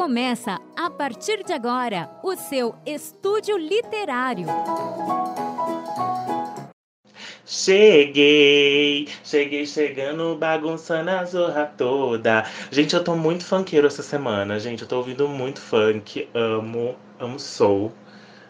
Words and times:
Começa 0.00 0.58
a 0.78 0.88
partir 0.88 1.44
de 1.44 1.52
agora 1.52 2.08
o 2.22 2.34
seu 2.34 2.74
estúdio 2.86 3.58
literário. 3.58 4.46
Cheguei, 7.44 9.08
cheguei 9.22 9.66
chegando, 9.66 10.36
bagunçando 10.36 11.10
a 11.10 11.22
zorra 11.26 11.70
toda. 11.76 12.46
Gente, 12.70 12.96
eu 12.96 13.04
tô 13.04 13.14
muito 13.14 13.44
funkeiro 13.44 13.86
essa 13.86 14.02
semana, 14.02 14.58
gente. 14.58 14.80
Eu 14.80 14.88
tô 14.88 14.96
ouvindo 14.96 15.28
muito 15.28 15.60
funk. 15.60 16.26
Amo, 16.32 16.96
amo 17.18 17.38
soul, 17.38 17.92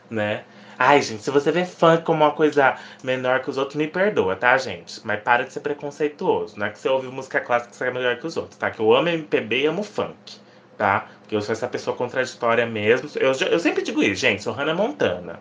né? 0.09 0.45
Ai, 0.79 1.03
gente, 1.03 1.25
se 1.25 1.33
você 1.33 1.51
vê 1.51 1.65
funk 1.65 2.05
como 2.05 2.23
uma 2.23 2.31
coisa 2.31 2.77
menor 3.03 3.41
que 3.43 3.51
os 3.51 3.59
outros, 3.59 3.75
me 3.75 3.89
perdoa, 3.89 4.37
tá, 4.37 4.57
gente? 4.57 5.01
Mas 5.05 5.21
para 5.21 5.43
de 5.43 5.53
ser 5.53 5.61
preconceituoso. 5.61 6.57
Não 6.57 6.67
é 6.67 6.71
que 6.71 6.79
você 6.79 6.89
ouve 6.89 7.09
música 7.09 7.41
clássica 7.41 7.73
que 7.73 7.77
você 7.77 7.87
é 7.87 7.91
melhor 7.91 8.17
que 8.21 8.27
os 8.29 8.37
outros, 8.37 8.57
tá? 8.57 8.71
Que 8.71 8.79
eu 8.79 8.95
amo 8.95 9.09
MPB 9.09 9.63
e 9.63 9.67
amo 9.67 9.83
funk 9.83 10.39
tá? 10.81 11.09
Porque 11.21 11.37
eu 11.37 11.43
sou 11.43 11.53
essa 11.53 11.69
pessoa 11.69 11.95
contraditória 11.95 12.65
mesmo. 12.65 13.11
Eu, 13.17 13.33
eu 13.33 13.61
sempre 13.61 13.83
digo 13.83 14.03
isso, 14.03 14.23
gente, 14.23 14.43
sou 14.43 14.55
Hannah 14.55 14.75
Montana. 14.75 15.39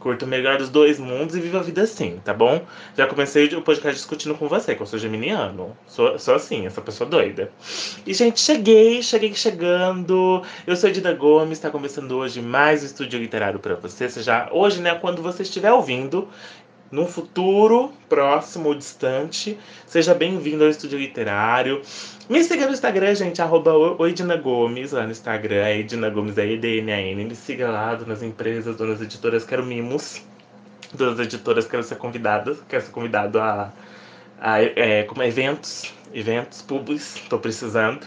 Curto 0.00 0.24
o 0.24 0.28
melhor 0.28 0.56
dos 0.56 0.70
dois 0.70 0.98
mundos 0.98 1.36
e 1.36 1.40
vivo 1.40 1.58
a 1.58 1.62
vida 1.62 1.82
assim, 1.82 2.18
tá 2.24 2.32
bom? 2.32 2.62
Já 2.96 3.06
comecei 3.06 3.44
o 3.54 3.60
podcast 3.60 3.98
discutindo 3.98 4.34
com 4.34 4.48
você, 4.48 4.74
que 4.74 4.80
eu 4.80 4.86
sou 4.86 4.98
geminiano. 4.98 5.76
Sou, 5.86 6.18
sou 6.18 6.34
assim, 6.34 6.66
essa 6.66 6.80
pessoa 6.80 7.08
doida. 7.08 7.52
E, 8.06 8.14
gente, 8.14 8.40
cheguei, 8.40 9.02
cheguei 9.02 9.34
chegando. 9.34 10.42
Eu 10.66 10.74
sou 10.74 10.90
Dida 10.90 11.12
Gomes, 11.12 11.58
tá 11.58 11.70
começando 11.70 12.12
hoje 12.12 12.40
mais 12.40 12.82
um 12.82 12.86
estúdio 12.86 13.20
literário 13.20 13.60
para 13.60 13.74
você. 13.74 14.08
Seja 14.08 14.48
hoje, 14.50 14.80
né, 14.80 14.94
quando 14.94 15.20
você 15.20 15.42
estiver 15.42 15.70
ouvindo, 15.70 16.26
num 16.90 17.06
futuro 17.06 17.92
próximo 18.08 18.68
ou 18.68 18.74
distante. 18.74 19.58
Seja 19.86 20.14
bem-vindo 20.14 20.64
ao 20.64 20.70
Estúdio 20.70 20.98
Literário. 20.98 21.82
Me 22.28 22.42
siga 22.42 22.66
no 22.66 22.72
Instagram, 22.72 23.14
gente, 23.14 23.40
arroba 23.40 23.72
Gomes, 24.42 24.92
lá 24.92 25.04
no 25.04 25.12
Instagram, 25.12 25.56
é 25.56 25.78
Edina 25.78 26.10
Gomes, 26.10 26.36
é 26.38 26.46
E-D-N-A-N. 26.46 27.24
Me 27.24 27.34
siga 27.34 27.70
lá, 27.70 27.94
donas 27.94 28.22
empresas, 28.22 28.76
donas 28.76 29.00
editoras, 29.00 29.44
quero 29.44 29.64
mimos. 29.64 30.22
Donas 30.92 31.18
editoras, 31.20 31.66
quero 31.66 31.82
ser 31.82 31.96
convidada, 31.96 32.56
quero 32.68 32.82
ser 32.82 32.90
convidado 32.90 33.38
a, 33.38 33.72
a 34.40 34.62
é, 34.62 35.04
como 35.04 35.22
eventos, 35.22 35.92
eventos 36.14 36.62
públicos, 36.62 37.16
estou 37.16 37.38
precisando. 37.38 38.06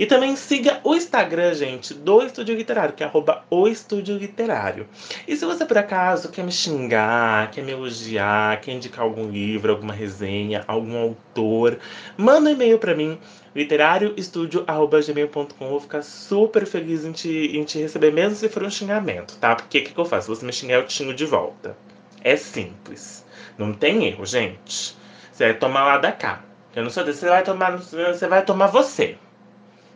E 0.00 0.06
também 0.06 0.34
siga 0.34 0.80
o 0.82 0.94
Instagram, 0.94 1.52
gente, 1.52 1.92
do 1.92 2.22
Estúdio 2.22 2.54
Literário, 2.54 2.94
que 2.94 3.02
é 3.02 3.06
arroba 3.06 3.44
o 3.50 3.68
Estúdio 3.68 4.16
Literário. 4.16 4.88
E 5.28 5.36
se 5.36 5.44
você 5.44 5.66
por 5.66 5.76
acaso 5.76 6.30
quer 6.30 6.42
me 6.42 6.50
xingar, 6.50 7.50
quer 7.50 7.62
me 7.62 7.72
elogiar, 7.72 8.58
quer 8.62 8.72
indicar 8.72 9.04
algum 9.04 9.30
livro, 9.30 9.72
alguma 9.72 9.92
resenha, 9.92 10.64
algum 10.66 10.96
autor, 10.96 11.78
manda 12.16 12.48
um 12.48 12.52
e-mail 12.54 12.78
para 12.78 12.94
mim, 12.94 13.18
literarioestudio.gmail.com. 13.54 15.68
Vou 15.68 15.80
ficar 15.80 16.00
super 16.00 16.64
feliz 16.64 17.04
em 17.04 17.12
te, 17.12 17.58
em 17.58 17.64
te 17.64 17.78
receber, 17.78 18.10
mesmo 18.10 18.36
se 18.36 18.48
for 18.48 18.64
um 18.64 18.70
xingamento, 18.70 19.36
tá? 19.36 19.54
Porque 19.54 19.80
o 19.80 19.84
que, 19.84 19.92
que 19.92 20.00
eu 20.00 20.06
faço? 20.06 20.34
Se 20.34 20.40
você 20.40 20.46
me 20.46 20.52
xingar, 20.54 20.76
eu 20.76 20.86
te 20.86 20.94
xingo 20.94 21.12
de 21.12 21.26
volta. 21.26 21.76
É 22.24 22.36
simples. 22.36 23.22
Não 23.58 23.74
tem 23.74 24.06
erro, 24.06 24.24
gente. 24.24 24.96
Você 25.30 25.44
vai 25.44 25.52
tomar 25.58 25.84
lá 25.84 25.98
da 25.98 26.10
cá. 26.10 26.42
Eu 26.74 26.84
não 26.84 26.90
sou 26.90 27.04
desse, 27.04 27.20
você 27.20 27.28
vai 27.28 27.42
tomar, 27.42 27.76
você 27.76 28.26
vai 28.26 28.42
tomar 28.42 28.68
você 28.68 29.18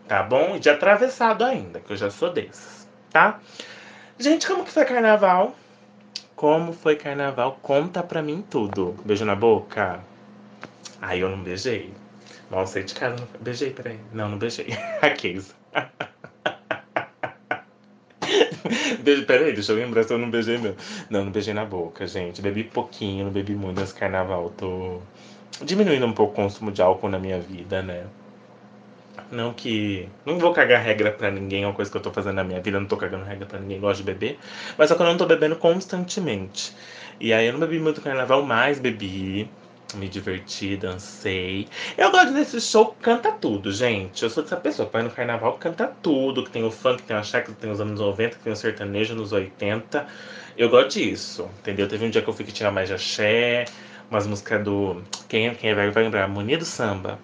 tá 0.08 0.22
bom? 0.22 0.56
E 0.56 0.60
de 0.60 0.70
atravessado 0.70 1.44
ainda, 1.44 1.80
que 1.80 1.92
eu 1.92 1.97
já 1.97 2.10
sou 2.10 2.33
desses, 2.33 2.88
tá? 3.10 3.41
Gente, 4.19 4.47
como 4.47 4.64
que 4.64 4.70
foi 4.70 4.84
carnaval? 4.84 5.55
Como 6.36 6.72
foi 6.72 6.97
carnaval? 6.97 7.58
Conta 7.62 8.02
pra 8.02 8.22
mim 8.22 8.44
tudo. 8.48 8.94
Beijo 9.05 9.25
na 9.25 9.34
boca? 9.34 10.00
Ai, 11.00 11.22
eu 11.22 11.28
não 11.28 11.42
beijei. 11.42 11.92
Mal 12.50 12.66
sei 12.66 12.84
de 12.84 12.94
cara. 12.94 13.16
Não... 13.19 13.27
Beijei, 13.41 13.70
peraí. 13.70 13.98
Não, 14.12 14.28
não 14.28 14.38
beijei. 14.38 14.69
A 15.02 15.10
Keisa. 15.10 15.55
Peraí, 19.27 19.52
deixa 19.52 19.72
eu 19.72 19.77
lembrar 19.77 20.05
se 20.05 20.12
eu 20.12 20.19
não 20.19 20.30
beijei 20.30 20.56
mesmo. 20.56 20.77
Não, 21.10 21.25
não 21.25 21.32
beijei 21.32 21.52
na 21.52 21.64
boca, 21.64 22.06
gente. 22.06 22.41
Bebi 22.41 22.65
pouquinho, 22.65 23.26
não 23.26 23.32
bebi 23.32 23.54
muito 23.54 23.81
nesse 23.81 23.94
carnaval. 23.94 24.50
Tô 24.56 25.00
diminuindo 25.62 26.06
um 26.06 26.12
pouco 26.12 26.32
o 26.32 26.36
consumo 26.36 26.72
de 26.72 26.81
álcool 26.81 27.09
na 27.09 27.19
minha 27.19 27.38
vida, 27.38 27.82
né? 27.82 28.06
Não 29.34 29.53
que. 29.53 30.09
Não 30.25 30.39
vou 30.39 30.53
cagar 30.53 30.81
regra 30.83 31.11
para 31.11 31.31
ninguém, 31.31 31.65
é 31.65 31.67
uma 31.67 31.75
coisa 31.75 31.91
que 31.91 31.97
eu 31.97 32.00
tô 32.00 32.12
fazendo 32.12 32.37
na 32.37 32.45
minha 32.45 32.61
vida, 32.61 32.78
não 32.78 32.87
tô 32.87 32.97
cagando 32.97 33.25
regra 33.25 33.47
para 33.47 33.59
ninguém, 33.59 33.81
gosto 33.81 33.99
de 33.99 34.05
beber. 34.05 34.39
Mas 34.78 34.89
só 34.89 34.95
que 34.95 35.03
eu 35.03 35.06
não 35.06 35.17
tô 35.17 35.27
bebendo 35.27 35.56
constantemente. 35.56 36.72
E 37.21 37.33
aí 37.33 37.47
eu 37.47 37.53
não 37.53 37.61
bebi 37.61 37.78
muito 37.81 38.00
carnaval, 38.00 38.43
mas 38.43 38.78
bebi. 38.78 39.50
Me 39.95 40.09
diverti, 40.09 40.77
dancei. 40.77 41.69
Eu 41.97 42.11
gosto 42.11 42.33
desse 42.33 42.61
show 42.61 42.97
canta 43.00 43.31
tudo, 43.33 43.71
gente. 43.71 44.22
Eu 44.25 44.31
sou 44.31 44.43
dessa 44.43 44.56
pessoa 44.56 44.89
vai 44.93 45.03
no 45.03 45.11
carnaval 45.11 45.55
canta 45.55 45.87
tudo. 46.03 46.45
Que 46.45 46.51
tem 46.51 46.65
o 46.65 46.71
funk, 46.71 47.03
que 47.03 47.09
tem 47.09 47.16
a 47.16 47.22
checa, 47.22 47.53
que 47.53 47.61
tem 47.61 47.71
os 47.71 47.81
anos 47.81 48.01
90, 48.01 48.37
que 48.37 48.43
tem 48.43 48.53
o 48.53 48.56
sertanejo 48.56 49.15
nos 49.15 49.33
80. 49.33 50.06
Eu 50.56 50.69
gosto 50.69 50.99
disso, 50.99 51.49
entendeu? 51.61 51.89
Teve 51.89 52.06
um 52.06 52.11
dia 52.11 52.22
que 52.22 52.28
eu 52.28 52.34
fui 52.34 52.45
que 52.45 52.53
tinha 52.53 52.71
mais 52.71 52.89
de 52.89 52.95
axé, 52.95 53.65
umas 54.11 54.27
músicas 54.27 54.65
do. 54.65 55.03
Quem, 55.28 55.55
quem 55.55 55.71
é 55.71 55.75
velho 55.75 55.93
vai 55.93 56.05
lembrar? 56.05 56.22
Harmonia 56.22 56.59
do 56.59 56.65
Samba. 56.65 57.19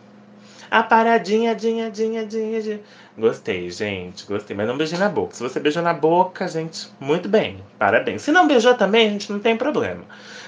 A 0.71 0.83
paradinha, 0.83 1.55
dinha, 1.55 1.91
dinha, 1.91 2.27
dinha, 2.27 2.61
dinha. 2.63 2.81
Gostei, 3.21 3.71
gente, 3.71 4.25
gostei. 4.25 4.57
Mas 4.57 4.67
não 4.67 4.79
beijei 4.79 4.99
na 4.99 5.11
boca. 5.11 5.35
Se 5.35 5.43
você 5.43 5.61
beijou 5.61 5.83
na 5.83 5.93
boca, 5.93 6.49
gente, 6.49 6.89
muito 6.99 7.29
bem. 7.29 7.63
Parabéns. 7.79 8.23
Se 8.23 8.33
não 8.33 8.49
beijou 8.49 8.73
também, 8.73 9.09
a 9.09 9.11
gente 9.11 9.31
não 9.31 9.39
tem 9.39 9.59
problema. 9.59 10.05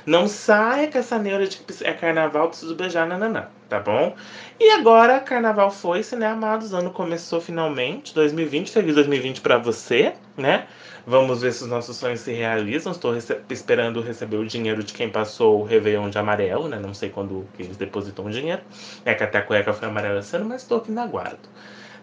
Não 0.07 0.27
saia 0.27 0.91
com 0.91 0.97
essa 0.97 1.19
neura 1.19 1.47
de 1.47 1.59
que 1.59 1.85
é 1.85 1.93
carnaval, 1.93 2.49
preciso 2.49 2.75
beijar, 2.75 3.07
nananã, 3.07 3.49
tá 3.69 3.79
bom? 3.79 4.17
E 4.59 4.71
agora, 4.71 5.21
carnaval 5.21 5.71
foi-se, 5.71 6.17
né, 6.17 6.27
amados? 6.27 6.73
O 6.73 6.77
ano 6.77 6.91
começou 6.91 7.43
finalmente, 7.43 8.15
2020. 8.15 8.71
Feliz 8.71 8.95
2020 8.95 9.43
para 9.43 9.59
você, 9.59 10.15
né? 10.35 10.67
Vamos 11.07 11.43
ver 11.43 11.53
se 11.53 11.65
os 11.65 11.69
nossos 11.69 11.99
sonhos 11.99 12.21
se 12.21 12.33
realizam. 12.33 12.91
Estou 12.91 13.13
rece 13.13 13.39
esperando 13.51 14.01
receber 14.01 14.39
o 14.39 14.47
dinheiro 14.47 14.83
de 14.83 14.95
quem 14.95 15.11
passou 15.11 15.61
o 15.61 15.65
Réveillon 15.65 16.09
de 16.09 16.17
amarelo, 16.17 16.69
né? 16.69 16.79
Não 16.81 16.95
sei 16.95 17.11
quando 17.11 17.47
que 17.55 17.63
eles 17.65 17.77
depositam 17.77 18.25
o 18.25 18.31
dinheiro. 18.31 18.63
É 19.05 19.13
que 19.13 19.23
até 19.23 19.39
a 19.39 19.43
cueca 19.43 19.75
foi 19.75 19.89
amarela 19.89 20.21
esse 20.21 20.35
ano, 20.35 20.47
mas 20.47 20.63
estou 20.63 20.79
aqui 20.79 20.91
na 20.91 21.07
guarda. 21.07 21.39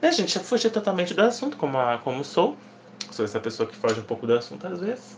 Né, 0.02 0.12
gente? 0.12 0.34
Já 0.34 0.40
fugi 0.40 0.70
totalmente 0.70 1.14
do 1.14 1.22
assunto, 1.22 1.58
como, 1.58 1.78
a, 1.78 1.98
como 1.98 2.24
sou. 2.24 2.58
Sou 3.12 3.26
essa 3.26 3.40
pessoa 3.40 3.68
que 3.68 3.76
foge 3.76 4.00
um 4.00 4.04
pouco 4.04 4.28
do 4.28 4.34
assunto 4.34 4.68
às 4.68 4.80
vezes. 4.80 5.18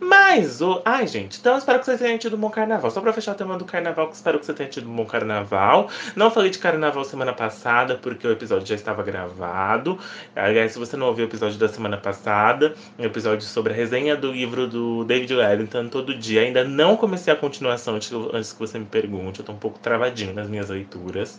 Mas 0.00 0.60
o. 0.60 0.82
Ai, 0.84 1.06
gente, 1.06 1.38
então 1.38 1.56
espero 1.56 1.78
que 1.78 1.84
vocês 1.84 2.00
tenham 2.00 2.18
tido 2.18 2.34
um 2.34 2.38
bom 2.38 2.50
carnaval. 2.50 2.90
Só 2.90 3.00
pra 3.00 3.12
fechar 3.12 3.32
o 3.32 3.34
tema 3.36 3.56
do 3.56 3.64
carnaval, 3.64 4.08
que 4.08 4.16
espero 4.16 4.38
que 4.40 4.44
você 4.44 4.52
tenha 4.52 4.68
tido 4.68 4.90
um 4.90 4.96
bom 4.96 5.04
carnaval. 5.04 5.88
Não 6.16 6.28
falei 6.28 6.50
de 6.50 6.58
carnaval 6.58 7.04
semana 7.04 7.32
passada, 7.32 7.94
porque 7.94 8.26
o 8.26 8.32
episódio 8.32 8.66
já 8.66 8.74
estava 8.74 9.02
gravado. 9.02 9.98
Aliás, 10.34 10.72
se 10.72 10.78
você 10.78 10.96
não 10.96 11.06
ouviu 11.06 11.24
o 11.24 11.28
episódio 11.28 11.56
da 11.56 11.68
semana 11.68 11.96
passada, 11.96 12.74
um 12.98 13.04
episódio 13.04 13.46
sobre 13.46 13.72
a 13.72 13.76
resenha 13.76 14.16
do 14.16 14.32
livro 14.32 14.66
do 14.66 15.04
David 15.04 15.34
Wellington, 15.34 15.88
todo 15.88 16.14
dia. 16.16 16.42
Ainda 16.42 16.64
não 16.64 16.96
comecei 16.96 17.32
a 17.32 17.36
continuação 17.36 17.94
antes 17.94 18.52
que 18.52 18.58
você 18.58 18.78
me 18.78 18.86
pergunte. 18.86 19.38
Eu 19.38 19.46
tô 19.46 19.52
um 19.52 19.58
pouco 19.58 19.78
travadinho 19.78 20.34
nas 20.34 20.48
minhas 20.48 20.68
leituras. 20.68 21.38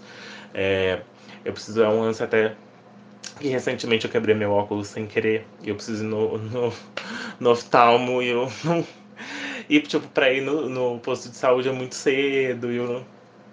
É, 0.53 1.01
eu 1.43 1.51
preciso, 1.51 1.83
é 1.83 1.89
um 1.89 1.99
lance 1.99 2.23
até 2.23 2.55
que 3.39 3.47
recentemente 3.47 4.05
eu 4.05 4.11
quebrei 4.11 4.35
meu 4.35 4.51
óculos 4.51 4.87
sem 4.87 5.05
querer. 5.07 5.45
E 5.63 5.69
eu 5.69 5.75
preciso 5.75 6.03
ir 6.03 6.07
no, 6.07 6.37
no, 6.37 6.73
no 7.39 7.49
oftalmo 7.51 8.21
e 8.21 8.29
eu 8.29 8.51
não. 8.63 8.85
E, 9.69 9.79
tipo, 9.79 10.07
pra 10.09 10.31
ir 10.31 10.41
no, 10.41 10.67
no 10.67 10.99
posto 10.99 11.29
de 11.29 11.37
saúde 11.37 11.69
é 11.69 11.71
muito 11.71 11.95
cedo 11.95 12.71
e 12.71 12.77
eu 12.77 12.87
não, 12.87 13.05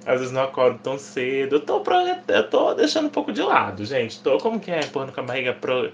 às 0.04 0.18
vezes 0.18 0.32
não 0.32 0.42
acordo 0.42 0.78
tão 0.80 0.98
cedo. 0.98 1.56
Eu 1.56 1.60
tô, 1.60 1.80
pro, 1.80 1.94
eu 2.28 2.50
tô 2.50 2.74
deixando 2.74 3.06
um 3.06 3.10
pouco 3.10 3.32
de 3.32 3.42
lado, 3.42 3.84
gente. 3.84 4.20
Tô, 4.20 4.38
como 4.38 4.58
que 4.58 4.70
é? 4.70 4.80
Empurrando 4.80 5.12
com 5.12 5.20
a 5.20 5.24
barriga 5.24 5.52
pro. 5.52 5.90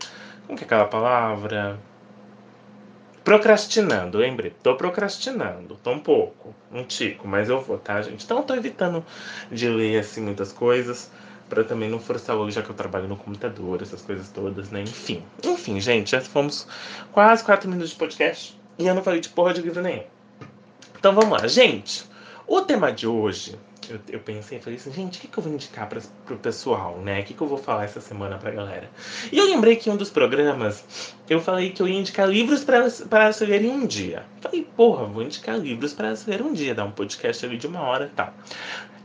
Como 0.47 0.57
que 0.57 0.65
é 0.65 0.67
aquela 0.67 0.87
palavra? 0.87 1.79
Procrastinando, 3.25 4.19
lembrei. 4.19 4.55
Tô 4.63 4.77
procrastinando. 4.77 5.77
Tô 5.83 5.91
um 5.91 5.99
pouco. 5.99 6.55
Um 6.73 6.85
tico, 6.85 7.27
mas 7.27 7.49
eu 7.49 7.61
vou, 7.61 7.77
tá, 7.77 8.01
gente? 8.01 8.25
Então 8.25 8.39
eu 8.39 8.45
tô 8.45 8.55
evitando 8.55 9.05
de 9.51 9.69
ler, 9.69 9.99
assim, 9.99 10.21
muitas 10.21 10.53
coisas 10.53 11.11
para 11.49 11.65
também 11.65 11.89
não 11.89 11.99
forçar 11.99 12.37
o 12.37 12.51
já 12.51 12.63
que 12.63 12.71
eu 12.71 12.75
trabalho 12.75 13.09
no 13.09 13.17
computador, 13.17 13.83
essas 13.83 14.03
coisas 14.03 14.29
todas, 14.29 14.71
né? 14.71 14.83
Enfim. 14.83 15.23
Enfim, 15.45 15.81
gente, 15.81 16.11
já 16.11 16.21
fomos 16.21 16.67
quase 17.13 17.45
quatro 17.45 17.69
minutos 17.69 17.91
de 17.91 17.97
podcast 17.97 18.59
e 18.79 18.87
eu 18.87 18.95
não 18.95 19.03
falei 19.03 19.21
de 19.21 19.29
porra 19.29 19.55
de 19.55 19.63
livro 19.63 19.83
nenhum. 19.83 20.05
Então 20.99 21.15
vamos 21.15 21.41
lá, 21.41 21.47
gente. 21.47 22.05
O 22.47 22.61
tema 22.63 22.93
de 22.93 23.07
hoje, 23.07 23.57
eu, 23.89 24.01
eu 24.09 24.21
pensei, 24.21 24.61
falei 24.61 24.79
assim, 24.79 24.93
gente, 24.93 25.19
o 25.19 25.21
que, 25.21 25.29
que 25.29 25.39
eu 25.39 25.43
vou 25.43 25.53
indicar 25.53 25.89
para 25.89 26.01
pro 26.25 26.37
pessoal, 26.37 26.99
né? 26.99 27.21
O 27.21 27.25
que, 27.25 27.35
que 27.35 27.41
eu 27.41 27.47
vou 27.47 27.59
falar 27.59 27.85
essa 27.85 28.01
semana 28.01 28.39
pra 28.39 28.51
galera? 28.51 28.91
E 29.33 29.39
eu 29.39 29.47
lembrei 29.47 29.77
que 29.77 29.89
em 29.89 29.93
um 29.93 29.97
dos 29.97 30.11
programas 30.11 31.15
eu 31.29 31.41
falei 31.41 31.71
que 31.71 31.83
eu 31.83 31.89
ia 31.89 31.99
indicar 31.99 32.29
livros 32.29 32.65
para 32.65 33.33
se 33.33 33.45
ler 33.45 33.65
em 33.65 33.71
um 33.71 33.87
dia. 33.87 34.25
Falei, 34.41 34.67
porra, 34.77 35.05
vou 35.07 35.23
indicar 35.23 35.59
livros 35.59 35.93
para 35.93 36.15
se 36.15 36.29
ler 36.29 36.43
um 36.43 36.53
dia, 36.53 36.75
dar 36.75 36.85
um 36.85 36.93
podcast 36.93 37.45
ali 37.45 37.57
de 37.57 37.67
uma 37.67 37.81
hora 37.81 38.07
e 38.07 38.17
tal. 38.17 38.33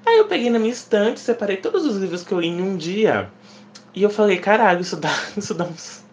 Aí 0.06 0.18
eu 0.18 0.28
peguei 0.28 0.50
na 0.50 0.60
minha 0.60 0.74
estante, 0.74 1.20
separei 1.20 1.58
todos 1.58 1.86
os 1.86 1.98
livros 1.98 2.24
que 2.24 2.32
eu 2.32 2.40
li 2.40 2.48
em 2.48 2.62
um 2.62 2.76
dia. 2.76 3.30
E 3.94 4.04
eu 4.04 4.10
falei, 4.10 4.38
caralho, 4.38 4.82
isso 4.82 4.96
dá, 4.96 5.14
isso 5.38 5.54
dá 5.54 5.66
uns, 5.66 6.04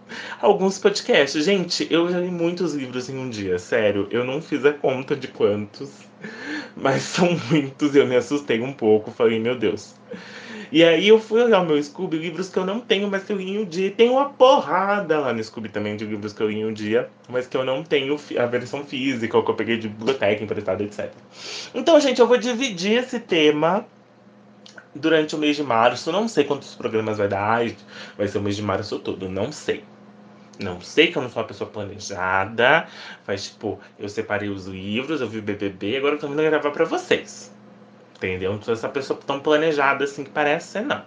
alguns 0.40 0.78
podcasts. 0.78 1.44
Gente, 1.44 1.86
eu 1.90 2.10
já 2.10 2.20
li 2.20 2.30
muitos 2.30 2.74
livros 2.74 3.08
em 3.08 3.16
um 3.16 3.30
dia, 3.30 3.58
sério. 3.58 4.08
Eu 4.10 4.24
não 4.24 4.42
fiz 4.42 4.64
a 4.64 4.72
conta 4.72 5.16
de 5.16 5.28
quantos, 5.28 5.90
mas 6.76 7.02
são 7.02 7.38
muitos. 7.50 7.94
Eu 7.94 8.06
me 8.06 8.16
assustei 8.16 8.60
um 8.60 8.72
pouco, 8.72 9.10
falei, 9.10 9.38
meu 9.38 9.56
Deus. 9.56 9.94
E 10.70 10.84
aí 10.84 11.08
eu 11.08 11.18
fui 11.18 11.42
olhar 11.42 11.60
o 11.60 11.66
meu 11.66 11.82
Scooby, 11.82 12.18
livros 12.18 12.50
que 12.50 12.58
eu 12.58 12.66
não 12.66 12.78
tenho, 12.80 13.08
mas 13.08 13.24
que 13.24 13.32
eu 13.32 13.36
li 13.36 13.50
em 13.50 13.58
um 13.58 13.64
dia. 13.64 13.86
E 13.86 13.90
tem 13.90 14.10
uma 14.10 14.28
porrada 14.28 15.18
lá 15.18 15.32
no 15.32 15.42
Scooby 15.42 15.70
também 15.70 15.96
de 15.96 16.04
livros 16.04 16.32
que 16.32 16.42
eu 16.42 16.50
li 16.50 16.58
em 16.58 16.66
um 16.66 16.72
dia, 16.72 17.08
mas 17.28 17.46
que 17.46 17.56
eu 17.56 17.64
não 17.64 17.82
tenho 17.82 18.16
a 18.38 18.46
versão 18.46 18.84
física, 18.84 19.36
ou 19.36 19.42
que 19.42 19.50
eu 19.50 19.54
peguei 19.54 19.78
de 19.78 19.88
biblioteca 19.88 20.44
emprestada, 20.44 20.82
etc. 20.82 21.10
Então, 21.74 21.98
gente, 22.00 22.20
eu 22.20 22.26
vou 22.26 22.36
dividir 22.36 22.98
esse 22.98 23.18
tema 23.18 23.86
durante 24.94 25.34
o 25.34 25.38
mês 25.38 25.56
de 25.56 25.62
março. 25.62 26.12
Não 26.12 26.28
sei 26.28 26.44
quantos 26.44 26.74
programas 26.74 27.18
vai 27.18 27.28
dar, 27.28 27.66
vai 28.16 28.28
ser 28.28 28.38
o 28.38 28.42
mês 28.42 28.56
de 28.56 28.62
março 28.62 28.98
todo, 28.98 29.28
não 29.28 29.50
sei. 29.50 29.82
Não 30.60 30.80
sei 30.80 31.06
que 31.06 31.16
eu 31.16 31.22
não 31.22 31.30
sou 31.30 31.40
uma 31.40 31.48
pessoa 31.48 31.70
planejada. 31.70 32.86
Mas, 33.26 33.44
tipo, 33.46 33.78
eu 33.98 34.08
separei 34.08 34.48
os 34.48 34.66
livros, 34.66 35.20
eu 35.20 35.28
vi 35.28 35.38
o 35.38 35.42
BBB, 35.42 35.96
agora 35.96 36.16
eu 36.16 36.18
tô 36.18 36.28
vindo 36.28 36.42
gravar 36.42 36.70
pra 36.72 36.84
vocês. 36.84 37.56
Entendeu? 38.18 38.52
Não 38.52 38.62
sou 38.62 38.74
essa 38.74 38.88
pessoa 38.88 39.18
tão 39.24 39.40
planejada 39.40 40.04
assim 40.04 40.24
que 40.24 40.30
parece 40.30 40.72
ser, 40.72 40.82
não. 40.82 41.02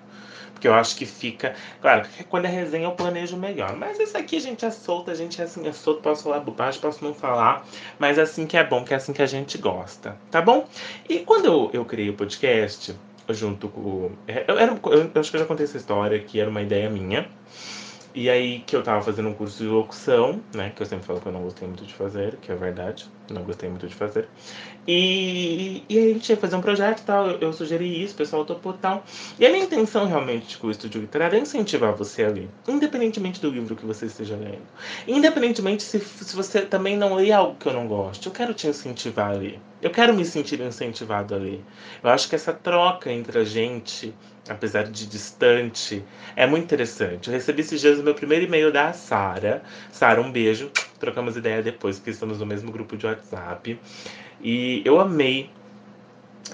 Porque 0.54 0.68
eu 0.68 0.74
acho 0.74 0.96
que 0.96 1.06
fica. 1.06 1.56
Claro, 1.82 2.08
quando 2.30 2.46
é 2.46 2.48
resenha 2.48 2.86
eu 2.86 2.92
planejo 2.92 3.36
melhor. 3.36 3.76
Mas 3.76 4.00
isso 4.00 4.18
aqui 4.18 4.38
a 4.38 4.40
gente 4.40 4.64
é 4.64 4.72
solto, 4.72 5.12
a 5.12 5.16
gente 5.16 5.42
é 5.42 5.44
assim, 5.44 5.68
é 5.68 5.74
solto, 5.74 6.02
posso 6.02 6.24
falar 6.24 6.40
bobagem, 6.40 6.80
posso 6.80 7.04
não 7.04 7.14
falar. 7.14 7.66
Mas 8.00 8.18
é 8.18 8.22
assim 8.22 8.46
que 8.46 8.56
é 8.56 8.64
bom, 8.64 8.84
que 8.86 8.94
é 8.94 8.98
assim 8.98 9.12
que 9.12 9.22
a 9.22 9.26
gente 9.26 9.58
gosta. 9.58 10.16
Tá 10.30 10.42
bom? 10.42 10.68
E 11.10 11.20
quando 11.20 11.46
eu, 11.46 11.70
eu 11.74 11.84
criei 11.84 12.12
o 12.12 12.14
podcast, 12.14 12.96
junto 13.30 13.68
com. 13.70 14.12
É, 14.28 14.46
eu, 14.48 14.58
era, 14.58 14.72
eu, 14.72 15.12
eu 15.14 15.20
acho 15.22 15.32
que 15.32 15.38
eu 15.38 15.42
já 15.42 15.46
contei 15.46 15.66
essa 15.66 15.78
história, 15.78 16.20
que 16.20 16.40
era 16.40 16.50
uma 16.50 16.62
ideia 16.62 16.90
minha. 16.90 17.28
E 18.14 18.30
aí 18.30 18.60
que 18.60 18.76
eu 18.76 18.84
tava 18.84 19.02
fazendo 19.02 19.30
um 19.30 19.34
curso 19.34 19.64
de 19.64 19.70
locução, 19.70 20.42
né? 20.54 20.72
Que 20.76 20.82
eu 20.82 20.86
sempre 20.86 21.06
falo 21.06 21.22
que 21.22 21.28
eu 21.28 21.32
não 21.32 21.44
gostei 21.44 21.66
muito 21.68 21.86
de 21.86 21.94
fazer, 21.94 22.36
que 22.42 22.52
é 22.52 22.56
verdade. 22.56 23.10
Não 23.32 23.44
gostei 23.44 23.70
muito 23.70 23.88
de 23.88 23.96
fazer. 23.96 24.28
E, 24.88 25.84
e 25.88 25.98
a 25.98 26.02
gente 26.14 26.30
ia 26.30 26.38
fazer 26.38 26.56
um 26.56 26.62
projeto 26.62 27.00
e 27.00 27.04
tal. 27.04 27.30
Eu, 27.30 27.54
sugeri 27.54 28.04
isso, 28.04 28.14
o 28.14 28.18
pessoal 28.18 28.46
topou 28.46 28.74
tal. 28.74 29.04
E 29.40 29.46
a 29.46 29.52
minha 29.52 29.64
intenção 29.64 30.08
realmente 30.08 30.58
com 30.58 30.68
o 30.68 30.72
estúdio 30.72 31.02
literário 31.02 31.38
é 31.38 31.42
incentivar 31.42 31.94
você 31.94 32.24
a 32.24 32.30
ler. 32.30 32.50
Independentemente 32.68 33.40
do 33.40 33.50
livro 33.50 33.76
que 33.76 33.86
você 33.86 34.08
esteja 34.08 34.36
lendo. 34.36 34.62
Independentemente 35.08 35.84
se, 35.84 36.00
se 36.00 36.36
você 36.36 36.62
também 36.62 36.98
não 36.98 37.16
lê 37.16 37.32
algo 37.32 37.56
que 37.56 37.68
eu 37.68 37.74
não 37.74 37.88
gosto. 37.88 38.28
Eu 38.28 38.32
quero 38.32 38.54
te 38.54 38.68
incentivar 38.68 39.32
a 39.32 39.34
ler. 39.34 39.60
Eu 39.82 39.90
quero 39.90 40.14
me 40.14 40.26
sentir 40.26 40.60
incentivado 40.62 41.34
a 41.36 41.38
ler. 41.38 41.64
Eu 42.04 42.10
acho 42.10 42.28
que 42.30 42.36
essa 42.36 42.54
troca 42.54 43.12
entre 43.12 43.40
a 43.40 43.44
gente 43.44 44.14
apesar 44.50 44.84
de 44.84 45.06
distante, 45.08 46.04
é 46.36 46.46
muito 46.46 46.64
interessante. 46.64 47.28
Eu 47.28 47.34
recebi 47.34 47.62
esses 47.62 47.80
dias 47.80 48.00
o 48.00 48.04
meu 48.04 48.14
primeiro 48.14 48.46
e-mail 48.46 48.72
da 48.72 48.92
Sara. 48.94 49.64
Sara, 49.92 50.22
um 50.22 50.32
beijo. 50.32 50.72
Trocamos 51.00 51.38
ideia 51.38 51.62
depois, 51.62 51.98
porque 51.98 52.12
estamos 52.12 52.40
no 52.40 52.46
mesmo 52.46 52.72
grupo 52.72 52.98
de 52.98 53.06
WhatsApp. 53.06 53.80
E 54.44 54.82
eu 54.86 55.00
amei. 55.00 55.50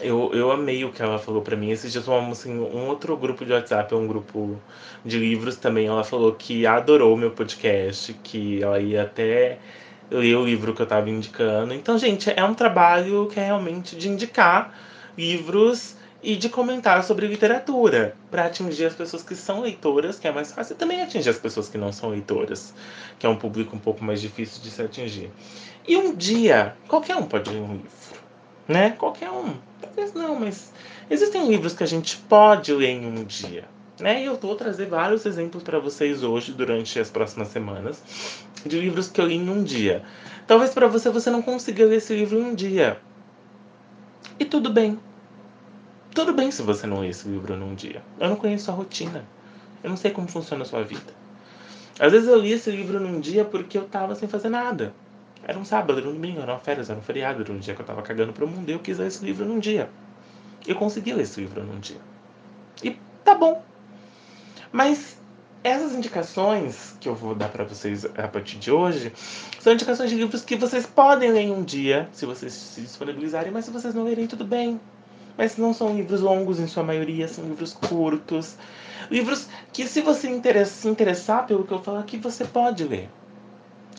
Eu, 0.02 0.32
eu 0.34 0.52
amei 0.52 0.86
o 0.86 0.92
que 0.92 1.02
ela 1.02 1.18
falou 1.18 1.42
para 1.42 1.56
mim. 1.56 1.72
Esses 1.72 1.92
dias 1.92 2.06
tomamos 2.06 2.40
assim, 2.40 2.58
um 2.58 2.88
outro 2.88 3.18
grupo 3.18 3.44
de 3.44 3.52
WhatsApp, 3.52 3.94
um 3.96 4.08
grupo 4.08 4.58
de 5.04 5.18
livros 5.18 5.56
também. 5.56 5.88
Ela 5.88 6.04
falou 6.04 6.34
que 6.34 6.66
adorou 6.66 7.18
meu 7.18 7.32
podcast, 7.32 8.14
que 8.24 8.62
ela 8.62 8.80
ia 8.80 9.04
até 9.04 9.58
ler 10.12 10.36
o 10.36 10.46
livro 10.46 10.74
que 10.74 10.82
eu 10.82 10.86
estava 10.86 11.10
indicando. 11.10 11.74
Então, 11.74 11.98
gente, 11.98 12.32
é 12.34 12.44
um 12.44 12.54
trabalho 12.54 13.28
que 13.28 13.40
é 13.40 13.46
realmente 13.46 13.96
de 13.96 14.08
indicar 14.08 14.74
livros 15.18 15.97
e 16.22 16.36
de 16.36 16.50
comentar 16.50 17.04
sobre 17.04 17.28
literatura, 17.28 18.16
para 18.32 18.46
atingir 18.46 18.86
as 18.86 18.96
pessoas 18.96 19.24
que 19.24 19.36
são 19.36 19.62
leitoras, 19.62 20.18
que 20.18 20.28
é 20.28 20.32
mais 20.32 20.52
fácil, 20.52 20.74
e 20.74 20.78
também 20.78 21.02
atingir 21.02 21.30
as 21.30 21.38
pessoas 21.38 21.70
que 21.70 21.78
não 21.78 21.92
são 21.92 22.10
leitoras, 22.10 22.74
que 23.20 23.26
é 23.26 23.30
um 23.30 23.36
público 23.36 23.76
um 23.76 23.80
pouco 23.80 24.04
mais 24.04 24.20
difícil 24.20 24.62
de 24.62 24.72
se 24.72 24.82
atingir. 24.82 25.32
E 25.88 25.96
um 25.96 26.14
dia, 26.14 26.76
qualquer 26.88 27.16
um 27.16 27.24
pode 27.24 27.50
ler 27.50 27.62
um 27.62 27.74
livro, 27.74 27.90
né? 28.68 28.92
Qualquer 28.92 29.30
um. 29.30 29.54
Talvez 29.82 30.14
não, 30.14 30.40
mas 30.40 30.74
existem 31.10 31.48
livros 31.48 31.74
que 31.74 31.84
a 31.84 31.88
gente 31.88 32.18
pode 32.18 32.74
ler 32.74 32.90
em 32.90 33.06
um 33.06 33.24
dia. 33.24 33.66
Né? 34.00 34.22
E 34.22 34.26
eu 34.26 34.36
vou 34.36 34.56
trazer 34.56 34.86
vários 34.86 35.26
exemplos 35.26 35.64
para 35.64 35.80
vocês 35.80 36.24
hoje, 36.24 36.52
durante 36.52 37.00
as 37.00 37.10
próximas 37.10 37.48
semanas, 37.48 38.04
de 38.66 38.80
livros 38.80 39.08
que 39.08 39.20
eu 39.20 39.26
li 39.26 39.36
em 39.36 39.50
um 39.50 39.64
dia. 39.64 40.04
Talvez 40.46 40.72
para 40.72 40.88
você 40.88 41.10
você 41.10 41.30
não 41.30 41.42
consiga 41.42 41.86
ler 41.86 41.98
esse 41.98 42.14
livro 42.14 42.38
em 42.38 42.44
um 42.44 42.56
dia. 42.56 43.00
E 44.40 44.46
tudo 44.46 44.70
bem. 44.70 45.00
Tudo 46.18 46.34
bem 46.34 46.50
se 46.50 46.64
você 46.64 46.88
não 46.88 47.02
lê 47.02 47.10
esse 47.10 47.28
livro 47.28 47.56
num 47.56 47.76
dia. 47.76 48.02
Eu 48.20 48.30
não 48.30 48.38
conheço 48.38 48.72
a 48.72 48.74
rotina. 48.74 49.24
Eu 49.84 49.92
não 49.92 49.96
sei 49.96 50.10
como 50.10 50.28
funciona 50.28 50.64
a 50.64 50.66
sua 50.66 50.82
vida. 50.82 51.14
Às 52.00 52.12
vezes 52.12 52.28
eu 52.28 52.40
li 52.40 52.54
esse 52.54 52.72
livro 52.72 53.00
num 53.00 53.20
dia 53.20 53.46
porque 53.46 53.78
eu 53.78 53.84
tava 53.84 54.16
sem 54.16 54.28
fazer 54.28 54.50
nada. 54.50 54.96
Era 55.44 55.60
um 55.60 55.64
sábado, 55.64 56.00
era 56.00 56.10
um 56.10 56.14
domingo, 56.14 56.42
era 56.42 56.54
uma 56.54 56.60
férias, 56.60 56.90
era 56.90 56.98
um 56.98 57.04
feriado, 57.04 57.44
era 57.44 57.54
um 57.54 57.60
dia 57.60 57.76
que 57.76 57.82
eu 57.82 57.86
tava 57.86 58.02
cagando 58.02 58.34
pro 58.34 58.48
mundo 58.48 58.68
e 58.68 58.72
eu 58.72 58.80
quis 58.80 58.98
ler 58.98 59.06
esse 59.06 59.24
livro 59.24 59.46
num 59.46 59.60
dia. 59.60 59.92
Eu 60.66 60.76
consegui 60.76 61.14
ler 61.14 61.22
esse 61.22 61.40
livro 61.40 61.64
num 61.64 61.80
dia. 61.80 62.02
E 62.84 62.98
tá 63.24 63.36
bom. 63.36 63.64
Mas 64.72 65.20
essas 65.64 65.94
indicações 65.94 66.98
que 67.00 67.08
eu 67.08 67.14
vou 67.14 67.36
dar 67.36 67.50
para 67.50 67.64
vocês 67.64 68.06
a 68.06 68.28
partir 68.28 68.58
de 68.58 68.72
hoje 68.72 69.14
são 69.60 69.72
indicações 69.72 70.10
de 70.10 70.16
livros 70.16 70.44
que 70.44 70.56
vocês 70.56 70.88
podem 70.88 71.32
ler 71.32 71.52
um 71.52 71.64
dia, 71.64 72.10
se 72.12 72.26
vocês 72.26 72.54
se 72.54 72.82
disponibilizarem, 72.82 73.52
mas 73.52 73.66
se 73.66 73.72
vocês 73.72 73.94
não 73.94 74.04
lerem, 74.04 74.26
tudo 74.26 74.44
bem. 74.44 74.82
Mas 75.38 75.56
não 75.56 75.74
são 75.74 75.96
livros 75.96 76.22
longos 76.22 76.60
em 76.60 76.68
sua 76.68 76.84
maioria, 76.84 77.28
são 77.28 77.44
livros 77.46 77.74
curtos. 77.74 78.56
Livros 79.12 79.48
que, 79.72 79.86
se 79.86 80.02
você 80.02 80.28
se 80.66 80.88
interessar 80.88 81.46
pelo 81.46 81.64
que 81.64 81.72
eu 81.72 81.82
falo 81.82 82.00
aqui, 82.00 82.18
você 82.18 82.44
pode 82.44 82.84
ler. 82.84 83.10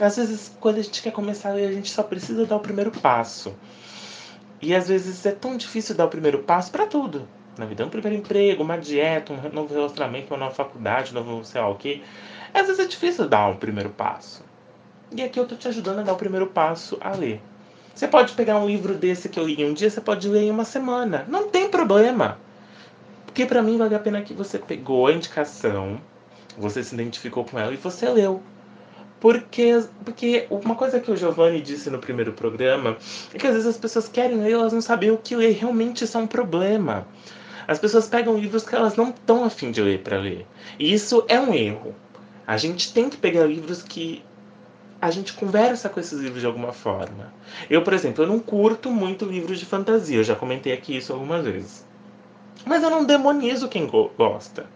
Às 0.01 0.17
vezes, 0.17 0.57
quando 0.61 0.79
a 0.79 0.83
gente 0.83 1.03
quer 1.03 1.13
começar 1.13 1.51
a 1.51 1.55
ler, 1.55 1.69
a 1.69 1.73
gente 1.73 1.91
só 1.91 2.03
precisa 2.03 2.45
dar 2.45 2.57
o 2.57 2.61
primeiro 2.61 2.91
passo. 2.91 3.55
E 4.61 4.75
às 4.75 4.89
vezes 4.89 5.25
é 5.25 5.33
tão 5.33 5.57
difícil 5.57 5.95
dar 5.95 6.07
o 6.07 6.09
primeiro 6.09 6.41
passo 6.41 6.71
para 6.71 6.87
tudo. 6.87 7.29
Na 7.57 7.65
vida, 7.65 7.85
um 7.85 7.89
primeiro 7.89 8.17
emprego, 8.17 8.63
uma 8.63 8.79
dieta, 8.79 9.33
um 9.33 9.53
novo 9.53 9.75
relacionamento, 9.75 10.33
uma 10.33 10.39
nova 10.39 10.55
faculdade, 10.55 11.11
um 11.11 11.15
novo 11.15 11.45
sei 11.45 11.61
lá 11.61 11.69
o 11.69 11.75
quê. 11.77 12.03
Às 12.55 12.67
vezes 12.67 12.85
é 12.85 12.89
difícil 12.89 13.29
dar 13.29 13.49
o 13.49 13.57
primeiro 13.57 13.91
passo. 13.91 14.45
E 15.11 15.23
aqui 15.23 15.39
eu 15.41 15.47
tô 15.47 15.57
te 15.57 15.67
ajudando 15.69 16.01
a 16.01 16.03
dar 16.03 16.13
o 16.13 16.17
primeiro 16.17 16.47
passo 16.47 16.99
a 17.01 17.11
ler. 17.13 17.41
Você 17.99 18.07
pode 18.07 18.35
pegar 18.35 18.57
um 18.61 18.69
livro 18.69 18.95
desse 18.95 19.29
que 19.29 19.41
eu 19.41 19.45
li 19.45 19.65
um 19.65 19.75
dia, 19.75 19.91
você 19.91 20.01
pode 20.01 20.29
ler 20.29 20.43
em 20.43 20.53
uma 20.53 20.65
semana. 20.65 21.27
Não 21.27 21.49
tem 21.49 21.69
problema. 21.69 22.39
Porque 23.27 23.45
para 23.45 23.61
mim 23.61 23.77
vale 23.77 23.93
a 23.93 23.99
pena 23.99 24.23
que 24.23 24.33
você 24.33 24.57
pegou 24.57 25.09
a 25.09 25.13
indicação, 25.13 26.01
você 26.57 26.81
se 26.85 26.95
identificou 26.95 27.45
com 27.45 27.59
ela 27.59 27.75
e 27.75 27.77
você 27.77 28.09
leu. 28.09 28.41
Porque, 29.19 29.83
porque 30.05 30.47
uma 30.49 30.77
coisa 30.77 31.01
que 31.01 31.11
o 31.11 31.17
Giovanni 31.17 31.61
disse 31.61 31.91
no 31.91 31.99
primeiro 31.99 32.33
programa 32.33 32.97
é 33.35 33.37
que 33.37 33.49
às 33.49 33.55
vezes 33.55 33.67
as 33.67 33.77
pessoas 33.77 34.09
querem 34.09 34.45
ler, 34.45 34.53
elas 34.53 34.73
não 34.73 34.81
sabem 34.81 35.11
o 35.11 35.19
que 35.19 35.35
ler. 35.35 35.55
Realmente 35.55 36.05
isso 36.05 36.17
é 36.17 36.21
um 36.21 36.27
problema. 36.29 37.05
As 37.67 37.81
pessoas 37.81 38.07
pegam 38.07 38.39
livros 38.39 38.63
que 38.65 38.77
elas 38.77 38.95
não 38.95 39.09
estão 39.09 39.43
afim 39.43 39.73
de 39.73 39.83
ler 39.83 40.05
para 40.05 40.19
ler. 40.19 40.47
E 40.79 40.95
isso 40.95 41.25
é 41.27 41.41
um 41.41 41.53
erro. 41.53 41.97
A 42.47 42.57
gente 42.57 42.93
tem 42.93 43.11
que 43.11 43.17
pegar 43.17 43.45
livros 43.45 43.83
que 43.83 44.23
a 45.01 45.11
gente 45.11 45.33
conversa 45.33 45.89
com 45.89 46.01
esses 46.01 46.19
livros 46.19 46.41
de 46.41 46.47
alguma 46.47 46.73
forma. 46.73 47.33
Eu, 47.71 47.83
por 47.83 47.93
exemplo, 47.93 48.25
eu 48.25 48.29
não 48.29 48.41
curto 48.41 48.91
muito 48.91 49.25
livros 49.25 49.59
de 49.59 49.67
fantasia, 49.67 50.19
eu 50.19 50.25
já 50.25 50.35
comentei 50.35 50.73
aqui 50.73 50.97
isso 50.97 51.13
algumas 51.13 51.45
vezes. 51.45 51.87
Mas 52.67 52.83
eu 52.83 52.91
não 52.91 53.05
demonizo 53.05 53.69
quem 53.69 53.87
go 53.87 54.11
gosta. 54.17 54.67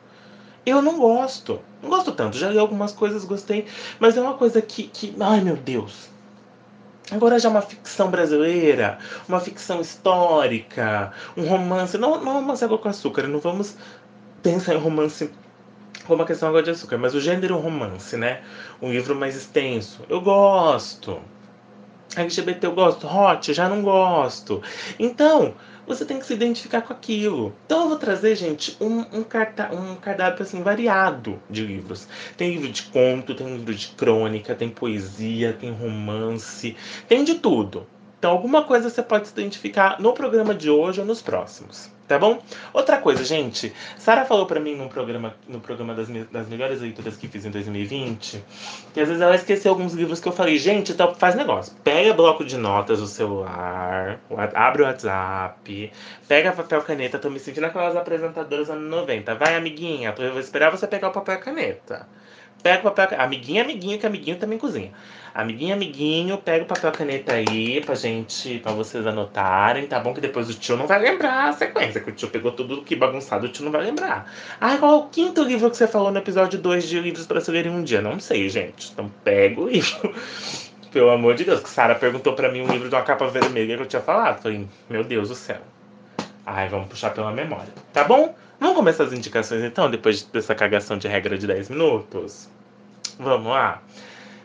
Eu 0.65 0.81
não 0.81 0.99
gosto. 0.99 1.61
Não 1.83 1.91
gosto 1.91 2.13
tanto. 2.13 2.37
Já 2.37 2.49
li 2.49 2.59
algumas 2.59 2.93
coisas, 2.93 3.25
gostei. 3.25 3.67
Mas 3.99 4.17
é 4.17 4.21
uma 4.21 4.35
coisa 4.35 4.63
que, 4.63 4.85
que. 4.85 5.15
Ai 5.19 5.41
meu 5.41 5.57
Deus. 5.57 6.09
Agora 7.11 7.39
já 7.39 7.49
uma 7.49 7.61
ficção 7.61 8.11
brasileira, 8.11 8.99
uma 9.29 9.41
ficção 9.41 9.81
histórica, 9.81 11.13
um 11.37 11.47
romance. 11.47 11.99
Não, 11.99 12.23
não 12.25 12.35
romance 12.35 12.65
água 12.65 12.79
com 12.79 12.89
açúcar. 12.89 13.27
Não 13.27 13.41
vamos 13.41 13.77
pensar 14.43 14.75
em 14.75 14.79
romance 14.79 15.31
como 16.07 16.23
a 16.23 16.27
questão 16.27 16.49
água 16.49 16.63
de 16.63 16.71
açúcar, 16.71 16.99
mas 16.99 17.15
o 17.15 17.21
gênero 17.21 17.59
romance, 17.59 18.17
né? 18.17 18.43
Um 18.81 18.91
livro 18.91 19.15
mais 19.15 19.37
extenso. 19.37 20.05
Eu 20.09 20.21
gosto. 20.21 21.21
LGBT 22.15 22.67
eu 22.67 22.75
gosto, 22.75 23.07
hot 23.07 23.49
eu 23.49 23.55
já 23.55 23.69
não 23.69 23.83
gosto. 23.83 24.63
Então, 24.99 25.55
você 25.87 26.05
tem 26.05 26.19
que 26.19 26.27
se 26.27 26.35
identificar 26.35 26.83
com 26.83 26.93
aquilo. 26.93 27.55
Então 27.65 27.83
eu 27.83 27.89
vou 27.89 27.99
trazer, 27.99 28.37
gente, 28.37 28.77
um, 28.81 29.01
um, 29.01 29.21
um 29.21 29.97
cardápio 29.97 30.43
assim 30.43 30.63
variado 30.63 31.41
de 31.49 31.65
livros. 31.65 32.07
Tem 32.37 32.51
livro 32.51 32.69
de 32.69 32.83
conto, 32.85 33.35
tem 33.35 33.57
livro 33.57 33.75
de 33.75 33.89
crônica, 33.89 34.55
tem 34.55 34.69
poesia, 34.69 35.53
tem 35.53 35.73
romance, 35.73 36.77
tem 37.09 37.25
de 37.25 37.35
tudo. 37.37 37.87
Então 38.23 38.31
alguma 38.31 38.63
coisa 38.63 38.89
você 38.89 39.03
pode 39.03 39.27
se 39.27 39.33
identificar 39.33 40.01
no 40.01 40.13
programa 40.13 40.55
de 40.55 40.71
hoje 40.71 41.01
ou 41.01 41.05
nos 41.05 41.21
próximos 41.21 41.91
tá 42.07 42.19
bom? 42.19 42.43
Outra 42.75 42.99
coisa, 42.99 43.25
gente, 43.25 43.73
Sara 43.97 44.27
falou 44.27 44.45
para 44.45 44.61
mim 44.61 44.77
no 44.77 44.89
programa, 44.89 45.35
no 45.49 45.61
programa 45.61 45.95
das, 45.95 46.09
das 46.31 46.47
melhores 46.47 46.83
leituras 46.83 47.17
que 47.17 47.27
fiz 47.27 47.47
em 47.47 47.51
2020, 47.51 48.45
que 48.93 49.01
às 49.01 49.09
vezes 49.09 49.23
ela 49.23 49.35
esqueceu 49.35 49.73
alguns 49.73 49.95
livros 49.95 50.21
que 50.21 50.29
eu 50.29 50.33
falei, 50.33 50.59
gente, 50.59 50.93
então 50.93 51.15
faz 51.15 51.35
negócio, 51.35 51.75
pega 51.83 52.13
bloco 52.13 52.45
de 52.45 52.59
notas 52.59 53.01
do 53.01 53.07
celular, 53.07 54.21
abre 54.55 54.83
o 54.83 54.85
WhatsApp, 54.85 55.91
pega 56.29 56.53
papel 56.53 56.83
caneta, 56.83 57.19
tô 57.19 57.31
me 57.31 57.41
sentindo 57.41 57.65
aquelas 57.65 57.97
apresentadoras 57.97 58.69
anos 58.69 58.91
90, 58.91 59.35
vai 59.35 59.57
amiguinha, 59.57 60.15
eu 60.19 60.33
vou 60.33 60.41
esperar 60.41 60.71
você 60.71 60.87
pegar 60.87 61.09
o 61.09 61.13
papel 61.13 61.39
caneta. 61.41 62.07
Pega 62.63 62.89
o 62.89 62.93
papel, 62.93 63.21
amiguinho, 63.21 63.63
amiguinho, 63.63 63.99
que 63.99 64.07
amiguinho 64.07 64.39
também 64.39 64.57
cozinha. 64.57 64.93
Amiguinho, 65.35 65.75
amiguinho, 65.75 66.37
pega 66.37 66.65
o 66.65 66.67
papel 66.67 66.93
caneta 66.93 67.33
aí 67.33 67.81
pra 67.81 67.95
gente, 67.95 68.59
pra 68.59 68.73
vocês 68.73 69.07
anotarem, 69.07 69.87
tá 69.87 69.99
bom? 69.99 70.13
Que 70.13 70.21
depois 70.21 70.51
o 70.51 70.55
tio 70.55 70.77
não 70.77 70.87
vai 70.87 70.99
lembrar 71.01 71.49
a 71.49 71.53
sequência, 71.55 72.03
que 72.03 72.11
o 72.11 72.13
tio 72.13 72.29
pegou 72.29 72.53
tudo 72.53 72.83
que 72.83 72.95
bagunçado, 72.95 73.47
o 73.47 73.49
tio 73.49 73.65
não 73.65 73.73
vai 73.73 73.83
lembrar. 73.83 74.31
Ah, 74.61 74.77
qual 74.77 74.93
é 74.93 74.97
o 74.97 75.07
quinto 75.07 75.43
livro 75.43 75.71
que 75.71 75.77
você 75.77 75.87
falou 75.87 76.11
no 76.11 76.19
episódio 76.19 76.59
2 76.59 76.87
de 76.87 77.01
Livros 77.01 77.27
para 77.27 77.41
se 77.41 77.51
ler 77.51 77.67
em 77.67 77.71
um 77.71 77.83
dia? 77.83 78.03
Não 78.03 78.21
sei, 78.21 78.47
gente. 78.51 78.93
Então 78.93 79.11
pega 79.25 79.59
o 79.59 79.69
livro. 79.69 80.15
Pelo 80.93 81.09
amor 81.09 81.35
de 81.35 81.45
Deus, 81.45 81.61
que 81.61 81.71
Sara 81.71 81.95
perguntou 81.95 82.35
para 82.35 82.53
mim 82.53 82.61
um 82.61 82.71
livro 82.71 82.91
de 82.91 82.95
uma 82.95 83.01
capa 83.01 83.27
vermelha 83.27 83.77
que 83.77 83.83
eu 83.83 83.87
tinha 83.87 84.03
falado. 84.03 84.43
Falei, 84.43 84.69
meu 84.91 85.03
Deus 85.03 85.31
do 85.31 85.35
céu. 85.35 85.61
Ai, 86.45 86.69
vamos 86.69 86.89
puxar 86.89 87.11
pela 87.11 87.33
memória. 87.33 87.73
Tá 87.93 88.05
bom? 88.05 88.35
Vamos 88.61 88.77
começar 88.77 89.05
as 89.05 89.13
indicações 89.15 89.65
então, 89.65 89.91
depois 89.91 90.23
dessa 90.25 90.55
cagação 90.55 90.99
de 90.99 91.09
regra 91.09 91.39
de 91.39 91.47
10 91.47 91.71
minutos? 91.71 92.49
Vamos 93.19 93.51
lá. 93.51 93.81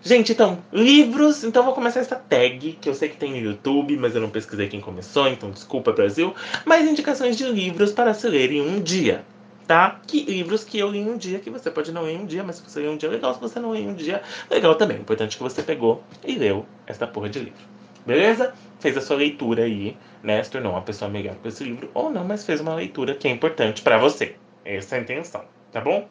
Gente, 0.07 0.31
então, 0.31 0.63
livros. 0.71 1.43
Então, 1.43 1.65
vou 1.65 1.73
começar 1.73 1.99
essa 1.99 2.15
tag, 2.15 2.77
que 2.79 2.87
eu 2.87 2.93
sei 2.93 3.09
que 3.09 3.17
tem 3.17 3.29
no 3.29 3.37
YouTube, 3.39 3.97
mas 3.97 4.15
eu 4.15 4.21
não 4.21 4.29
pesquisei 4.29 4.69
quem 4.69 4.79
começou, 4.79 5.27
então 5.27 5.51
desculpa, 5.51 5.91
Brasil. 5.91 6.33
Mas 6.63 6.89
indicações 6.89 7.35
de 7.35 7.43
livros 7.43 7.91
para 7.91 8.13
se 8.13 8.25
ler 8.29 8.53
em 8.53 8.61
um 8.61 8.81
dia, 8.81 9.25
tá? 9.67 9.99
Que 10.07 10.23
livros 10.23 10.63
que 10.63 10.79
eu 10.79 10.89
li 10.89 10.99
em 10.99 11.09
um 11.09 11.17
dia, 11.17 11.39
que 11.39 11.49
você 11.49 11.69
pode 11.69 11.91
não 11.91 12.03
ler 12.03 12.13
em 12.13 12.19
um 12.21 12.25
dia, 12.25 12.41
mas 12.41 12.55
se 12.55 12.63
você 12.63 12.79
ler 12.79 12.87
um 12.87 12.95
dia, 12.95 13.09
legal. 13.09 13.33
Se 13.33 13.41
você 13.41 13.59
não 13.59 13.71
ler 13.71 13.81
em 13.81 13.89
um 13.89 13.93
dia, 13.93 14.21
legal 14.49 14.75
também. 14.75 14.95
O 14.95 15.01
importante 15.01 15.35
é 15.35 15.37
que 15.37 15.43
você 15.43 15.61
pegou 15.61 16.01
e 16.25 16.35
leu 16.35 16.65
essa 16.85 17.05
porra 17.05 17.27
de 17.27 17.39
livro. 17.39 17.59
Beleza? 18.05 18.53
Fez 18.79 18.95
a 18.95 19.01
sua 19.01 19.17
leitura 19.17 19.63
aí, 19.63 19.97
né? 20.23 20.41
Se 20.41 20.51
tornou 20.51 20.71
uma 20.71 20.83
pessoa 20.83 21.11
melhor 21.11 21.35
com 21.35 21.49
esse 21.49 21.65
livro, 21.65 21.91
ou 21.93 22.09
não, 22.09 22.23
mas 22.23 22.45
fez 22.45 22.61
uma 22.61 22.75
leitura 22.75 23.13
que 23.13 23.27
é 23.27 23.31
importante 23.31 23.81
para 23.81 23.97
você. 23.97 24.35
Essa 24.63 24.95
é 24.95 24.99
a 24.99 25.01
intenção, 25.01 25.43
tá 25.69 25.81
bom? 25.81 26.07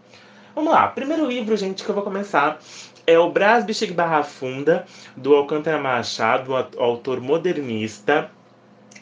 Vamos 0.55 0.71
lá. 0.71 0.87
Primeiro 0.89 1.27
livro, 1.27 1.57
gente, 1.57 1.83
que 1.83 1.89
eu 1.89 1.95
vou 1.95 2.05
começar 2.05 2.59
é 3.07 3.19
o 3.19 3.31
Brás 3.31 3.65
Bichig 3.65 3.93
Barra 3.93 4.23
Funda, 4.23 4.85
do 5.17 5.35
Alcântara 5.35 5.79
Machado, 5.79 6.55
autor 6.77 7.21
modernista. 7.21 8.31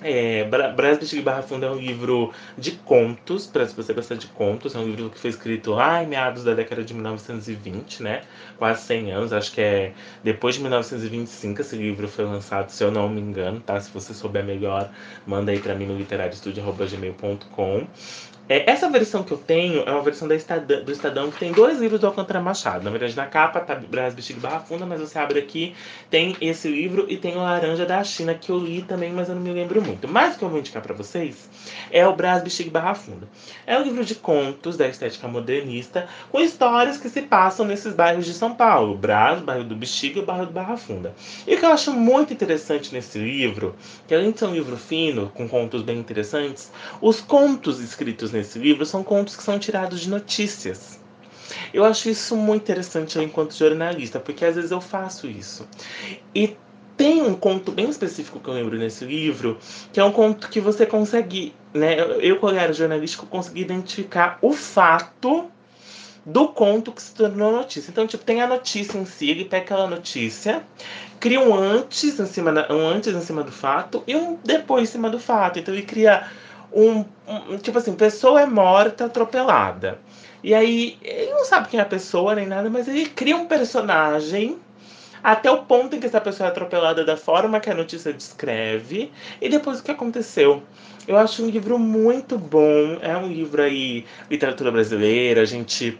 É, 0.02 0.44
Brás 0.44 0.99
Bichig 0.99 1.23
Barra 1.23 1.42
Funda 1.42 1.66
é 1.66 1.70
um 1.70 1.78
livro 1.78 2.32
de 2.58 2.73
contos, 2.73 3.46
para 3.46 3.66
se 3.66 3.75
você 3.75 3.94
gostar 3.94 4.16
de 4.16 4.26
contos, 4.26 4.75
é 4.75 4.78
um 4.78 4.84
livro 4.84 5.08
que 5.08 5.18
foi 5.18 5.30
escrito 5.30 5.70
lá 5.70 6.02
em 6.02 6.06
meados 6.06 6.44
da 6.44 6.52
década 6.52 6.84
de 6.84 6.92
1920, 6.92 8.02
né? 8.02 8.23
Quase 8.58 8.82
100 8.82 9.12
anos, 9.12 9.32
acho 9.32 9.52
que 9.52 9.62
é 9.62 9.92
depois 10.23 10.56
de 10.56 10.61
1925 10.61 11.62
esse 11.62 11.76
livro 11.76 12.06
foi 12.06 12.26
lançado, 12.26 12.68
se 12.68 12.84
eu 12.84 12.90
não 12.90 13.08
me 13.08 13.20
engano, 13.20 13.61
tá? 13.61 13.80
Se 13.80 13.90
você 13.90 14.12
souber 14.12 14.44
melhor, 14.44 14.90
manda 15.26 15.50
aí 15.52 15.58
para 15.58 15.75
mim 15.75 15.87
no 15.87 15.96
literariostudio.gmail.com. 15.96 17.87
É, 18.46 18.70
essa 18.70 18.90
versão 18.90 19.22
que 19.22 19.32
eu 19.32 19.38
tenho 19.38 19.82
é 19.86 19.90
uma 19.90 20.02
versão 20.02 20.30
Estadão, 20.30 20.84
do 20.84 20.92
Estadão 20.92 21.30
que 21.30 21.38
tem 21.38 21.50
dois 21.50 21.78
livros 21.78 21.98
do 21.98 22.06
Alcântara 22.06 22.40
Machado. 22.40 22.84
Na 22.84 22.90
verdade, 22.90 23.16
na 23.16 23.24
capa 23.24 23.58
tá 23.60 23.74
Brás 23.74 24.12
Bexiga 24.12 24.38
Barra 24.38 24.60
Funda, 24.60 24.84
mas 24.84 25.00
você 25.00 25.18
abre 25.18 25.38
aqui, 25.38 25.74
tem 26.10 26.36
esse 26.42 26.68
livro 26.68 27.06
e 27.08 27.16
tem 27.16 27.36
o 27.36 27.38
Laranja 27.38 27.86
da 27.86 28.04
China, 28.04 28.34
que 28.34 28.50
eu 28.50 28.58
li 28.58 28.82
também, 28.82 29.12
mas 29.12 29.30
eu 29.30 29.34
não 29.34 29.40
me 29.40 29.50
lembro 29.50 29.80
muito. 29.80 30.06
Mas 30.06 30.34
o 30.34 30.38
que 30.38 30.44
eu 30.44 30.50
vou 30.50 30.58
indicar 30.58 30.82
para 30.82 30.92
vocês 30.92 31.48
é 31.90 32.06
o 32.06 32.14
Brás 32.14 32.42
Bexiga 32.42 32.70
Barra 32.70 32.94
Funda. 32.94 33.26
É 33.66 33.78
um 33.78 33.82
livro 33.82 34.04
de 34.04 34.14
contos 34.14 34.76
da 34.76 34.86
estética 34.86 35.26
modernista, 35.26 36.06
com 36.30 36.38
histórias 36.38 36.98
que 36.98 37.08
se 37.08 37.22
passam 37.22 37.64
nesses 37.64 37.94
bairros 37.94 38.26
de 38.26 38.34
São 38.34 38.54
Paulo. 38.54 38.94
Brás, 38.94 39.40
bairro 39.40 39.64
do 39.64 39.74
Bexiga 39.74 40.20
e 40.20 40.22
bairro 40.22 40.46
do 40.46 40.52
Barra 40.52 40.76
Funda. 40.76 41.14
E 41.46 41.54
o 41.54 41.58
que 41.58 41.64
eu 41.64 41.70
acho 41.70 41.92
muito 41.92 42.34
interessante 42.34 42.92
nesse 42.92 43.18
livro, 43.18 43.74
que 44.06 44.14
além 44.14 44.32
de 44.32 44.38
ser 44.38 44.46
um 44.46 44.52
livro 44.52 44.76
fino, 44.76 45.30
com 45.34 45.48
contos 45.48 45.80
bem 45.80 45.98
interessantes, 45.98 46.70
os 47.00 47.22
contos 47.22 47.80
escritos 47.80 48.34
nesse 48.35 48.59
livro 48.59 48.85
são 48.85 49.03
contos 49.03 49.37
que 49.37 49.43
são 49.43 49.59
tirados 49.59 50.00
de 50.00 50.11
notícias. 50.11 51.00
Eu 51.73 51.85
acho 51.85 52.09
isso 52.09 52.37
muito 52.37 52.62
interessante 52.62 53.19
enquanto 53.19 53.55
jornalista, 53.55 54.21
porque 54.21 54.45
às 54.45 54.55
vezes 54.55 54.71
eu 54.71 54.81
faço 54.81 55.26
isso. 55.26 55.67
E 56.35 56.57
tem 56.97 57.23
um 57.23 57.35
conto 57.35 57.73
bem 57.73 57.88
específico 57.88 58.38
que 58.38 58.49
eu 58.49 58.55
lembro 58.55 58.79
nesse 58.79 59.05
livro, 59.05 59.59
que 59.93 59.99
é 59.99 60.05
um 60.05 60.12
conto 60.12 60.49
que 60.49 60.61
você 60.61 60.87
consegue, 60.87 61.55
né? 61.73 61.97
Eu, 62.21 62.38
como 62.38 62.55
era 62.55 62.73
jornalístico, 62.73 63.26
consegui 63.26 63.62
identificar 63.62 64.38
o 64.41 64.53
fato 64.53 65.50
do 66.25 66.49
conto 66.49 66.93
que 66.93 67.03
se 67.03 67.14
tornou 67.14 67.53
notícia. 67.53 67.91
Então, 67.91 68.07
tipo, 68.07 68.25
tem 68.25 68.41
a 68.41 68.47
notícia 68.47 68.97
em 68.97 69.05
si, 69.05 69.31
ele 69.31 69.45
pega 69.45 69.64
aquela 69.64 69.87
notícia, 69.87 70.62
cria 71.21 71.41
um 71.41 71.55
antes 71.55 72.19
em 72.19 72.26
cima, 72.26 72.53
da, 72.53 72.73
um 72.73 72.87
antes 72.87 73.12
em 73.14 73.21
cima 73.21 73.43
do 73.43 73.53
fato 73.53 74.03
e 74.07 74.17
um 74.17 74.38
depois 74.43 74.88
em 74.88 74.93
cima 74.93 75.11
do 75.11 75.19
fato. 75.19 75.59
Então, 75.59 75.75
ele 75.75 75.83
cria 75.83 76.31
um, 76.75 77.04
um, 77.26 77.57
tipo 77.59 77.78
assim, 77.78 77.95
pessoa 77.95 78.40
é 78.40 78.47
morta 78.47 79.07
atropelada. 79.07 79.99
E 80.43 80.52
aí, 80.52 80.99
ele 81.02 81.31
não 81.31 81.45
sabe 81.45 81.69
quem 81.69 81.81
é 81.81 81.83
a 81.83 81.87
pessoa 81.87 82.35
nem 82.35 82.47
nada, 82.47 82.69
mas 82.69 82.88
ele 82.88 83.07
cria 83.07 83.37
um 83.37 83.47
personagem 83.47 84.59
até 85.23 85.50
o 85.50 85.62
ponto 85.62 85.97
em 85.97 86.00
que 86.00 86.07
essa 86.07 86.21
pessoa 86.21 86.49
é 86.49 86.50
atropelada 86.50 87.02
da 87.02 87.16
forma 87.16 87.59
que 87.59 87.71
a 87.71 87.75
notícia 87.75 88.12
descreve 88.12 89.11
e 89.40 89.49
depois 89.49 89.81
o 89.81 89.83
que 89.83 89.90
aconteceu. 89.90 90.62
Eu 91.09 91.16
acho 91.16 91.43
um 91.43 91.49
livro 91.49 91.78
muito 91.78 92.37
bom, 92.37 92.99
é 93.00 93.16
um 93.16 93.28
livro 93.28 93.62
aí, 93.62 94.04
literatura 94.31 94.71
brasileira, 94.71 95.40
a 95.40 95.47
gente 95.47 95.99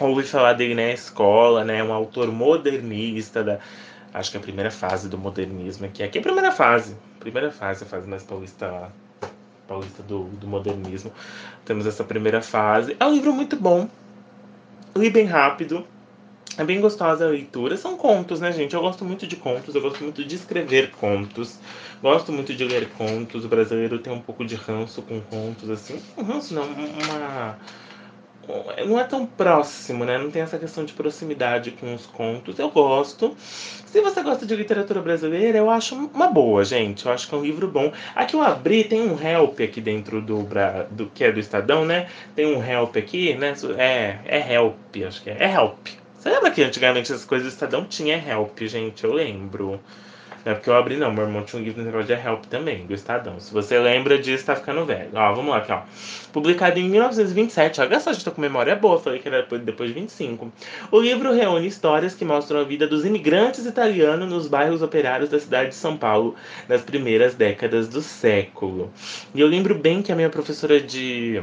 ouve 0.00 0.22
falar 0.22 0.54
dele 0.54 0.74
na 0.74 0.90
escola, 0.90 1.64
né? 1.64 1.82
Um 1.84 1.92
autor 1.92 2.32
modernista 2.32 3.44
da, 3.44 3.58
acho 4.14 4.30
que 4.30 4.38
é 4.38 4.40
a 4.40 4.42
primeira 4.42 4.70
fase 4.70 5.08
do 5.08 5.18
modernismo 5.18 5.84
aqui. 5.84 6.02
Aqui 6.02 6.16
é 6.16 6.20
a 6.20 6.24
primeira 6.24 6.50
fase, 6.50 6.96
primeira 7.20 7.50
fase, 7.50 7.84
a 7.84 7.86
fase 7.86 8.08
mais 8.08 8.22
paulista 8.22 8.90
paulista 9.66 10.02
do, 10.02 10.24
do 10.24 10.46
modernismo. 10.46 11.12
Temos 11.64 11.86
essa 11.86 12.04
primeira 12.04 12.42
fase. 12.42 12.96
É 12.98 13.04
um 13.04 13.12
livro 13.12 13.32
muito 13.32 13.56
bom. 13.56 13.88
Li 14.96 15.10
bem 15.10 15.26
rápido. 15.26 15.86
É 16.58 16.64
bem 16.64 16.80
gostosa 16.80 17.26
a 17.26 17.28
leitura. 17.28 17.76
São 17.76 17.96
contos, 17.96 18.40
né, 18.40 18.50
gente? 18.50 18.74
Eu 18.74 18.80
gosto 18.80 19.04
muito 19.04 19.26
de 19.26 19.36
contos, 19.36 19.74
eu 19.74 19.82
gosto 19.82 20.02
muito 20.02 20.24
de 20.24 20.36
escrever 20.36 20.90
contos. 20.92 21.58
Gosto 22.00 22.32
muito 22.32 22.54
de 22.54 22.64
ler 22.64 22.88
contos. 22.90 23.44
O 23.44 23.48
brasileiro 23.48 23.98
tem 23.98 24.12
um 24.12 24.20
pouco 24.20 24.44
de 24.44 24.54
ranço 24.54 25.02
com 25.02 25.20
contos, 25.20 25.68
assim. 25.68 26.00
Um 26.16 26.22
ranço 26.22 26.54
não, 26.54 26.62
uma 26.64 27.58
não 28.86 28.98
é 28.98 29.04
tão 29.04 29.26
próximo, 29.26 30.04
né? 30.04 30.18
Não 30.18 30.30
tem 30.30 30.42
essa 30.42 30.58
questão 30.58 30.84
de 30.84 30.92
proximidade 30.92 31.70
com 31.72 31.94
os 31.94 32.06
contos. 32.06 32.58
Eu 32.58 32.70
gosto. 32.70 33.36
Se 33.38 34.00
você 34.00 34.22
gosta 34.22 34.44
de 34.46 34.54
literatura 34.54 35.00
brasileira, 35.00 35.58
eu 35.58 35.70
acho 35.70 35.94
uma 35.94 36.28
boa, 36.28 36.64
gente. 36.64 37.06
Eu 37.06 37.12
acho 37.12 37.28
que 37.28 37.34
é 37.34 37.38
um 37.38 37.42
livro 37.42 37.68
bom. 37.68 37.92
Aqui 38.14 38.34
eu 38.34 38.42
abri, 38.42 38.84
tem 38.84 39.00
um 39.00 39.20
help 39.20 39.60
aqui 39.60 39.80
dentro 39.80 40.20
do, 40.20 40.46
do 40.90 41.06
que 41.06 41.24
é 41.24 41.32
do 41.32 41.40
Estadão, 41.40 41.84
né? 41.84 42.08
Tem 42.34 42.46
um 42.46 42.62
help 42.62 42.96
aqui, 42.96 43.34
né? 43.34 43.54
É, 43.76 44.18
é 44.24 44.54
help, 44.54 44.96
acho 45.06 45.22
que 45.22 45.30
é. 45.30 45.36
É 45.40 45.54
help. 45.54 45.88
Você 46.18 46.30
lembra 46.30 46.50
que 46.50 46.62
antigamente 46.62 47.12
essas 47.12 47.24
coisas 47.24 47.48
do 47.48 47.52
Estadão 47.52 47.84
tinha 47.84 48.16
help, 48.16 48.58
gente? 48.62 49.04
Eu 49.04 49.12
lembro. 49.12 49.80
Não 50.46 50.52
é 50.52 50.54
porque 50.54 50.70
eu 50.70 50.76
abri, 50.76 50.96
não. 50.96 51.12
Meu 51.12 51.24
irmão 51.24 51.42
tinha 51.42 51.60
um 51.60 51.64
livro 51.64 51.82
negócio 51.82 52.06
de 52.06 52.12
Help 52.12 52.44
também, 52.44 52.86
do 52.86 52.94
Estadão. 52.94 53.40
Se 53.40 53.52
você 53.52 53.80
lembra 53.80 54.16
disso, 54.16 54.46
tá 54.46 54.54
ficando 54.54 54.84
velho. 54.84 55.10
Ó, 55.12 55.34
vamos 55.34 55.50
lá 55.50 55.56
aqui, 55.56 55.72
ó. 55.72 55.80
Publicado 56.32 56.78
em 56.78 56.88
1927. 56.88 57.80
Olha 57.80 57.98
só, 57.98 58.12
gente 58.12 58.24
tá 58.24 58.30
com 58.30 58.40
memória 58.40 58.76
boa. 58.76 58.96
Falei 59.00 59.18
que 59.18 59.26
era 59.26 59.42
depois, 59.42 59.60
depois 59.62 59.88
de 59.88 59.98
25. 59.98 60.52
O 60.92 61.00
livro 61.00 61.32
reúne 61.32 61.66
histórias 61.66 62.14
que 62.14 62.24
mostram 62.24 62.60
a 62.60 62.62
vida 62.62 62.86
dos 62.86 63.04
imigrantes 63.04 63.66
italianos 63.66 64.30
nos 64.30 64.46
bairros 64.46 64.82
operários 64.82 65.30
da 65.30 65.40
cidade 65.40 65.70
de 65.70 65.74
São 65.74 65.96
Paulo 65.96 66.36
nas 66.68 66.80
primeiras 66.80 67.34
décadas 67.34 67.88
do 67.88 68.00
século. 68.00 68.92
E 69.34 69.40
eu 69.40 69.48
lembro 69.48 69.74
bem 69.74 70.00
que 70.00 70.12
a 70.12 70.14
minha 70.14 70.30
professora 70.30 70.80
de 70.80 71.42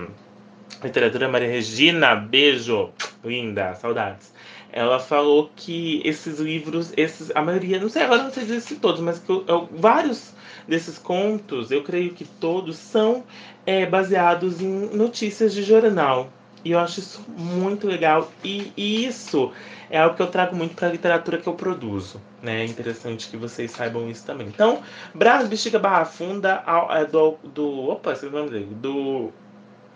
literatura, 0.82 1.28
Maria 1.28 1.50
Regina, 1.50 2.16
beijo, 2.16 2.90
linda, 3.22 3.76
saudades 3.76 4.32
ela 4.74 5.00
falou 5.00 5.52
que 5.56 6.02
esses 6.04 6.40
livros, 6.40 6.92
esses, 6.98 7.32
a 7.36 7.42
maioria, 7.42 7.80
não 7.80 7.88
sei 7.88 8.02
agora 8.02 8.24
não 8.24 8.32
sei 8.32 8.44
dizer 8.44 8.62
se 8.62 8.76
todos, 8.76 9.00
mas 9.00 9.20
que 9.20 9.30
eu, 9.30 9.46
eu, 9.48 9.70
vários 9.72 10.34
desses 10.68 10.98
contos, 10.98 11.70
eu 11.70 11.84
creio 11.84 12.14
que 12.14 12.26
todos 12.26 12.76
são 12.76 13.24
é, 13.66 13.86
baseados 13.86 14.62
em 14.62 14.90
notícias 14.96 15.54
de 15.54 15.62
jornal. 15.62 16.30
E 16.66 16.72
eu 16.72 16.80
acho 16.80 17.02
isso 17.02 17.24
muito 17.38 17.86
legal. 17.86 18.32
E, 18.44 18.72
e 18.76 19.06
isso 19.06 19.52
é 19.90 20.00
algo 20.00 20.16
que 20.16 20.22
eu 20.22 20.28
trago 20.28 20.56
muito 20.56 20.74
para 20.76 20.88
a 20.88 20.92
literatura 20.92 21.38
que 21.38 21.48
eu 21.48 21.54
produzo. 21.54 22.20
Né? 22.42 22.62
É 22.62 22.66
interessante 22.66 23.28
que 23.28 23.38
vocês 23.38 23.70
saibam 23.72 24.10
isso 24.10 24.26
também. 24.26 24.48
Então, 24.48 24.82
Brás 25.14 25.48
Bexiga 25.48 25.78
Barra 25.78 26.06
Funda 26.06 26.64
é 26.92 27.06
do, 27.06 27.38
do. 27.44 27.90
Opa, 27.90 28.14
esse 28.14 28.26
é 28.26 28.30
o 28.30 28.32
nome 28.32 28.50
dele. 28.50 28.70
Do 28.76 29.32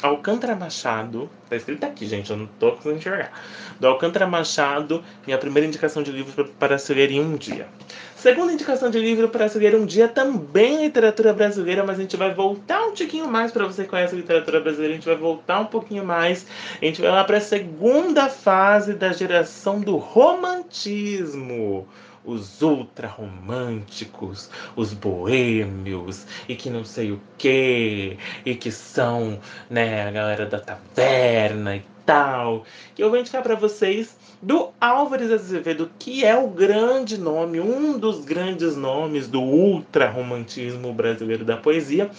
Alcântara 0.01 0.55
Machado, 0.55 1.27
tá 1.49 1.55
escrito 1.55 1.83
aqui, 1.83 2.05
gente, 2.05 2.29
eu 2.29 2.37
não 2.37 2.45
tô 2.59 2.71
conseguindo 2.73 2.99
enxergar. 2.99 3.31
Do 3.79 3.87
Alcântara 3.87 4.27
Machado, 4.27 5.03
minha 5.25 5.37
primeira 5.39 5.67
indicação 5.67 6.03
de 6.03 6.11
livro 6.11 6.45
para 6.59 6.77
se 6.77 6.93
ler 6.93 7.11
em 7.11 7.19
um 7.19 7.35
dia. 7.35 7.67
Segunda 8.15 8.53
indicação 8.53 8.91
de 8.91 8.99
livro 8.99 9.29
para 9.29 9.49
se 9.49 9.57
ler 9.57 9.75
um 9.75 9.85
dia, 9.85 10.07
também 10.07 10.83
literatura 10.83 11.33
brasileira, 11.33 11.83
mas 11.83 11.97
a 11.97 12.01
gente 12.01 12.15
vai 12.15 12.33
voltar 12.33 12.81
um 12.85 12.93
tiquinho 12.93 13.27
mais 13.27 13.51
para 13.51 13.65
você 13.65 13.83
que 13.83 13.89
conhece 13.89 14.13
a 14.13 14.17
literatura 14.17 14.59
brasileira, 14.59 14.93
a 14.93 14.97
gente 14.97 15.05
vai 15.05 15.15
voltar 15.15 15.59
um 15.61 15.65
pouquinho 15.65 16.05
mais. 16.05 16.45
A 16.81 16.85
gente 16.85 17.01
vai 17.01 17.11
lá 17.11 17.23
para 17.23 17.37
a 17.37 17.41
segunda 17.41 18.29
fase 18.29 18.93
da 18.93 19.13
geração 19.13 19.79
do 19.79 19.97
romantismo 19.97 21.87
os 22.27 22.61
ultra 22.61 23.07
românticos, 23.07 24.49
os 24.75 24.93
boêmios 24.93 26.27
e 26.47 26.55
que 26.55 26.69
não 26.69 26.83
sei 26.83 27.13
o 27.13 27.21
que, 27.37 28.17
e 28.45 28.53
que 28.53 28.69
são, 28.69 29.39
né, 29.69 30.05
a 30.05 30.11
galera 30.11 30.45
da 30.45 30.59
taverna 30.59 31.77
e 31.77 31.83
tal. 32.05 32.65
Que 32.93 33.01
eu 33.01 33.09
vou 33.09 33.17
indicar 33.17 33.41
para 33.41 33.55
vocês 33.55 34.17
do 34.41 34.69
Álvares 34.79 35.31
Azevedo, 35.31 35.89
que 35.97 36.25
é 36.25 36.37
o 36.37 36.49
grande 36.49 37.17
nome, 37.17 37.61
um 37.61 37.97
dos 37.97 38.25
grandes 38.25 38.75
nomes 38.75 39.27
do 39.27 39.41
ultra-romantismo 39.41 40.93
brasileiro 40.93 41.45
da 41.45 41.55
poesia, 41.55 42.11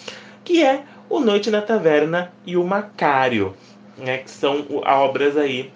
que 0.43 0.65
é 0.65 0.85
O 1.11 1.21
Noite 1.21 1.51
na 1.51 1.61
Taverna 1.61 2.33
e 2.47 2.57
O 2.57 2.65
Macário, 2.65 3.55
né, 3.99 4.19
que 4.19 4.31
são 4.31 4.65
obras 4.85 5.37
aí 5.37 5.71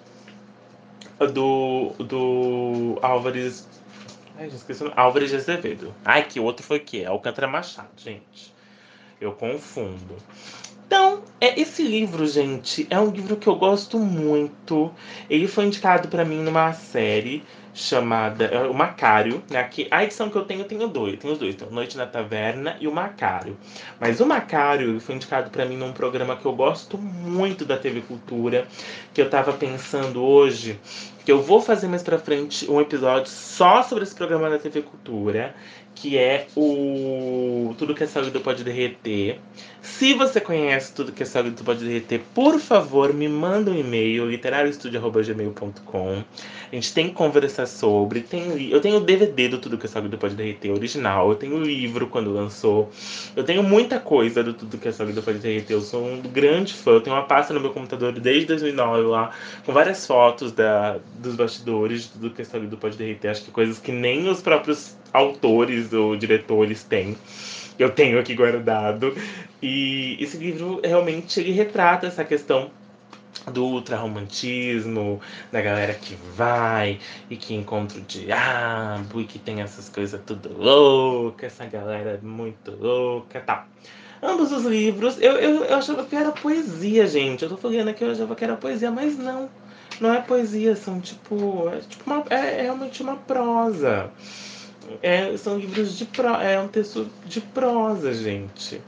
do, 1.31 1.91
do 1.99 2.97
Álvares. 3.01 3.72
Ai, 4.37 4.47
esqueci, 4.47 4.83
Álvares 4.95 5.29
de 5.29 5.35
Azevedo. 5.35 5.93
Ai, 6.03 6.23
que 6.27 6.39
outro 6.39 6.65
foi 6.65 6.79
que 6.79 7.03
é? 7.03 7.05
Alcântara 7.05 7.47
Machado, 7.47 7.89
gente. 7.97 8.53
Eu 9.21 9.33
confundo. 9.33 10.17
Então, 10.85 11.23
é, 11.39 11.59
esse 11.59 11.83
livro, 11.83 12.25
gente, 12.27 12.85
é 12.89 12.99
um 12.99 13.09
livro 13.09 13.35
que 13.37 13.47
eu 13.47 13.55
gosto 13.55 13.97
muito. 13.99 14.91
Ele 15.29 15.47
foi 15.47 15.65
indicado 15.65 16.07
para 16.07 16.25
mim 16.25 16.41
numa 16.41 16.73
série 16.73 17.43
chamada 17.73 18.45
é, 18.45 18.67
O 18.67 18.73
Macário, 18.73 19.41
né? 19.49 19.63
Que 19.63 19.87
a 19.89 20.03
edição 20.03 20.29
que 20.29 20.35
eu 20.35 20.45
tenho, 20.45 20.61
eu 20.61 20.65
tenho 20.65 20.87
dois, 20.87 21.17
tenho 21.17 21.35
dois, 21.35 21.55
então 21.55 21.69
Noite 21.71 21.97
na 21.97 22.05
Taverna 22.05 22.77
e 22.79 22.87
o 22.87 22.91
Macário. 22.91 23.57
Mas 23.99 24.19
o 24.19 24.25
Macário 24.25 24.99
foi 24.99 25.15
indicado 25.15 25.49
para 25.49 25.65
mim 25.65 25.77
num 25.77 25.93
programa 25.93 26.35
que 26.35 26.45
eu 26.45 26.53
gosto 26.53 26.97
muito 26.97 27.65
da 27.65 27.77
TV 27.77 28.01
Cultura, 28.01 28.67
que 29.13 29.21
eu 29.21 29.29
tava 29.29 29.53
pensando 29.53 30.23
hoje 30.23 30.79
que 31.25 31.31
eu 31.31 31.41
vou 31.41 31.61
fazer 31.61 31.87
mais 31.87 32.03
pra 32.03 32.17
frente 32.17 32.69
um 32.69 32.81
episódio 32.81 33.31
só 33.31 33.83
sobre 33.83 34.03
esse 34.03 34.13
programa 34.13 34.49
da 34.49 34.59
TV 34.59 34.81
Cultura, 34.81 35.55
que 35.95 36.17
é 36.17 36.47
o 36.55 37.73
Tudo 37.77 37.95
que 37.95 38.03
é 38.03 38.07
Sólido 38.07 38.41
Pode 38.41 38.63
Derreter. 38.63 39.39
Se 39.83 40.13
você 40.13 40.39
conhece 40.39 40.93
Tudo 40.93 41.11
que 41.11 41.23
é 41.23 41.25
Sólido 41.25 41.61
Pode 41.61 41.83
Derreter, 41.83 42.21
por 42.33 42.57
favor, 42.57 43.13
me 43.13 43.27
manda 43.27 43.69
um 43.69 43.77
e-mail, 43.77 44.29
literarioestudio.gmail.com. 44.29 46.23
A 46.71 46.75
gente 46.75 46.93
tem 46.93 47.09
que 47.09 47.13
conversar 47.13 47.67
sobre. 47.67 48.21
Tem, 48.21 48.69
eu 48.69 48.79
tenho 48.79 48.95
o 48.95 49.01
DVD 49.01 49.49
do 49.49 49.57
Tudo 49.57 49.77
que 49.77 49.85
é 49.85 49.89
Sólido 49.89 50.17
Pode 50.17 50.35
Derreter 50.35 50.71
original, 50.71 51.29
eu 51.29 51.35
tenho 51.35 51.57
o 51.57 51.61
livro 51.61 52.07
quando 52.07 52.33
lançou. 52.33 52.89
Eu 53.35 53.43
tenho 53.43 53.61
muita 53.61 53.99
coisa 53.99 54.41
do 54.41 54.53
Tudo 54.53 54.77
que 54.77 54.87
é 54.87 54.91
Sólido 54.93 55.21
Pode 55.21 55.39
Derreter. 55.39 55.75
Eu 55.75 55.81
sou 55.81 56.01
um 56.07 56.21
grande 56.21 56.73
fã. 56.73 56.91
Eu 56.91 57.01
tenho 57.01 57.17
uma 57.17 57.25
pasta 57.25 57.53
no 57.53 57.59
meu 57.59 57.71
computador 57.71 58.13
desde 58.13 58.45
2009 58.45 59.01
lá, 59.03 59.31
com 59.65 59.73
várias 59.73 60.07
fotos 60.07 60.53
da, 60.53 60.97
dos 61.19 61.35
bastidores 61.35 62.03
de 62.03 62.09
Tudo 62.09 62.29
que 62.29 62.41
é 62.41 62.45
Sólido 62.45 62.77
Pode 62.77 62.95
Derreter. 62.95 63.31
Acho 63.31 63.43
que 63.43 63.51
coisas 63.51 63.79
que 63.79 63.91
nem 63.91 64.29
os 64.29 64.41
próprios 64.41 64.95
autores 65.11 65.91
ou 65.91 66.15
diretores 66.15 66.83
têm. 66.83 67.17
Eu 67.77 67.89
tenho 67.89 68.19
aqui 68.19 68.35
guardado. 68.35 69.15
E 69.61 70.17
esse 70.19 70.37
livro 70.37 70.81
realmente 70.83 71.39
ele 71.39 71.51
retrata 71.51 72.07
essa 72.07 72.23
questão 72.23 72.71
do 73.51 73.65
ultrarromantismo, 73.65 75.19
da 75.51 75.61
galera 75.61 75.93
que 75.93 76.15
vai 76.35 76.99
e 77.29 77.35
que 77.35 77.53
encontra 77.53 77.97
o 77.97 78.01
diabo 78.01 79.21
e 79.21 79.25
que 79.25 79.39
tem 79.39 79.61
essas 79.61 79.89
coisas 79.89 80.21
tudo 80.25 80.55
louca, 80.57 81.47
essa 81.47 81.65
galera 81.65 82.19
muito 82.21 82.71
louca 82.79 83.41
tal. 83.41 83.65
Ambos 84.21 84.53
os 84.53 84.63
livros, 84.63 85.21
eu, 85.21 85.33
eu, 85.33 85.65
eu 85.65 85.75
achava 85.75 86.05
que 86.05 86.15
era 86.15 86.31
poesia, 86.31 87.05
gente. 87.07 87.43
Eu 87.43 87.49
tô 87.49 87.57
falando 87.57 87.89
aqui, 87.89 88.05
eu 88.05 88.11
achava 88.11 88.33
que 88.35 88.43
era 88.43 88.55
poesia, 88.55 88.89
mas 88.89 89.17
não. 89.17 89.49
Não 89.99 90.13
é 90.13 90.21
poesia, 90.21 90.75
são 90.77 91.01
tipo. 91.01 91.69
É, 91.69 91.79
tipo 91.79 92.09
uma, 92.09 92.23
é, 92.29 92.59
é 92.59 92.61
realmente 92.63 93.03
uma 93.03 93.17
prosa. 93.17 94.09
É, 95.01 95.35
são 95.37 95.57
livros 95.57 95.97
de 95.97 96.05
prosa. 96.05 96.43
É 96.43 96.59
um 96.59 96.67
texto 96.67 97.09
de 97.25 97.41
prosa, 97.41 98.13
gente. 98.13 98.81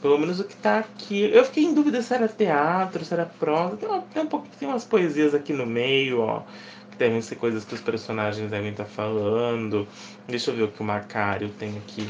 Pelo 0.00 0.18
menos 0.18 0.40
o 0.40 0.44
que 0.44 0.56
tá 0.56 0.78
aqui. 0.78 1.30
Eu 1.32 1.44
fiquei 1.44 1.64
em 1.64 1.74
dúvida 1.74 2.00
se 2.02 2.14
era 2.14 2.28
teatro, 2.28 3.04
se 3.04 3.12
era 3.12 3.26
prosa. 3.26 3.76
Tem, 3.76 3.88
uma, 3.88 4.02
tem, 4.02 4.22
um 4.22 4.26
pouco, 4.26 4.46
tem 4.58 4.68
umas 4.68 4.84
poesias 4.84 5.34
aqui 5.34 5.52
no 5.52 5.66
meio, 5.66 6.20
ó. 6.20 6.42
Que 6.90 6.98
devem 6.98 7.20
ser 7.20 7.36
coisas 7.36 7.64
que 7.64 7.74
os 7.74 7.80
personagens 7.80 8.50
devem 8.50 8.70
estar 8.70 8.84
tá 8.84 8.90
falando. 8.90 9.86
Deixa 10.28 10.50
eu 10.50 10.56
ver 10.56 10.62
o 10.64 10.68
que 10.68 10.80
o 10.80 10.84
Macário 10.84 11.48
tem 11.58 11.76
aqui. 11.78 12.08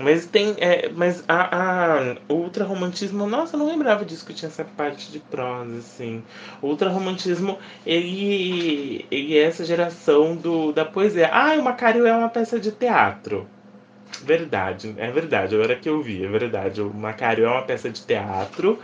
Mas 0.00 0.24
tem. 0.26 0.56
É, 0.58 0.88
mas 0.88 1.22
a, 1.28 2.14
a, 2.16 2.16
ultrarromantismo, 2.32 3.26
nossa, 3.26 3.54
eu 3.54 3.58
não 3.58 3.66
lembrava 3.66 4.04
disso 4.04 4.24
que 4.24 4.32
tinha 4.32 4.48
essa 4.48 4.64
parte 4.64 5.12
de 5.12 5.18
prosa, 5.18 5.76
assim. 5.76 6.22
O 6.62 6.68
ultrarromantismo, 6.68 7.58
ele, 7.84 9.04
ele 9.10 9.36
é 9.36 9.42
essa 9.42 9.64
geração 9.64 10.34
do, 10.34 10.72
da 10.72 10.84
poesia. 10.84 11.28
Ah, 11.30 11.54
o 11.58 11.62
Macário 11.62 12.06
é 12.06 12.12
uma 12.12 12.30
peça 12.30 12.58
de 12.58 12.72
teatro. 12.72 13.46
Verdade, 14.22 14.94
é 14.98 15.10
verdade, 15.10 15.54
agora 15.54 15.76
que 15.76 15.88
eu 15.88 16.02
vi, 16.02 16.24
é 16.24 16.28
verdade. 16.28 16.80
O 16.80 16.92
Macário 16.92 17.44
é 17.44 17.48
uma 17.48 17.62
peça 17.62 17.88
de 17.88 18.02
teatro 18.02 18.78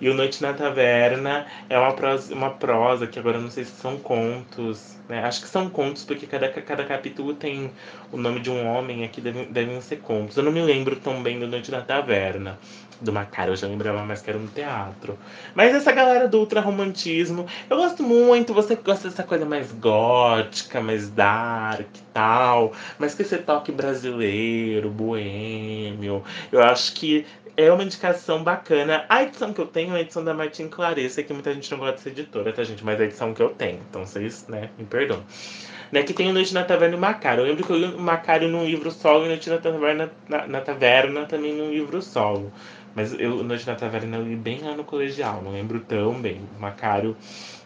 e 0.00 0.08
o 0.08 0.14
Noite 0.14 0.42
na 0.42 0.52
Taverna 0.52 1.46
é 1.68 1.78
uma 1.78 1.92
prosa, 1.92 2.34
uma 2.34 2.50
prosa 2.50 3.06
que 3.06 3.18
agora 3.18 3.38
não 3.38 3.50
sei 3.50 3.64
se 3.64 3.72
são 3.72 3.98
contos, 3.98 4.96
né? 5.08 5.22
Acho 5.24 5.42
que 5.42 5.48
são 5.48 5.68
contos, 5.68 6.04
porque 6.04 6.26
cada, 6.26 6.48
cada 6.48 6.84
capítulo 6.84 7.34
tem 7.34 7.70
o 8.10 8.16
nome 8.16 8.40
de 8.40 8.50
um 8.50 8.66
homem, 8.66 9.04
aqui 9.04 9.20
devem, 9.20 9.44
devem 9.46 9.80
ser 9.80 9.96
contos. 9.96 10.36
Eu 10.36 10.42
não 10.42 10.52
me 10.52 10.62
lembro 10.62 10.96
tão 10.96 11.22
bem 11.22 11.38
do 11.38 11.46
Noite 11.46 11.70
na 11.70 11.82
Taverna 11.82 12.58
do 13.00 13.12
Macário, 13.12 13.52
eu 13.52 13.56
já 13.56 13.66
lembrava 13.66 14.04
mais 14.04 14.20
que 14.20 14.30
era 14.30 14.38
um 14.38 14.46
teatro. 14.46 15.18
Mas 15.54 15.74
essa 15.74 15.90
galera 15.90 16.28
do 16.28 16.38
ultrarromantismo, 16.38 17.46
eu 17.68 17.76
gosto 17.76 18.02
muito, 18.02 18.52
você 18.52 18.76
gosta 18.76 19.08
dessa 19.08 19.22
coisa 19.22 19.44
mais 19.44 19.72
gótica, 19.72 20.80
mais 20.80 21.08
dark 21.08 21.80
e 21.80 22.02
tal, 22.12 22.72
mas 22.98 23.14
que 23.14 23.22
esse 23.22 23.38
toque 23.38 23.72
brasileiro, 23.72 24.90
boêmio. 24.90 26.22
Eu 26.52 26.62
acho 26.62 26.92
que 26.92 27.24
é 27.56 27.70
uma 27.72 27.82
indicação 27.82 28.42
bacana. 28.42 29.04
A 29.08 29.22
edição 29.22 29.52
que 29.52 29.60
eu 29.60 29.66
tenho 29.66 29.94
é 29.94 29.98
a 29.98 30.00
edição 30.00 30.24
da 30.24 30.34
Martin 30.34 30.68
Clarissa, 30.68 31.22
que 31.22 31.32
muita 31.32 31.52
gente 31.54 31.70
não 31.70 31.78
gosta 31.78 31.96
dessa 31.96 32.08
editora, 32.08 32.52
tá, 32.52 32.64
gente? 32.64 32.84
Mas 32.84 32.98
é 33.00 33.04
a 33.04 33.06
edição 33.06 33.34
que 33.34 33.42
eu 33.42 33.50
tenho. 33.50 33.80
Então 33.88 34.04
vocês, 34.04 34.46
né, 34.48 34.70
me 34.78 34.84
perdoam. 34.84 35.22
Né, 35.92 36.04
que 36.04 36.12
tem 36.12 36.30
o 36.30 36.32
Noite 36.32 36.54
na 36.54 36.62
Taverna 36.62 36.94
e 36.94 36.98
o 36.98 37.00
Macário. 37.00 37.42
Eu 37.42 37.46
lembro 37.46 37.64
que 37.64 37.70
eu 37.72 37.76
li 37.76 37.84
o 37.86 37.98
Macário 37.98 38.48
num 38.48 38.64
livro 38.64 38.92
solo 38.92 39.24
e 39.24 39.28
Noite 39.28 39.50
na 39.50 39.58
Taverna, 39.58 40.12
na, 40.28 40.46
na 40.46 40.60
Taverna 40.60 41.26
também 41.26 41.52
num 41.52 41.70
livro 41.70 42.00
solo. 42.00 42.52
Mas 42.94 43.12
eu, 43.18 43.42
Noite 43.42 43.66
na 43.66 43.74
Taverna, 43.74 44.16
eu 44.16 44.22
li 44.22 44.36
bem 44.36 44.60
lá 44.62 44.76
no 44.76 44.84
colegial, 44.84 45.42
não 45.42 45.52
lembro 45.52 45.80
tão 45.80 46.14
bem. 46.20 46.40
O 46.56 46.60
Macário, 46.60 47.16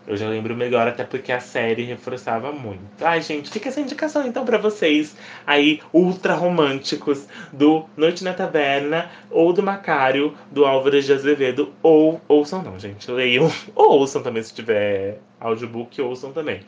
eu 0.06 0.16
já 0.16 0.28
lembro 0.28 0.54
melhor, 0.54 0.86
até 0.86 1.02
porque 1.02 1.32
a 1.32 1.40
série 1.40 1.82
reforçava 1.82 2.52
muito. 2.52 2.82
Ai, 3.00 3.22
gente, 3.22 3.50
fica 3.50 3.70
essa 3.70 3.80
indicação 3.80 4.26
então 4.26 4.44
para 4.44 4.58
vocês 4.58 5.16
aí, 5.46 5.80
ultra 5.92 6.34
românticos, 6.34 7.26
do 7.52 7.86
Noite 7.96 8.22
na 8.22 8.34
Taverna 8.34 9.10
ou 9.30 9.52
do 9.52 9.62
Macário, 9.62 10.34
do 10.50 10.66
Álvares 10.66 11.06
de 11.06 11.12
Azevedo. 11.12 11.72
Ou 11.82 12.20
ouçam, 12.28 12.62
não, 12.62 12.78
gente, 12.78 13.10
leiam. 13.10 13.50
Ou 13.74 14.00
ouçam 14.00 14.22
também 14.22 14.42
se 14.42 14.52
tiver 14.52 15.20
audiobook, 15.40 16.00
ouçam 16.00 16.32
também. 16.32 16.60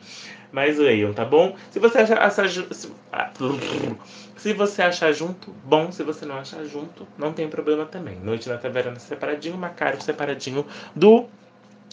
Mas 0.51 0.77
leiam, 0.77 1.13
tá 1.13 1.25
bom? 1.25 1.55
Se 1.69 1.79
você 1.79 1.99
achar. 1.99 2.19
achar 2.19 2.49
se, 2.49 2.91
ah, 3.11 3.31
se 4.35 4.53
você 4.53 4.81
achar 4.81 5.11
junto, 5.11 5.51
bom. 5.63 5.91
Se 5.91 6.03
você 6.03 6.25
não 6.25 6.37
achar 6.37 6.63
junto, 6.65 7.07
não 7.17 7.33
tem 7.33 7.47
problema 7.47 7.85
também. 7.85 8.17
Noite 8.19 8.49
na 8.49 8.57
Taverna 8.57 8.97
separadinho, 8.97 9.57
Macário 9.57 10.01
separadinho 10.01 10.65
do 10.95 11.25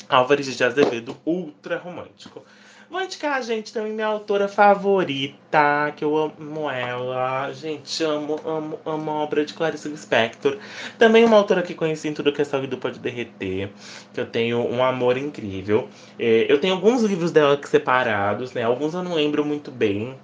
Álvares 0.08 0.56
de 0.56 0.64
Azevedo, 0.64 1.16
ultra 1.24 1.78
romântico. 1.78 2.44
Vou 2.90 3.02
indicar, 3.02 3.42
gente, 3.42 3.72
também 3.72 3.92
minha 3.92 4.06
autora 4.06 4.46
favorita, 4.46 5.92
que 5.96 6.04
eu 6.04 6.16
amo 6.16 6.70
ela. 6.70 7.50
Gente, 7.52 8.04
amo, 8.04 8.38
amo, 8.44 8.78
amo 8.84 9.10
a 9.10 9.14
obra 9.14 9.44
de 9.44 9.54
Clarice 9.54 9.88
Lispector. 9.88 10.58
Também 10.98 11.24
uma 11.24 11.36
autora 11.36 11.62
que 11.62 11.74
conheci 11.74 12.08
em 12.08 12.14
tudo 12.14 12.32
que 12.32 12.42
é 12.42 12.44
do 12.44 12.76
Pode 12.76 13.00
Derreter, 13.00 13.70
que 14.12 14.20
eu 14.20 14.26
tenho 14.26 14.58
um 14.58 14.84
amor 14.84 15.16
incrível. 15.16 15.88
É, 16.18 16.46
eu 16.48 16.60
tenho 16.60 16.74
alguns 16.74 17.02
livros 17.02 17.32
dela 17.32 17.58
separados, 17.64 18.52
né? 18.52 18.62
Alguns 18.62 18.94
eu 18.94 19.02
não 19.02 19.14
lembro 19.14 19.44
muito 19.44 19.70
bem, 19.72 20.14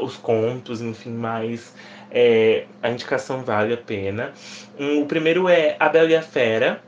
os 0.00 0.16
contos, 0.16 0.82
enfim, 0.82 1.12
mas 1.12 1.74
é, 2.10 2.66
a 2.82 2.90
indicação 2.90 3.42
vale 3.42 3.72
a 3.72 3.78
pena. 3.78 4.32
O 4.78 5.06
primeiro 5.06 5.48
é 5.48 5.76
A 5.80 5.88
Bela 5.88 6.10
e 6.10 6.16
a 6.16 6.22
Fera, 6.22 6.82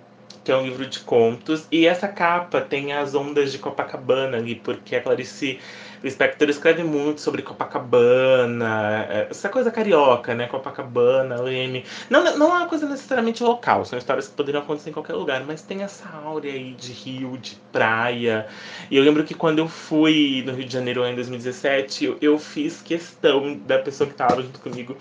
que 0.44 0.52
é 0.52 0.56
um 0.56 0.62
livro 0.62 0.86
de 0.86 1.00
contos, 1.00 1.66
e 1.72 1.86
essa 1.86 2.06
capa 2.06 2.60
tem 2.60 2.92
as 2.92 3.14
ondas 3.14 3.50
de 3.50 3.58
Copacabana 3.58 4.36
ali, 4.36 4.54
porque 4.54 4.94
a 4.94 5.00
Clarice 5.00 5.58
o 6.04 6.10
Spector 6.10 6.50
escreve 6.50 6.84
muito 6.84 7.20
sobre 7.20 7.42
Copacabana, 7.42 9.06
é, 9.08 9.28
essa 9.30 9.48
coisa 9.48 9.70
carioca, 9.70 10.34
né? 10.34 10.46
Copacabana, 10.46 11.40
Leme. 11.40 11.84
Não, 12.10 12.22
não 12.36 12.54
é 12.54 12.58
uma 12.58 12.66
coisa 12.66 12.86
necessariamente 12.88 13.42
local, 13.42 13.84
são 13.84 13.98
histórias 13.98 14.28
que 14.28 14.34
poderiam 14.34 14.62
acontecer 14.62 14.90
em 14.90 14.92
qualquer 14.92 15.14
lugar, 15.14 15.42
mas 15.44 15.62
tem 15.62 15.82
essa 15.82 16.08
áurea 16.08 16.52
aí 16.52 16.72
de 16.72 16.92
rio, 16.92 17.38
de 17.38 17.56
praia. 17.72 18.46
E 18.90 18.96
eu 18.96 19.02
lembro 19.02 19.24
que 19.24 19.34
quando 19.34 19.58
eu 19.58 19.68
fui 19.68 20.42
no 20.46 20.52
Rio 20.52 20.64
de 20.66 20.72
Janeiro 20.72 21.04
em 21.06 21.14
2017, 21.14 22.04
eu, 22.04 22.18
eu 22.20 22.38
fiz 22.38 22.82
questão 22.82 23.56
da 23.66 23.78
pessoa 23.78 24.06
que 24.06 24.14
estava 24.14 24.42
junto 24.42 24.60
comigo 24.60 24.96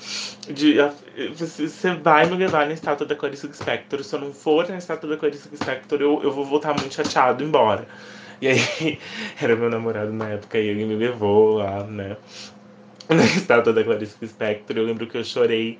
de 0.49 0.77
você 1.35 1.93
vai 1.95 2.25
me 2.25 2.35
levar 2.35 2.65
na 2.65 2.73
estátua 2.73 3.05
da 3.05 3.15
Clarice 3.15 3.49
Spector. 3.53 4.03
Se 4.03 4.15
eu 4.15 4.19
não 4.19 4.33
for 4.33 4.67
na 4.67 4.77
estátua 4.77 5.09
da 5.09 5.17
Clarice 5.17 5.49
Spector, 5.55 6.01
eu, 6.01 6.21
eu 6.23 6.31
vou 6.31 6.45
voltar 6.45 6.73
muito 6.73 6.93
chateado 6.93 7.43
embora. 7.43 7.87
E 8.43 8.47
aí, 8.49 8.99
era 9.41 9.55
meu 9.55 9.69
namorado 9.69 10.11
na 10.11 10.27
época 10.27 10.59
e 10.59 10.67
ele 10.67 10.83
me 10.83 10.95
levou 10.95 11.59
lá, 11.59 11.85
né? 11.85 12.17
Na 13.07 13.23
estátua 13.23 13.71
da 13.71 13.85
Clarice 13.85 14.17
Spector. 14.27 14.75
Eu 14.75 14.83
lembro 14.83 15.07
que 15.07 15.17
eu 15.17 15.23
chorei 15.23 15.79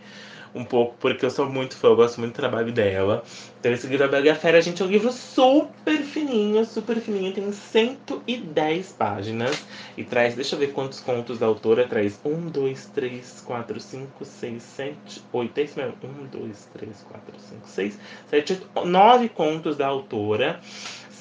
um 0.56 0.64
pouco, 0.64 0.96
porque 0.98 1.26
eu 1.26 1.30
sou 1.30 1.50
muito 1.50 1.76
fã, 1.76 1.90
eu 1.90 1.96
gosto 1.98 2.22
muito 2.22 2.34
do 2.34 2.36
trabalho 2.36 2.72
dela. 2.72 3.22
Então, 3.60 3.70
esse 3.70 3.86
livro 3.88 4.06
A 4.06 4.08
Bela 4.08 4.28
e 4.28 4.30
a 4.30 4.36
Fera, 4.36 4.62
gente, 4.62 4.82
é 4.82 4.86
um 4.86 4.88
livro 4.88 5.12
super 5.12 5.98
fininho, 6.04 6.64
super 6.64 7.02
fininho, 7.02 7.34
tem 7.34 7.52
110 7.52 8.94
páginas 8.94 9.66
e 9.98 10.04
traz, 10.06 10.36
deixa 10.36 10.56
eu 10.56 10.60
ver 10.60 10.72
quantos 10.72 11.02
contos 11.02 11.40
da 11.40 11.48
autora 11.48 11.86
traz. 11.86 12.18
1, 12.24 12.48
2, 12.48 12.86
3, 12.94 13.44
4, 13.46 13.80
5, 13.80 14.26
6, 14.26 14.64
7, 14.64 15.24
8, 15.34 15.58
é 15.58 15.64
isso 15.64 15.80
mesmo? 15.80 15.96
1, 16.02 16.40
2, 16.40 16.70
3, 16.72 17.06
4, 17.10 17.40
5, 17.40 17.68
6, 17.68 18.00
7, 18.30 18.54
8, 18.76 18.88
9 18.88 19.30
contos 19.30 19.76
da 19.76 19.88
autora. 19.88 20.62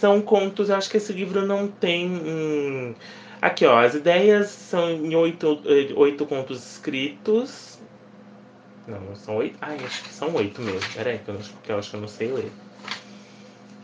São 0.03 0.21
contos, 0.21 0.69
eu 0.69 0.75
acho 0.75 0.91
que 0.91 0.97
esse 0.97 1.13
livro 1.13 1.47
não 1.47 1.69
tem. 1.69 2.09
Hum, 2.09 2.95
aqui, 3.41 3.65
ó, 3.65 3.79
as 3.79 3.95
ideias 3.95 4.49
são 4.49 4.91
em 4.91 5.15
oito, 5.15 5.63
eh, 5.65 5.93
oito 5.95 6.27
contos 6.27 6.73
escritos 6.73 7.79
não, 8.87 9.15
são 9.15 9.37
oito. 9.37 9.57
Ai, 9.61 9.77
acho 9.85 10.03
que 10.03 10.13
são 10.13 10.35
oito 10.35 10.61
mesmo. 10.61 10.93
Peraí, 10.93 11.19
que 11.19 11.29
eu, 11.29 11.39
que 11.63 11.73
eu 11.73 11.79
acho 11.79 11.91
que 11.91 11.97
eu 11.97 12.01
não 12.01 12.09
sei 12.09 12.33
ler. 12.33 12.51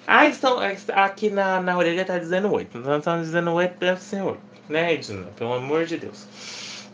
Ah, 0.06 0.26
estão, 0.26 0.58
aqui 0.94 1.30
na, 1.30 1.60
na 1.60 1.76
orelha 1.76 2.04
tá 2.04 2.18
dizendo 2.18 2.50
oito. 2.52 2.78
Então 2.78 2.98
estão 2.98 3.20
dizendo 3.20 3.52
oito, 3.52 3.78
deve 3.78 4.00
ser 4.00 4.22
oito. 4.22 4.40
Né, 4.68 4.94
Edna? 4.94 5.26
Pelo 5.36 5.52
amor 5.52 5.84
de 5.84 5.98
Deus. 5.98 6.26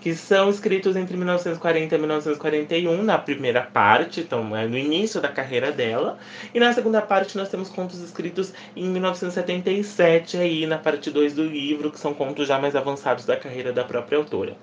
Que 0.04 0.14
são 0.14 0.50
escritos 0.50 0.96
entre 0.96 1.16
1940 1.16 1.94
e 1.94 1.98
1941, 1.98 3.02
na 3.02 3.16
primeira 3.16 3.62
parte, 3.62 4.20
então 4.20 4.54
é 4.54 4.66
no 4.66 4.76
início 4.76 5.18
da 5.18 5.30
carreira 5.30 5.72
dela. 5.72 6.18
E 6.52 6.60
na 6.60 6.74
segunda 6.74 7.00
parte 7.00 7.38
nós 7.38 7.48
temos 7.48 7.70
contos 7.70 8.00
escritos 8.00 8.52
em 8.76 8.86
1977, 8.86 10.36
aí 10.36 10.66
na 10.66 10.76
parte 10.76 11.10
2 11.10 11.32
do 11.32 11.42
livro, 11.42 11.90
que 11.90 11.98
são 11.98 12.12
contos 12.12 12.46
já 12.46 12.58
mais 12.58 12.76
avançados 12.76 13.24
da 13.24 13.34
carreira 13.34 13.72
da 13.72 13.82
própria 13.82 14.18
autora 14.18 14.54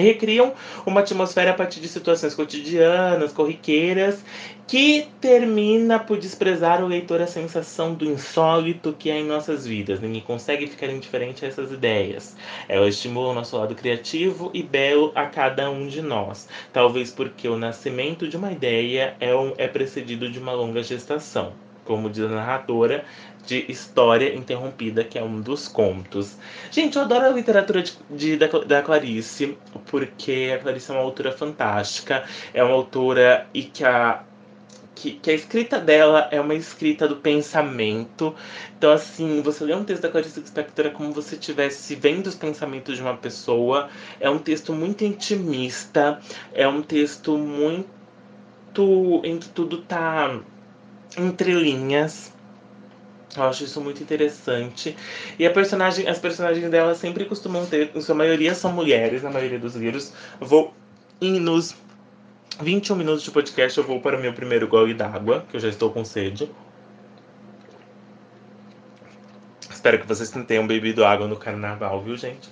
recriam 0.00 0.52
uma 0.84 1.00
atmosfera 1.00 1.50
a 1.50 1.54
partir 1.54 1.80
de 1.80 1.88
situações 1.88 2.34
cotidianas, 2.34 3.32
corriqueiras, 3.32 4.24
que 4.66 5.08
termina 5.20 5.98
por 5.98 6.18
desprezar 6.18 6.82
o 6.82 6.86
leitor 6.86 7.20
a 7.20 7.26
sensação 7.26 7.94
do 7.94 8.04
insólito 8.04 8.94
que 8.98 9.10
é 9.10 9.18
em 9.18 9.24
nossas 9.24 9.66
vidas. 9.66 10.00
Ninguém 10.00 10.22
consegue 10.22 10.66
ficar 10.66 10.88
indiferente 10.88 11.44
a 11.44 11.48
essas 11.48 11.70
ideias. 11.70 12.36
Ela 12.68 12.88
estimula 12.88 13.30
o 13.30 13.34
nosso 13.34 13.56
lado 13.56 13.74
criativo 13.74 14.50
e 14.54 14.62
belo 14.62 15.12
a 15.14 15.26
cada 15.26 15.70
um 15.70 15.86
de 15.86 16.00
nós. 16.00 16.48
Talvez 16.72 17.10
porque 17.10 17.48
o 17.48 17.58
nascimento 17.58 18.26
de 18.28 18.36
uma 18.36 18.52
ideia 18.52 19.14
é, 19.20 19.34
um, 19.34 19.52
é 19.58 19.68
precedido 19.68 20.30
de 20.30 20.38
uma 20.38 20.52
longa 20.52 20.82
gestação 20.82 21.63
como 21.84 22.10
diz 22.10 22.24
a 22.24 22.28
narradora, 22.28 23.04
de 23.46 23.64
História 23.68 24.34
Interrompida, 24.34 25.04
que 25.04 25.18
é 25.18 25.22
um 25.22 25.40
dos 25.40 25.68
contos. 25.68 26.36
Gente, 26.70 26.96
eu 26.96 27.02
adoro 27.02 27.26
a 27.26 27.30
literatura 27.30 27.82
de, 27.82 27.94
de 28.10 28.36
da, 28.36 28.46
da, 28.46 28.82
Clarice, 28.82 29.58
porque 29.86 30.52
a 30.54 30.58
Clarice 30.58 30.90
é 30.90 30.94
uma 30.94 31.02
autora 31.02 31.32
fantástica, 31.32 32.24
é 32.52 32.62
uma 32.62 32.74
autora 32.74 33.46
e 33.52 33.62
que 33.64 33.84
a, 33.84 34.22
que, 34.94 35.12
que, 35.12 35.30
a 35.30 35.34
escrita 35.34 35.78
dela 35.78 36.28
é 36.30 36.40
uma 36.40 36.54
escrita 36.54 37.06
do 37.06 37.16
pensamento. 37.16 38.34
Então, 38.78 38.92
assim, 38.92 39.42
você 39.42 39.64
lê 39.64 39.74
um 39.74 39.84
texto 39.84 40.02
da 40.02 40.08
Clarice 40.08 40.40
Lispector 40.40 40.86
é 40.86 40.90
como 40.90 41.20
se 41.20 41.34
estivesse 41.34 41.94
vendo 41.94 42.26
os 42.26 42.34
pensamentos 42.34 42.96
de 42.96 43.02
uma 43.02 43.16
pessoa. 43.16 43.88
É 44.20 44.30
um 44.30 44.38
texto 44.38 44.72
muito 44.72 45.04
intimista, 45.04 46.20
é 46.52 46.66
um 46.66 46.82
texto 46.82 47.36
muito. 47.36 47.88
em 49.24 49.38
que 49.38 49.48
tudo 49.50 49.78
tá 49.82 50.40
entre 51.16 51.52
linhas. 51.52 52.32
Eu 53.36 53.44
acho 53.44 53.64
isso 53.64 53.80
muito 53.80 54.02
interessante. 54.02 54.96
E 55.38 55.46
a 55.46 55.50
personagem, 55.50 56.06
as 56.08 56.18
personagens 56.18 56.70
dela 56.70 56.94
sempre 56.94 57.24
costumam 57.24 57.66
ter, 57.66 57.90
em 57.94 58.00
sua 58.00 58.14
maioria 58.14 58.54
são 58.54 58.72
mulheres, 58.72 59.22
na 59.22 59.30
maioria 59.30 59.58
dos 59.58 59.74
livros. 59.74 60.12
Vou 60.40 60.72
e 61.20 61.40
nos 61.40 61.74
21 62.60 62.96
minutos 62.96 63.22
de 63.22 63.30
podcast 63.30 63.76
eu 63.78 63.84
vou 63.84 64.00
para 64.00 64.16
o 64.16 64.20
meu 64.20 64.32
primeiro 64.32 64.68
gole 64.68 64.94
d'água, 64.94 65.44
que 65.48 65.56
eu 65.56 65.60
já 65.60 65.68
estou 65.68 65.90
com 65.90 66.04
sede. 66.04 66.50
Espero 69.68 69.98
que 69.98 70.06
vocês 70.06 70.30
tenham 70.46 70.66
bebido 70.66 71.04
água 71.04 71.26
no 71.26 71.36
carnaval, 71.36 72.00
viu, 72.00 72.16
gente? 72.16 72.48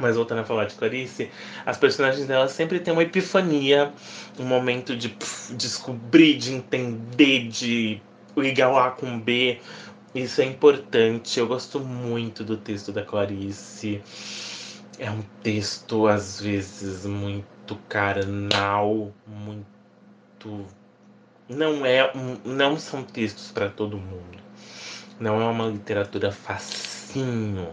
Mas 0.00 0.16
voltando 0.16 0.38
a 0.38 0.44
falar 0.44 0.64
de 0.64 0.74
Clarice, 0.74 1.30
as 1.66 1.76
personagens 1.76 2.26
dela 2.26 2.48
sempre 2.48 2.80
têm 2.80 2.92
uma 2.92 3.02
epifania, 3.02 3.92
um 4.38 4.44
momento 4.44 4.96
de 4.96 5.10
pff, 5.10 5.54
descobrir, 5.54 6.38
de 6.38 6.54
entender, 6.54 7.48
de 7.48 8.00
ligar 8.36 8.72
o 8.72 8.78
A 8.78 8.90
com 8.90 9.20
B. 9.20 9.60
Isso 10.14 10.40
é 10.40 10.44
importante. 10.44 11.38
Eu 11.38 11.46
gosto 11.46 11.78
muito 11.78 12.42
do 12.42 12.56
texto 12.56 12.90
da 12.90 13.04
Clarice. 13.04 14.00
É 14.98 15.10
um 15.10 15.22
texto, 15.42 16.06
às 16.06 16.40
vezes, 16.40 17.04
muito 17.04 17.76
carnal, 17.88 19.12
muito. 19.26 20.66
Não 21.48 21.84
é 21.84 22.10
um... 22.16 22.38
não 22.44 22.78
são 22.78 23.02
textos 23.02 23.50
para 23.52 23.68
todo 23.68 23.98
mundo. 23.98 24.38
Não 25.18 25.40
é 25.40 25.44
uma 25.44 25.66
literatura 25.66 26.32
facinho 26.32 27.68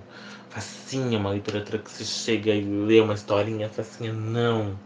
facinha, 0.62 1.20
uma 1.20 1.34
literatura 1.34 1.78
que 1.78 1.92
se 1.92 2.04
chega 2.04 2.52
e 2.54 2.62
lê 2.62 3.00
uma 3.00 3.14
historinha 3.14 3.70
facinha. 3.70 4.12
Não. 4.12 4.78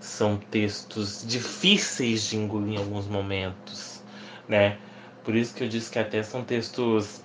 São 0.00 0.36
textos 0.36 1.24
difíceis 1.26 2.24
de 2.24 2.36
engolir 2.36 2.74
em 2.74 2.78
alguns 2.78 3.06
momentos, 3.06 4.02
né? 4.48 4.78
Por 5.22 5.34
isso 5.34 5.54
que 5.54 5.62
eu 5.62 5.68
disse 5.68 5.90
que 5.90 5.98
até 5.98 6.22
são 6.22 6.42
textos 6.42 7.22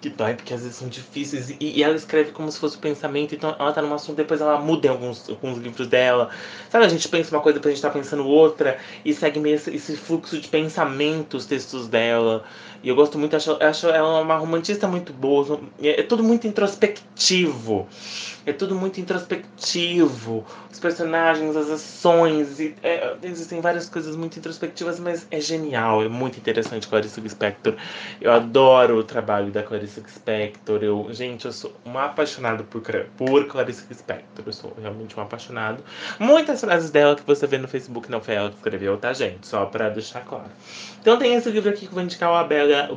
que 0.00 0.10
dói, 0.10 0.34
porque 0.34 0.52
às 0.52 0.60
vezes 0.60 0.76
são 0.76 0.88
difíceis. 0.88 1.50
E, 1.50 1.56
e, 1.60 1.82
ela 1.82 1.96
escreve 1.96 2.30
como 2.30 2.50
se 2.52 2.58
fosse 2.58 2.76
o 2.76 2.78
pensamento, 2.78 3.34
então 3.34 3.56
ela 3.58 3.72
tá 3.72 3.80
num 3.80 3.94
assunto, 3.94 4.16
depois 4.16 4.40
ela 4.40 4.60
muda 4.60 4.86
em 4.86 4.90
alguns, 4.90 5.28
alguns 5.30 5.58
livros 5.58 5.88
dela. 5.88 6.30
Sabe, 6.68 6.84
a 6.84 6.88
gente 6.88 7.08
pensa 7.08 7.34
uma 7.34 7.42
coisa, 7.42 7.58
depois 7.58 7.72
a 7.72 7.74
gente 7.74 7.82
tá 7.82 7.90
pensando 7.90 8.24
outra, 8.26 8.78
e 9.04 9.14
segue 9.14 9.40
meio 9.40 9.56
esse, 9.56 9.74
esse 9.74 9.96
fluxo 9.96 10.38
de 10.38 10.46
pensamento, 10.48 11.36
os 11.36 11.46
textos 11.46 11.88
dela. 11.88 12.44
E 12.84 12.88
eu 12.90 12.94
gosto 12.94 13.18
muito, 13.18 13.34
acho, 13.34 13.56
acho 13.62 13.88
ela 13.88 14.20
uma 14.20 14.36
romantista 14.36 14.86
muito 14.86 15.10
boa. 15.10 15.58
É, 15.82 16.00
é 16.00 16.02
tudo 16.02 16.22
muito 16.22 16.46
introspectivo. 16.46 17.88
É 18.46 18.52
tudo 18.52 18.74
muito 18.74 19.00
introspectivo. 19.00 20.44
Os 20.70 20.78
personagens, 20.78 21.56
as 21.56 21.70
ações. 21.70 22.60
E, 22.60 22.74
é, 22.82 23.16
existem 23.22 23.60
várias 23.60 23.88
coisas 23.88 24.16
muito 24.16 24.38
introspectivas, 24.38 25.00
mas 25.00 25.26
é 25.30 25.40
genial. 25.40 26.02
É 26.02 26.08
muito 26.08 26.38
interessante 26.38 26.86
Clarice 26.86 27.20
Lispector. 27.20 27.74
Eu 28.20 28.32
adoro 28.32 28.98
o 28.98 29.04
trabalho 29.04 29.50
da 29.50 29.62
Clarice 29.62 30.00
Lispector. 30.00 30.82
Eu, 30.82 31.08
gente, 31.10 31.46
eu 31.46 31.52
sou 31.52 31.72
um 31.86 31.98
apaixonado 31.98 32.64
por, 32.64 32.82
por 33.16 33.46
Clarice 33.46 33.84
Lispector. 33.88 34.44
Eu 34.44 34.52
sou 34.52 34.76
realmente 34.80 35.18
um 35.18 35.22
apaixonado. 35.22 35.82
Muitas 36.18 36.60
frases 36.60 36.90
dela 36.90 37.16
que 37.16 37.22
você 37.22 37.46
vê 37.46 37.58
no 37.58 37.68
Facebook 37.68 38.10
não 38.10 38.20
foi 38.20 38.34
ela 38.34 38.50
que 38.50 38.56
escreveu, 38.56 38.96
tá, 38.98 39.12
gente? 39.12 39.46
Só 39.46 39.64
pra 39.66 39.88
deixar 39.88 40.20
claro. 40.20 40.50
Então 41.00 41.18
tem 41.18 41.34
esse 41.34 41.50
livro 41.50 41.70
aqui 41.70 41.80
que 41.80 41.86
eu 41.86 41.92
vou 41.92 42.02
indicar, 42.02 42.30
o 42.30 42.34
A 42.34 42.44
Bela, 42.44 42.90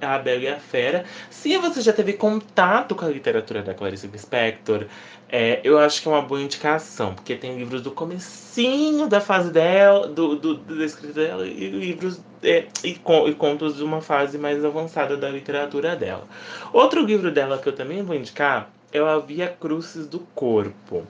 a 0.00 0.18
Bela 0.18 0.40
e 0.40 0.48
a 0.48 0.58
Fera. 0.58 1.04
Se 1.30 1.56
você 1.58 1.80
já 1.80 1.92
teve 1.92 2.14
contato 2.14 2.94
com 2.94 3.04
a 3.04 3.08
literatura 3.08 3.62
da 3.62 3.74
Clarice 3.74 4.06
Lispector, 4.06 4.81
é, 5.28 5.60
eu 5.64 5.78
acho 5.78 6.02
que 6.02 6.08
é 6.08 6.10
uma 6.10 6.20
boa 6.20 6.40
indicação, 6.40 7.14
porque 7.14 7.34
tem 7.34 7.56
livros 7.56 7.80
do 7.80 7.90
comecinho 7.90 9.08
da 9.08 9.18
fase 9.18 9.50
dela, 9.50 10.06
do, 10.06 10.36
do, 10.36 10.56
da 10.56 10.84
escrita 10.84 11.14
dela, 11.14 11.46
e 11.46 11.70
livros 11.70 12.20
é, 12.42 12.66
e, 12.84 12.90
e 12.90 13.34
contos 13.34 13.76
de 13.76 13.82
uma 13.82 14.02
fase 14.02 14.36
mais 14.36 14.62
avançada 14.62 15.16
da 15.16 15.30
literatura 15.30 15.96
dela. 15.96 16.28
Outro 16.70 17.02
livro 17.02 17.30
dela 17.30 17.56
que 17.56 17.68
eu 17.68 17.72
também 17.72 18.02
vou 18.02 18.14
indicar 18.14 18.70
é 18.92 19.00
o 19.00 19.06
A 19.06 19.18
Via 19.18 19.48
Crucis 19.48 20.06
do 20.06 20.20
Corpo. 20.34 21.06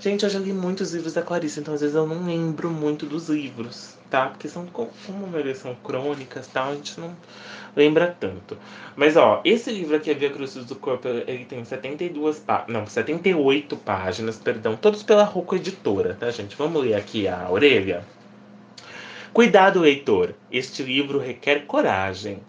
Gente, 0.00 0.24
eu 0.24 0.30
já 0.30 0.38
li 0.38 0.52
muitos 0.52 0.92
livros 0.92 1.14
da 1.14 1.22
Clarice, 1.22 1.60
então 1.60 1.72
às 1.72 1.80
vezes 1.80 1.94
eu 1.94 2.06
não 2.06 2.26
lembro 2.26 2.68
muito 2.68 3.06
dos 3.06 3.28
livros, 3.28 3.93
tá? 4.10 4.28
Porque 4.28 4.48
são, 4.48 4.66
como 4.66 4.90
a 5.36 5.54
são 5.54 5.74
crônicas 5.76 6.46
tal, 6.48 6.70
a 6.70 6.74
gente 6.74 6.98
não 7.00 7.16
lembra 7.76 8.14
tanto. 8.18 8.56
Mas 8.96 9.16
ó, 9.16 9.40
esse 9.44 9.70
livro 9.70 9.96
aqui, 9.96 10.10
A 10.10 10.14
Via 10.14 10.30
Crucis 10.30 10.64
do 10.64 10.76
Corpo, 10.76 11.08
ele 11.08 11.44
tem 11.44 11.64
72 11.64 12.38
páginas, 12.38 12.72
não, 12.72 12.86
78 12.86 13.76
páginas, 13.78 14.38
perdão, 14.38 14.76
todos 14.76 15.02
pela 15.02 15.24
Rocco 15.24 15.56
Editora, 15.56 16.16
tá, 16.18 16.30
gente? 16.30 16.56
Vamos 16.56 16.82
ler 16.82 16.94
aqui 16.94 17.26
a 17.26 17.48
orelha. 17.50 18.04
Cuidado, 19.32 19.80
leitor, 19.80 20.34
este 20.50 20.82
livro 20.82 21.18
requer 21.18 21.66
coragem. 21.66 22.40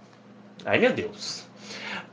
Ai, 0.64 0.78
meu 0.78 0.94
Deus. 0.94 1.45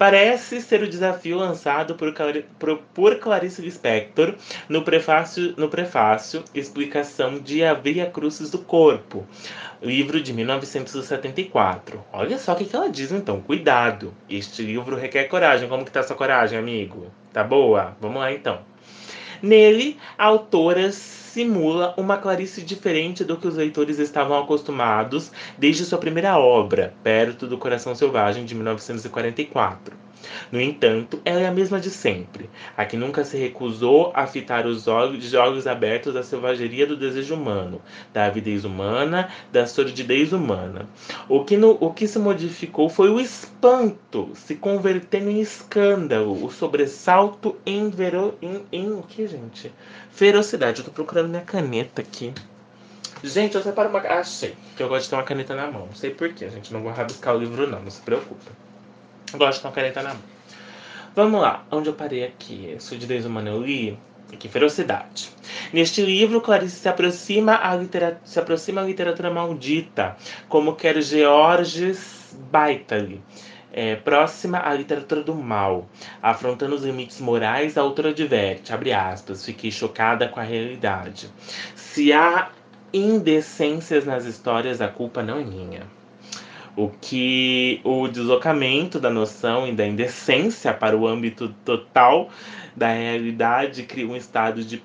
Parece 0.03 0.61
ser 0.61 0.83
o 0.83 0.89
desafio 0.89 1.39
lançado 1.39 1.95
por, 1.95 2.13
por, 2.59 2.79
por 2.93 3.21
Clarice 3.21 3.63
Lispector 3.63 4.35
no 4.69 4.83
prefácio, 4.83 5.55
no 5.57 5.69
prefácio 5.69 6.43
Explicação 6.53 7.39
de 7.39 7.63
A 7.63 7.73
Via 7.73 8.13
do 8.51 8.59
Corpo, 8.59 9.25
livro 9.81 10.21
de 10.21 10.33
1974. 10.33 12.05
Olha 12.13 12.37
só 12.37 12.53
o 12.53 12.57
que, 12.57 12.65
que 12.65 12.75
ela 12.75 12.91
diz 12.91 13.13
então, 13.13 13.41
cuidado, 13.41 14.13
este 14.29 14.65
livro 14.65 14.97
requer 14.97 15.29
coragem. 15.29 15.69
Como 15.69 15.85
que 15.85 15.93
tá 15.93 16.03
sua 16.03 16.17
coragem, 16.17 16.59
amigo? 16.59 17.07
Tá 17.33 17.45
boa? 17.45 17.97
Vamos 18.01 18.21
lá 18.21 18.33
então. 18.33 18.59
Nele, 19.41 20.01
a 20.19 20.25
autora 20.25 20.81
simula 21.33 21.95
uma 21.97 22.19
Clarice 22.19 22.61
diferente 22.61 23.25
do 23.25 23.39
que 23.39 23.49
os 23.49 23.55
leitores 23.55 23.99
estavam 23.99 24.39
acostumados 24.39 25.33
desde 25.57 25.87
sua 25.87 25.97
primeira 25.97 26.37
obra, 26.39 26.93
Perto 27.03 27.47
do 27.47 27.57
Coração 27.57 27.95
Selvagem, 27.95 28.45
de 28.45 28.55
1944. 28.55 29.97
No 30.51 30.61
entanto, 30.61 31.21
ela 31.25 31.41
é 31.41 31.47
a 31.47 31.53
mesma 31.53 31.81
de 31.81 31.91
sempre, 31.91 32.49
a 32.77 32.85
que 32.85 32.97
nunca 32.97 33.25
se 33.25 33.37
recusou 33.37 34.13
a 34.15 34.27
fitar 34.27 34.67
os 34.67 34.87
olhos, 34.87 35.35
olhos 35.35 35.67
abertos 35.67 36.15
da 36.15 36.23
selvageria 36.23 36.87
do 36.87 36.97
desejo 36.97 37.35
humano, 37.35 37.81
da 38.13 38.27
avidez 38.27 38.65
humana, 38.65 39.31
da 39.51 39.67
sordidez 39.67 40.33
humana. 40.33 40.87
O 41.29 41.45
que, 41.45 41.57
no, 41.57 41.77
o 41.81 41.93
que 41.93 42.07
se 42.07 42.19
modificou 42.19 42.89
foi 42.89 43.11
o 43.11 43.21
espanto, 43.21 44.31
se 44.35 44.55
convertendo 44.55 45.31
em 45.31 45.41
escândalo, 45.41 46.45
o 46.45 46.51
sobressalto 46.51 47.57
em, 47.65 47.91
vero, 47.91 48.35
em, 48.41 48.63
em 48.73 48.91
o 48.91 49.03
que, 49.03 49.27
gente? 49.27 49.73
Ferocidade. 50.11 50.81
Eu 50.81 50.85
tô 50.85 50.91
procurando 50.91 51.29
minha 51.29 51.43
caneta 51.43 52.03
aqui. 52.03 52.33
Gente, 53.23 53.55
eu 53.55 53.63
separo 53.63 53.89
uma. 53.89 54.01
Achei. 54.01 54.57
Que 54.77 54.83
eu 54.83 54.89
gosto 54.89 55.05
de 55.05 55.11
ter 55.11 55.17
uma 55.17 55.23
caneta 55.23 55.55
na 55.55 55.71
mão. 55.71 55.87
Não 55.87 55.95
sei 55.95 56.11
porquê, 56.11 56.51
gente. 56.51 56.73
Não 56.73 56.83
vou 56.83 56.93
rabiscar 56.93 57.35
o 57.35 57.39
livro, 57.39 57.69
não. 57.69 57.81
Não 57.81 57.91
se 57.91 58.01
preocupa. 58.01 58.51
Gosto 59.35 59.65
uma 59.65 59.73
caneta 59.73 60.03
na 60.03 60.11
mão. 60.11 60.23
Vamos 61.15 61.41
lá. 61.41 61.65
Onde 61.71 61.89
eu 61.89 61.95
parei 61.95 62.25
aqui? 62.25 62.77
Surdidez 62.79 63.27
humana 63.27 63.51
eu 63.51 63.63
li. 63.63 63.99
Aqui, 64.33 64.49
ferocidade. 64.49 65.31
Neste 65.73 66.01
livro, 66.01 66.41
Clarice 66.41 66.77
se 66.77 66.89
aproxima 66.89 67.61
à 67.63 67.77
literatura, 67.77 68.21
se 68.25 68.39
aproxima 68.39 68.81
à 68.81 68.85
literatura 68.85 69.31
maldita, 69.31 70.17
como 70.49 70.75
quer 70.75 71.03
Georges 71.03 72.35
Baitali. 72.51 73.23
É, 73.71 73.97
próxima 73.97 74.59
à 74.59 74.75
literatura 74.75 75.23
do 75.23 75.35
mal, 75.35 75.87
afrontando 76.23 76.75
os 76.75 76.83
limites 76.83 77.21
morais, 77.21 77.77
a 77.77 77.81
autora 77.81 78.11
adverte, 78.11 78.73
abre 78.73 78.93
aspas, 78.93 79.45
fiquei 79.45 79.71
chocada 79.71 80.29
com 80.29 80.41
a 80.41 80.43
realidade. 80.43 81.31
Se 81.75 82.13
há 82.13 82.51
indecências 82.93 84.05
nas 84.05 84.27
histórias, 84.27 84.83
a 84.83 84.89
culpa 84.89 85.23
não 85.23 85.39
é 85.39 85.45
minha. 85.45 85.83
O 86.75 86.89
que 86.89 87.81
o 87.85 88.09
deslocamento 88.09 88.99
da 88.99 89.11
noção 89.11 89.69
e 89.69 89.73
da 89.73 89.87
indecência 89.87 90.73
para 90.73 90.97
o 90.97 91.07
âmbito 91.07 91.55
total 91.65 92.31
da 92.75 92.89
realidade 92.89 93.83
cria 93.83 94.09
um 94.09 94.17
estado 94.17 94.65
de 94.65 94.83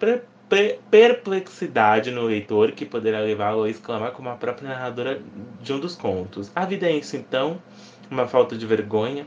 perplexidade 0.91 2.11
no 2.11 2.23
leitor 2.23 2.73
que 2.73 2.85
poderá 2.85 3.21
levá-lo 3.21 3.63
a 3.63 3.69
exclamar 3.69 4.11
como 4.11 4.27
a 4.27 4.35
própria 4.35 4.67
narradora 4.67 5.21
de 5.61 5.71
um 5.71 5.79
dos 5.79 5.95
contos. 5.95 6.51
A 6.53 6.65
vida 6.65 6.87
é 6.87 6.97
isso 6.97 7.15
então? 7.15 7.57
Uma 8.09 8.27
falta 8.27 8.57
de 8.57 8.65
vergonha? 8.65 9.25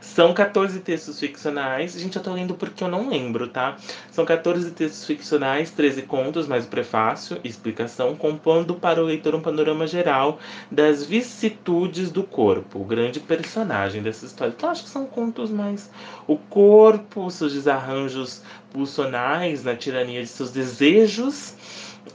São 0.00 0.32
14 0.32 0.80
textos 0.80 1.18
ficcionais. 1.18 1.92
Gente, 1.98 2.16
eu 2.16 2.22
tô 2.22 2.32
lendo 2.32 2.54
porque 2.54 2.82
eu 2.82 2.88
não 2.88 3.08
lembro, 3.08 3.48
tá? 3.48 3.76
São 4.10 4.24
14 4.24 4.70
textos 4.70 5.04
ficcionais, 5.04 5.70
13 5.70 6.02
contos, 6.02 6.46
mais 6.46 6.64
o 6.64 6.68
prefácio 6.68 7.38
e 7.42 7.48
explicação, 7.48 8.14
compondo 8.16 8.74
para 8.74 9.02
o 9.02 9.04
leitor 9.04 9.34
um 9.34 9.40
panorama 9.40 9.86
geral 9.86 10.38
das 10.70 11.04
vicissitudes 11.04 12.10
do 12.10 12.22
corpo, 12.22 12.80
o 12.80 12.84
grande 12.84 13.20
personagem 13.20 14.02
dessa 14.02 14.26
história. 14.26 14.54
Então, 14.56 14.70
acho 14.70 14.84
que 14.84 14.90
são 14.90 15.06
contos 15.06 15.50
mais. 15.50 15.90
O 16.26 16.36
corpo, 16.36 17.30
seus 17.30 17.52
desarranjos 17.52 18.42
pulsionais, 18.72 19.64
na 19.64 19.74
tirania 19.74 20.22
de 20.22 20.28
seus 20.28 20.50
desejos 20.50 21.54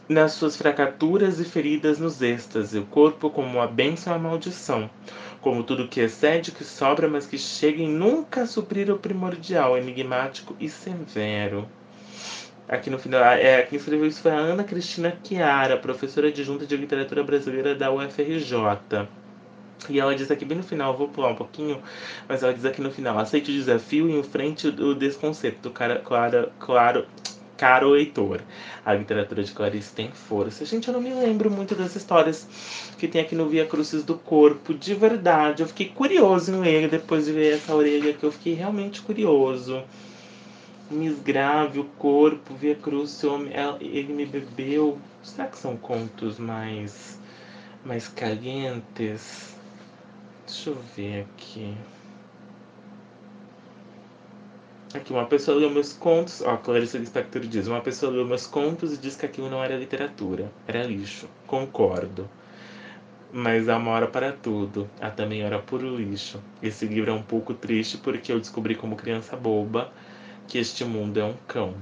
nas 0.07 0.33
suas 0.33 0.55
fracaturas 0.55 1.39
e 1.39 1.45
feridas 1.45 1.99
nos 1.99 2.21
êxtase, 2.21 2.79
o 2.79 2.85
corpo 2.85 3.29
como 3.29 3.59
uma 3.59 3.67
bênção 3.67 4.13
e 4.13 4.17
uma 4.17 4.29
maldição 4.29 4.89
como 5.41 5.63
tudo 5.63 5.87
que 5.87 5.99
excede, 5.99 6.51
que 6.51 6.63
sobra, 6.63 7.07
mas 7.07 7.25
que 7.25 7.37
chega 7.37 7.81
em 7.81 7.89
nunca 7.89 8.45
suprir 8.45 8.91
o 8.91 8.97
primordial, 8.97 9.77
enigmático 9.77 10.55
e 10.59 10.69
severo. 10.69 11.67
Aqui 12.69 12.89
no 12.89 12.99
final, 12.99 13.21
é, 13.23 13.63
quem 13.63 13.77
escreveu 13.77 14.07
isso 14.07 14.21
foi 14.21 14.31
a 14.31 14.35
Ana 14.35 14.63
Cristina 14.63 15.17
Chiara, 15.23 15.75
professora 15.75 16.27
adjunta 16.27 16.65
de 16.65 16.77
literatura 16.77 17.23
brasileira 17.23 17.75
da 17.75 17.91
UFRJ. 17.91 19.09
E 19.89 19.99
ela 19.99 20.15
diz 20.15 20.29
aqui 20.29 20.45
bem 20.45 20.57
no 20.57 20.63
final, 20.63 20.95
vou 20.95 21.09
pular 21.09 21.29
um 21.29 21.35
pouquinho, 21.35 21.81
mas 22.29 22.43
ela 22.43 22.53
diz 22.53 22.63
aqui 22.63 22.81
no 22.81 22.91
final: 22.91 23.17
aceite 23.17 23.49
o 23.49 23.53
desafio 23.53 24.07
e 24.07 24.17
enfrente 24.17 24.67
o 24.67 24.93
desconcerto. 24.93 25.71
Claro, 25.71 25.99
claro, 26.03 26.51
claro, 26.59 27.07
caro 27.61 27.91
leitor. 27.91 28.41
A 28.83 28.95
literatura 28.95 29.43
de 29.43 29.51
Clarice 29.51 29.93
tem 29.93 30.11
força. 30.11 30.65
Gente, 30.65 30.87
eu 30.87 30.93
não 30.95 30.99
me 30.99 31.13
lembro 31.13 31.51
muito 31.51 31.75
das 31.75 31.95
histórias 31.95 32.47
que 32.97 33.07
tem 33.07 33.21
aqui 33.21 33.35
no 33.35 33.47
Via 33.47 33.67
Crucis 33.67 34.03
do 34.03 34.15
Corpo. 34.15 34.73
De 34.73 34.95
verdade, 34.95 35.61
eu 35.61 35.67
fiquei 35.67 35.89
curioso 35.89 36.51
em 36.51 36.59
ler 36.59 36.89
depois 36.89 37.25
de 37.25 37.31
ver 37.31 37.57
essa 37.57 37.75
orelha 37.75 38.13
que 38.13 38.23
eu 38.23 38.31
fiquei 38.31 38.55
realmente 38.55 38.99
curioso. 39.03 39.83
Miss 40.89 41.19
Grave, 41.19 41.79
o 41.79 41.83
corpo, 41.83 42.55
Via 42.55 42.73
Crucis, 42.73 43.29
ele 43.79 44.11
me 44.11 44.25
bebeu. 44.25 44.97
Será 45.21 45.47
que 45.47 45.59
são 45.59 45.77
contos 45.77 46.39
mais, 46.39 47.19
mais 47.85 48.07
calientes? 48.07 49.55
Deixa 50.47 50.71
eu 50.71 50.77
ver 50.97 51.27
aqui. 51.29 51.75
Aqui, 54.93 55.13
uma 55.13 55.25
pessoa 55.25 55.57
leu 55.57 55.69
meus 55.69 55.93
contos. 55.93 56.41
Ó, 56.41 56.57
Clarice 56.57 56.97
Lispector 56.97 57.41
diz: 57.43 57.67
Uma 57.67 57.79
pessoa 57.79 58.11
leu 58.11 58.25
meus 58.25 58.45
contos 58.45 58.93
e 58.93 58.97
diz 58.97 59.15
que 59.15 59.25
aquilo 59.25 59.49
não 59.49 59.63
era 59.63 59.77
literatura, 59.77 60.51
era 60.67 60.83
lixo. 60.83 61.29
Concordo. 61.47 62.29
Mas 63.31 63.69
há 63.69 63.77
uma 63.77 63.91
hora 63.91 64.07
para 64.07 64.33
tudo. 64.33 64.89
Há 64.99 65.09
também 65.09 65.45
hora 65.45 65.59
puro 65.59 65.95
lixo. 65.95 66.41
Esse 66.61 66.85
livro 66.85 67.09
é 67.09 67.13
um 67.13 67.21
pouco 67.23 67.53
triste 67.53 67.97
porque 67.99 68.33
eu 68.33 68.39
descobri 68.39 68.75
como 68.75 68.97
criança 68.97 69.37
boba 69.37 69.93
que 70.45 70.57
este 70.57 70.83
mundo 70.83 71.17
é 71.17 71.23
um 71.23 71.35
cão. 71.47 71.73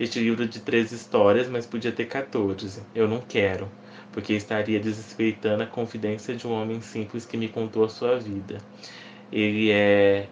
Este 0.00 0.18
livro 0.18 0.44
de 0.46 0.58
três 0.58 0.90
histórias, 0.90 1.48
mas 1.48 1.64
podia 1.64 1.92
ter 1.92 2.06
14. 2.06 2.82
Eu 2.92 3.06
não 3.06 3.20
quero, 3.20 3.70
porque 4.10 4.32
estaria 4.32 4.80
desrespeitando 4.80 5.62
a 5.62 5.66
confidência 5.66 6.34
de 6.34 6.44
um 6.44 6.52
homem 6.52 6.80
simples 6.80 7.24
que 7.24 7.36
me 7.36 7.48
contou 7.48 7.84
a 7.84 7.88
sua 7.88 8.18
vida. 8.18 8.58
Ele 9.30 9.70
é 9.70 10.28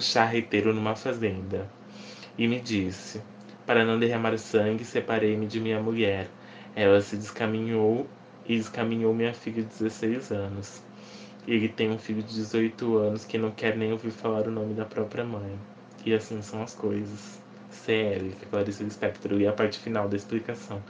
charreteiro 0.00 0.72
numa 0.72 0.96
fazenda. 0.96 1.68
E 2.38 2.48
me 2.48 2.60
disse: 2.60 3.20
Para 3.66 3.84
não 3.84 3.98
derramar 3.98 4.36
sangue, 4.38 4.84
separei-me 4.84 5.46
de 5.46 5.60
minha 5.60 5.80
mulher. 5.80 6.28
Ela 6.74 7.00
se 7.00 7.16
descaminhou 7.16 8.06
e 8.46 8.56
descaminhou 8.56 9.12
minha 9.12 9.34
filha 9.34 9.62
de 9.62 9.68
16 9.68 10.30
anos. 10.30 10.82
Ele 11.46 11.68
tem 11.68 11.90
um 11.90 11.98
filho 11.98 12.22
de 12.22 12.34
18 12.34 12.96
anos 12.96 13.24
que 13.24 13.36
não 13.36 13.50
quer 13.50 13.76
nem 13.76 13.92
ouvir 13.92 14.12
falar 14.12 14.46
o 14.46 14.50
nome 14.50 14.74
da 14.74 14.84
própria 14.84 15.24
mãe. 15.24 15.58
E 16.06 16.14
assim 16.14 16.40
são 16.40 16.62
as 16.62 16.74
coisas. 16.74 17.41
CL, 17.74 18.30
que 18.30 18.44
é 18.44 18.48
Clarice 18.50 18.84
Lispector, 18.84 19.40
e 19.40 19.46
a 19.46 19.52
parte 19.52 19.78
final 19.78 20.08
da 20.08 20.16
explicação. 20.16 20.82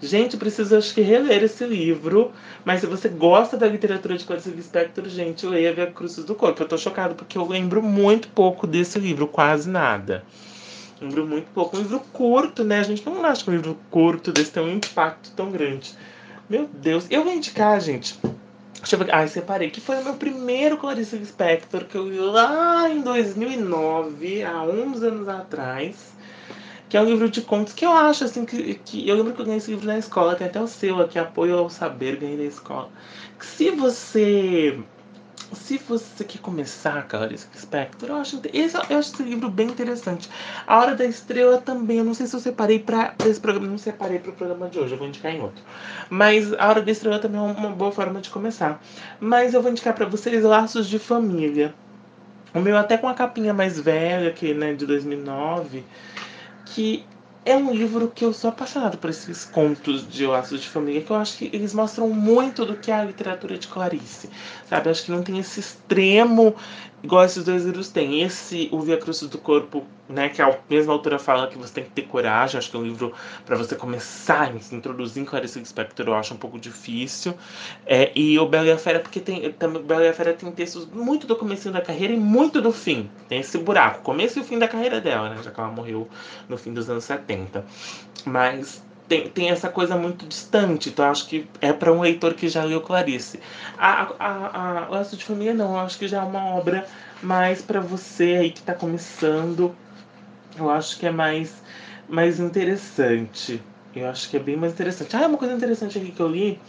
Gente, 0.00 0.36
preciso 0.36 0.76
acho 0.76 0.94
que 0.94 1.00
reler 1.00 1.42
esse 1.42 1.64
livro, 1.64 2.32
mas 2.64 2.80
se 2.80 2.86
você 2.86 3.08
gosta 3.08 3.56
da 3.56 3.66
literatura 3.66 4.16
de 4.16 4.24
Clarice 4.24 4.50
Lispector, 4.50 5.08
gente, 5.08 5.46
leia 5.46 5.72
Via 5.72 5.86
Cruzes 5.86 6.24
do 6.24 6.34
Corpo. 6.34 6.62
Eu 6.62 6.68
tô 6.68 6.78
chocado 6.78 7.14
porque 7.14 7.36
eu 7.36 7.46
lembro 7.46 7.82
muito 7.82 8.28
pouco 8.28 8.66
desse 8.66 8.98
livro, 8.98 9.26
quase 9.26 9.68
nada. 9.68 10.24
Lembro 11.00 11.26
muito 11.26 11.50
pouco. 11.52 11.76
Um 11.76 11.80
livro 11.80 12.00
curto, 12.12 12.62
né? 12.62 12.80
A 12.80 12.82
gente 12.82 13.04
não 13.06 13.24
acha 13.24 13.42
que 13.42 13.50
um 13.50 13.54
livro 13.54 13.78
curto 13.90 14.32
desse 14.32 14.50
tem 14.50 14.62
um 14.62 14.74
impacto 14.74 15.30
tão 15.34 15.50
grande. 15.50 15.94
Meu 16.48 16.66
Deus. 16.66 17.06
Eu 17.10 17.24
vou 17.24 17.32
indicar, 17.32 17.80
gente. 17.80 18.18
Deixa 18.80 18.96
eu 18.96 18.98
ver. 18.98 19.14
Ai, 19.14 19.26
separei. 19.28 19.70
Que 19.70 19.80
foi 19.80 19.96
o 20.00 20.04
meu 20.04 20.14
primeiro 20.14 20.76
Clarice 20.76 21.16
Lispector, 21.16 21.84
que 21.84 21.96
eu 21.96 22.08
li 22.08 22.18
lá 22.18 22.90
em 22.90 23.00
2009, 23.00 24.42
há 24.42 24.62
11 24.62 25.06
anos 25.06 25.28
atrás 25.28 26.09
que 26.90 26.96
é 26.96 27.00
um 27.00 27.04
livro 27.04 27.30
de 27.30 27.40
contos 27.40 27.72
que 27.72 27.86
eu 27.86 27.92
acho 27.92 28.24
assim 28.24 28.44
que, 28.44 28.74
que 28.74 29.08
eu 29.08 29.14
lembro 29.14 29.32
que 29.32 29.40
eu 29.40 29.44
ganhei 29.44 29.58
esse 29.58 29.70
livro 29.70 29.86
na 29.86 29.96
escola, 29.96 30.34
tem 30.34 30.48
até 30.48 30.60
o 30.60 30.66
seu 30.66 31.00
aqui, 31.00 31.20
Apoio 31.20 31.56
ao 31.56 31.70
Saber, 31.70 32.16
ganhei 32.16 32.36
da 32.36 32.42
escola. 32.42 32.90
Que 33.38 33.46
se 33.46 33.70
você 33.70 34.76
se 35.52 35.78
você 35.78 36.24
quer 36.24 36.38
começar, 36.38 37.06
Clarice 37.08 37.46
Spector, 37.56 38.08
eu 38.08 38.16
acho, 38.16 38.40
esse, 38.52 38.76
eu 38.76 38.98
acho 38.98 39.14
esse 39.14 39.22
livro 39.22 39.48
bem 39.48 39.68
interessante. 39.68 40.28
A 40.66 40.78
Hora 40.78 40.94
da 40.94 41.04
Estrela 41.04 41.58
também, 41.58 41.98
eu 41.98 42.04
não 42.04 42.14
sei 42.14 42.26
se 42.26 42.34
eu 42.34 42.40
separei 42.40 42.78
para 42.80 43.14
esse 43.24 43.40
programa, 43.40 43.68
não 43.68 43.78
separei 43.78 44.18
para 44.18 44.30
o 44.30 44.34
programa 44.34 44.68
de 44.68 44.78
hoje, 44.78 44.92
eu 44.92 44.98
vou 44.98 45.08
indicar 45.08 45.32
em 45.32 45.40
outro. 45.40 45.62
Mas 46.08 46.52
A 46.54 46.68
Hora 46.68 46.82
da 46.82 46.90
Estrela 46.90 47.18
também 47.20 47.40
é 47.40 47.42
uma 47.42 47.70
boa 47.70 47.92
forma 47.92 48.20
de 48.20 48.30
começar. 48.30 48.82
Mas 49.20 49.54
eu 49.54 49.62
vou 49.62 49.70
indicar 49.70 49.94
para 49.94 50.06
vocês 50.06 50.42
Laços 50.42 50.88
de 50.88 50.98
Família. 50.98 51.72
O 52.52 52.60
meu 52.60 52.76
até 52.76 52.96
com 52.96 53.08
a 53.08 53.14
capinha 53.14 53.54
mais 53.54 53.78
velha, 53.78 54.32
que 54.32 54.52
né, 54.54 54.74
de 54.74 54.86
2009 54.86 55.84
que 56.74 57.04
é 57.44 57.56
um 57.56 57.72
livro 57.72 58.12
que 58.14 58.24
eu 58.24 58.32
sou 58.32 58.50
apaixonado 58.50 58.98
por 58.98 59.08
esses 59.10 59.44
contos 59.44 60.06
de 60.06 60.26
laços 60.26 60.60
de 60.60 60.68
família, 60.68 61.00
que 61.00 61.10
eu 61.10 61.16
acho 61.16 61.38
que 61.38 61.50
eles 61.52 61.72
mostram 61.72 62.08
muito 62.10 62.66
do 62.66 62.76
que 62.76 62.90
é 62.90 62.94
a 62.94 63.04
literatura 63.04 63.56
de 63.56 63.66
Clarice, 63.66 64.28
sabe? 64.68 64.86
Eu 64.86 64.90
acho 64.92 65.04
que 65.04 65.10
não 65.10 65.22
tem 65.22 65.38
esse 65.38 65.58
extremo 65.58 66.54
igual 67.02 67.24
esses 67.24 67.44
dois 67.44 67.64
livros 67.64 67.88
têm. 67.88 68.22
Esse, 68.22 68.68
O 68.72 68.80
Via 68.80 68.96
Cruz 68.96 69.20
do 69.22 69.38
Corpo, 69.38 69.84
né, 70.08 70.28
que 70.28 70.42
a 70.42 70.58
mesma 70.68 70.92
autora 70.92 71.18
fala 71.18 71.46
que 71.48 71.56
você 71.56 71.74
tem 71.74 71.84
que 71.84 71.90
ter 71.90 72.02
coragem, 72.02 72.58
acho 72.58 72.70
que 72.70 72.76
é 72.76 72.80
um 72.80 72.84
livro 72.84 73.12
para 73.46 73.56
você 73.56 73.74
começar 73.74 74.52
a 74.54 74.60
se 74.60 74.74
introduzir 74.74 75.22
em 75.22 75.26
Clarice 75.26 75.58
Lispector, 75.58 76.06
eu 76.06 76.14
acho 76.14 76.34
um 76.34 76.36
pouco 76.36 76.58
difícil. 76.58 77.34
É, 77.86 78.10
e 78.14 78.38
o 78.38 78.46
Bela 78.46 78.66
e 78.66 78.72
a 78.72 78.78
Fera, 78.78 79.00
porque 79.00 79.20
tem, 79.20 79.52
também, 79.52 79.82
Bela 79.82 80.04
e 80.04 80.08
a 80.08 80.12
Fera 80.12 80.32
tem 80.32 80.50
textos 80.52 80.86
muito 80.86 81.26
do 81.26 81.36
começo 81.36 81.70
da 81.70 81.80
carreira 81.80 82.12
e 82.12 82.16
muito 82.16 82.60
do 82.60 82.72
fim. 82.72 83.10
Tem 83.28 83.40
esse 83.40 83.58
buraco, 83.58 84.02
começo 84.02 84.38
e 84.38 84.42
o 84.42 84.44
fim 84.44 84.58
da 84.58 84.68
carreira 84.68 85.00
dela, 85.00 85.30
né, 85.30 85.40
já 85.42 85.50
que 85.50 85.60
ela 85.60 85.70
morreu 85.70 86.08
no 86.48 86.58
fim 86.58 86.72
dos 86.72 86.90
anos 86.90 87.04
70. 87.04 87.64
Mas 88.26 88.82
tem, 89.10 89.28
tem 89.28 89.50
essa 89.50 89.68
coisa 89.68 89.96
muito 89.96 90.24
distante. 90.24 90.88
Então, 90.88 91.10
acho 91.10 91.26
que 91.26 91.44
é 91.60 91.72
para 91.72 91.92
um 91.92 92.00
leitor 92.00 92.32
que 92.32 92.48
já 92.48 92.62
leu 92.62 92.80
Clarice. 92.80 93.40
A, 93.76 94.12
a, 94.20 94.84
a 94.84 94.88
Laço 94.88 95.16
de 95.16 95.24
Família, 95.24 95.52
não. 95.52 95.72
Eu 95.72 95.80
acho 95.80 95.98
que 95.98 96.06
já 96.06 96.18
é 96.18 96.22
uma 96.22 96.44
obra 96.54 96.86
mais 97.20 97.60
para 97.60 97.80
você 97.80 98.36
aí 98.40 98.50
que 98.52 98.60
está 98.60 98.72
começando. 98.72 99.74
Eu 100.56 100.70
acho 100.70 100.96
que 100.96 101.06
é 101.06 101.10
mais, 101.10 101.52
mais 102.08 102.38
interessante. 102.38 103.60
Eu 103.96 104.08
acho 104.08 104.30
que 104.30 104.36
é 104.36 104.40
bem 104.40 104.56
mais 104.56 104.72
interessante. 104.74 105.16
Ah, 105.16 105.26
uma 105.26 105.36
coisa 105.36 105.54
interessante 105.54 105.98
aqui 105.98 106.12
que 106.12 106.20
eu 106.20 106.28
li 106.28 106.60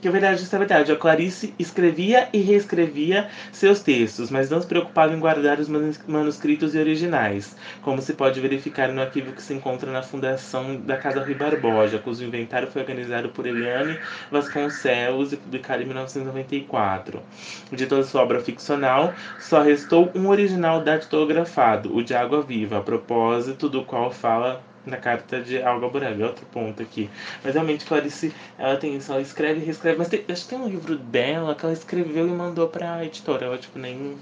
que 0.00 0.08
é 0.08 0.10
verdade, 0.10 0.42
isso 0.42 0.54
é 0.54 0.58
verdade. 0.58 0.92
A 0.92 0.96
Clarice 0.96 1.54
escrevia 1.58 2.28
e 2.32 2.38
reescrevia 2.38 3.28
seus 3.52 3.80
textos, 3.80 4.30
mas 4.30 4.48
não 4.48 4.60
se 4.60 4.66
preocupava 4.66 5.12
em 5.12 5.20
guardar 5.20 5.60
os 5.60 5.68
manuscritos 5.68 6.74
e 6.74 6.78
originais, 6.78 7.56
como 7.82 8.00
se 8.00 8.14
pode 8.14 8.40
verificar 8.40 8.88
no 8.88 9.00
arquivo 9.00 9.32
que 9.32 9.42
se 9.42 9.52
encontra 9.52 9.90
na 9.92 10.02
fundação 10.02 10.76
da 10.76 10.96
Casa 10.96 11.22
Rui 11.22 11.34
Barbosa, 11.34 11.98
cujo 11.98 12.24
inventário 12.24 12.68
foi 12.68 12.82
organizado 12.82 13.28
por 13.28 13.46
Eliane 13.46 13.98
Vasconcelos 14.30 15.32
e 15.32 15.36
publicado 15.36 15.82
em 15.82 15.86
1994. 15.86 17.22
De 17.70 17.86
toda 17.86 18.04
sua 18.04 18.22
obra 18.22 18.40
ficcional, 18.40 19.12
só 19.38 19.60
restou 19.60 20.10
um 20.14 20.28
original 20.28 20.82
datografado, 20.82 21.94
o 21.94 22.02
de 22.02 22.14
Água 22.14 22.42
Viva, 22.42 22.78
a 22.78 22.82
propósito 22.82 23.68
do 23.68 23.84
qual 23.84 24.10
fala 24.10 24.62
na 24.84 24.96
carta 24.96 25.40
de 25.40 25.62
Alga 25.62 25.88
Borelli, 25.88 26.22
outro 26.22 26.46
ponto 26.46 26.82
aqui. 26.82 27.10
Mas 27.44 27.54
realmente 27.54 27.84
Clarice, 27.84 28.32
ela 28.58 28.76
tem 28.76 28.96
isso, 28.96 29.12
ela 29.12 29.20
escreve 29.20 29.60
e 29.60 29.64
reescreve, 29.64 29.98
mas 29.98 30.08
tem, 30.08 30.24
acho 30.28 30.42
que 30.44 30.48
tem 30.48 30.58
um 30.58 30.68
livro 30.68 30.96
dela 30.96 31.54
que 31.54 31.64
ela 31.64 31.72
escreveu 31.72 32.26
e 32.26 32.30
mandou 32.30 32.68
pra 32.68 33.04
editora, 33.04 33.46
ela 33.46 33.58
tipo 33.58 33.78
nem... 33.78 34.16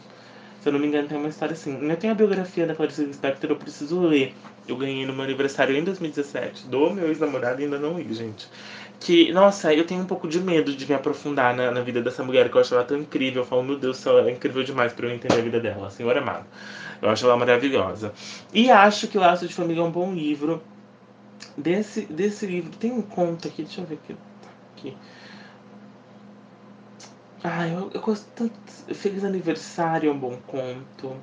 Se 0.60 0.68
eu 0.68 0.72
não 0.72 0.80
me 0.80 0.88
engano, 0.88 1.06
tem 1.06 1.16
uma 1.16 1.28
história 1.28 1.52
assim. 1.52 1.88
Eu 1.88 1.96
tenho 1.96 2.12
a 2.12 2.16
biografia 2.16 2.66
da 2.66 2.74
Clarice 2.74 3.04
Lispector, 3.04 3.48
eu 3.48 3.56
preciso 3.56 4.00
ler. 4.00 4.34
Eu 4.66 4.76
ganhei 4.76 5.06
no 5.06 5.12
meu 5.12 5.22
aniversário 5.22 5.76
em 5.76 5.84
2017, 5.84 6.66
do 6.66 6.90
meu 6.90 7.06
ex-namorado 7.06 7.62
ainda 7.62 7.78
não 7.78 7.96
li, 7.96 8.12
gente. 8.12 8.48
Que, 9.00 9.32
nossa, 9.32 9.72
eu 9.72 9.86
tenho 9.86 10.02
um 10.02 10.06
pouco 10.06 10.26
de 10.26 10.40
medo 10.40 10.74
de 10.74 10.86
me 10.86 10.94
aprofundar 10.94 11.54
na, 11.54 11.70
na 11.70 11.80
vida 11.80 12.02
dessa 12.02 12.24
mulher, 12.24 12.50
que 12.50 12.56
eu 12.56 12.60
acho 12.60 12.74
ela 12.74 12.84
tão 12.84 12.98
incrível. 12.98 13.42
Eu 13.42 13.46
falo, 13.46 13.62
meu 13.62 13.78
Deus, 13.78 14.04
ela 14.04 14.28
é 14.28 14.32
incrível 14.32 14.62
demais 14.64 14.92
para 14.92 15.06
eu 15.06 15.14
entender 15.14 15.38
a 15.38 15.42
vida 15.42 15.60
dela, 15.60 15.90
senhor 15.90 16.16
amado. 16.16 16.46
Eu 17.00 17.08
acho 17.08 17.24
ela 17.24 17.36
maravilhosa. 17.36 18.12
E 18.52 18.70
acho 18.70 19.06
que 19.06 19.16
Laço 19.16 19.46
de 19.46 19.54
Família 19.54 19.80
é 19.80 19.84
um 19.84 19.90
bom 19.90 20.12
livro. 20.12 20.62
Desse, 21.56 22.02
desse 22.02 22.46
livro, 22.46 22.70
tem 22.70 22.92
um 22.92 23.02
conto 23.02 23.48
aqui, 23.48 23.62
deixa 23.62 23.80
eu 23.80 23.86
ver 23.86 23.98
aqui. 24.02 24.16
aqui. 24.76 24.96
Ah, 27.42 27.68
eu, 27.68 27.90
eu 27.94 28.00
gosto 28.00 28.26
tanto. 28.34 28.54
Feliz 28.94 29.24
Aniversário 29.24 30.10
é 30.10 30.12
um 30.12 30.18
bom 30.18 30.36
conto. 30.46 31.16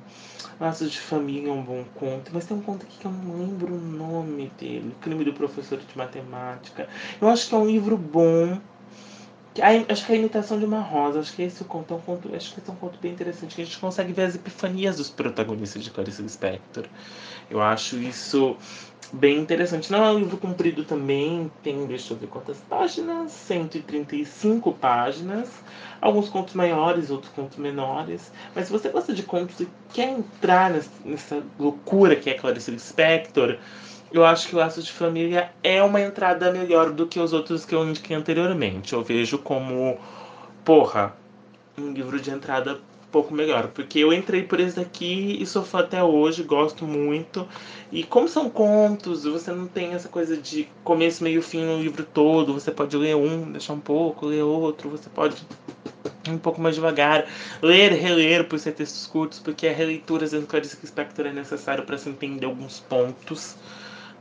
Laços 0.58 0.90
de 0.90 1.00
Família 1.00 1.50
é 1.50 1.52
um 1.52 1.62
bom 1.62 1.84
conto. 1.94 2.30
Mas 2.32 2.46
tem 2.46 2.56
um 2.56 2.62
conto 2.62 2.84
aqui 2.84 2.98
que 2.98 3.04
eu 3.04 3.10
não 3.10 3.38
lembro 3.38 3.74
o 3.74 3.78
nome 3.78 4.50
dele. 4.58 4.94
O 4.96 5.00
Crime 5.02 5.24
do 5.24 5.32
Professor 5.32 5.78
de 5.78 5.98
Matemática. 5.98 6.88
Eu 7.20 7.28
acho 7.28 7.48
que 7.48 7.54
é 7.54 7.58
um 7.58 7.66
livro 7.66 7.96
bom 7.96 8.58
acho 9.88 10.04
que 10.04 10.12
é 10.12 10.14
a 10.14 10.18
imitação 10.18 10.58
de 10.58 10.64
uma 10.64 10.80
rosa, 10.80 11.20
acho 11.20 11.32
que 11.34 11.42
esse 11.42 11.64
conto 11.64 11.94
é 11.94 11.96
um 11.96 12.00
conto, 12.00 12.34
acho 12.34 12.54
que 12.54 12.60
é 12.68 12.72
um 12.72 12.76
conto 12.76 12.98
bem 13.00 13.12
interessante, 13.12 13.54
que 13.54 13.62
a 13.62 13.64
gente 13.64 13.78
consegue 13.78 14.12
ver 14.12 14.24
as 14.24 14.34
epifanias 14.34 14.96
dos 14.96 15.08
protagonistas 15.08 15.82
de 15.82 15.90
Clarice 15.90 16.22
Lispector. 16.22 16.84
Eu 17.50 17.62
acho 17.62 17.96
isso 17.96 18.56
bem 19.12 19.38
interessante. 19.38 19.90
Não 19.90 20.04
é 20.04 20.10
um 20.10 20.18
livro 20.18 20.36
comprido 20.36 20.84
também, 20.84 21.50
tem, 21.62 21.86
deixa 21.86 22.12
eu 22.12 22.18
ver 22.18 22.26
quantas 22.26 22.58
páginas, 22.58 23.32
135 23.32 24.72
páginas. 24.72 25.48
Alguns 26.00 26.28
contos 26.28 26.54
maiores, 26.54 27.10
outros 27.10 27.32
contos 27.32 27.58
menores. 27.58 28.30
Mas 28.54 28.66
se 28.66 28.72
você 28.72 28.88
gosta 28.88 29.12
de 29.12 29.22
contos 29.22 29.60
e 29.60 29.68
quer 29.92 30.10
entrar 30.10 30.70
nessa 31.04 31.42
loucura 31.58 32.16
que 32.16 32.30
é 32.30 32.34
Clarice 32.34 32.70
Lispector, 32.70 33.58
eu 34.12 34.24
acho 34.24 34.48
que 34.48 34.54
o 34.54 34.58
Laços 34.58 34.84
de 34.84 34.92
Família 34.92 35.50
é 35.62 35.82
uma 35.82 36.00
entrada 36.00 36.52
melhor 36.52 36.90
do 36.90 37.06
que 37.06 37.18
os 37.18 37.32
outros 37.32 37.64
que 37.64 37.74
eu 37.74 37.86
indiquei 37.86 38.16
anteriormente. 38.16 38.92
Eu 38.92 39.02
vejo 39.02 39.38
como, 39.38 39.98
porra, 40.64 41.14
um 41.76 41.92
livro 41.92 42.20
de 42.20 42.30
entrada 42.30 42.80
pouco 43.10 43.32
melhor. 43.34 43.68
Porque 43.68 43.98
eu 43.98 44.12
entrei 44.12 44.42
por 44.42 44.60
esse 44.60 44.76
daqui 44.76 45.36
e 45.40 45.46
sou 45.46 45.62
fã 45.62 45.80
até 45.80 46.02
hoje, 46.02 46.42
gosto 46.42 46.84
muito. 46.84 47.46
E 47.92 48.02
como 48.02 48.28
são 48.28 48.50
contos, 48.50 49.24
você 49.24 49.50
não 49.52 49.66
tem 49.66 49.94
essa 49.94 50.08
coisa 50.08 50.36
de 50.36 50.68
começo, 50.84 51.22
meio, 51.22 51.42
fim 51.42 51.64
no 51.64 51.80
livro 51.80 52.04
todo. 52.04 52.52
Você 52.52 52.70
pode 52.70 52.96
ler 52.96 53.16
um, 53.16 53.52
deixar 53.52 53.72
um 53.72 53.80
pouco, 53.80 54.26
ler 54.26 54.42
outro. 54.42 54.90
Você 54.90 55.08
pode 55.10 55.36
um 56.28 56.38
pouco 56.38 56.60
mais 56.60 56.74
devagar, 56.74 57.24
ler, 57.62 57.92
reler 57.92 58.48
por 58.48 58.58
ser 58.58 58.72
textos 58.72 59.06
curtos, 59.06 59.38
porque 59.38 59.68
a 59.68 59.72
releitura 59.72 60.24
às 60.24 60.32
vezes 60.32 60.46
Clarice 60.48 60.76
Spector 60.84 61.26
é 61.26 61.32
necessário 61.32 61.84
para 61.84 61.96
se 61.96 62.08
entender 62.08 62.46
alguns 62.46 62.80
pontos 62.80 63.56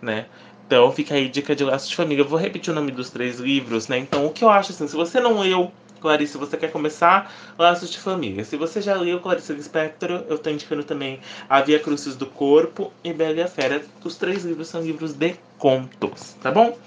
né? 0.02 0.26
Então 0.66 0.92
fica 0.92 1.16
aí 1.16 1.28
dica 1.28 1.56
de 1.56 1.64
laços 1.64 1.90
de 1.90 1.96
família. 1.96 2.24
Eu 2.24 2.28
vou 2.28 2.40
repetir 2.40 2.72
o 2.72 2.76
nome 2.76 2.92
dos 2.92 3.10
três 3.10 3.40
livros, 3.40 3.88
né? 3.88 3.98
Então 3.98 4.26
o 4.26 4.32
que 4.32 4.44
eu 4.44 4.50
acho 4.50 4.72
assim, 4.72 4.88
se 4.88 4.96
você 4.96 5.20
não 5.20 5.40
leu 5.40 5.72
Clarice, 6.00 6.38
você 6.38 6.58
quer 6.58 6.72
começar, 6.72 7.32
Laços 7.58 7.90
de 7.90 8.00
Família. 8.00 8.44
Se 8.44 8.56
você 8.58 8.82
já 8.82 8.96
leu 8.96 9.20
Clarice 9.20 9.54
Lispector, 9.54 10.24
eu 10.30 10.36
estou 10.36 10.52
indicando 10.52 10.84
também 10.84 11.20
A 11.50 11.62
Via 11.62 11.80
Crucis 11.80 12.16
do 12.16 12.26
Corpo 12.26 12.92
e 13.04 13.14
Bela 13.14 13.36
e 13.36 13.42
a 13.42 13.48
Fera. 13.48 13.82
Os 14.04 14.16
três 14.16 14.44
livros 14.44 14.68
são 14.68 14.82
livros 14.82 15.14
de 15.14 15.36
contos, 15.58 16.34
tá 16.42 16.52
bom? 16.52 16.78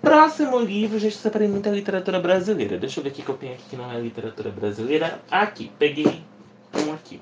Próximo 0.00 0.58
livro, 0.58 0.98
gente, 0.98 1.16
separei 1.16 1.48
muita 1.48 1.70
literatura 1.70 2.20
brasileira. 2.20 2.76
Deixa 2.76 3.00
eu 3.00 3.04
ver 3.04 3.10
o 3.10 3.12
que 3.12 3.26
eu 3.26 3.36
tenho 3.36 3.54
aqui 3.54 3.64
que 3.70 3.76
não 3.76 3.90
é 3.90 3.98
literatura 3.98 4.50
brasileira. 4.50 5.18
Aqui, 5.30 5.72
peguei 5.78 6.22
um 6.76 6.92
aqui. 6.92 7.18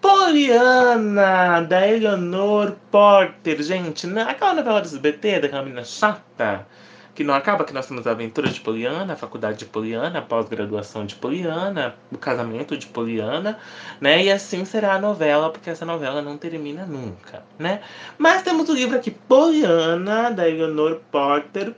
Poliana, 0.00 1.60
da 1.62 1.88
Eleanor 1.88 2.76
Porter. 2.90 3.60
Gente, 3.62 4.06
aquela 4.18 4.54
novela 4.54 4.80
do 4.80 4.86
SBT, 4.86 5.40
daquela 5.40 5.62
menina 5.62 5.84
chata, 5.84 6.66
que 7.14 7.24
não 7.24 7.34
acaba, 7.34 7.64
que 7.64 7.72
nós 7.72 7.86
temos 7.86 8.06
a 8.06 8.12
aventura 8.12 8.48
de 8.48 8.60
Poliana, 8.60 9.12
a 9.12 9.16
faculdade 9.16 9.58
de 9.58 9.64
Poliana, 9.66 10.18
a 10.18 10.22
pós-graduação 10.22 11.04
de 11.04 11.14
Poliana, 11.14 11.94
o 12.10 12.18
casamento 12.18 12.76
de 12.76 12.86
Poliana, 12.86 13.58
né? 14.00 14.24
E 14.24 14.30
assim 14.30 14.64
será 14.64 14.94
a 14.94 14.98
novela, 14.98 15.50
porque 15.50 15.70
essa 15.70 15.84
novela 15.84 16.22
não 16.22 16.36
termina 16.36 16.86
nunca, 16.86 17.42
né? 17.58 17.80
Mas 18.16 18.42
temos 18.42 18.68
o 18.68 18.74
livro 18.74 18.96
aqui, 18.96 19.10
Poliana, 19.10 20.30
da 20.30 20.48
Eleanor 20.48 21.00
Porter, 21.10 21.74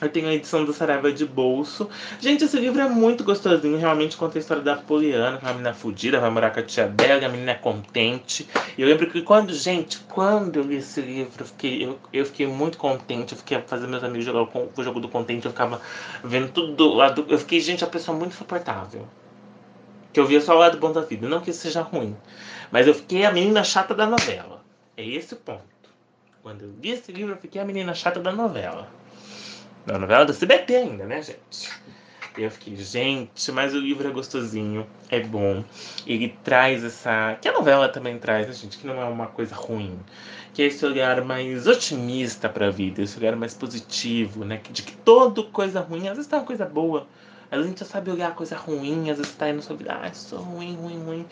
eu 0.00 0.10
tenho 0.10 0.28
a 0.28 0.34
edição 0.34 0.64
do 0.64 0.74
Saraiva 0.74 1.10
de 1.10 1.24
bolso. 1.24 1.88
Gente, 2.20 2.44
esse 2.44 2.58
livro 2.58 2.80
é 2.82 2.88
muito 2.88 3.24
gostosinho. 3.24 3.78
Realmente 3.78 4.16
conta 4.16 4.36
a 4.36 4.40
história 4.40 4.62
da 4.62 4.76
Poliana, 4.76 5.38
que 5.38 5.44
é 5.44 5.48
uma 5.48 5.54
menina 5.54 5.74
fudida, 5.74 6.20
vai 6.20 6.28
morar 6.28 6.50
com 6.50 6.60
a 6.60 6.62
tia 6.62 6.86
dela, 6.86 7.24
a 7.24 7.28
menina 7.28 7.52
é 7.52 7.54
contente. 7.54 8.46
E 8.76 8.82
eu 8.82 8.88
lembro 8.88 9.10
que 9.10 9.22
quando, 9.22 9.54
gente, 9.54 9.98
quando 10.00 10.56
eu 10.56 10.64
li 10.64 10.76
esse 10.76 11.00
livro, 11.00 11.32
eu 11.40 11.46
fiquei, 11.46 11.84
eu, 11.86 11.98
eu 12.12 12.26
fiquei 12.26 12.46
muito 12.46 12.76
contente. 12.76 13.32
Eu 13.32 13.38
fiquei 13.38 13.58
fazendo 13.66 13.88
meus 13.88 14.04
amigos 14.04 14.26
jogar 14.26 14.42
o, 14.42 14.72
o 14.76 14.82
jogo 14.82 15.00
do 15.00 15.08
contente, 15.08 15.46
eu 15.46 15.50
ficava 15.50 15.80
vendo 16.22 16.52
tudo 16.52 16.74
do 16.74 16.92
lado. 16.92 17.24
Eu 17.28 17.38
fiquei, 17.38 17.60
gente, 17.60 17.82
a 17.82 17.86
pessoa 17.86 18.16
muito 18.16 18.32
insuportável. 18.32 19.08
Que 20.12 20.20
eu 20.20 20.26
via 20.26 20.42
só 20.42 20.54
o 20.54 20.58
lado 20.58 20.76
bom 20.78 20.92
da 20.92 21.00
vida. 21.00 21.26
Não 21.26 21.40
que 21.40 21.50
isso 21.50 21.60
seja 21.60 21.80
ruim. 21.80 22.14
Mas 22.70 22.86
eu 22.86 22.94
fiquei 22.94 23.24
a 23.24 23.32
menina 23.32 23.64
chata 23.64 23.94
da 23.94 24.06
novela. 24.06 24.62
É 24.94 25.06
esse 25.06 25.32
o 25.32 25.36
ponto. 25.38 25.62
Quando 26.42 26.62
eu 26.62 26.74
li 26.82 26.90
esse 26.90 27.10
livro, 27.10 27.32
eu 27.32 27.38
fiquei 27.38 27.60
a 27.60 27.64
menina 27.64 27.94
chata 27.94 28.20
da 28.20 28.30
novela. 28.30 28.88
Na 29.86 29.98
novela 29.98 30.24
do 30.24 30.34
CBT 30.34 30.74
ainda, 30.74 31.04
né, 31.04 31.22
gente? 31.22 31.70
E 32.36 32.42
eu 32.42 32.50
fiquei, 32.50 32.76
gente, 32.76 33.50
mas 33.52 33.72
o 33.72 33.78
livro 33.78 34.06
é 34.06 34.10
gostosinho, 34.10 34.86
é 35.08 35.20
bom. 35.20 35.64
Ele 36.06 36.36
traz 36.44 36.84
essa. 36.84 37.38
Que 37.40 37.48
a 37.48 37.52
novela 37.52 37.88
também 37.88 38.18
traz, 38.18 38.48
né, 38.48 38.52
gente? 38.52 38.78
Que 38.78 38.86
não 38.86 39.00
é 39.00 39.04
uma 39.04 39.28
coisa 39.28 39.54
ruim. 39.54 39.98
Que 40.52 40.62
é 40.62 40.66
esse 40.66 40.84
olhar 40.84 41.24
mais 41.24 41.66
otimista 41.66 42.48
para 42.48 42.66
a 42.66 42.70
vida, 42.70 43.00
esse 43.00 43.16
olhar 43.18 43.36
mais 43.36 43.54
positivo, 43.54 44.44
né? 44.44 44.60
De 44.70 44.82
que 44.82 44.96
toda 44.96 45.42
coisa 45.44 45.80
ruim, 45.80 46.08
às 46.08 46.16
vezes 46.16 46.26
tá 46.26 46.38
uma 46.38 46.44
coisa 46.44 46.66
boa. 46.66 47.06
Às 47.56 47.64
vezes 47.64 47.66
a 47.66 47.68
gente 47.70 47.80
já 47.80 47.86
sabe 47.86 48.10
olhar 48.10 48.34
coisa 48.34 48.56
ruim, 48.56 49.10
às 49.10 49.18
vezes 49.18 49.32
tá 49.32 49.46
sua 49.60 49.76
vida, 49.76 49.92
ah, 49.92 50.12
sou 50.12 50.38
ruim, 50.38 50.76
ruim, 50.76 51.02
ruim. 51.04 51.26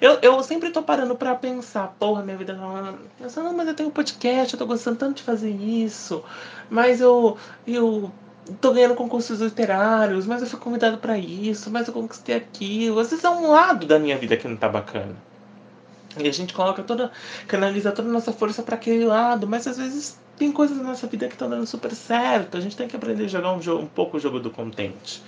Eu, 0.00 0.18
eu 0.20 0.42
sempre 0.42 0.70
tô 0.70 0.82
parando 0.82 1.14
pra 1.16 1.34
pensar, 1.34 1.94
porra, 1.98 2.22
minha 2.22 2.36
vida 2.36 2.54
tá. 2.54 3.42
Não, 3.42 3.52
mas 3.54 3.68
eu 3.68 3.74
tenho 3.74 3.90
podcast, 3.90 4.54
eu 4.54 4.58
tô 4.58 4.66
gostando 4.66 4.98
tanto 4.98 5.16
de 5.16 5.22
fazer 5.22 5.50
isso. 5.50 6.22
Mas 6.70 7.00
eu. 7.00 7.36
eu 7.66 8.12
tô 8.60 8.72
ganhando 8.72 8.94
concursos 8.94 9.40
literários, 9.40 10.26
mas 10.26 10.40
eu 10.40 10.46
fui 10.46 10.58
convidado 10.60 10.98
para 10.98 11.18
isso, 11.18 11.70
mas 11.70 11.88
eu 11.88 11.94
conquistei 11.94 12.36
aquilo. 12.36 12.98
Às 12.98 13.10
vezes 13.10 13.24
é 13.24 13.30
um 13.30 13.50
lado 13.50 13.86
da 13.86 13.98
minha 13.98 14.16
vida 14.16 14.36
que 14.36 14.46
não 14.46 14.56
tá 14.56 14.68
bacana. 14.68 15.16
E 16.18 16.28
a 16.28 16.32
gente 16.32 16.54
coloca 16.54 16.82
toda. 16.82 17.10
canaliza 17.46 17.92
toda 17.92 18.08
a 18.08 18.12
nossa 18.12 18.32
força 18.32 18.62
para 18.62 18.76
aquele 18.76 19.04
lado, 19.04 19.46
mas 19.46 19.66
às 19.66 19.76
vezes 19.76 20.18
tem 20.36 20.52
coisas 20.52 20.76
na 20.76 20.84
nossa 20.84 21.06
vida 21.06 21.26
que 21.26 21.34
estão 21.34 21.48
dando 21.48 21.66
super 21.66 21.92
certo. 21.92 22.56
A 22.56 22.60
gente 22.60 22.76
tem 22.76 22.88
que 22.88 22.96
aprender 22.96 23.24
a 23.24 23.28
jogar 23.28 23.52
um, 23.52 23.60
jogo, 23.60 23.82
um 23.82 23.86
pouco 23.86 24.16
o 24.16 24.20
jogo 24.20 24.38
do 24.38 24.50
contente. 24.50 25.22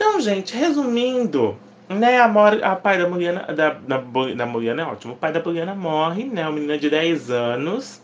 Então, 0.00 0.18
gente, 0.18 0.56
resumindo, 0.56 1.58
né, 1.86 2.18
a, 2.18 2.26
mor 2.26 2.64
a 2.64 2.74
pai 2.74 2.96
da 2.96 3.06
Poliana, 3.06 3.42
da, 3.52 3.74
da, 3.74 3.98
da 3.98 4.46
Poliana 4.46 4.80
é 4.80 4.84
ótimo. 4.86 5.12
O 5.12 5.16
pai 5.16 5.30
da 5.30 5.40
Poliana 5.40 5.74
morre, 5.74 6.24
né? 6.24 6.42
Uma 6.44 6.52
menina 6.52 6.78
de 6.78 6.88
10 6.88 7.30
anos, 7.30 8.00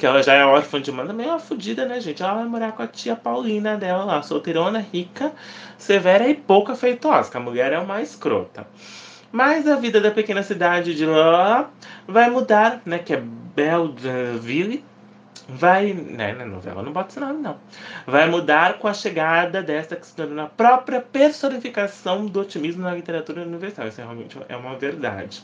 que 0.00 0.06
ela 0.06 0.22
já 0.22 0.32
é 0.32 0.42
órfã 0.46 0.80
de 0.80 0.90
mãe, 0.90 1.06
é 1.06 1.28
uma 1.28 1.38
fodida, 1.38 1.84
né, 1.84 2.00
gente? 2.00 2.22
Ela 2.22 2.32
vai 2.32 2.44
morar 2.46 2.72
com 2.72 2.82
a 2.82 2.86
tia 2.86 3.14
Paulina 3.14 3.76
dela 3.76 4.04
lá, 4.04 4.22
solteirona, 4.22 4.78
rica, 4.90 5.34
severa 5.76 6.26
e 6.26 6.34
pouca 6.34 6.74
feitosa, 6.74 7.30
que 7.30 7.36
a 7.36 7.40
mulher 7.40 7.74
é 7.74 7.78
uma 7.78 8.00
escrota. 8.00 8.66
Mas 9.30 9.68
a 9.68 9.76
vida 9.76 10.00
da 10.00 10.10
pequena 10.10 10.42
cidade 10.42 10.94
de 10.94 11.04
lá 11.04 11.68
vai 12.08 12.30
mudar, 12.30 12.80
né? 12.86 12.96
Que 12.96 13.12
é 13.12 13.22
Belleville, 13.54 14.82
vai, 15.48 15.92
né, 15.92 16.32
na 16.32 16.46
novela 16.46 16.82
não 16.82 16.92
bota 16.92 17.10
esse 17.10 17.20
nome 17.20 17.40
não, 17.40 17.56
vai 18.06 18.28
mudar 18.28 18.78
com 18.78 18.88
a 18.88 18.94
chegada 18.94 19.62
dessa 19.62 19.96
que 19.96 20.06
se 20.06 20.14
torna 20.14 20.44
a 20.44 20.46
própria 20.46 21.00
personificação 21.00 22.26
do 22.26 22.40
otimismo 22.40 22.82
na 22.82 22.94
literatura 22.94 23.42
universal. 23.42 23.88
Isso 23.88 24.00
é 24.00 24.04
realmente 24.04 24.38
é 24.48 24.56
uma 24.56 24.76
verdade. 24.76 25.42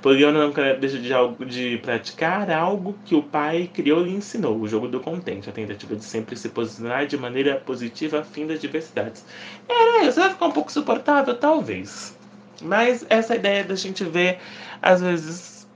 Poliana 0.00 0.46
não 0.46 0.52
deixa 0.78 0.98
de, 0.98 1.44
de 1.46 1.78
praticar 1.78 2.50
algo 2.50 2.96
que 3.04 3.14
o 3.14 3.22
pai 3.22 3.70
criou 3.72 4.06
e 4.06 4.14
ensinou, 4.14 4.58
o 4.58 4.66
jogo 4.66 4.88
do 4.88 5.00
contente, 5.00 5.48
a 5.48 5.52
tentativa 5.52 5.94
de 5.96 6.04
sempre 6.04 6.36
se 6.36 6.48
posicionar 6.48 7.06
de 7.06 7.16
maneira 7.16 7.56
positiva 7.56 8.20
a 8.20 8.24
fim 8.24 8.46
das 8.46 8.60
diversidades. 8.60 9.24
Era 9.68 10.04
isso, 10.04 10.20
vai 10.20 10.30
ficar 10.30 10.46
um 10.46 10.52
pouco 10.52 10.72
suportável? 10.72 11.36
Talvez. 11.36 12.16
Mas 12.62 13.04
essa 13.10 13.34
ideia 13.34 13.64
da 13.64 13.74
gente 13.74 14.04
ver, 14.04 14.38
às 14.80 15.00
vezes, 15.00 15.68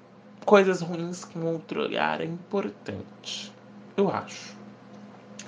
coisas 0.45 0.81
ruins 0.81 1.25
com 1.25 1.41
outro 1.41 1.83
olhar 1.83 2.21
é 2.21 2.25
importante. 2.25 3.56
Eu 3.97 4.11
acho. 4.11 4.57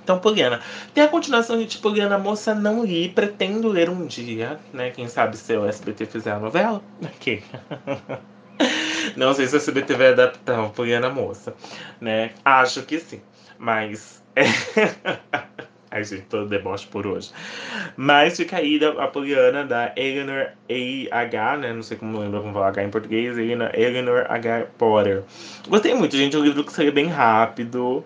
Então, 0.09 0.19
Poliana. 0.19 0.63
Tem 0.95 1.05
a 1.05 1.09
continuação 1.09 1.59
de 1.59 1.67
tipo, 1.67 1.83
Poliana 1.83 2.17
Moça 2.17 2.55
Não 2.55 2.83
Li. 2.83 3.11
Pretendo 3.11 3.69
ler 3.69 3.91
um 3.91 4.07
dia, 4.07 4.59
né? 4.73 4.91
Quem 4.91 5.07
sabe 5.07 5.37
se 5.37 5.55
o 5.55 5.67
SBT 5.67 6.07
fizer 6.07 6.33
a 6.33 6.39
novela. 6.39 6.81
Não 9.15 9.35
sei 9.35 9.47
se 9.47 9.55
o 9.55 9.59
SBT 9.59 9.95
vai 9.95 10.09
adaptar 10.09 10.65
a 10.65 10.69
Poliana 10.71 11.11
Moça, 11.11 11.55
né? 12.01 12.31
Acho 12.43 12.83
que 12.85 12.99
sim. 12.99 13.21
Mas. 13.59 14.25
É... 14.35 14.45
Ai, 15.91 16.05
gente, 16.05 16.23
todo 16.23 16.49
deboche 16.49 16.87
por 16.87 17.07
hoje. 17.07 17.31
Mas 17.95 18.35
fica 18.35 18.57
aí 18.57 18.81
a 18.99 19.09
Poliana 19.09 19.63
da 19.63 19.93
Eleanor 19.95 20.53
A.H., 20.71 21.57
né? 21.59 21.75
Não 21.75 21.83
sei 21.83 21.99
como 21.99 22.19
lembra 22.19 22.41
como 22.41 22.55
falar 22.55 22.69
H 22.69 22.83
em 22.83 22.91
português. 22.91 23.37
Eleanor 23.37 24.25
H. 24.27 24.69
Potter. 24.79 25.23
Gostei 25.69 25.93
muito, 25.93 26.17
gente. 26.17 26.35
É 26.35 26.39
um 26.39 26.45
livro 26.45 26.65
que 26.65 26.73
saiu 26.73 26.93
bem 26.93 27.09
rápido 27.09 28.03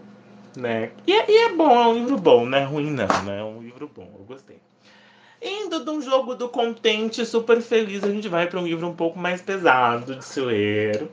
né? 0.57 0.90
E, 1.07 1.12
é, 1.12 1.30
e 1.30 1.38
é 1.46 1.55
bom, 1.55 1.70
é 1.70 1.88
um 1.88 1.94
livro 1.94 2.18
bom, 2.18 2.46
não 2.46 2.59
é 2.59 2.64
ruim 2.64 2.90
não, 2.90 3.22
né? 3.24 3.40
É 3.40 3.44
um 3.44 3.62
livro 3.62 3.90
bom, 3.94 4.11
eu 4.18 4.24
gostei. 4.24 4.59
Indo 5.40 5.84
de 5.84 5.90
um 5.90 6.00
jogo 6.00 6.34
do 6.34 6.48
contente 6.48 7.26
super 7.26 7.61
feliz, 7.61 8.05
a 8.05 8.11
gente 8.11 8.28
vai 8.28 8.46
para 8.46 8.61
um 8.61 8.64
livro 8.64 8.86
um 8.86 8.94
pouco 8.94 9.18
mais 9.18 9.42
pesado 9.42 10.14
de 10.14 10.24
se 10.24 10.40
ler, 10.40 11.09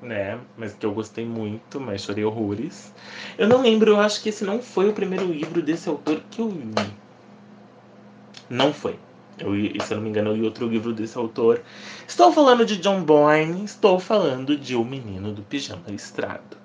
né? 0.00 0.38
Mas 0.56 0.74
que 0.74 0.86
eu 0.86 0.92
gostei 0.92 1.24
muito, 1.24 1.80
mas 1.80 2.02
chorei 2.02 2.24
horrores. 2.24 2.92
Eu 3.36 3.48
não 3.48 3.62
lembro, 3.62 3.90
eu 3.90 4.00
acho 4.00 4.22
que 4.22 4.28
esse 4.28 4.44
não 4.44 4.62
foi 4.62 4.88
o 4.88 4.92
primeiro 4.92 5.24
livro 5.26 5.60
desse 5.60 5.88
autor 5.88 6.22
que 6.30 6.40
eu 6.40 6.48
li. 6.48 6.72
Não 8.48 8.72
foi. 8.72 8.96
Eu, 9.38 9.52
se 9.84 9.92
eu 9.92 9.96
não 9.96 10.04
me 10.04 10.10
engano, 10.10 10.30
eu 10.30 10.36
li 10.36 10.42
outro 10.42 10.66
livro 10.66 10.92
desse 10.92 11.16
autor. 11.16 11.62
Estou 12.06 12.32
falando 12.32 12.64
de 12.64 12.76
John 12.76 13.02
Boyne, 13.02 13.64
estou 13.64 13.98
falando 13.98 14.56
de 14.56 14.74
O 14.74 14.84
Menino 14.84 15.32
do 15.32 15.42
Pijama 15.42 15.84
Listrado. 15.88 16.56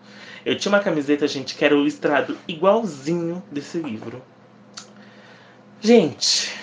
Eu 0.46 0.58
tinha 0.58 0.74
uma 0.74 0.82
camiseta, 0.82 1.26
gente, 1.26 1.56
que 1.56 1.64
era 1.64 1.76
o 1.76 1.84
listrado 1.84 2.38
igualzinho 2.46 3.42
desse 3.50 3.78
livro. 3.78 4.22
Gente, 5.80 6.54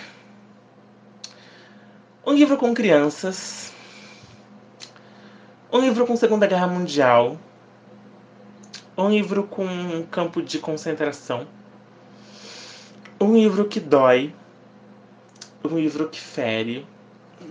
um 2.27 2.35
livro 2.35 2.59
com 2.59 2.75
crianças, 2.75 3.73
um 5.73 5.79
livro 5.81 6.07
com 6.07 6.15
Segunda 6.15 6.47
Guerra 6.47 6.67
Mundial, 6.67 7.39
um 8.99 9.09
livro 9.09 9.45
com 9.45 9.65
um 9.65 10.03
campo 10.03 10.43
de 10.43 10.59
concentração, 10.59 11.47
um 13.19 13.35
livro 13.35 13.65
que 13.67 13.81
dói, 13.81 14.35
um 15.65 15.79
livro 15.79 16.07
que 16.09 16.21
fere, 16.21 16.87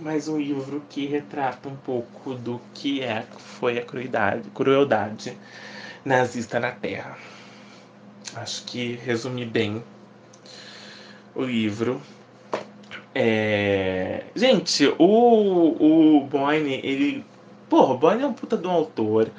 mas 0.00 0.28
um 0.28 0.38
livro 0.38 0.82
que 0.88 1.06
retrata 1.06 1.68
um 1.68 1.76
pouco 1.76 2.34
do 2.34 2.60
que 2.72 3.02
é 3.02 3.26
foi 3.58 3.78
a 3.78 3.84
crueldade, 3.84 4.48
crueldade 4.54 5.36
nazista 6.04 6.60
na 6.60 6.70
Terra. 6.70 7.16
Acho 8.34 8.64
que 8.64 8.98
resumi 9.04 9.44
bem 9.44 9.82
o 11.34 11.42
livro. 11.42 12.00
É... 13.14 14.24
Gente, 14.34 14.86
o, 14.98 16.18
o 16.18 16.20
Boyne, 16.26 16.80
ele. 16.82 17.24
Porra, 17.68 17.94
o 17.94 17.98
Boyne 17.98 18.22
é 18.22 18.26
um 18.26 18.32
puta 18.32 18.56
de 18.56 18.66
um 18.66 18.70
autor. 18.70 19.30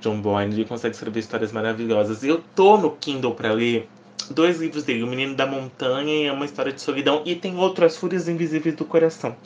John 0.00 0.20
Boyne, 0.20 0.52
ele 0.54 0.64
consegue 0.64 0.94
escrever 0.94 1.20
histórias 1.20 1.52
maravilhosas. 1.52 2.22
Eu 2.22 2.42
tô 2.54 2.76
no 2.76 2.90
Kindle 2.90 3.34
para 3.34 3.52
ler 3.52 3.88
dois 4.30 4.60
livros 4.60 4.84
dele, 4.84 5.02
O 5.02 5.06
Menino 5.06 5.34
da 5.34 5.46
Montanha 5.46 6.26
e 6.26 6.30
Uma 6.30 6.44
História 6.44 6.72
de 6.72 6.80
Solidão, 6.80 7.22
e 7.24 7.34
tem 7.34 7.56
outro, 7.56 7.84
As 7.84 7.96
Fúrias 7.96 8.28
Invisíveis 8.28 8.74
do 8.74 8.84
Coração. 8.84 9.36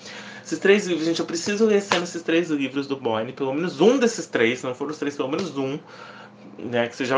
Esses 0.45 0.59
três 0.59 0.87
livros, 0.87 1.07
gente, 1.07 1.21
eu 1.21 1.27
preciso 1.27 1.67
ler 1.67 1.83
sendo 1.83 2.05
esses 2.05 2.23
três 2.23 2.49
livros 2.51 2.87
do 2.87 2.97
Boyne, 2.97 3.33
pelo 3.33 3.53
menos 3.53 3.81
um 3.81 3.99
desses 3.99 4.27
três, 4.27 4.61
se 4.61 4.67
não 4.67 4.75
for 4.75 4.91
os 4.91 4.99
três, 4.99 5.17
pelo 5.17 5.29
menos 5.29 5.57
um, 5.57 5.79
né, 6.59 6.89
que 6.89 6.97
seja 6.97 7.17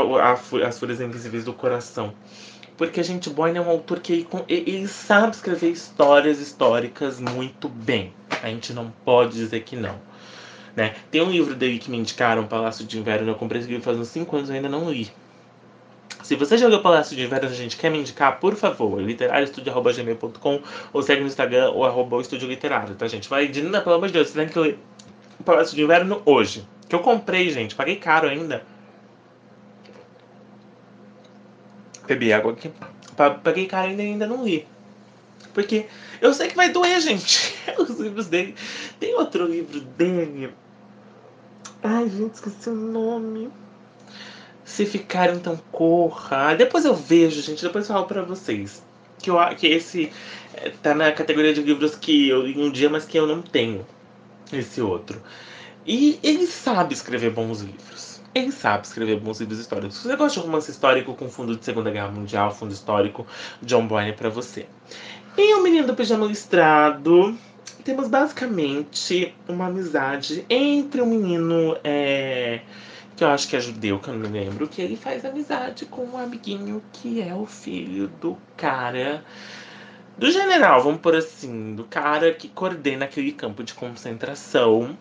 as 0.67 0.79
folhas 0.79 1.01
invisíveis 1.01 1.45
do 1.45 1.53
coração. 1.53 2.13
Porque 2.77 3.01
a 3.01 3.05
gente 3.05 3.29
Boyne 3.29 3.59
é 3.59 3.61
um 3.61 3.69
autor 3.69 4.01
que 4.01 4.27
ele, 4.49 4.89
sabe 4.89 5.35
escrever 5.35 5.71
histórias 5.71 6.41
históricas 6.41 7.21
muito 7.21 7.69
bem. 7.69 8.13
A 8.43 8.49
gente 8.49 8.73
não 8.73 8.91
pode 9.05 9.35
dizer 9.35 9.61
que 9.61 9.77
não. 9.77 9.97
Né? 10.75 10.95
Tem 11.11 11.21
um 11.21 11.31
livro 11.31 11.55
dele 11.55 11.79
que 11.79 11.91
me 11.91 11.99
indicaram, 11.99 12.47
Palácio 12.47 12.87
de 12.87 12.99
Inverno. 12.99 13.31
Eu 13.31 13.35
comprei 13.35 13.61
esse 13.61 13.69
livro 13.69 13.85
faz 13.85 13.99
uns 13.99 14.09
5 14.09 14.35
anos 14.35 14.49
e 14.49 14.55
ainda 14.55 14.69
não 14.69 14.91
li. 14.91 15.11
Se 16.23 16.37
você 16.37 16.57
já 16.57 16.69
leu 16.69 16.81
Palácio 16.81 17.17
de 17.17 17.23
Inverno, 17.23 17.49
a 17.49 17.53
gente 17.53 17.77
quer 17.77 17.91
me 17.91 17.99
indicar, 17.99 18.41
por 18.41 18.55
favor, 18.55 18.99
literarioestudio.gmail.com 19.03 20.63
ou 20.93 21.03
segue 21.03 21.21
no 21.21 21.27
Instagram 21.27 21.71
ou 21.73 21.85
arroba 21.85 22.21
Estúdio 22.21 22.49
Literário, 22.49 22.95
tá, 22.95 23.07
gente? 23.09 23.29
Vai, 23.29 23.49
Dina, 23.49 23.81
pelo 23.81 23.97
amor 23.97 24.07
de 24.07 24.15
Deus, 24.15 24.29
você 24.29 24.39
tem 24.39 24.49
que 24.49 24.59
ler 24.59 24.79
Palácio 25.45 25.77
de 25.77 25.83
Inverno 25.83 26.23
hoje. 26.25 26.67
Que 26.89 26.95
eu 26.95 27.01
comprei, 27.01 27.51
gente, 27.51 27.75
paguei 27.75 27.97
caro 27.97 28.29
ainda. 28.29 28.65
Bebi 32.11 32.33
água 32.33 32.53
aqui. 32.53 32.71
Paguei 33.43 33.67
caro 33.67 33.89
ainda 33.89 34.03
ainda 34.03 34.27
não 34.27 34.45
li. 34.45 34.67
Porque 35.55 35.87
eu 36.21 36.33
sei 36.35 36.49
que 36.49 36.57
vai 36.57 36.71
doer, 36.71 37.01
gente. 37.01 37.55
Os 37.79 37.99
livros 37.99 38.27
dele. 38.27 38.55
Tem 38.99 39.15
outro 39.15 39.47
livro 39.47 39.81
dele. 39.81 40.53
Ai, 41.83 42.09
gente, 42.09 42.35
esqueci 42.35 42.69
o 42.69 42.75
nome. 42.75 43.51
Se 44.65 44.87
ficar, 44.87 45.35
então 45.35 45.59
corra. 45.73 46.55
Depois 46.55 46.85
eu 46.85 46.95
vejo, 46.95 47.41
gente. 47.43 47.63
Depois 47.63 47.89
eu 47.89 47.95
falo 47.95 48.07
pra 48.07 48.23
vocês. 48.23 48.83
Que, 49.19 49.31
eu, 49.31 49.37
que 49.57 49.67
esse 49.67 50.13
é, 50.55 50.71
tá 50.83 50.95
na 50.95 51.13
categoria 51.13 51.53
de 51.53 51.63
livros 51.63 51.95
que 51.95 52.29
eu 52.29 52.43
li 52.43 52.59
um 52.59 52.71
dia, 52.71 52.89
mas 52.89 53.05
que 53.05 53.19
eu 53.19 53.27
não 53.27 53.43
tenho. 53.43 53.87
Esse 54.53 54.81
outro. 54.81 55.23
E 55.87 56.19
ele 56.23 56.47
sabe 56.47 56.95
escrever 56.95 57.31
bons 57.31 57.61
livros. 57.61 58.10
Ele 58.33 58.53
sabe 58.53 58.87
escrever 58.87 59.19
bons 59.19 59.41
livros 59.41 59.59
históricos. 59.59 59.97
Se 59.97 60.09
você 60.09 60.17
gosta 60.17 60.41
de 60.41 60.47
romance 60.47 60.71
histórico 60.71 61.15
com 61.15 61.29
fundo 61.29 61.57
de 61.57 61.65
Segunda 61.65 61.91
Guerra 61.91 62.11
Mundial, 62.13 62.55
fundo 62.55 62.73
histórico, 62.73 63.27
John 63.63 63.87
Boyne 63.89 64.11
é 64.11 64.13
para 64.13 64.29
você. 64.29 64.67
Em 65.37 65.55
O 65.55 65.63
Menino 65.63 65.89
do 65.89 65.95
Pijama 65.95 66.27
Listrado, 66.27 67.37
temos 67.83 68.09
basicamente 68.09 69.35
uma 69.49 69.67
amizade 69.67 70.45
entre 70.49 71.01
um 71.01 71.07
menino 71.07 71.77
é, 71.83 72.61
que 73.17 73.25
eu 73.25 73.29
acho 73.29 73.49
que 73.49 73.57
é 73.57 73.61
judeu, 73.61 73.99
que 73.99 74.09
eu 74.09 74.15
não 74.15 74.21
me 74.21 74.29
lembro, 74.29 74.69
que 74.69 74.81
ele 74.81 74.97
faz 74.97 75.25
amizade 75.25 75.85
com 75.87 76.05
um 76.05 76.17
amiguinho 76.17 76.83
que 76.93 77.21
é 77.21 77.35
o 77.35 77.47
filho 77.47 78.09
do 78.21 78.39
cara. 78.57 79.25
Do 80.17 80.31
general, 80.31 80.83
vamos 80.83 81.01
por 81.01 81.17
assim, 81.17 81.75
do 81.75 81.85
cara 81.85 82.33
que 82.33 82.49
coordena 82.49 83.07
aquele 83.07 83.33
campo 83.33 83.65
de 83.65 83.75
concentração 83.75 84.97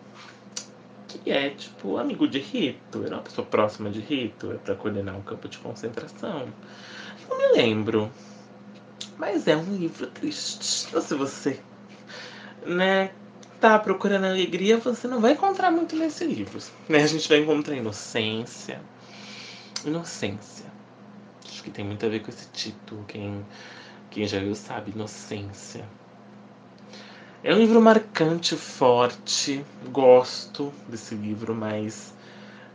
que 1.18 1.30
é, 1.30 1.50
tipo, 1.50 1.96
amigo 1.96 2.28
de 2.28 2.38
Rito. 2.38 3.04
Era 3.04 3.16
uma 3.16 3.22
pessoa 3.22 3.46
próxima 3.46 3.90
de 3.90 4.00
é 4.00 4.54
para 4.58 4.74
coordenar 4.74 5.16
um 5.16 5.22
campo 5.22 5.48
de 5.48 5.58
concentração. 5.58 6.48
Não 7.28 7.38
me 7.38 7.56
lembro. 7.56 8.10
Mas 9.18 9.46
é 9.46 9.56
um 9.56 9.76
livro 9.76 10.06
triste. 10.06 10.86
Então, 10.88 11.02
se 11.02 11.14
você, 11.14 11.60
né, 12.64 13.10
tá 13.60 13.78
procurando 13.78 14.24
alegria, 14.24 14.78
você 14.78 15.06
não 15.06 15.20
vai 15.20 15.32
encontrar 15.32 15.70
muito 15.70 15.96
nesse 15.96 16.24
livro. 16.24 16.58
Né? 16.88 17.02
A 17.02 17.06
gente 17.06 17.28
vai 17.28 17.38
encontrar 17.38 17.76
inocência. 17.76 18.80
Inocência. 19.84 20.66
Acho 21.46 21.62
que 21.62 21.70
tem 21.70 21.84
muito 21.84 22.04
a 22.06 22.08
ver 22.08 22.20
com 22.20 22.30
esse 22.30 22.48
título. 22.50 23.04
Quem, 23.06 23.44
quem 24.10 24.26
já 24.26 24.38
viu 24.38 24.54
sabe, 24.54 24.92
inocência. 24.92 25.86
É 27.42 27.54
um 27.54 27.58
livro 27.58 27.80
marcante, 27.80 28.54
forte. 28.54 29.64
Gosto 29.90 30.70
desse 30.86 31.14
livro, 31.14 31.54
mas 31.54 32.14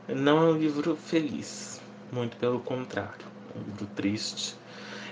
não 0.08 0.40
é 0.40 0.50
um 0.54 0.58
livro 0.58 0.96
feliz. 0.96 1.80
Muito 2.12 2.36
pelo 2.38 2.60
contrário. 2.60 3.28
É 3.54 3.60
um 3.60 3.62
livro 3.62 3.86
triste. 3.96 4.56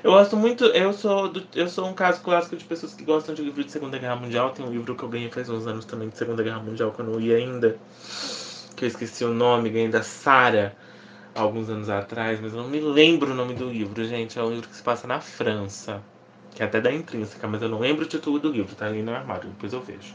Eu 0.03 0.13
gosto 0.13 0.35
muito. 0.35 0.65
Eu 0.65 0.91
sou, 0.91 1.29
do, 1.29 1.47
eu 1.53 1.69
sou 1.69 1.87
um 1.87 1.93
caso 1.93 2.21
clássico 2.21 2.55
de 2.55 2.65
pessoas 2.65 2.95
que 2.95 3.03
gostam 3.03 3.35
de 3.35 3.43
livro 3.43 3.63
de 3.63 3.71
Segunda 3.71 3.99
Guerra 3.99 4.15
Mundial. 4.15 4.49
Tem 4.49 4.65
um 4.65 4.71
livro 4.71 4.95
que 4.95 5.03
eu 5.03 5.09
ganhei 5.09 5.29
faz 5.29 5.47
uns 5.49 5.67
anos 5.67 5.85
também 5.85 6.09
de 6.09 6.17
Segunda 6.17 6.41
Guerra 6.41 6.59
Mundial, 6.59 6.91
que 6.91 7.01
eu 7.01 7.05
não 7.05 7.19
li 7.19 7.31
ainda. 7.31 7.77
Que 8.75 8.85
eu 8.85 8.87
esqueci 8.87 9.23
o 9.23 9.31
nome, 9.31 9.69
ganhei 9.69 9.87
da 9.87 10.01
Sara 10.01 10.75
alguns 11.35 11.69
anos 11.69 11.89
atrás, 11.89 12.39
mas 12.41 12.53
eu 12.53 12.63
não 12.63 12.69
me 12.69 12.79
lembro 12.79 13.31
o 13.31 13.35
nome 13.35 13.53
do 13.53 13.69
livro, 13.69 14.03
gente. 14.03 14.39
É 14.39 14.43
um 14.43 14.49
livro 14.49 14.67
que 14.67 14.75
se 14.75 14.81
passa 14.81 15.05
na 15.05 15.21
França 15.21 16.01
que 16.53 16.63
é 16.63 16.65
até 16.65 16.79
da 16.79 16.91
intrínseca, 16.91 17.47
mas 17.47 17.61
eu 17.61 17.69
não 17.69 17.79
lembro 17.79 18.05
o 18.05 18.07
título 18.07 18.39
do 18.39 18.51
livro, 18.51 18.75
tá 18.75 18.85
ali 18.85 19.01
no 19.01 19.13
armário, 19.13 19.49
depois 19.49 19.73
eu 19.73 19.81
vejo. 19.81 20.13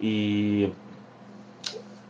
E 0.00 0.72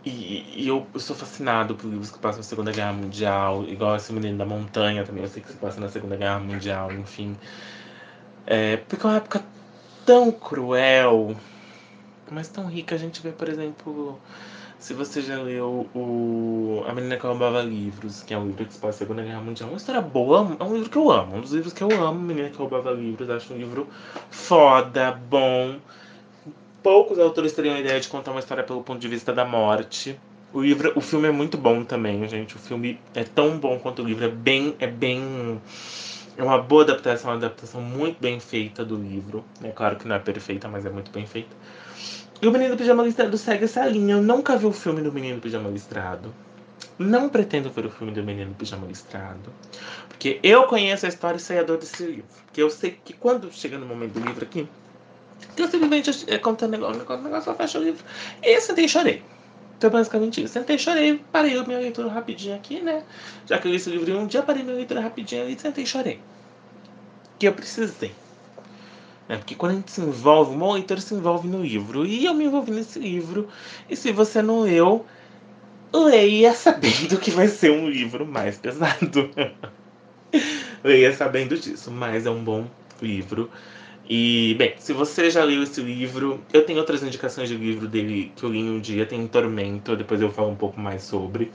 e, 0.06 0.62
e 0.62 0.68
eu, 0.68 0.86
eu, 0.94 1.00
sou 1.00 1.16
fascinado 1.16 1.74
por 1.74 1.90
livros 1.90 2.12
que 2.12 2.18
passam 2.20 2.38
na 2.38 2.44
Segunda 2.44 2.70
Guerra 2.70 2.92
Mundial, 2.92 3.64
igual 3.64 3.96
esse 3.96 4.12
Menino 4.12 4.38
da 4.38 4.46
Montanha 4.46 5.04
também, 5.04 5.24
eu 5.24 5.28
sei 5.28 5.42
que 5.42 5.48
se 5.50 5.56
passa 5.56 5.80
na 5.80 5.88
Segunda 5.88 6.14
Guerra 6.14 6.38
Mundial, 6.38 6.92
enfim. 6.92 7.36
É, 8.46 8.76
porque 8.76 9.04
é 9.04 9.08
uma 9.08 9.16
época 9.16 9.42
tão 10.04 10.30
cruel, 10.30 11.34
mas 12.30 12.46
tão 12.46 12.66
rica. 12.66 12.94
A 12.94 12.98
gente 12.98 13.20
vê, 13.20 13.32
por 13.32 13.48
exemplo, 13.48 14.20
se 14.78 14.94
você 14.94 15.20
já 15.20 15.40
leu 15.40 15.88
o 15.94 16.84
A 16.86 16.92
Menina 16.92 17.16
que 17.16 17.26
Roubava 17.26 17.62
Livros, 17.62 18.22
que 18.22 18.34
é 18.34 18.38
um 18.38 18.46
livro 18.46 18.64
que 18.66 18.74
se 18.74 18.78
passa 18.78 18.98
Segunda 18.98 19.22
Guerra 19.22 19.40
Mundial, 19.40 19.68
é 19.68 19.72
uma 19.72 19.78
história 19.78 20.00
boa, 20.00 20.56
é 20.58 20.64
um 20.64 20.74
livro 20.74 20.90
que 20.90 20.96
eu 20.96 21.10
amo, 21.10 21.36
um 21.36 21.40
dos 21.40 21.52
livros 21.52 21.72
que 21.72 21.82
eu 21.82 21.90
amo, 21.90 22.20
Menina 22.20 22.50
que 22.50 22.58
Roubava 22.58 22.90
Livros, 22.90 23.28
acho 23.30 23.54
um 23.54 23.56
livro 23.56 23.88
foda, 24.30 25.12
bom. 25.12 25.76
Poucos 26.82 27.18
autores 27.18 27.52
teriam 27.52 27.74
a 27.74 27.80
ideia 27.80 27.98
de 27.98 28.08
contar 28.08 28.30
uma 28.30 28.40
história 28.40 28.62
pelo 28.62 28.82
ponto 28.82 29.00
de 29.00 29.08
vista 29.08 29.32
da 29.32 29.44
morte. 29.44 30.18
O 30.52 30.62
livro, 30.62 30.92
o 30.94 31.00
filme 31.00 31.26
é 31.28 31.32
muito 31.32 31.58
bom 31.58 31.82
também, 31.82 32.28
gente. 32.28 32.54
O 32.54 32.58
filme 32.58 33.00
é 33.14 33.24
tão 33.24 33.58
bom 33.58 33.78
quanto 33.78 34.02
o 34.02 34.04
livro, 34.04 34.24
é 34.24 34.28
bem, 34.28 34.76
é 34.78 34.86
bem 34.86 35.60
é 36.36 36.42
uma 36.42 36.58
boa 36.58 36.82
adaptação, 36.82 37.30
uma 37.30 37.36
adaptação 37.36 37.80
muito 37.80 38.20
bem 38.20 38.38
feita 38.38 38.84
do 38.84 38.94
livro. 38.94 39.42
É 39.62 39.70
claro 39.70 39.96
que 39.96 40.06
não 40.06 40.16
é 40.16 40.18
perfeita, 40.18 40.68
mas 40.68 40.84
é 40.84 40.90
muito 40.90 41.10
bem 41.10 41.26
feita. 41.26 41.54
E 42.40 42.46
o 42.46 42.52
Menino 42.52 42.76
Pijama 42.76 43.02
Listrado 43.02 43.36
segue 43.38 43.64
essa 43.64 43.86
linha. 43.86 44.14
Eu 44.14 44.22
nunca 44.22 44.56
vi 44.56 44.66
o 44.66 44.72
filme 44.72 45.00
do 45.00 45.12
Menino 45.12 45.40
Pijama 45.40 45.70
Listrado. 45.70 46.34
Não 46.98 47.28
pretendo 47.28 47.70
ver 47.70 47.86
o 47.86 47.90
filme 47.90 48.12
do 48.12 48.22
Menino 48.22 48.54
Pijama 48.54 48.86
Listrado. 48.86 49.52
Porque 50.08 50.38
eu 50.42 50.66
conheço 50.66 51.06
a 51.06 51.08
história 51.08 51.38
e 51.38 51.40
sei 51.40 51.58
a 51.58 51.62
dor 51.62 51.78
desse 51.78 52.04
livro. 52.04 52.24
Porque 52.44 52.62
eu 52.62 52.70
sei 52.70 52.98
que 53.04 53.12
quando 53.14 53.50
chega 53.52 53.78
no 53.78 53.86
momento 53.86 54.12
do 54.12 54.20
livro 54.20 54.44
aqui, 54.44 54.68
que 55.54 55.62
eu 55.62 55.68
simplesmente 55.68 56.10
é, 56.26 56.38
contando 56.38 56.72
negócio, 56.72 56.98
negócio, 56.98 57.24
negócio, 57.24 57.50
eu 57.50 57.56
fecho 57.56 57.78
o 57.78 57.82
livro. 57.82 58.04
E 58.42 58.60
sentei 58.60 58.84
e 58.84 58.88
chorei. 58.88 59.22
Então, 59.78 59.90
basicamente 59.90 60.42
isso. 60.42 60.54
Sentei, 60.54 60.78
chorei, 60.78 61.22
parei 61.30 61.58
a 61.58 61.62
minha 61.64 61.78
leitura 61.78 62.08
rapidinho 62.08 62.54
aqui, 62.54 62.80
né? 62.80 63.02
Já 63.46 63.58
que 63.58 63.66
eu 63.66 63.70
li 63.70 63.76
esse 63.76 63.90
livro 63.90 64.18
um 64.18 64.26
dia, 64.26 64.42
parei 64.42 64.62
minha 64.62 64.76
leitura 64.76 65.00
rapidinho 65.00 65.42
ali, 65.42 65.58
sentei 65.58 65.84
e 65.84 65.86
chorei. 65.86 66.20
Que 67.38 67.48
eu 67.48 67.52
precisei. 67.52 68.12
Né? 69.28 69.36
Porque 69.36 69.54
quando 69.54 69.72
a 69.72 69.74
gente 69.76 69.90
se 69.90 70.00
envolve, 70.00 70.56
o 70.56 70.72
leitor 70.72 71.00
se 71.00 71.14
envolve 71.14 71.48
no 71.48 71.62
livro. 71.62 72.06
E 72.06 72.24
eu 72.24 72.34
me 72.34 72.44
envolvi 72.44 72.70
nesse 72.70 72.98
livro. 72.98 73.48
E 73.88 73.96
se 73.96 74.12
você 74.12 74.42
não 74.42 74.62
leu, 74.62 75.04
leia 75.92 76.52
sabendo 76.54 77.18
que 77.18 77.30
vai 77.30 77.48
ser 77.48 77.70
um 77.70 77.88
livro 77.88 78.26
mais 78.26 78.58
pesado. 78.58 79.30
leia 80.82 81.12
sabendo 81.14 81.56
disso, 81.58 81.90
mas 81.90 82.26
é 82.26 82.30
um 82.30 82.42
bom 82.42 82.66
livro. 83.00 83.50
E, 84.08 84.54
bem, 84.56 84.74
se 84.78 84.92
você 84.92 85.30
já 85.30 85.42
leu 85.42 85.64
esse 85.64 85.80
livro, 85.80 86.40
eu 86.52 86.64
tenho 86.64 86.78
outras 86.78 87.02
indicações 87.02 87.48
de 87.48 87.56
livro 87.56 87.88
dele 87.88 88.32
que 88.36 88.44
eu 88.44 88.50
li 88.50 88.62
um 88.62 88.78
dia, 88.78 89.04
tem 89.04 89.26
Tormento, 89.26 89.96
depois 89.96 90.20
eu 90.20 90.30
falo 90.30 90.50
um 90.50 90.54
pouco 90.54 90.78
mais 90.78 91.02
sobre. 91.02 91.50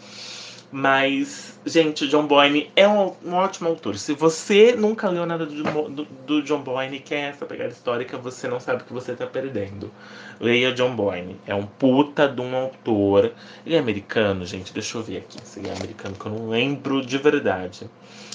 Mas, 0.71 1.59
gente, 1.65 2.05
o 2.05 2.07
John 2.07 2.25
Boyne 2.25 2.71
é 2.77 2.87
um, 2.87 3.13
um 3.25 3.33
ótimo 3.33 3.67
autor. 3.67 3.97
Se 3.97 4.13
você 4.13 4.73
nunca 4.73 5.09
leu 5.09 5.25
nada 5.25 5.45
do, 5.45 5.63
do, 5.89 6.05
do 6.05 6.41
John 6.43 6.61
Boyne, 6.61 7.01
que 7.01 7.13
é 7.13 7.29
essa 7.29 7.45
pegada 7.45 7.71
histórica, 7.71 8.17
você 8.17 8.47
não 8.47 8.57
sabe 8.57 8.81
o 8.81 8.85
que 8.85 8.93
você 8.93 9.11
está 9.11 9.27
perdendo. 9.27 9.91
Leia 10.39 10.71
John 10.71 10.95
Boyne. 10.95 11.35
É 11.45 11.53
um 11.53 11.65
puta 11.65 12.25
de 12.29 12.39
um 12.39 12.55
autor. 12.55 13.33
Ele 13.65 13.75
é 13.75 13.79
americano, 13.79 14.45
gente. 14.45 14.73
Deixa 14.73 14.97
eu 14.97 15.03
ver 15.03 15.17
aqui 15.17 15.39
se 15.43 15.59
ele 15.59 15.67
é 15.67 15.73
americano, 15.73 16.15
que 16.15 16.25
eu 16.25 16.31
não 16.31 16.49
lembro 16.49 17.05
de 17.05 17.17
verdade. 17.17 17.89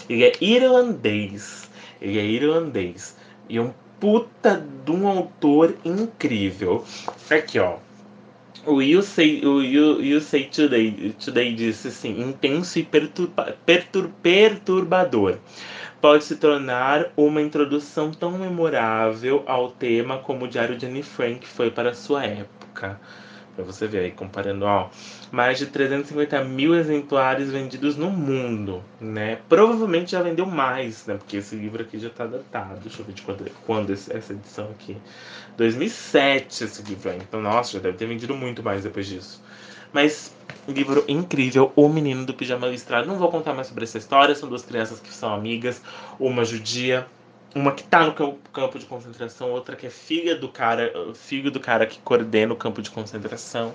Ele 0.07 0.25
é 0.25 0.33
irlandês. 0.39 1.71
Ele 2.03 2.19
é 2.19 2.25
irlandês. 2.25 3.17
E 3.49 3.57
é 3.57 3.63
um 3.63 3.73
puta 3.99 4.63
de 4.85 4.91
um 4.91 5.09
autor 5.09 5.75
incrível. 5.85 6.85
Aqui, 7.31 7.59
ó. 7.59 7.79
O 8.67 8.83
You 8.83 9.01
Say, 9.01 9.47
o 9.47 9.63
you, 9.63 10.01
you 10.03 10.21
Say 10.21 10.47
Today, 10.47 11.15
Today 11.25 11.55
disse 11.55 11.87
assim: 11.87 12.21
intenso 12.21 12.81
e 12.81 12.83
perturba, 12.83 13.57
pertur, 13.65 14.11
perturbador. 14.21 15.39
Pode 16.01 16.25
se 16.25 16.35
tornar 16.35 17.13
uma 17.17 17.41
introdução 17.41 18.11
tão 18.11 18.33
memorável 18.33 19.45
ao 19.47 19.71
tema 19.71 20.19
como 20.19 20.45
o 20.47 20.49
Diário 20.49 20.77
de 20.77 20.85
Anne 20.85 21.05
Frank 21.05 21.47
foi 21.47 21.71
para 21.71 21.95
sua 21.95 22.25
época. 22.25 23.01
Para 23.57 23.65
você 23.65 23.87
ver 23.87 24.01
aí, 24.01 24.11
comparando, 24.11 24.67
ó, 24.67 24.91
mais 25.33 25.59
de 25.59 25.67
350 25.67 26.45
mil 26.45 26.75
exemplares 26.75 27.51
vendidos 27.51 27.97
no 27.97 28.11
mundo, 28.11 28.85
né? 29.01 29.39
Provavelmente 29.49 30.13
já 30.13 30.23
vendeu 30.23 30.45
mais, 30.45 31.07
né? 31.07 31.15
Porque 31.15 31.39
esse 31.39 31.57
livro 31.57 31.83
aqui 31.83 31.99
já 31.99 32.09
está 32.09 32.27
datado. 32.27 32.79
Deixa 32.81 33.01
eu 33.01 33.07
ver 33.07 33.15
de 33.15 33.23
quando, 33.23 33.51
quando 33.65 33.93
essa 33.93 34.33
edição 34.33 34.67
aqui. 34.71 34.97
2007 35.57 36.65
esse 36.65 36.83
livro 36.83 37.11
aí. 37.11 37.19
Então, 37.19 37.41
nossa, 37.41 37.73
já 37.73 37.79
deve 37.79 37.97
ter 37.97 38.07
vendido 38.07 38.35
muito 38.35 38.63
mais 38.63 38.85
depois 38.85 39.07
disso. 39.07 39.43
Mas 39.93 40.35
livro 40.69 41.05
incrível, 41.09 41.73
O 41.75 41.89
Menino 41.89 42.27
do 42.27 42.35
Pijama 42.35 42.67
Listrado. 42.67 43.09
Não 43.09 43.17
vou 43.17 43.31
contar 43.31 43.55
mais 43.55 43.69
sobre 43.69 43.85
essa 43.85 43.97
história, 43.99 44.35
são 44.35 44.49
duas 44.49 44.63
crianças 44.63 45.01
que 45.01 45.13
são 45.13 45.33
amigas, 45.33 45.81
uma 46.21 46.45
judia 46.45 47.07
uma 47.57 47.73
que 47.73 47.83
tá 47.83 48.05
no 48.05 48.13
campo 48.13 48.79
de 48.79 48.85
concentração, 48.85 49.51
outra 49.51 49.75
que 49.75 49.87
é 49.87 49.91
filha 49.91 50.37
do 50.37 50.47
cara, 50.47 50.93
filho 51.15 51.51
do 51.51 51.59
cara 51.59 51.87
que 51.87 51.99
coordena 52.01 52.53
o 52.53 52.57
campo 52.57 52.83
de 52.83 52.91
concentração. 52.91 53.75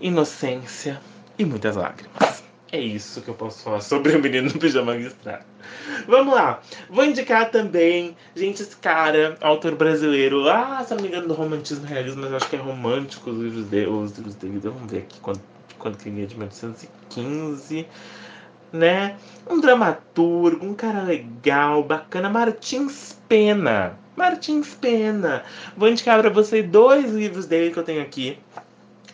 Inocência 0.00 1.00
e 1.36 1.44
muitas 1.44 1.74
lágrimas. 1.74 2.44
É 2.70 2.78
isso 2.78 3.20
que 3.20 3.28
eu 3.28 3.34
posso 3.34 3.64
falar 3.64 3.80
sobre 3.80 4.14
o 4.14 4.22
menino 4.22 4.48
no 4.48 4.58
pijama 4.60 4.94
listrado. 4.94 5.44
Vamos 6.06 6.32
lá. 6.32 6.62
Vou 6.88 7.04
indicar 7.04 7.50
também, 7.50 8.16
gente, 8.36 8.62
esse 8.62 8.76
cara, 8.76 9.36
autor 9.40 9.74
brasileiro, 9.74 10.48
ah, 10.48 10.84
se 10.86 10.94
não 10.94 11.02
me 11.02 11.08
engano, 11.08 11.26
do 11.26 11.34
romantismo 11.34 11.84
realismo, 11.86 12.22
mas 12.22 12.32
acho 12.32 12.48
que 12.48 12.54
é 12.54 12.60
romântico 12.60 13.30
os 13.30 13.40
livros 13.40 13.66
dele. 13.66 13.88
Os 13.88 14.16
livros 14.16 14.36
dele. 14.36 14.60
Vamos 14.62 14.88
ver 14.88 14.98
aqui 14.98 15.18
quando, 15.18 15.40
quando 15.80 15.98
que 15.98 16.08
ele 16.08 16.22
é 16.22 16.26
de 16.26 16.36
1915 16.36 17.86
né? 18.72 19.16
Um 19.48 19.60
dramaturgo, 19.60 20.64
um 20.64 20.74
cara 20.74 21.02
legal, 21.02 21.82
bacana, 21.82 22.28
Martins 22.28 23.18
Pena. 23.28 23.98
Martins 24.16 24.74
Pena. 24.74 25.44
Vou 25.76 25.88
indicar 25.88 26.20
para 26.20 26.30
você 26.30 26.62
dois 26.62 27.10
livros 27.12 27.46
dele 27.46 27.72
que 27.72 27.78
eu 27.78 27.82
tenho 27.82 28.02
aqui, 28.02 28.38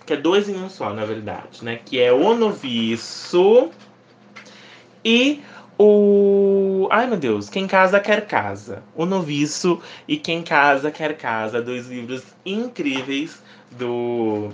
que 0.05 0.13
é 0.13 0.17
dois 0.17 0.49
em 0.49 0.57
um 0.57 0.69
só, 0.69 0.93
na 0.93 1.05
verdade, 1.05 1.65
né? 1.65 1.79
Que 1.85 2.01
é 2.01 2.13
O 2.13 2.35
Noviço 2.35 3.71
e 5.05 5.43
o. 5.79 6.89
Ai 6.91 7.07
meu 7.07 7.17
Deus, 7.17 7.49
Quem 7.49 7.67
Casa 7.67 8.01
Quer 8.01 8.27
Casa. 8.27 8.83
O 8.95 9.07
Noviço 9.07 9.81
e 10.09 10.17
Quem 10.17 10.43
Casa 10.43 10.91
Quer 10.91 11.17
Casa. 11.17 11.63
Dois 11.63 11.87
livros 11.89 12.23
incríveis 12.45 13.43
do 13.71 14.51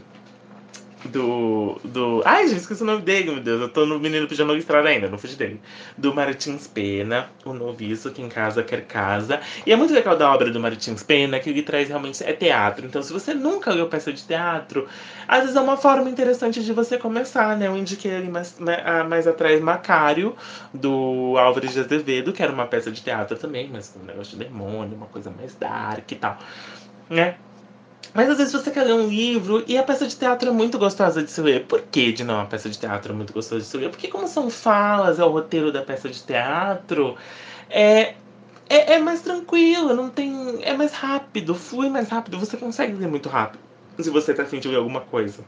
do. 1.04 1.80
do. 1.84 2.22
Ai, 2.24 2.48
gente, 2.48 2.60
esqueci 2.60 2.82
o 2.82 2.86
nome 2.86 3.02
dele, 3.02 3.30
meu 3.30 3.40
Deus. 3.40 3.60
Eu 3.60 3.68
tô 3.68 3.86
no 3.86 3.98
Menino 3.98 4.26
Pijama 4.26 4.52
Listrado 4.52 4.86
ainda, 4.86 5.08
não 5.08 5.18
fugi 5.18 5.36
dele. 5.36 5.60
Do 5.96 6.14
Martins 6.14 6.66
Pena, 6.66 7.30
o 7.44 7.52
noviço 7.52 8.10
que 8.10 8.22
em 8.22 8.28
casa 8.28 8.62
quer 8.62 8.84
casa. 8.86 9.40
E 9.66 9.72
é 9.72 9.76
muito 9.76 9.92
legal 9.92 10.16
da 10.16 10.32
obra 10.32 10.50
do 10.50 10.60
Martins 10.60 11.02
Pena 11.02 11.40
que 11.40 11.50
ele 11.50 11.62
traz 11.62 11.88
realmente 11.88 12.22
é 12.22 12.32
teatro. 12.32 12.86
Então, 12.86 13.02
se 13.02 13.12
você 13.12 13.34
nunca 13.34 13.72
leu 13.72 13.88
peça 13.88 14.12
de 14.12 14.22
teatro, 14.22 14.86
às 15.26 15.40
vezes 15.40 15.56
é 15.56 15.60
uma 15.60 15.76
forma 15.76 16.08
interessante 16.08 16.62
de 16.62 16.72
você 16.72 16.98
começar, 16.98 17.56
né? 17.56 17.66
Eu 17.66 17.76
indiquei 17.76 18.16
ali 18.16 18.28
mais, 18.28 18.56
mais 19.08 19.26
atrás 19.26 19.60
Macário, 19.60 20.36
do 20.72 21.36
Álvares 21.38 21.72
de 21.72 21.80
Azevedo, 21.80 22.32
que 22.32 22.42
era 22.42 22.52
uma 22.52 22.66
peça 22.66 22.90
de 22.90 23.02
teatro 23.02 23.36
também, 23.36 23.68
mas 23.72 23.94
um 24.00 24.04
negócio 24.04 24.38
de 24.38 24.44
demônio, 24.44 24.96
uma 24.96 25.06
coisa 25.06 25.30
mais 25.30 25.54
dark 25.54 26.10
e 26.10 26.16
tal. 26.16 26.38
Né? 27.10 27.36
Mas 28.14 28.28
às 28.28 28.36
vezes 28.36 28.52
você 28.52 28.70
quer 28.70 28.84
ler 28.84 28.94
um 28.94 29.08
livro 29.08 29.64
e 29.66 29.78
a 29.78 29.82
peça 29.82 30.06
de 30.06 30.14
teatro 30.14 30.50
é 30.50 30.52
muito 30.52 30.78
gostosa 30.78 31.22
de 31.22 31.30
se 31.30 31.40
ler. 31.40 31.64
Por 31.64 31.80
que 31.80 32.12
de 32.12 32.24
não 32.24 32.40
a 32.40 32.44
peça 32.44 32.68
de 32.68 32.78
teatro 32.78 33.12
é 33.12 33.16
muito 33.16 33.32
gostosa 33.32 33.60
de 33.60 33.66
se 33.66 33.76
ler? 33.76 33.90
Porque 33.90 34.08
como 34.08 34.28
são 34.28 34.50
falas, 34.50 35.18
é 35.18 35.24
o 35.24 35.30
roteiro 35.30 35.72
da 35.72 35.82
peça 35.82 36.08
de 36.08 36.22
teatro, 36.22 37.16
é, 37.70 38.14
é, 38.68 38.94
é 38.94 38.98
mais 38.98 39.22
tranquilo, 39.22 39.94
não 39.94 40.10
tem. 40.10 40.60
É 40.62 40.74
mais 40.74 40.92
rápido, 40.92 41.54
flui 41.54 41.88
mais 41.88 42.08
rápido, 42.08 42.38
você 42.38 42.56
consegue 42.56 42.94
ler 42.94 43.08
muito 43.08 43.28
rápido. 43.28 43.60
Se 43.98 44.10
você 44.10 44.32
tá 44.34 44.42
afim 44.42 44.58
de 44.60 44.68
ler 44.68 44.76
alguma 44.76 45.00
coisa. 45.00 45.42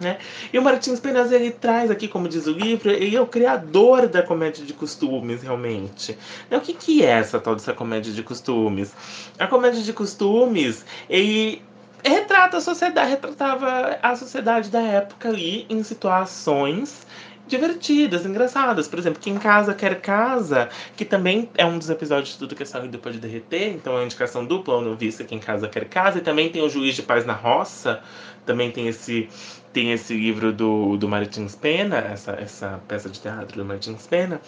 Né? 0.00 0.18
E 0.52 0.58
o 0.58 0.62
Martins 0.62 1.00
Penas 1.00 1.32
ele 1.32 1.50
traz 1.50 1.90
aqui, 1.90 2.06
como 2.06 2.28
diz 2.28 2.46
o 2.46 2.52
livro, 2.52 2.88
ele 2.88 3.16
é 3.16 3.20
o 3.20 3.26
criador 3.26 4.06
da 4.06 4.22
comédia 4.22 4.64
de 4.64 4.72
costumes, 4.72 5.42
realmente. 5.42 6.16
O 6.50 6.60
que, 6.60 6.72
que 6.72 7.04
é 7.04 7.10
essa 7.10 7.40
tal 7.40 7.56
dessa 7.56 7.74
comédia 7.74 8.12
de 8.12 8.22
costumes? 8.22 8.92
A 9.38 9.46
comédia 9.48 9.82
de 9.82 9.92
costumes, 9.92 10.84
ele 11.10 11.62
retrata 12.04 12.56
a 12.56 12.60
sociedade, 12.60 13.10
retratava 13.10 13.98
a 14.02 14.16
sociedade 14.16 14.70
da 14.70 14.80
época 14.80 15.28
ali 15.28 15.66
em 15.68 15.82
situações 15.82 17.06
divertidas, 17.48 18.26
engraçadas. 18.26 18.86
Por 18.86 18.98
exemplo, 18.98 19.20
Quem 19.20 19.36
Casa 19.38 19.74
Quer 19.74 20.00
Casa, 20.00 20.68
que 20.96 21.04
também 21.04 21.48
é 21.56 21.64
um 21.64 21.78
dos 21.78 21.90
episódios 21.90 22.34
de 22.34 22.38
Tudo 22.38 22.54
que 22.54 22.62
é 22.62 22.66
Sólido 22.66 22.98
Pode 22.98 23.18
Derreter, 23.18 23.72
então 23.72 23.94
é 23.94 23.96
uma 23.96 24.04
indicação 24.04 24.44
dupla, 24.44 24.80
no 24.80 24.94
Vista 24.94 25.24
Quem 25.24 25.38
Casa 25.38 25.66
Quer 25.66 25.86
Casa, 25.86 26.18
e 26.18 26.20
também 26.20 26.50
tem 26.50 26.62
o 26.62 26.68
Juiz 26.68 26.94
de 26.94 27.02
Paz 27.02 27.24
na 27.24 27.32
Roça, 27.32 28.00
também 28.44 28.70
tem 28.70 28.86
esse 28.86 29.28
tem 29.72 29.92
esse 29.92 30.14
livro 30.14 30.50
do, 30.52 30.96
do 30.96 31.06
Martins 31.06 31.54
Pena, 31.54 31.98
essa, 31.98 32.32
essa 32.32 32.80
peça 32.88 33.08
de 33.08 33.20
teatro 33.20 33.58
do 33.58 33.64
Martins 33.64 34.06
Pena, 34.06 34.40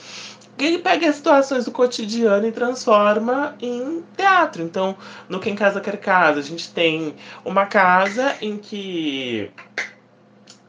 ele 0.64 0.78
pega 0.78 1.08
as 1.08 1.16
situações 1.16 1.64
do 1.64 1.70
cotidiano 1.70 2.46
e 2.46 2.52
transforma 2.52 3.54
em 3.61 4.02
teatro. 4.16 4.62
Então, 4.62 4.96
no 5.28 5.40
Quem 5.40 5.54
Casa 5.54 5.80
Quer 5.80 5.96
Casa, 5.98 6.40
a 6.40 6.42
gente 6.42 6.72
tem 6.72 7.14
uma 7.44 7.66
casa 7.66 8.36
em 8.40 8.56
que 8.56 9.50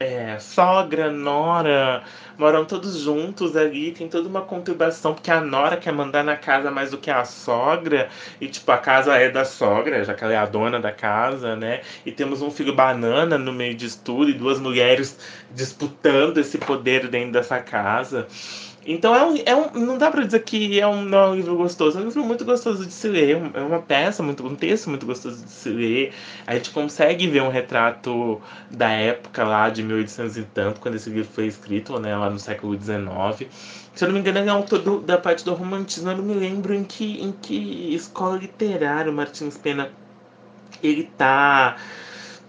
é, 0.02 0.38
sogra, 0.38 1.10
nora, 1.10 2.02
moram 2.36 2.64
todos 2.64 2.98
juntos 2.98 3.56
ali, 3.56 3.92
tem 3.92 4.08
toda 4.08 4.28
uma 4.28 4.42
conturbação, 4.42 5.14
porque 5.14 5.30
a 5.30 5.40
nora 5.40 5.76
quer 5.76 5.92
mandar 5.92 6.24
na 6.24 6.36
casa 6.36 6.70
mais 6.70 6.90
do 6.90 6.98
que 6.98 7.10
a 7.10 7.24
sogra, 7.24 8.08
e 8.40 8.48
tipo, 8.48 8.70
a 8.72 8.78
casa 8.78 9.16
é 9.16 9.28
da 9.30 9.44
sogra, 9.44 10.04
já 10.04 10.14
que 10.14 10.24
ela 10.24 10.32
é 10.32 10.36
a 10.36 10.46
dona 10.46 10.80
da 10.80 10.90
casa, 10.92 11.54
né? 11.54 11.82
E 12.04 12.10
temos 12.10 12.42
um 12.42 12.50
filho 12.50 12.74
banana 12.74 13.38
no 13.38 13.52
meio 13.52 13.74
disso 13.74 14.00
tudo, 14.04 14.30
e 14.30 14.34
duas 14.34 14.58
mulheres 14.58 15.16
disputando 15.52 16.38
esse 16.38 16.58
poder 16.58 17.08
dentro 17.08 17.32
dessa 17.32 17.60
casa. 17.60 18.26
Então 18.84 19.14
é 19.14 19.24
um, 19.24 19.36
é 19.46 19.54
um, 19.54 19.70
não 19.86 19.96
dá 19.96 20.10
para 20.10 20.24
dizer 20.24 20.42
que 20.42 20.80
é 20.80 20.86
um, 20.86 21.02
não 21.02 21.18
é 21.18 21.28
um 21.28 21.34
livro 21.36 21.56
gostoso, 21.56 21.98
é 21.98 22.02
um 22.02 22.04
livro 22.06 22.24
muito 22.24 22.44
gostoso 22.44 22.84
de 22.84 22.92
se 22.92 23.06
ler, 23.08 23.40
é 23.54 23.60
uma 23.60 23.80
peça, 23.80 24.22
muito, 24.22 24.44
um 24.44 24.56
texto 24.56 24.90
muito 24.90 25.06
gostoso 25.06 25.44
de 25.44 25.50
se 25.50 25.68
ler. 25.68 26.12
A 26.46 26.54
gente 26.54 26.70
consegue 26.70 27.28
ver 27.28 27.42
um 27.42 27.48
retrato 27.48 28.40
da 28.70 28.90
época 28.90 29.44
lá 29.44 29.70
de 29.70 29.82
1800 29.82 30.36
e 30.36 30.42
tanto, 30.42 30.80
quando 30.80 30.96
esse 30.96 31.10
livro 31.10 31.30
foi 31.32 31.46
escrito, 31.46 31.98
né, 32.00 32.16
lá 32.16 32.28
no 32.28 32.38
século 32.38 32.76
XIX. 32.76 33.48
Se 33.94 34.04
eu 34.04 34.08
não 34.08 34.14
me 34.14 34.20
engano, 34.20 34.38
ele 34.38 34.48
é 34.48 34.52
autor 34.52 34.80
do, 34.80 35.00
da 35.00 35.18
parte 35.18 35.44
do 35.44 35.54
romantismo. 35.54 36.10
Eu 36.10 36.16
não 36.16 36.24
me 36.24 36.34
lembro 36.34 36.74
em 36.74 36.82
que, 36.82 37.22
em 37.22 37.30
que 37.30 37.94
escola 37.94 38.36
literária 38.36 39.12
o 39.12 39.14
Martins 39.14 39.56
Pena 39.56 39.90
ele 40.82 41.04
tá, 41.16 41.76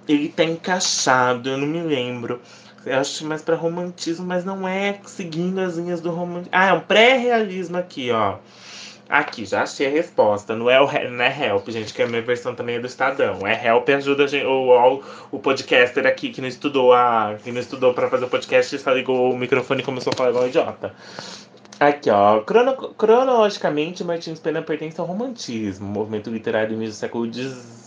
ele 0.08 0.30
tá 0.30 0.44
encaixado, 0.44 1.50
eu 1.50 1.58
não 1.58 1.68
me 1.68 1.82
lembro. 1.82 2.42
Eu 2.86 3.00
acho 3.00 3.26
mais 3.26 3.42
para 3.42 3.56
romantismo, 3.56 4.26
mas 4.26 4.44
não 4.44 4.68
é 4.68 5.00
seguindo 5.06 5.60
as 5.60 5.78
linhas 5.78 6.02
do 6.02 6.12
romantismo. 6.12 6.50
Ah, 6.52 6.68
é 6.68 6.74
um 6.74 6.82
pré-realismo 6.82 7.78
aqui, 7.78 8.12
ó. 8.12 8.38
Aqui, 9.08 9.46
já 9.46 9.64
achei 9.64 9.88
a 9.88 9.90
resposta. 9.90 10.56
Não 10.56 10.70
é, 10.70 10.82
o, 10.82 10.86
não 11.10 11.24
é 11.24 11.48
Help, 11.48 11.70
gente, 11.70 11.94
que 11.94 12.02
a 12.02 12.08
minha 12.08 12.22
versão 12.22 12.56
também 12.56 12.76
é 12.76 12.80
do 12.80 12.88
Estadão. 12.88 13.46
É 13.46 13.68
Help 13.68 13.88
ajuda 13.90 14.28
gente, 14.28 14.46
o, 14.46 14.72
o, 14.72 15.04
o 15.32 15.40
podcaster 15.40 16.06
aqui 16.08 16.30
que 16.30 16.42
não 16.42 16.48
estudou 16.48 16.94
a. 16.94 17.36
que 17.44 17.52
não 17.52 17.60
estudou 17.60 17.94
para 17.94 18.10
fazer 18.10 18.26
o 18.26 18.30
podcast, 18.30 18.78
só 18.80 18.92
ligou 18.92 19.32
o 19.32 19.38
microfone 19.38 19.82
e 19.82 19.86
começou 19.86 20.12
a 20.14 20.16
falar 20.16 20.30
igual 20.32 20.48
idiota. 20.48 20.94
Aqui, 21.80 22.10
ó. 22.10 22.42
Crono, 22.42 22.76
cronologicamente, 22.76 24.04
Martins 24.04 24.40
Pena 24.40 24.62
pertence 24.62 25.00
ao 25.00 25.06
romantismo, 25.06 25.86
movimento 25.86 26.30
literário 26.30 26.70
do 26.70 26.76
início 26.76 26.94
do 26.94 27.00
século 27.00 27.32
XIX 27.32 27.83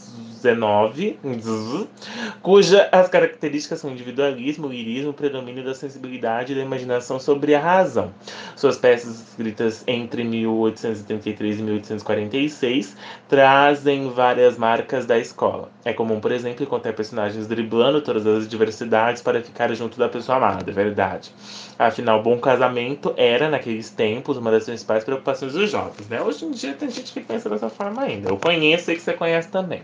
cuja 2.43 2.89
as 2.93 3.09
características 3.09 3.81
são 3.81 3.91
individualismo, 3.91 4.69
lirismo, 4.69 5.13
predomínio 5.13 5.65
da 5.65 5.75
sensibilidade 5.75 6.53
e 6.53 6.57
da 6.57 6.63
imaginação 6.63 7.19
sobre 7.19 7.55
a 7.55 7.61
razão. 7.61 8.13
Suas 8.55 8.77
peças 8.77 9.21
escritas 9.21 9.83
entre 9.87 10.25
1833 10.25 11.59
e 11.59 11.63
1846 11.63 12.97
trazem 13.29 14.09
várias 14.11 14.57
marcas 14.57 15.05
da 15.05 15.19
escola. 15.19 15.71
É 15.85 15.93
comum, 15.93 16.21
por 16.21 16.31
exemplo, 16.31 16.63
encontrar 16.63 16.93
personagens 16.93 17.47
driblando 17.47 18.01
todas 18.01 18.27
as 18.27 18.49
diversidades 18.49 19.23
para 19.23 19.43
ficar 19.43 19.73
junto 19.75 19.99
da 19.99 20.09
pessoa 20.09 20.39
amada, 20.39 20.71
é 20.71 20.75
verdade. 20.75 21.33
Afinal, 21.79 22.23
bom 22.23 22.39
casamento 22.39 23.13
era, 23.17 23.49
naqueles 23.49 23.91
tempos, 23.91 24.37
uma 24.37 24.51
das 24.51 24.65
principais 24.65 25.05
preocupações 25.05 25.53
dos 25.53 25.71
jovens, 25.71 26.09
né? 26.09 26.23
Hoje 26.23 26.45
em 26.45 26.51
dia 26.53 26.75
tem 26.75 26.91
gente 26.91 27.13
que 27.13 27.21
pensa 27.21 27.51
dessa 27.51 27.69
forma 27.69 28.03
ainda. 28.03 28.31
Eu 28.31 28.37
conheço 28.37 28.91
e 28.93 28.95
que 28.95 29.03
você 29.03 29.13
conhece 29.13 29.49
também. 29.49 29.83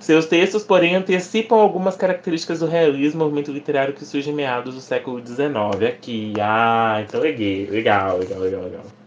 Seus 0.00 0.26
textos, 0.26 0.62
porém, 0.62 0.94
antecipam 0.94 1.56
algumas 1.56 1.96
características 1.96 2.60
do 2.60 2.66
realismo, 2.66 3.24
movimento 3.24 3.50
literário 3.50 3.94
que 3.94 4.04
surge 4.04 4.30
em 4.30 4.34
meados 4.34 4.74
do 4.74 4.80
século 4.80 5.24
XIX. 5.24 5.48
Aqui, 5.88 6.32
ah, 6.40 7.02
então 7.02 7.20
legal, 7.20 7.72
legal, 7.72 8.18
legal, 8.18 8.38
legal, 8.38 8.62
legal. 8.62 9.05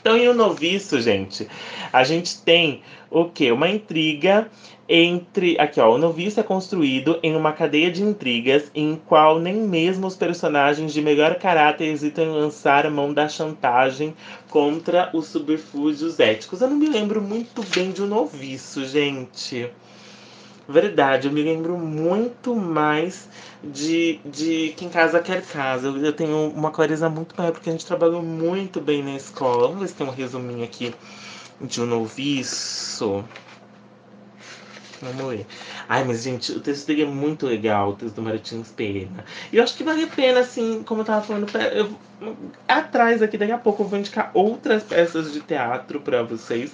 Então, 0.00 0.16
em 0.16 0.28
O 0.28 0.34
Noviço, 0.34 1.00
gente, 1.00 1.46
a 1.92 2.02
gente 2.04 2.40
tem 2.42 2.82
o 3.10 3.26
quê? 3.26 3.52
Uma 3.52 3.68
intriga 3.68 4.50
entre. 4.88 5.56
Aqui, 5.58 5.80
ó. 5.80 5.94
O 5.94 5.98
noviço 5.98 6.40
é 6.40 6.42
construído 6.42 7.18
em 7.22 7.36
uma 7.36 7.52
cadeia 7.52 7.90
de 7.90 8.02
intrigas 8.02 8.70
em 8.74 9.00
qual 9.06 9.38
nem 9.38 9.54
mesmo 9.54 10.06
os 10.06 10.16
personagens 10.16 10.92
de 10.92 11.00
melhor 11.02 11.36
caráter 11.36 11.84
hesitam 11.84 12.24
em 12.24 12.30
lançar 12.30 12.86
a 12.86 12.90
mão 12.90 13.12
da 13.12 13.28
chantagem 13.28 14.14
contra 14.48 15.10
os 15.12 15.26
subterfúgios 15.26 16.18
éticos. 16.18 16.60
Eu 16.60 16.70
não 16.70 16.76
me 16.76 16.88
lembro 16.88 17.20
muito 17.20 17.62
bem 17.74 17.92
de 17.92 18.02
O 18.02 18.06
Noviço, 18.06 18.84
gente. 18.86 19.70
Verdade, 20.70 21.26
eu 21.26 21.32
me 21.32 21.42
lembro 21.42 21.76
muito 21.76 22.54
mais 22.54 23.28
de, 23.60 24.20
de 24.24 24.72
Quem 24.76 24.88
Casa 24.88 25.18
Quer 25.18 25.42
Casa. 25.42 25.88
Eu, 25.88 25.96
eu 25.96 26.12
tenho 26.12 26.48
uma 26.50 26.70
clareza 26.70 27.08
muito 27.08 27.34
maior, 27.36 27.50
porque 27.50 27.68
a 27.68 27.72
gente 27.72 27.84
trabalhou 27.84 28.22
muito 28.22 28.80
bem 28.80 29.02
na 29.02 29.16
escola. 29.16 29.66
Vamos 29.66 29.80
ver 29.80 29.88
se 29.88 29.94
tem 29.94 30.06
um 30.06 30.12
resuminho 30.12 30.62
aqui 30.62 30.94
de 31.60 31.82
um 31.82 31.86
noviço. 31.86 33.24
Vamos 35.02 35.24
ler. 35.24 35.44
Ai, 35.88 36.04
mas 36.04 36.22
gente, 36.22 36.52
o 36.52 36.60
texto 36.60 36.86
dele 36.86 37.02
é 37.02 37.06
muito 37.06 37.46
legal, 37.46 37.90
o 37.90 37.96
texto 37.96 38.14
do 38.14 38.22
Martins 38.22 38.70
Pena. 38.70 39.24
E 39.52 39.56
eu 39.56 39.64
acho 39.64 39.76
que 39.76 39.82
vale 39.82 40.04
a 40.04 40.06
pena, 40.06 40.38
assim, 40.38 40.84
como 40.84 41.00
eu 41.00 41.04
tava 41.04 41.26
falando, 41.26 41.50
eu, 41.72 41.98
atrás 42.68 43.20
aqui, 43.20 43.36
daqui 43.36 43.50
a 43.50 43.58
pouco 43.58 43.82
eu 43.82 43.88
vou 43.88 43.98
indicar 43.98 44.30
outras 44.34 44.84
peças 44.84 45.32
de 45.32 45.40
teatro 45.40 46.00
para 46.00 46.22
vocês 46.22 46.72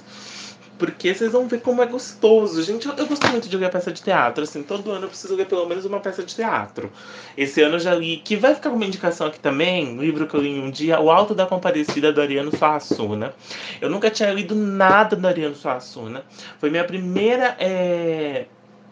porque 0.78 1.14
vocês 1.14 1.32
vão 1.32 1.48
ver 1.48 1.60
como 1.60 1.82
é 1.82 1.86
gostoso. 1.86 2.62
Gente, 2.62 2.86
eu, 2.86 2.94
eu, 2.94 3.06
gosto 3.06 3.26
muito 3.28 3.48
de 3.48 3.56
ler 3.56 3.70
peça 3.70 3.92
de 3.92 4.02
teatro. 4.02 4.44
Assim, 4.44 4.62
todo 4.62 4.90
ano 4.90 5.04
eu 5.04 5.08
preciso 5.08 5.34
ler 5.34 5.46
pelo 5.46 5.66
menos 5.66 5.84
uma 5.84 6.00
peça 6.00 6.22
de 6.22 6.34
teatro. 6.34 6.90
Esse 7.36 7.62
ano 7.62 7.76
eu 7.76 7.80
já 7.80 7.94
li, 7.94 8.18
que 8.18 8.36
vai 8.36 8.54
ficar 8.54 8.70
com 8.70 8.76
uma 8.76 8.84
indicação 8.84 9.26
aqui 9.26 9.38
também, 9.38 9.88
um 9.88 10.00
livro 10.00 10.26
que 10.26 10.34
eu 10.34 10.40
li 10.40 10.58
um 10.58 10.70
dia, 10.70 11.00
O 11.00 11.10
Alto 11.10 11.34
da 11.34 11.46
Comparecida, 11.46 12.12
do 12.12 12.20
Ariano 12.20 12.56
Suassuna. 12.56 13.34
Eu 13.80 13.90
nunca 13.90 14.10
tinha 14.10 14.30
lido 14.32 14.54
nada 14.54 15.16
do 15.16 15.26
Ariano 15.26 15.54
Suassuna. 15.54 16.24
Foi 16.58 16.70
minha 16.70 16.84
primeira 16.84 17.56
é, 17.58 18.46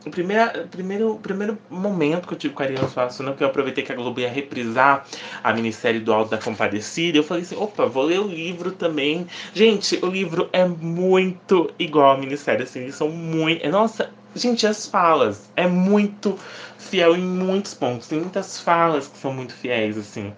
o 0.07 0.11
primeiro, 0.11 0.69
primeiro, 0.69 1.19
primeiro 1.23 1.59
momento 1.71 2.29
que 2.29 2.35
eu 2.35 2.39
tive 2.39 2.55
com 2.55 2.63
a 2.63 2.67
Ariana 2.67 2.89
Suassuna, 2.89 3.33
que 3.33 3.43
eu 3.43 3.49
aproveitei 3.49 3.85
que 3.85 3.93
a 3.93 3.95
Globo 3.95 4.21
ia 4.21 4.29
reprisar 4.29 5.07
a 5.43 5.53
minissérie 5.53 6.01
do 6.01 6.13
Alto 6.13 6.31
da 6.31 6.39
Compadecida, 6.39 7.19
eu 7.19 7.25
falei 7.25 7.43
assim, 7.43 7.57
opa, 7.57 7.87
vou 7.87 8.05
ler 8.05 8.21
o 8.21 8.29
livro 8.29 8.73
também. 8.73 9.27
Gente, 9.55 9.99
o 10.03 10.07
livro 10.07 10.49
é 10.53 10.65
muito 10.67 11.71
igual 11.79 12.13
à 12.13 12.19
minissérie, 12.19 12.65
assim, 12.65 12.81
eles 12.81 12.95
são 12.95 13.09
muito... 13.09 13.67
Nossa, 13.69 14.11
gente, 14.35 14.67
as 14.67 14.87
falas, 14.87 15.51
é 15.57 15.67
muito 15.67 16.39
fiel 16.79 17.17
em 17.17 17.23
muitos 17.23 17.75
pontos. 17.75 18.07
Tem 18.07 18.21
muitas 18.21 18.61
falas 18.61 19.09
que 19.09 19.19
são 19.19 19.33
muito 19.33 19.53
fiéis, 19.55 19.97
assim. 19.97 20.33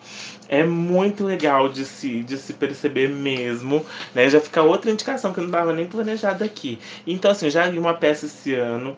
É 0.48 0.62
muito 0.62 1.24
legal 1.24 1.68
de 1.68 1.84
se, 1.84 2.22
de 2.22 2.38
se 2.38 2.52
perceber 2.52 3.08
mesmo, 3.08 3.84
né? 4.14 4.30
Já 4.30 4.40
fica 4.40 4.62
outra 4.62 4.90
indicação 4.90 5.32
que 5.32 5.40
eu 5.40 5.42
não 5.42 5.50
estava 5.50 5.72
nem 5.72 5.86
planejada 5.86 6.44
aqui. 6.44 6.78
Então, 7.06 7.30
assim, 7.30 7.50
já 7.50 7.66
li 7.66 7.78
uma 7.78 7.94
peça 7.94 8.26
esse 8.26 8.54
ano 8.54 8.96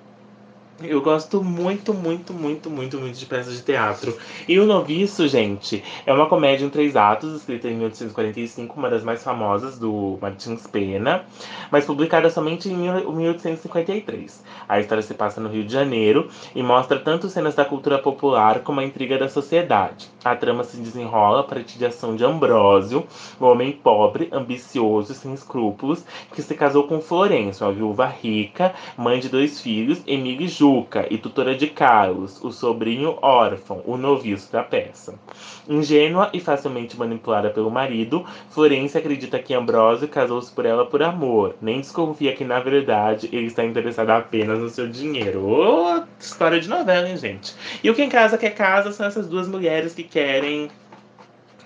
eu 0.81 1.03
gosto 1.03 1.43
muito, 1.43 1.93
muito, 1.93 2.33
muito, 2.33 2.70
muito, 2.70 2.99
muito 2.99 3.18
de 3.18 3.26
peças 3.26 3.57
de 3.57 3.62
teatro. 3.62 4.16
E 4.47 4.61
O 4.61 4.66
Noviço, 4.66 5.26
gente, 5.26 5.83
é 6.07 6.12
uma 6.12 6.26
comédia 6.26 6.64
em 6.64 6.70
três 6.70 6.95
atos, 6.95 7.35
escrita 7.35 7.68
em 7.68 7.74
1845, 7.74 8.79
uma 8.79 8.89
das 8.89 9.03
mais 9.03 9.22
famosas 9.22 9.76
do 9.76 10.16
Martins 10.22 10.66
Pena, 10.68 11.24
mas 11.70 11.85
publicada 11.85 12.31
somente 12.31 12.68
em 12.68 12.76
1853. 12.76 14.45
A 14.68 14.79
história 14.79 15.03
se 15.03 15.14
passa 15.14 15.41
no 15.41 15.49
Rio 15.49 15.64
de 15.64 15.72
Janeiro 15.72 16.29
e 16.55 16.62
mostra 16.62 17.01
tanto 17.01 17.29
cenas 17.29 17.57
da 17.57 17.64
cultura 17.64 17.99
popular 17.99 18.61
como 18.61 18.79
a 18.79 18.85
intriga 18.85 19.18
da 19.18 19.29
sociedade. 19.29 20.09
A 20.24 20.37
trama 20.37 20.62
se 20.62 20.76
desenrola 20.76 21.41
a 21.41 21.45
partir 21.45 21.76
de 21.76 21.87
ação 21.87 22.14
de 22.14 22.24
Ambrósio, 22.24 23.05
um 23.41 23.47
homem 23.47 23.72
pobre, 23.72 24.29
ambicioso 24.31 25.11
e 25.11 25.14
sem 25.16 25.35
escrúpulos, 25.35 26.05
que 26.33 26.43
se 26.43 26.55
casou 26.55 26.85
com 26.85 27.01
Florencio, 27.01 27.66
uma 27.66 27.72
viúva 27.72 28.07
rica, 28.07 28.74
mãe 28.97 29.18
de 29.18 29.29
dois 29.29 29.61
filhos, 29.61 30.01
Emílio 30.07 30.47
e 30.47 30.49
Júlio 30.49 30.67
Juca 30.68 31.06
e 31.10 31.16
tutora 31.16 31.54
de 31.54 31.66
Carlos, 31.66 32.44
o 32.44 32.52
sobrinho 32.52 33.16
órfão, 33.22 33.82
o 33.86 33.96
noviço 33.96 34.52
da 34.52 34.62
peça. 34.62 35.18
Ingênua 35.66 36.28
e 36.30 36.40
facilmente 36.40 36.94
manipulada 36.98 37.48
pelo 37.48 37.70
marido, 37.70 38.22
Florência 38.50 38.98
acredita 38.98 39.38
que 39.38 39.54
Ambrósio 39.54 40.08
casou-se 40.08 40.52
por 40.52 40.66
ela 40.66 40.84
por 40.84 41.02
amor, 41.02 41.56
nem 41.62 41.80
desconfia 41.80 42.36
que, 42.36 42.44
na 42.44 42.60
verdade, 42.60 43.30
ele 43.32 43.46
está 43.46 43.64
interessado 43.64 44.10
apenas 44.10 44.58
no 44.58 44.68
seu 44.68 44.86
dinheiro. 44.86 45.42
Oh, 45.42 46.02
história 46.20 46.60
de 46.60 46.68
novela, 46.68 47.08
hein, 47.08 47.16
gente? 47.16 47.54
E 47.82 47.88
o 47.88 47.94
Quem 47.94 48.10
Casa 48.10 48.36
Quer 48.36 48.54
Casa 48.54 48.92
são 48.92 49.06
essas 49.06 49.26
duas 49.26 49.48
mulheres 49.48 49.94
que 49.94 50.02
querem 50.02 50.70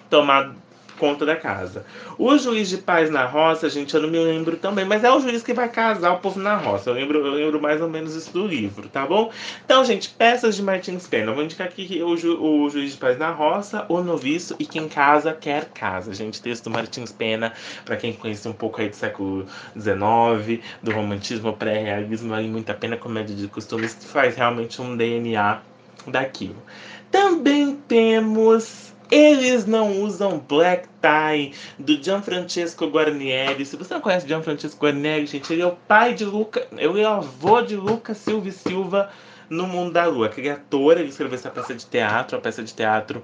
tomar 0.09 0.55
conta 1.03 1.27
da 1.27 1.35
casa. 1.35 1.85
O 2.17 2.39
juiz 2.39 2.69
de 2.69 2.79
paz 2.79 3.11
na 3.11 3.25
roça, 3.25 3.69
gente, 3.69 3.93
eu 3.93 4.03
não 4.03 4.09
me 4.09 4.21
lembro 4.21 4.57
também, 4.57 4.85
mas 4.85 5.03
é 5.03 5.11
o 5.11 5.19
juiz 5.19 5.43
que 5.43 5.53
vai 5.53 5.69
casar 5.69 6.13
o 6.13 6.21
povo 6.21 6.39
na 6.39 6.55
roça. 6.57 6.91
Eu 6.91 6.95
lembro, 6.95 7.19
eu 7.27 7.33
lembro 7.33 7.61
mais 7.61 7.81
ou 7.81 7.89
menos 7.89 8.15
isso 8.15 8.33
do 8.33 8.47
livro, 8.47 8.89
tá 8.89 9.05
bom? 9.05 9.33
Então, 9.65 9.85
gente, 9.85 10.11
peças 10.11 10.55
de 10.55 10.63
Martins 10.63 11.09
Pena. 11.09 11.33
Eu 11.33 11.35
vou 11.35 11.43
indicar 11.43 11.67
aqui 11.67 12.01
o, 12.05 12.17
ju, 12.17 12.41
o 12.41 12.71
juiz 12.71 12.93
de 12.93 12.99
paz 12.99 13.19
na 13.19 13.33
roça, 13.33 13.85
o 13.89 14.01
noviço 14.01 14.55
e 14.61 14.65
quem 14.65 14.87
casa 14.87 15.33
quer 15.33 15.65
casa. 15.71 16.15
Gente, 16.15 16.41
texto 16.41 16.65
do 16.65 16.71
Martins 16.71 17.11
Pena, 17.11 17.53
para 17.85 17.97
quem 17.97 18.13
conhece 18.13 18.47
um 18.47 18.53
pouco 18.53 18.81
aí 18.81 18.89
do 18.89 18.95
século 18.95 19.45
XIX, 19.75 20.63
do 20.81 20.93
romantismo 20.93 21.53
pré-realismo, 21.53 22.29
vale 22.29 22.47
muito 22.47 22.71
a 22.71 22.75
pena. 22.75 22.97
Comédia 22.97 23.35
de 23.35 23.49
costumes 23.49 23.95
que 23.95 24.05
faz 24.05 24.37
realmente 24.37 24.81
um 24.81 24.97
DNA 24.97 25.63
daquilo. 26.07 26.63
Também 27.11 27.75
temos 27.89 28.92
eles 29.11 29.67
não 29.67 30.01
usam 30.03 30.39
black 30.39 30.89
tie 31.01 31.53
do 31.79 32.03
Gianfrancesco 32.03 32.87
Guarnieri. 32.87 33.67
Se 33.67 33.77
você 33.77 33.95
não 33.95 34.01
conhece 34.01 34.27
Gianfrancesco 34.27 34.85
Guarnieri, 34.85 35.27
gente, 35.27 35.53
ele 35.53 35.63
é 35.63 35.67
o 35.67 35.77
pai 35.87 36.15
de 36.15 36.25
Luca, 36.25 36.67
ele 36.77 37.01
é 37.01 37.09
o 37.09 37.13
avô 37.13 37.61
de 37.63 37.77
Luca 37.77 38.15
Silva 38.15 38.49
e 38.49 38.53
Silva 38.53 39.11
no 39.51 39.67
Mundo 39.67 39.93
da 39.93 40.07
Lua. 40.07 40.29
Criatora, 40.29 41.01
ele 41.01 41.11
escreveu 41.11 41.35
essa 41.35 41.51
peça 41.51 41.75
de 41.75 41.85
teatro, 41.87 42.37
a 42.37 42.41
peça 42.41 42.63
de 42.63 42.73
teatro 42.73 43.23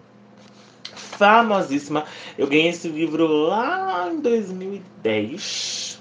famosíssima. 1.19 2.05
Eu 2.37 2.47
ganhei 2.47 2.69
esse 2.69 2.89
livro 2.89 3.27
lá 3.27 4.09
em 4.11 4.21
2010, 4.21 6.01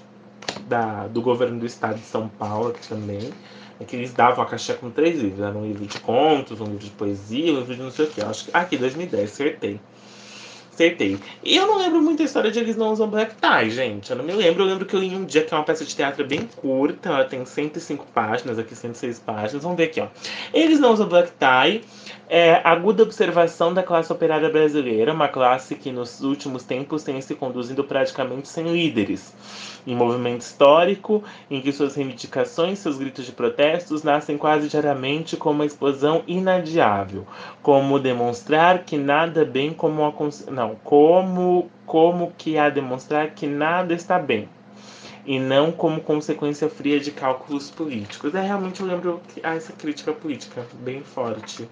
da, 0.66 1.06
do 1.08 1.20
governo 1.20 1.58
do 1.58 1.66
estado 1.66 1.96
de 1.96 2.06
São 2.06 2.28
Paulo, 2.28 2.74
também. 2.88 3.32
É 3.80 3.84
que 3.84 3.96
eles 3.96 4.12
davam 4.12 4.42
a 4.42 4.46
caixa 4.46 4.74
com 4.74 4.90
três 4.90 5.20
livros. 5.20 5.40
Era 5.40 5.56
um 5.56 5.66
livro 5.66 5.86
de 5.86 6.00
contos, 6.00 6.60
um 6.60 6.64
livro 6.64 6.78
de 6.78 6.90
poesia, 6.90 7.52
um 7.52 7.58
livro 7.58 7.74
de 7.74 7.82
não 7.82 7.90
sei 7.90 8.06
o 8.06 8.08
que. 8.08 8.20
Acho 8.20 8.46
que. 8.46 8.50
Aqui, 8.52 8.76
2010, 8.76 9.30
acertei. 9.30 9.80
Acertei. 10.72 11.18
E 11.44 11.56
eu 11.56 11.66
não 11.66 11.78
lembro 11.78 12.00
muito 12.00 12.22
a 12.22 12.24
história 12.24 12.52
de 12.52 12.58
Eles 12.60 12.76
Não 12.76 12.92
Usam 12.92 13.08
Black 13.08 13.34
Tie, 13.34 13.70
gente. 13.70 14.10
Eu 14.10 14.16
não 14.16 14.24
me 14.24 14.32
lembro. 14.32 14.62
Eu 14.62 14.66
lembro 14.66 14.86
que 14.86 14.94
eu 14.94 15.00
li 15.00 15.14
um 15.14 15.24
dia 15.24 15.42
que 15.42 15.52
é 15.52 15.56
uma 15.56 15.64
peça 15.64 15.84
de 15.84 15.94
teatro 15.94 16.24
bem 16.24 16.48
curta. 16.56 17.08
Ela 17.08 17.24
tem 17.24 17.44
105 17.44 18.06
páginas, 18.14 18.58
aqui 18.58 18.76
106 18.76 19.18
páginas. 19.18 19.62
Vamos 19.62 19.76
ver 19.76 19.84
aqui, 19.84 20.00
ó. 20.00 20.06
Eles 20.54 20.78
Não 20.78 20.92
Usam 20.92 21.08
Black 21.08 21.32
Tie. 21.32 21.82
É, 22.28 22.60
aguda 22.62 23.02
observação 23.02 23.72
da 23.72 23.82
classe 23.82 24.12
operária 24.12 24.50
brasileira, 24.50 25.14
uma 25.14 25.28
classe 25.28 25.74
que 25.74 25.90
nos 25.90 26.20
últimos 26.20 26.62
tempos 26.62 27.02
tem 27.02 27.18
se 27.22 27.34
conduzindo 27.34 27.82
praticamente 27.82 28.48
sem 28.48 28.70
líderes. 28.70 29.34
Em 29.88 29.96
movimento 29.96 30.42
histórico, 30.42 31.24
em 31.50 31.62
que 31.62 31.72
suas 31.72 31.94
reivindicações, 31.94 32.78
seus 32.78 32.98
gritos 32.98 33.24
de 33.24 33.32
protestos 33.32 34.02
nascem 34.02 34.36
quase 34.36 34.68
diariamente 34.68 35.34
como 35.34 35.54
uma 35.54 35.64
explosão 35.64 36.22
inadiável, 36.26 37.26
como 37.62 37.98
demonstrar 37.98 38.84
que 38.84 38.98
nada 38.98 39.46
bem 39.46 39.72
como 39.72 40.04
a 40.04 40.12
não, 40.52 40.74
como 40.84 41.70
como 41.86 42.34
que 42.36 42.58
a 42.58 42.68
demonstrar 42.68 43.30
que 43.30 43.46
nada 43.46 43.94
está 43.94 44.18
bem 44.18 44.46
e 45.24 45.38
não 45.40 45.72
como 45.72 46.02
consequência 46.02 46.68
fria 46.68 47.00
de 47.00 47.10
cálculos 47.10 47.70
políticos. 47.70 48.34
É 48.34 48.42
realmente 48.42 48.82
eu 48.82 48.86
lembro 48.86 49.22
que 49.28 49.40
há 49.42 49.54
essa 49.54 49.72
crítica 49.72 50.12
política 50.12 50.66
bem 50.82 51.00
forte. 51.02 51.66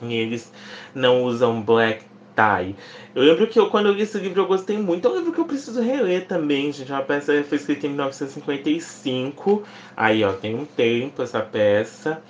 E 0.00 0.14
eles 0.14 0.52
não 0.94 1.24
usam 1.24 1.60
black 1.60 2.04
tie. 2.36 2.76
Eu 3.14 3.22
lembro 3.22 3.46
que 3.46 3.58
eu, 3.58 3.70
quando 3.70 3.86
eu 3.86 3.92
li 3.92 4.02
esse 4.02 4.18
livro 4.18 4.42
eu 4.42 4.46
gostei 4.46 4.76
muito. 4.78 5.08
Um 5.08 5.16
livro 5.16 5.32
que 5.32 5.40
eu 5.40 5.46
preciso 5.46 5.80
reler 5.80 6.26
também, 6.26 6.70
gente. 6.70 6.92
Uma 6.92 7.02
peça 7.02 7.42
foi 7.44 7.56
escrita 7.56 7.86
em 7.86 7.90
1955. 7.90 9.62
Aí, 9.96 10.22
ó, 10.22 10.32
tem 10.34 10.54
um 10.54 10.66
tempo 10.66 11.22
essa 11.22 11.40
peça. 11.40 12.22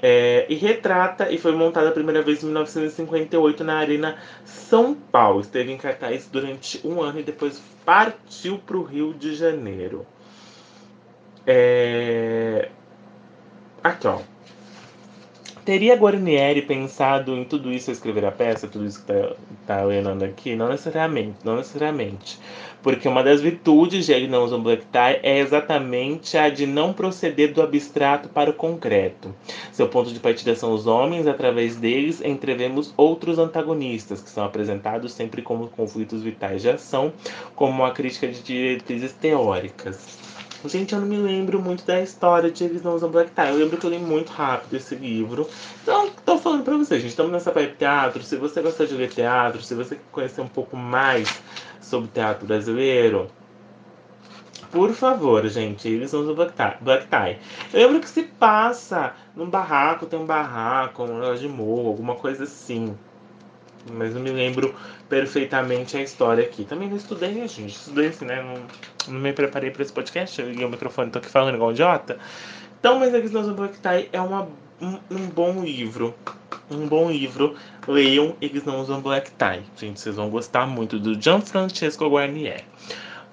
É, 0.00 0.46
e 0.48 0.54
retrata, 0.54 1.28
e 1.28 1.38
foi 1.38 1.50
montada 1.56 1.88
a 1.88 1.92
primeira 1.92 2.22
vez 2.22 2.42
em 2.42 2.46
1958 2.46 3.64
na 3.64 3.78
Arena 3.78 4.16
São 4.44 4.94
Paulo. 4.94 5.40
Esteve 5.40 5.72
em 5.72 5.78
cartaz 5.78 6.28
durante 6.30 6.80
um 6.86 7.02
ano 7.02 7.18
e 7.18 7.22
depois 7.22 7.60
partiu 7.84 8.58
para 8.58 8.76
o 8.76 8.82
Rio 8.82 9.12
de 9.12 9.34
Janeiro. 9.34 10.06
É... 11.46 12.68
Aqui, 13.82 14.06
ó. 14.06 14.20
Teria 15.68 15.96
Guarnieri 15.96 16.62
pensado 16.62 17.36
em 17.36 17.44
tudo 17.44 17.70
isso 17.70 17.90
ao 17.90 17.92
escrever 17.92 18.24
a 18.24 18.32
peça, 18.32 18.66
tudo 18.66 18.86
isso 18.86 19.04
que 19.04 19.12
está 19.12 19.34
tá 19.66 19.84
lendo 19.84 20.24
aqui? 20.24 20.56
Não 20.56 20.70
necessariamente, 20.70 21.36
não 21.44 21.56
necessariamente. 21.56 22.40
Porque 22.82 23.06
uma 23.06 23.22
das 23.22 23.42
virtudes 23.42 24.06
de 24.06 24.12
Ele 24.14 24.28
Não 24.28 24.44
Usa 24.44 24.56
Black 24.56 24.86
Tie 24.86 25.20
é 25.22 25.40
exatamente 25.40 26.38
a 26.38 26.48
de 26.48 26.66
não 26.66 26.94
proceder 26.94 27.52
do 27.52 27.60
abstrato 27.60 28.30
para 28.30 28.48
o 28.48 28.54
concreto. 28.54 29.34
Seu 29.70 29.86
ponto 29.88 30.10
de 30.10 30.18
partida 30.18 30.54
são 30.56 30.72
os 30.72 30.86
homens, 30.86 31.26
através 31.26 31.76
deles 31.76 32.22
entrevemos 32.24 32.94
outros 32.96 33.38
antagonistas, 33.38 34.22
que 34.22 34.30
são 34.30 34.46
apresentados 34.46 35.12
sempre 35.12 35.42
como 35.42 35.68
conflitos 35.68 36.22
vitais 36.22 36.62
de 36.62 36.70
ação, 36.70 37.12
como 37.54 37.82
uma 37.82 37.90
crítica 37.90 38.26
de 38.26 38.42
diretrizes 38.42 39.12
teóricas. 39.12 40.27
Gente, 40.64 40.92
eu 40.92 41.00
não 41.00 41.06
me 41.06 41.16
lembro 41.16 41.62
muito 41.62 41.84
da 41.86 42.00
história 42.00 42.50
de 42.50 42.64
Eles 42.64 42.82
Não 42.82 42.96
Usam 42.96 43.08
Black 43.10 43.30
Tie. 43.30 43.48
Eu 43.48 43.56
lembro 43.56 43.76
que 43.76 43.86
eu 43.86 43.90
li 43.90 43.98
muito 43.98 44.32
rápido 44.32 44.74
esse 44.74 44.96
livro. 44.96 45.48
Então, 45.82 46.10
tô 46.26 46.36
falando 46.36 46.64
pra 46.64 46.76
vocês, 46.76 47.00
gente. 47.00 47.10
Estamos 47.10 47.30
nessa 47.30 47.52
vibe 47.52 47.76
teatro. 47.76 48.22
Se 48.24 48.36
você 48.36 48.60
gosta 48.60 48.84
de 48.84 48.94
ler 48.94 49.08
teatro, 49.08 49.62
se 49.62 49.74
você 49.74 49.94
quer 49.94 50.02
conhecer 50.10 50.40
um 50.40 50.48
pouco 50.48 50.76
mais 50.76 51.40
sobre 51.80 52.08
teatro 52.08 52.44
brasileiro, 52.44 53.30
por 54.72 54.92
favor, 54.92 55.46
gente, 55.48 55.88
eles 55.88 56.12
usam 56.12 56.34
black 56.34 56.52
tie, 56.52 56.76
black 56.80 57.06
tie. 57.06 57.38
Eu 57.72 57.86
lembro 57.86 58.00
que 58.00 58.08
se 58.08 58.24
passa 58.24 59.14
num 59.36 59.48
barraco, 59.48 60.06
tem 60.06 60.18
um 60.18 60.26
barraco, 60.26 61.04
um 61.04 61.20
negócio 61.20 61.38
de 61.38 61.48
morro, 61.48 61.88
alguma 61.88 62.16
coisa 62.16 62.44
assim. 62.44 62.96
Mas 63.92 64.14
não 64.14 64.20
me 64.20 64.30
lembro 64.30 64.74
perfeitamente 65.08 65.96
a 65.96 66.02
história 66.02 66.44
aqui. 66.44 66.64
Também 66.64 66.88
não 66.88 66.96
estudei, 66.96 67.34
gente? 67.48 67.66
Estudei 67.66 68.08
assim, 68.08 68.24
né? 68.24 68.42
Não, 68.42 69.12
não 69.12 69.20
me 69.20 69.32
preparei 69.32 69.70
para 69.70 69.82
esse 69.82 69.92
podcast. 69.92 70.40
Eu 70.40 70.48
liguei 70.48 70.64
o 70.64 70.68
microfone, 70.68 71.10
tô 71.10 71.18
aqui 71.18 71.28
falando 71.28 71.54
igual 71.54 71.70
um 71.70 71.72
idiota. 71.72 72.18
Então, 72.78 72.98
mas 72.98 73.14
a 73.14 73.52
Black 73.52 73.78
Tie 73.80 74.08
é 74.12 74.20
uma, 74.20 74.48
um, 74.80 74.98
um, 75.10 75.26
bom 75.26 75.62
livro. 75.62 76.14
Um 76.70 76.86
bom 76.86 77.10
livro. 77.10 77.56
Leiam 77.86 78.36
Eles 78.40 78.64
Não 78.64 78.80
Usam 78.80 79.00
Black 79.00 79.30
Tie. 79.32 79.62
Gente, 79.76 80.00
vocês 80.00 80.16
vão 80.16 80.30
gostar 80.30 80.66
muito 80.66 80.98
do 80.98 81.20
Gianfrancesco 81.20 82.08
Guarnier. 82.08 82.64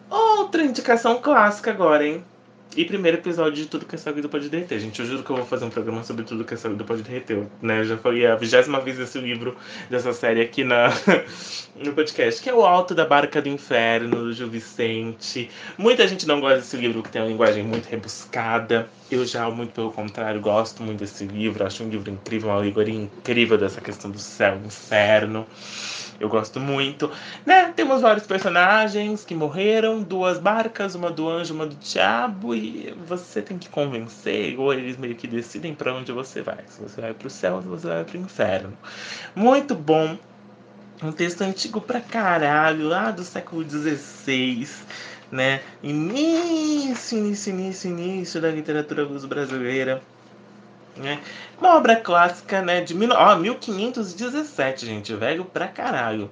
Outra 0.09 0.63
indicação 0.63 1.21
clássica 1.21 1.71
agora, 1.71 2.07
hein? 2.07 2.23
E 2.75 2.83
primeiro 2.83 3.17
episódio 3.17 3.53
de 3.53 3.67
Tudo 3.67 3.85
que 3.85 3.95
essa 3.95 4.11
vida 4.11 4.27
pode 4.27 4.49
derreter. 4.49 4.77
Gente, 4.81 4.99
eu 4.99 5.05
juro 5.05 5.23
que 5.23 5.29
eu 5.29 5.37
vou 5.37 5.45
fazer 5.45 5.63
um 5.63 5.69
programa 5.69 6.03
sobre 6.03 6.25
Tudo 6.25 6.43
que 6.43 6.55
essa 6.55 6.67
vida 6.67 6.83
pode 6.83 7.03
derreter. 7.03 7.47
Né? 7.61 7.79
Eu 7.79 7.85
já 7.85 7.97
falei 7.97 8.27
a 8.27 8.35
vigésima 8.35 8.81
vez 8.81 8.99
esse 8.99 9.17
livro 9.17 9.55
dessa 9.89 10.11
série 10.11 10.41
aqui 10.41 10.65
na, 10.65 10.89
no 11.73 11.93
podcast, 11.93 12.41
que 12.41 12.49
é 12.49 12.53
O 12.53 12.65
Alto 12.65 12.93
da 12.93 13.05
Barca 13.05 13.41
do 13.41 13.47
Inferno, 13.47 14.25
do 14.25 14.33
Gil 14.33 14.49
Vicente. 14.49 15.49
Muita 15.77 16.05
gente 16.05 16.27
não 16.27 16.41
gosta 16.41 16.57
desse 16.57 16.75
livro, 16.75 17.01
que 17.01 17.09
tem 17.09 17.21
uma 17.21 17.29
linguagem 17.29 17.63
muito 17.63 17.85
rebuscada. 17.85 18.89
Eu 19.09 19.25
já, 19.25 19.49
muito 19.49 19.71
pelo 19.71 19.93
contrário, 19.93 20.41
gosto 20.41 20.83
muito 20.83 20.99
desse 20.99 21.25
livro. 21.25 21.65
Acho 21.65 21.81
um 21.81 21.87
livro 21.87 22.11
incrível, 22.11 22.49
uma 22.49 22.57
alegoria 22.57 22.93
incrível 22.93 23.57
dessa 23.57 23.79
questão 23.79 24.11
do 24.11 24.19
céu 24.19 24.59
e 24.61 24.67
inferno. 24.67 25.47
Eu 26.19 26.29
gosto 26.29 26.59
muito. 26.59 27.11
Né? 27.45 27.71
Temos 27.75 28.01
vários 28.01 28.25
personagens 28.25 29.25
que 29.25 29.35
morreram, 29.35 30.01
duas 30.01 30.37
barcas, 30.37 30.95
uma 30.95 31.11
do 31.11 31.29
anjo, 31.29 31.53
uma 31.53 31.65
do 31.65 31.75
diabo, 31.75 32.55
e 32.55 32.93
você 33.05 33.41
tem 33.41 33.57
que 33.57 33.69
convencer, 33.69 34.57
ou 34.59 34.73
eles 34.73 34.97
meio 34.97 35.15
que 35.15 35.27
decidem 35.27 35.73
para 35.73 35.93
onde 35.93 36.11
você 36.11 36.41
vai. 36.41 36.59
Se 36.67 36.81
você 36.81 37.01
vai 37.01 37.13
para 37.13 37.27
o 37.27 37.29
céu, 37.29 37.61
se 37.61 37.67
você 37.67 37.87
vai 37.87 38.03
para 38.03 38.17
o 38.17 38.21
inferno. 38.21 38.77
Muito 39.35 39.75
bom. 39.75 40.17
Um 41.03 41.11
texto 41.11 41.41
antigo 41.41 41.81
pra 41.81 41.99
caralho, 41.99 42.87
lá 42.87 43.11
do 43.11 43.23
século 43.23 43.69
XVI, 43.69 44.67
né? 45.29 45.61
Início, 45.83 47.17
início, 47.17 47.49
início, 47.49 47.89
início 47.89 48.41
da 48.41 48.49
literatura 48.49 49.05
brasileira. 49.05 50.01
Né? 50.97 51.21
Uma 51.59 51.75
obra 51.75 51.95
clássica, 51.95 52.61
né, 52.61 52.81
de 52.81 52.93
mil, 52.93 53.09
ó, 53.11 53.35
1517, 53.35 54.85
gente, 54.85 55.13
velho 55.13 55.43
pra 55.43 55.67
caralho. 55.67 56.31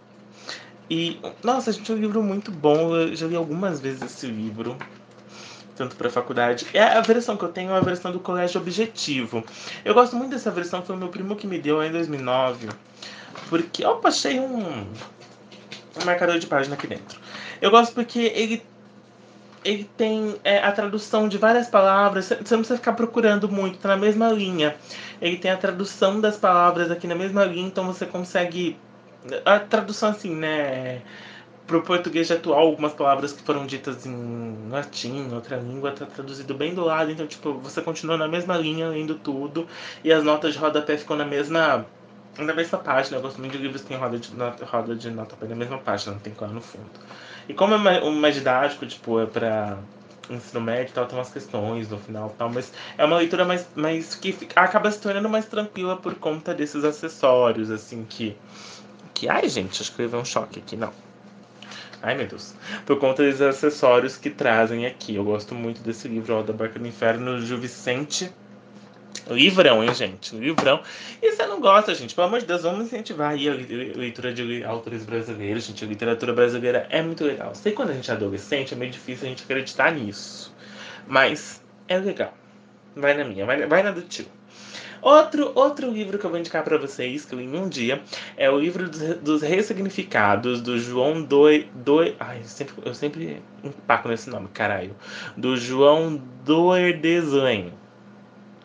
E, 0.90 1.20
nossa, 1.44 1.72
gente, 1.72 1.92
é 1.92 1.96
um 1.96 1.98
livro 1.98 2.22
muito 2.22 2.52
bom. 2.52 2.96
Eu 2.96 3.16
já 3.16 3.28
li 3.28 3.36
algumas 3.36 3.80
vezes 3.80 4.02
esse 4.02 4.28
livro, 4.28 4.78
tanto 5.76 5.96
para 5.96 6.10
faculdade. 6.10 6.68
É 6.74 6.84
a 6.84 7.02
versão 7.02 7.36
que 7.36 7.44
eu 7.44 7.50
tenho 7.50 7.72
é 7.72 7.78
a 7.78 7.82
versão 7.82 8.12
do 8.12 8.20
Colégio 8.20 8.60
Objetivo. 8.62 9.44
Eu 9.84 9.94
gosto 9.94 10.16
muito 10.16 10.32
dessa 10.32 10.52
versão, 10.52 10.82
foi 10.82 10.96
o 10.96 11.00
meu 11.00 11.08
primo 11.10 11.36
que 11.36 11.48
me 11.48 11.58
deu 11.58 11.84
em 11.84 11.92
2009. 11.92 12.70
Porque, 13.50 13.86
opa, 13.86 14.10
achei 14.10 14.40
um, 14.40 14.62
um 14.62 16.06
marcador 16.06 16.38
de 16.38 16.48
página 16.48 16.76
aqui 16.76 16.88
dentro. 16.88 17.20
Eu 17.62 17.72
gosto 17.72 17.94
porque 17.94 18.20
ele 18.36 18.64
ele 19.64 19.90
tem 19.98 20.36
é, 20.44 20.60
a 20.60 20.72
tradução 20.72 21.28
de 21.28 21.38
várias 21.38 21.68
palavras, 21.68 22.26
você 22.26 22.36
não 22.36 22.62
precisa 22.62 22.78
ficar 22.78 22.94
procurando 22.94 23.50
muito, 23.50 23.78
tá 23.80 23.90
na 23.90 23.98
mesma 23.98 24.30
linha. 24.30 24.76
Ele 25.22 25.38
tem 25.38 25.52
a 25.52 25.58
tradução 25.58 26.20
das 26.20 26.38
palavras 26.38 26.92
aqui 26.92 27.08
na 27.08 27.16
mesma 27.16 27.46
linha, 27.46 27.68
então 27.68 27.86
você 27.86 28.06
consegue. 28.06 28.78
A 29.46 29.60
tradução 29.60 30.10
assim, 30.10 30.36
né? 30.36 31.02
Pro 31.66 31.82
português 31.82 32.30
atual, 32.30 32.60
algumas 32.60 32.92
palavras 32.92 33.32
que 33.32 33.42
foram 33.42 33.66
ditas 33.66 34.06
em 34.06 34.68
latim, 34.70 35.34
outra 35.34 35.56
língua, 35.56 35.92
tá 35.94 36.06
traduzido 36.06 36.54
bem 36.54 36.76
do 36.76 36.84
lado, 36.84 37.10
então, 37.10 37.26
tipo, 37.26 37.54
você 37.54 37.82
continua 37.82 38.18
na 38.18 38.28
mesma 38.28 38.58
linha, 38.58 38.90
lendo 38.90 39.16
tudo, 39.16 39.66
e 40.04 40.12
as 40.12 40.24
notas 40.26 40.54
de 40.54 40.60
rodapé 40.60 40.98
ficam 40.98 41.16
na 41.16 41.24
mesma 41.24 41.86
na 42.38 42.54
mesma 42.54 42.80
página. 42.80 43.18
Eu 43.18 43.22
gosto 43.22 43.40
muito 43.40 43.54
de 43.54 43.60
livros 43.60 43.82
que 43.82 43.90
tem 43.90 43.98
roda 43.98 44.18
de, 44.18 44.34
nota, 44.36 44.66
roda 44.66 44.96
de 44.96 45.10
nota 45.10 45.38
na 45.46 45.56
mesma 45.56 45.78
página, 45.78 46.14
não 46.14 46.20
tem 46.20 46.34
claro 46.34 46.54
no 46.54 46.62
fundo. 46.62 46.90
E 47.48 47.54
como 47.54 47.74
é 47.74 47.78
mais, 47.78 48.04
mais 48.16 48.36
didático, 48.36 48.86
tipo, 48.86 49.20
é 49.20 49.26
pra 49.26 49.78
ensino 50.30 50.62
médio 50.62 50.92
e 50.92 50.94
tal, 50.94 51.06
tem 51.06 51.18
umas 51.18 51.32
questões 51.32 51.90
no 51.90 51.98
final 51.98 52.32
e 52.34 52.38
tal, 52.38 52.50
mas 52.50 52.72
é 52.98 53.04
uma 53.04 53.18
leitura 53.18 53.44
mais, 53.44 53.68
mais 53.76 54.16
que 54.16 54.32
fica, 54.32 54.60
acaba 54.60 54.90
se 54.90 55.00
tornando 55.00 55.28
mais 55.30 55.46
tranquila 55.46 55.98
por 55.98 56.16
conta 56.16 56.54
desses 56.54 56.84
acessórios, 56.84 57.70
assim, 57.70 58.06
que. 58.08 58.36
que 59.14 59.28
ai, 59.28 59.48
gente, 59.50 59.82
acho 59.82 59.94
que 59.94 60.02
eu 60.02 60.18
um 60.18 60.26
choque 60.26 60.60
aqui, 60.60 60.76
não. 60.78 60.92
Ai, 62.02 62.16
meu 62.16 62.28
Deus. 62.28 62.54
Por 62.86 63.00
conta 63.00 63.24
desses 63.24 63.42
acessórios 63.42 64.18
que 64.18 64.30
trazem 64.30 64.86
aqui. 64.86 65.16
Eu 65.16 65.24
gosto 65.24 65.56
muito 65.56 65.82
desse 65.82 66.08
livro, 66.08 66.36
ó, 66.36 66.42
da 66.42 66.52
Barca 66.52 66.78
do 66.78 66.86
Inferno, 66.86 67.40
Gil 67.40 67.58
Vicente 67.58 68.30
Livrão, 69.30 69.84
hein, 69.84 69.94
gente? 69.94 70.36
Livrão. 70.36 70.82
E 71.22 71.32
você 71.32 71.46
não 71.46 71.62
gosta, 71.62 71.96
gente, 71.96 72.14
pelo 72.14 72.28
amor 72.28 72.40
de 72.42 72.46
Deus, 72.46 72.64
vamos 72.64 72.86
incentivar 72.86 73.32
aí 73.32 73.48
a 73.48 73.54
leitura 73.54 74.34
de 74.34 74.64
autores 74.64 75.06
brasileiros, 75.06 75.66
gente. 75.66 75.84
A 75.84 75.88
literatura 75.88 76.34
brasileira 76.34 76.88
é 76.90 77.02
muito 77.02 77.24
legal. 77.24 77.56
Sei 77.56 77.72
quando 77.72 77.92
a 77.92 77.94
gente 77.94 78.10
é 78.12 78.14
adolescente, 78.14 78.74
é 78.74 78.78
meio 78.78 78.92
difícil 78.92 79.26
a 79.26 79.30
gente 79.30 79.44
acreditar 79.44 79.92
nisso. 79.94 80.54
Mas 81.08 81.62
é 81.88 81.98
legal. 81.98 82.34
Vai 82.96 83.14
na 83.14 83.24
minha, 83.24 83.46
vai, 83.46 83.66
vai 83.66 83.82
na 83.82 83.92
do 83.92 84.02
tio. 84.02 84.26
Outro, 85.02 85.52
outro 85.54 85.92
livro 85.92 86.18
que 86.18 86.26
eu 86.26 86.30
vou 86.30 86.40
indicar 86.40 86.64
para 86.64 86.78
vocês, 86.78 87.26
que 87.26 87.36
eu 87.36 87.40
li 87.40 87.48
um 87.48 87.68
dia, 87.68 88.02
é 88.38 88.50
o 88.50 88.58
livro 88.58 88.90
dos, 88.90 89.18
dos 89.18 89.42
ressignificados 89.42 90.62
do 90.62 90.80
João 90.80 91.22
Doi. 91.22 91.68
Doi 91.76 92.16
ai, 92.18 92.40
eu 92.40 92.46
sempre, 92.46 92.76
eu 92.86 92.94
sempre 92.94 93.42
empaco 93.62 94.08
nesse 94.08 94.30
nome, 94.30 94.48
caralho. 94.54 94.96
Do 95.36 95.58
João 95.58 96.22
Doerdesan. 96.46 97.72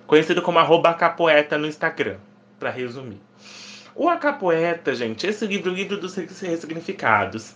Conhecido 0.08 0.42
como 0.42 0.58
arroba 0.58 0.92
capoeta 0.94 1.56
no 1.56 1.68
Instagram, 1.68 2.16
para 2.58 2.70
resumir. 2.70 3.20
O 3.94 4.08
Acapoeta, 4.08 4.94
gente, 4.94 5.26
esse 5.26 5.46
livro, 5.46 5.70
o 5.70 5.74
livro 5.74 5.98
dos 5.98 6.14
ressignificados, 6.16 7.54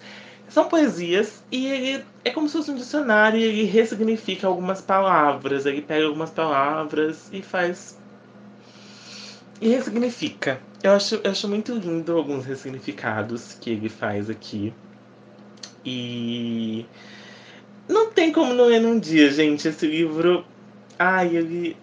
são 0.49 0.69
poesias 0.69 1.43
e 1.51 1.67
ele 1.67 2.05
é 2.23 2.31
como 2.31 2.47
se 2.47 2.59
fosse 2.59 2.71
um 2.71 2.75
dicionário 2.75 3.41
e 3.41 3.43
ele 3.43 3.65
ressignifica 3.65 4.47
algumas 4.47 4.83
palavras. 4.83 5.65
Ele 5.65 5.81
pega 5.81 6.05
algumas 6.05 6.29
palavras 6.29 7.31
e 7.33 7.41
faz. 7.41 7.99
E 9.59 9.69
ressignifica. 9.69 10.61
Eu 10.83 10.93
acho, 10.93 11.15
eu 11.25 11.31
acho 11.31 11.49
muito 11.49 11.73
lindo 11.73 12.15
alguns 12.15 12.45
ressignificados 12.45 13.57
que 13.59 13.71
ele 13.71 13.89
faz 13.89 14.29
aqui. 14.29 14.75
E. 15.87 16.85
Não 17.89 18.11
tem 18.11 18.31
como 18.31 18.53
não 18.53 18.67
ler 18.67 18.81
num 18.81 18.99
dia, 18.99 19.31
gente. 19.31 19.67
Esse 19.67 19.87
livro. 19.87 20.45
Ai, 20.99 21.35
ele. 21.35 21.77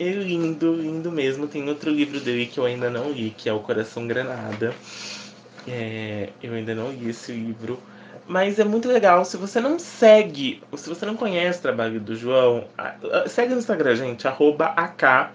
É 0.00 0.10
lindo, 0.10 0.74
lindo 0.74 1.10
mesmo. 1.10 1.48
Tem 1.48 1.68
outro 1.68 1.90
livro 1.90 2.20
dele 2.20 2.46
que 2.46 2.58
eu 2.58 2.64
ainda 2.64 2.88
não 2.88 3.10
li, 3.10 3.30
que 3.36 3.48
é 3.48 3.52
O 3.52 3.60
Coração 3.60 4.06
Granada. 4.06 4.72
É, 5.66 6.30
eu 6.42 6.54
ainda 6.54 6.74
não 6.74 6.92
li 6.92 7.10
esse 7.10 7.32
livro. 7.32 7.80
Mas 8.26 8.58
é 8.58 8.64
muito 8.64 8.86
legal. 8.88 9.24
Se 9.24 9.36
você 9.36 9.60
não 9.60 9.78
segue, 9.78 10.62
se 10.76 10.88
você 10.88 11.04
não 11.04 11.16
conhece 11.16 11.58
o 11.58 11.62
trabalho 11.62 11.98
do 11.98 12.14
João, 12.14 12.68
segue 13.26 13.54
no 13.54 13.58
Instagram, 13.58 13.96
gente, 13.96 14.28
arroba 14.28 14.66
AK 14.66 15.32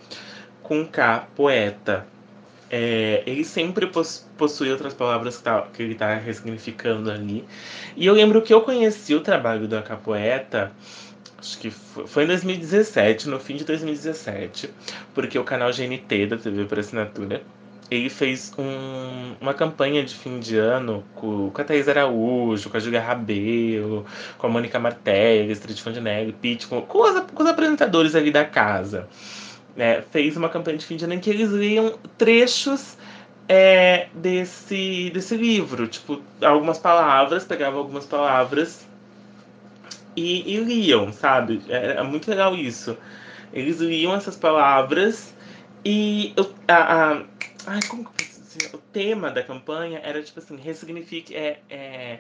com 0.62 0.86
K, 0.86 1.28
poeta. 1.36 2.06
É, 2.70 3.22
ele 3.28 3.44
sempre 3.44 3.86
possui 4.38 4.72
outras 4.72 4.94
palavras 4.94 5.38
que, 5.38 5.44
tá, 5.44 5.62
que 5.74 5.84
ele 5.84 5.94
está 5.94 6.16
ressignificando 6.16 7.12
ali. 7.12 7.46
E 7.96 8.06
eu 8.06 8.14
lembro 8.14 8.42
que 8.42 8.54
eu 8.54 8.62
conheci 8.62 9.14
o 9.14 9.22
trabalho 9.22 9.68
do 9.68 9.78
AK 9.78 9.98
Poeta, 9.98 10.72
acho 11.44 11.58
que 11.60 11.70
foi 11.70 12.24
em 12.24 12.28
2017, 12.28 13.28
no 13.28 13.38
fim 13.38 13.58
de 13.58 13.66
2017, 13.66 14.70
porque 15.14 15.38
o 15.38 15.44
canal 15.44 15.72
GNT 15.72 16.28
da 16.28 16.38
TV 16.38 16.64
por 16.64 16.80
assinatura 16.80 17.44
ele 17.92 18.10
fez 18.10 18.54
um, 18.58 19.36
uma 19.42 19.54
campanha 19.54 20.04
de 20.04 20.16
fim 20.16 20.40
de 20.40 20.58
ano 20.58 21.04
com, 21.14 21.52
com 21.52 21.62
a 21.62 21.66
Thaís 21.66 21.88
Araújo, 21.88 22.70
com 22.70 22.78
a 22.78 22.80
Julia 22.80 23.02
Rabelo, 23.02 24.06
com 24.38 24.48
a 24.48 24.50
Mônica 24.50 24.80
Martelli, 24.80 25.52
Street 25.52 25.80
Fund 25.80 25.98
Negro, 25.98 26.34
Pete, 26.42 26.66
com, 26.66 26.82
com, 26.82 27.00
os, 27.00 27.20
com 27.32 27.44
os 27.44 27.50
apresentadores 27.50 28.16
ali 28.16 28.32
da 28.32 28.46
casa. 28.46 29.08
É, 29.78 30.02
fez 30.02 30.38
uma 30.38 30.50
campanha 30.50 30.78
de 30.78 30.86
fim 30.86 30.96
de 30.96 31.04
ano 31.04 31.16
em 31.16 31.20
que 31.20 31.30
eles 31.30 31.50
liam 31.52 32.00
trechos 32.18 32.98
é, 33.50 34.08
desse, 34.14 35.12
desse 35.14 35.36
livro. 35.36 35.88
Tipo, 35.88 36.22
algumas 36.42 36.80
palavras, 36.80 37.44
pegavam 37.44 37.80
algumas 37.80 38.06
palavras 38.06 38.88
e, 40.16 40.56
e 40.56 40.58
liam, 40.58 41.12
sabe? 41.12 41.62
É, 41.70 41.98
é, 41.98 42.04
muito 42.04 42.30
legal 42.30 42.56
isso. 42.56 42.98
Eles 43.52 43.80
liam 43.80 44.16
essas 44.16 44.36
palavras 44.36 45.34
e 45.86 46.34
a, 46.68 47.12
a, 47.12 47.24
Ai, 47.66 47.80
como 47.88 48.04
que 48.04 48.24
eu 48.24 48.28
dizer? 48.28 48.70
O 48.74 48.78
tema 48.78 49.32
da 49.32 49.42
campanha 49.42 50.00
era 50.04 50.22
tipo 50.22 50.40
assim, 50.40 50.58
ressignifique. 50.58 51.36
É, 51.36 51.60
é, 51.70 52.20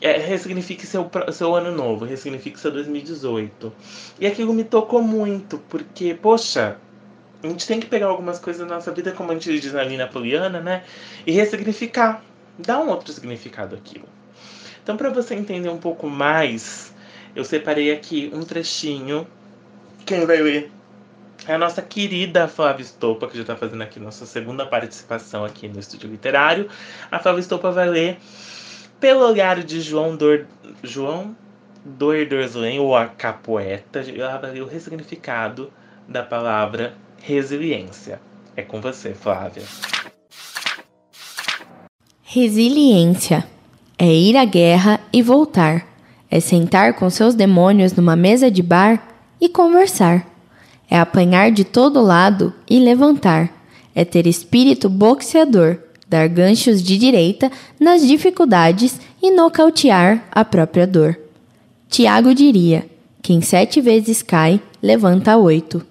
é, 0.00 0.16
ressignifique 0.18 0.86
seu, 0.86 1.08
seu 1.32 1.54
ano 1.54 1.70
novo, 1.70 2.04
ressignifique 2.04 2.58
seu 2.58 2.70
2018. 2.70 3.72
E 4.18 4.26
aquilo 4.26 4.52
me 4.52 4.64
tocou 4.64 5.02
muito, 5.02 5.58
porque, 5.68 6.14
poxa, 6.14 6.78
a 7.42 7.46
gente 7.46 7.66
tem 7.66 7.78
que 7.78 7.86
pegar 7.86 8.06
algumas 8.06 8.38
coisas 8.38 8.66
da 8.66 8.74
nossa 8.74 8.90
vida, 8.90 9.12
como 9.12 9.30
a 9.30 9.34
gente 9.34 9.60
diz 9.60 9.74
ali 9.74 9.96
na 9.96 10.06
Poliana, 10.06 10.60
né? 10.60 10.84
E 11.26 11.32
ressignificar, 11.32 12.22
dar 12.58 12.80
um 12.80 12.88
outro 12.88 13.12
significado 13.12 13.76
àquilo. 13.76 14.08
Então, 14.82 14.96
para 14.96 15.10
você 15.10 15.34
entender 15.34 15.68
um 15.68 15.78
pouco 15.78 16.08
mais, 16.08 16.92
eu 17.36 17.44
separei 17.44 17.92
aqui 17.92 18.30
um 18.34 18.42
trechinho. 18.42 19.26
Quem 20.04 20.26
vai 20.26 20.38
ler 20.38 20.72
é 21.46 21.54
a 21.54 21.58
nossa 21.58 21.80
querida 21.80 22.48
Flávia 22.48 22.82
Estopa, 22.82 23.28
que 23.28 23.36
já 23.36 23.42
está 23.42 23.56
fazendo 23.56 23.82
aqui 23.82 24.00
nossa 24.00 24.26
segunda 24.26 24.66
participação 24.66 25.44
aqui 25.44 25.68
no 25.68 25.78
Estúdio 25.78 26.10
Literário. 26.10 26.68
A 27.10 27.20
Flávia 27.20 27.40
Estopa 27.40 27.70
vai 27.70 27.88
ler 27.88 28.18
Pelo 28.98 29.24
Olhar 29.24 29.62
de 29.62 29.80
João 29.80 30.16
Dor... 30.16 30.46
João 30.82 31.36
Doerdorslen, 31.84 32.80
ou 32.80 32.96
a 32.96 33.06
Capoeta. 33.06 34.00
Ela 34.00 34.38
vai 34.38 34.52
ler 34.52 34.62
o 34.62 34.66
ressignificado 34.66 35.72
da 36.08 36.24
palavra 36.24 36.94
resiliência. 37.20 38.20
É 38.56 38.62
com 38.62 38.80
você, 38.80 39.14
Flávia. 39.14 39.62
Resiliência 42.22 43.51
é 44.02 44.14
ir 44.14 44.36
à 44.36 44.44
guerra 44.44 45.00
e 45.12 45.22
voltar. 45.22 45.86
É 46.30 46.40
sentar 46.40 46.94
com 46.94 47.08
seus 47.08 47.34
demônios 47.34 47.92
numa 47.92 48.16
mesa 48.16 48.50
de 48.50 48.62
bar 48.62 49.02
e 49.40 49.48
conversar 49.48 50.26
é 50.92 50.98
apanhar 50.98 51.50
de 51.50 51.64
todo 51.64 52.02
lado 52.02 52.52
e 52.68 52.78
levantar, 52.78 53.50
é 53.94 54.04
ter 54.04 54.26
espírito 54.26 54.90
boxeador, 54.90 55.78
dar 56.06 56.28
ganchos 56.28 56.82
de 56.82 56.98
direita 56.98 57.50
nas 57.80 58.06
dificuldades 58.06 59.00
e 59.22 59.30
nocautear 59.30 60.22
a 60.30 60.44
própria 60.44 60.86
dor. 60.86 61.18
Tiago 61.88 62.34
diria: 62.34 62.84
quem 63.22 63.40
sete 63.40 63.80
vezes 63.80 64.20
cai, 64.20 64.60
levanta 64.82 65.38
oito. 65.38 65.82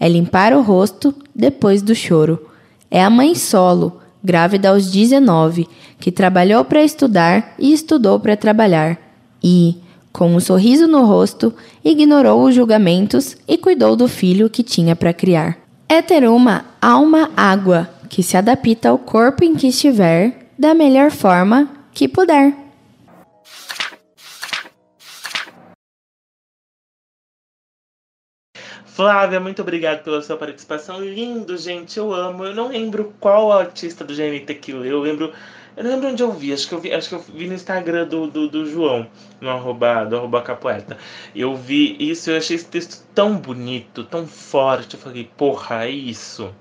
É 0.00 0.08
limpar 0.08 0.54
o 0.54 0.62
rosto 0.62 1.14
depois 1.34 1.82
do 1.82 1.94
choro. 1.94 2.48
É 2.90 3.04
a 3.04 3.10
mãe 3.10 3.34
solo, 3.34 4.00
grávida 4.28 4.68
aos 4.68 4.90
19, 4.90 5.66
que 5.98 6.12
trabalhou 6.12 6.62
para 6.62 6.84
estudar 6.84 7.54
e 7.58 7.72
estudou 7.72 8.20
para 8.20 8.36
trabalhar. 8.36 8.98
E, 9.42 9.78
com 10.12 10.34
um 10.34 10.38
sorriso 10.38 10.86
no 10.86 11.06
rosto, 11.06 11.54
ignorou 11.82 12.44
os 12.44 12.54
julgamentos 12.54 13.38
e 13.48 13.56
cuidou 13.56 13.96
do 13.96 14.06
filho 14.06 14.50
que 14.50 14.62
tinha 14.62 14.94
para 14.94 15.14
criar. 15.14 15.56
É 15.88 16.02
ter 16.02 16.28
uma 16.28 16.66
alma 16.82 17.30
água 17.34 17.88
que 18.10 18.22
se 18.22 18.36
adapta 18.36 18.90
ao 18.90 18.98
corpo 18.98 19.42
em 19.42 19.54
que 19.54 19.68
estiver 19.68 20.50
da 20.58 20.74
melhor 20.74 21.10
forma 21.10 21.66
que 21.94 22.06
puder. 22.06 22.67
Flávia, 28.98 29.38
muito 29.38 29.62
obrigado 29.62 30.02
pela 30.02 30.20
sua 30.20 30.36
participação. 30.36 31.00
Lindo, 31.00 31.56
gente, 31.56 31.96
eu 31.96 32.12
amo. 32.12 32.44
Eu 32.44 32.52
não 32.52 32.66
lembro 32.66 33.14
qual 33.20 33.52
artista 33.52 34.04
do 34.04 34.12
GNT 34.12 34.52
que 34.56 34.72
leu. 34.72 34.90
Eu 34.90 35.00
lembro 35.00 35.32
eu 35.76 35.84
não 35.84 35.92
lembro 35.92 36.08
onde 36.08 36.20
eu 36.20 36.32
vi, 36.32 36.52
acho 36.52 36.66
que 36.66 36.74
eu 36.74 36.80
vi, 36.80 36.92
acho 36.92 37.08
que 37.08 37.14
eu 37.14 37.20
vi 37.20 37.46
no 37.46 37.54
Instagram 37.54 38.08
do, 38.08 38.26
do, 38.26 38.48
do 38.48 38.66
João, 38.66 39.06
no 39.40 39.48
arroba, 39.48 40.04
do 40.04 40.16
arroba 40.16 40.42
capoeta. 40.42 40.98
Eu 41.32 41.54
vi 41.54 41.96
isso, 42.00 42.32
eu 42.32 42.36
achei 42.36 42.56
esse 42.56 42.66
texto 42.66 43.06
tão 43.14 43.36
bonito, 43.36 44.02
tão 44.02 44.26
forte. 44.26 44.94
Eu 44.94 45.00
falei, 45.00 45.30
porra, 45.36 45.84
é 45.84 45.90
isso. 45.90 46.52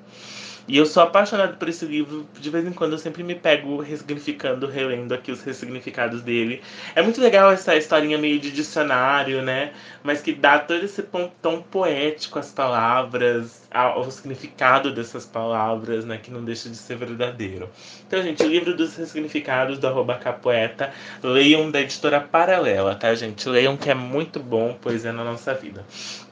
E 0.67 0.77
eu 0.77 0.85
sou 0.85 1.01
apaixonado 1.01 1.55
por 1.55 1.69
esse 1.69 1.85
livro. 1.85 2.27
De 2.37 2.49
vez 2.49 2.65
em 2.65 2.73
quando 2.73 2.91
eu 2.91 2.97
sempre 2.97 3.23
me 3.23 3.35
pego 3.35 3.79
ressignificando, 3.79 4.67
relendo 4.67 5.13
aqui 5.13 5.31
os 5.31 5.41
ressignificados 5.41 6.21
dele. 6.21 6.61
É 6.93 7.01
muito 7.01 7.21
legal 7.21 7.49
essa 7.51 7.75
historinha 7.75 8.17
meio 8.17 8.37
de 8.37 8.51
dicionário, 8.51 9.41
né? 9.41 9.71
Mas 10.03 10.21
que 10.21 10.33
dá 10.33 10.59
todo 10.59 10.83
esse 10.83 11.01
tom 11.41 11.61
poético 11.61 12.37
às 12.37 12.51
palavras, 12.51 13.65
ao 13.71 14.11
significado 14.11 14.93
dessas 14.93 15.25
palavras, 15.25 16.03
né? 16.03 16.19
Que 16.21 16.29
não 16.29 16.43
deixa 16.43 16.67
de 16.67 16.75
ser 16.75 16.97
verdadeiro. 16.97 17.69
Então, 18.05 18.21
gente, 18.21 18.43
o 18.43 18.47
livro 18.47 18.75
dos 18.75 18.97
ressignificados 18.97 19.79
do 19.79 19.87
arroba 19.87 20.15
capoeta, 20.15 20.91
leiam 21.23 21.71
da 21.71 21.79
editora 21.79 22.19
Paralela, 22.19 22.93
tá, 22.93 23.15
gente? 23.15 23.47
Leiam 23.47 23.77
que 23.77 23.89
é 23.89 23.93
muito 23.93 24.37
bom, 24.41 24.73
poesia 24.73 25.13
na 25.13 25.23
nossa 25.23 25.53
vida. 25.53 25.85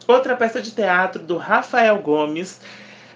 Outra 0.06 0.36
peça 0.36 0.62
de 0.62 0.72
teatro 0.72 1.24
do 1.24 1.38
Rafael 1.38 1.98
Gomes 2.00 2.60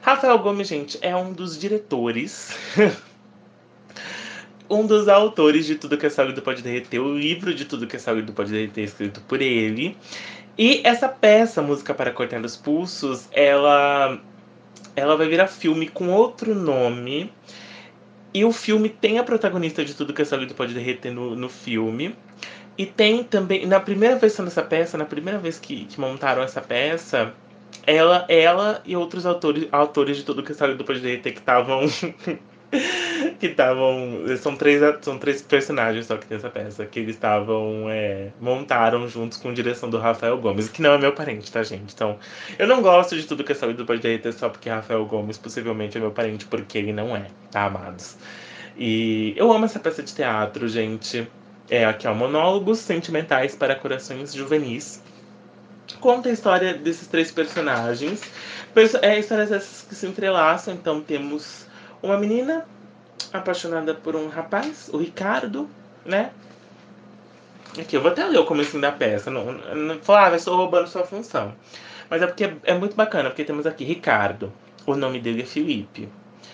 Rafael 0.10 0.40
Gomes, 0.40 0.68
gente, 0.68 0.98
é 1.04 1.16
um 1.16 1.32
dos 1.32 1.56
diretores. 1.56 2.58
um 4.68 4.84
dos 4.84 5.08
autores 5.08 5.68
de 5.68 5.76
Tudo 5.76 6.00
que 6.00 6.06
é 6.08 6.10
Sólido 6.10 6.42
Pode 6.42 6.64
Derreter, 6.64 7.00
o 7.00 7.16
livro 7.16 7.54
de 7.54 7.64
Tudo 7.64 7.86
que 7.86 7.96
é 7.96 8.00
Sólido 8.00 8.34
Pode 8.34 8.52
Derreter, 8.52 8.86
escrito 8.86 9.22
por 9.22 9.40
ele. 9.40 9.96
E 10.58 10.82
essa 10.84 11.08
peça, 11.08 11.62
Música 11.62 11.94
para 11.94 12.12
Cortar 12.12 12.44
os 12.44 12.58
Pulsos, 12.58 13.28
ela, 13.32 14.20
ela 14.96 15.16
vai 15.16 15.28
virar 15.28 15.46
filme 15.46 15.88
com 15.88 16.10
outro 16.10 16.56
nome. 16.56 17.32
E 18.34 18.44
o 18.44 18.52
filme 18.52 18.90
tem 18.90 19.20
a 19.20 19.24
protagonista 19.24 19.86
de 19.86 19.94
Tudo 19.94 20.12
que 20.12 20.24
é 20.24 20.26
Sólido 20.26 20.56
Pode 20.56 20.74
Derreter 20.74 21.14
no, 21.14 21.36
no 21.36 21.50
filme. 21.50 22.16
E 22.76 22.84
tem 22.84 23.24
também, 23.24 23.68
na 23.68 23.80
primeira 23.80 24.16
versão 24.16 24.44
dessa 24.44 24.64
peça, 24.64 24.98
na 24.98 25.06
primeira 25.06 25.38
vez 25.38 25.60
que, 25.60 25.86
que 25.86 26.00
montaram 26.00 26.42
essa 26.42 26.62
peça, 26.62 27.32
ela, 27.90 28.26
ela 28.30 28.82
e 28.86 28.96
outros 28.96 29.26
autores, 29.26 29.68
autores 29.72 30.18
de 30.18 30.24
tudo 30.24 30.44
que 30.44 30.54
saiu 30.54 30.78
do 30.78 30.84
Pode 30.84 31.02
que 31.18 31.30
estavam 31.30 31.82
que 33.40 33.48
estavam. 33.48 34.26
São 34.38 34.56
três, 34.56 34.82
são 35.02 35.18
três 35.18 35.42
personagens 35.42 36.06
só 36.06 36.18
que 36.18 36.28
tem 36.28 36.38
essa 36.38 36.50
peça, 36.50 36.86
que 36.86 37.00
eles 37.00 37.16
estavam. 37.16 37.90
É, 37.90 38.30
montaram 38.40 39.08
juntos 39.08 39.38
com 39.38 39.54
direção 39.54 39.90
do 39.90 39.98
Rafael 39.98 40.38
Gomes, 40.38 40.70
que 40.70 40.82
não 40.82 40.94
é 40.94 40.98
meu 40.98 41.14
parente, 41.14 41.52
tá, 41.52 41.64
gente? 41.64 41.94
Então, 41.94 42.18
eu 42.58 42.68
não 42.68 42.82
gosto 42.82 43.16
de 43.16 43.26
tudo 43.26 43.44
que 43.44 43.52
é 43.52 43.56
saúde 43.56 43.78
do 43.78 43.86
Pode 43.86 44.02
só 44.34 44.50
porque 44.50 44.70
Rafael 44.70 45.04
Gomes 45.06 45.38
possivelmente 45.38 45.98
é 45.98 46.02
meu 46.02 46.12
parente, 46.12 46.46
porque 46.46 46.78
ele 46.78 46.94
não 46.94 47.16
é, 47.16 47.28
tá, 47.52 47.66
amados? 47.66 48.18
E 48.78 49.34
eu 49.36 49.52
amo 49.52 49.66
essa 49.66 49.80
peça 49.80 50.04
de 50.04 50.14
teatro, 50.14 50.68
gente. 50.68 51.28
É 51.70 51.86
aqui, 51.86 52.08
ó, 52.08 52.14
Monólogos 52.14 52.80
Sentimentais 52.80 53.56
para 53.56 53.76
Corações 53.76 54.34
Juvenis. 54.34 55.04
Conta 56.00 56.30
a 56.30 56.32
história 56.32 56.74
desses 56.74 57.08
três 57.08 57.32
personagens. 57.32 58.22
É 59.02 59.20
histórias 59.20 59.52
essas 59.52 59.86
que 59.88 59.96
se 59.96 60.06
entrelaçam, 60.06 60.74
então 60.74 61.02
temos 61.02 61.66
uma 62.02 62.18
menina 62.18 62.66
apaixonada 63.34 63.94
por 63.94 64.16
um 64.16 64.28
rapaz, 64.28 64.90
o 64.94 64.98
Ricardo, 64.98 65.70
né? 66.06 66.32
Aqui, 67.80 67.96
eu 67.96 68.02
vou 68.02 68.12
até 68.12 68.26
ler 68.26 68.40
o 68.40 68.46
começo 68.46 68.80
da 68.80 68.92
peça. 68.92 69.30
Não, 69.30 69.52
não 69.54 70.00
falar, 70.00 70.34
ah, 70.34 70.36
estou 70.36 70.56
roubando 70.56 70.88
sua 70.88 71.04
função. 71.04 71.54
Mas 72.10 72.22
é 72.22 72.28
porque 72.28 72.52
é 72.64 72.74
muito 72.74 72.96
bacana, 72.96 73.30
porque 73.30 73.44
temos 73.44 73.66
aqui 73.68 73.84
Ricardo. 73.84 74.52
O 74.86 74.96
nome 74.96 75.20
dele 75.20 75.44
é 75.44 75.46
Felipe. 75.46 76.10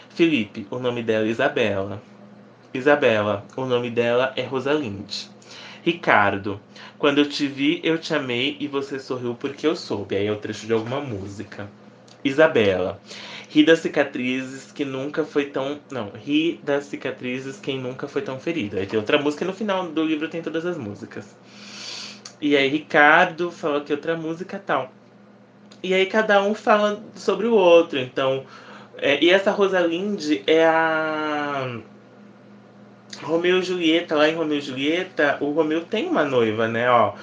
Felipe, 0.10 0.68
o 0.70 0.78
nome 0.78 1.02
dela 1.02 1.26
é 1.26 1.30
Isabela. 1.30 2.02
Isabela, 2.74 3.46
o 3.56 3.66
nome 3.66 3.90
dela 3.90 4.34
é 4.36 4.44
Rosalinde. 4.44 5.30
Ricardo, 5.86 6.60
quando 6.98 7.20
eu 7.20 7.30
te 7.30 7.46
vi, 7.46 7.80
eu 7.84 8.00
te 8.00 8.12
amei 8.12 8.58
e 8.60 8.68
você 8.68 8.98
sorriu 8.98 9.36
porque 9.36 9.68
eu 9.68 9.76
soube. 9.76 10.16
Aí 10.16 10.26
é 10.26 10.32
o 10.32 10.38
trecho 10.38 10.66
de 10.66 10.74
alguma 10.74 11.00
música. 11.00 11.70
Isabela, 12.24 13.00
ri 13.52 13.64
das 13.64 13.82
cicatrizes 13.82 14.72
que 14.72 14.84
nunca 14.84 15.24
foi 15.24 15.46
tão. 15.46 15.80
Não, 15.92 16.10
ri 16.10 16.60
das 16.64 16.86
cicatrizes 16.86 17.60
quem 17.60 17.80
nunca 17.80 18.08
foi 18.08 18.24
tão 18.24 18.40
ferido. 18.40 18.80
Aí 18.80 18.88
tem 18.88 18.98
outra 18.98 19.20
música 19.20 19.44
e 19.44 19.48
no 19.48 19.54
final 19.54 19.88
do 19.88 20.04
livro 20.04 20.28
tem 20.28 20.42
todas 20.42 20.66
as 20.66 20.76
músicas. 20.76 21.38
E 22.42 22.58
aí 22.58 22.68
Ricardo 22.68 23.52
fala 23.52 23.82
que 23.82 23.94
outra 23.94 24.18
música 24.18 24.58
tal. 24.58 24.92
E 25.84 25.94
aí 25.94 26.08
cada 26.08 26.42
um 26.42 26.56
fala 26.56 27.00
sobre 27.14 27.46
o 27.46 27.54
outro. 27.54 28.00
Então. 28.00 28.44
É, 28.98 29.24
e 29.24 29.30
essa 29.30 29.52
Rosalinde 29.52 30.42
é 30.48 30.66
a 30.66 31.80
Romeu 33.26 33.60
e 33.60 33.64
Julieta, 33.64 34.16
lá 34.16 34.30
em 34.30 34.36
Romeu 34.36 34.60
e 34.60 34.62
Julieta, 34.62 35.38
o 35.42 35.52
Romeu 35.52 35.82
tem 35.82 36.08
uma 36.08 36.24
noiva, 36.24 36.68
né? 36.68 36.90
Ó, 36.90 37.14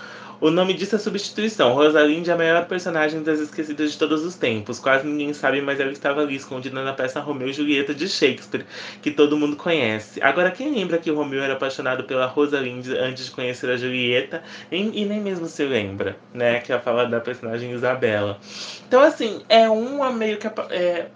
o 0.41 0.51
nome 0.51 0.75
disso 0.75 0.97
é 0.97 0.99
substituição. 0.99 1.73
Rosalinde 1.73 2.29
é 2.29 2.33
a 2.33 2.37
maior 2.37 2.67
personagem 2.67 3.23
das 3.23 3.39
esquecidas 3.39 3.93
de 3.93 3.97
todos 3.99 4.25
os 4.25 4.35
tempos. 4.35 4.81
Quase 4.81 5.07
ninguém 5.07 5.33
sabe, 5.33 5.63
mas 5.63 5.79
ela 5.79 5.93
estava 5.93 6.21
ali 6.21 6.35
escondida 6.35 6.83
na 6.83 6.93
peça 6.93 7.21
Romeu 7.21 7.49
e 7.49 7.53
Julieta 7.53 7.95
de 7.95 8.09
Shakespeare, 8.09 8.67
que 9.01 9.13
todo 9.13 9.37
mundo 9.37 9.55
conhece. 9.55 10.21
Agora, 10.21 10.51
quem 10.51 10.75
lembra 10.75 10.99
que 10.99 11.13
o 11.13 11.15
Romeu 11.15 11.41
era 11.41 11.53
apaixonado 11.53 12.03
pela 12.03 12.27
Rosalinde 12.27 12.93
antes 12.99 13.27
de 13.27 13.31
conhecer 13.31 13.71
a 13.71 13.77
Julieta? 13.77 14.43
E, 14.73 15.03
e 15.03 15.05
nem 15.05 15.21
mesmo 15.21 15.47
se 15.47 15.65
lembra, 15.65 16.17
né? 16.35 16.59
Que 16.59 16.73
ela 16.73 16.83
fala 16.83 17.07
da 17.07 17.21
personagem 17.21 17.71
Isabela. 17.71 18.41
Então, 18.89 19.01
assim, 19.01 19.43
é 19.49 19.71
uma 19.71 20.11
meio 20.11 20.39
que. 20.39 20.49
É, 20.71 21.07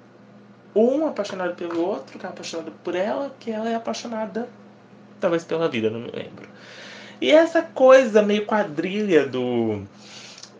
um 0.72 1.04
apaixonado 1.04 1.56
pelo 1.56 1.84
outro, 1.84 2.16
que 2.16 2.24
é 2.24 2.28
apaixonado 2.28 2.70
por 2.84 2.94
ela, 2.94 3.34
que 3.40 3.50
ela 3.50 3.68
é 3.68 3.74
apaixonada 3.74 4.48
talvez 5.20 5.44
pela 5.44 5.68
vida, 5.68 5.90
não 5.90 6.00
me 6.00 6.10
lembro. 6.10 6.48
E 7.20 7.30
essa 7.30 7.62
coisa 7.62 8.22
meio 8.22 8.44
quadrilha 8.44 9.26
do 9.26 9.82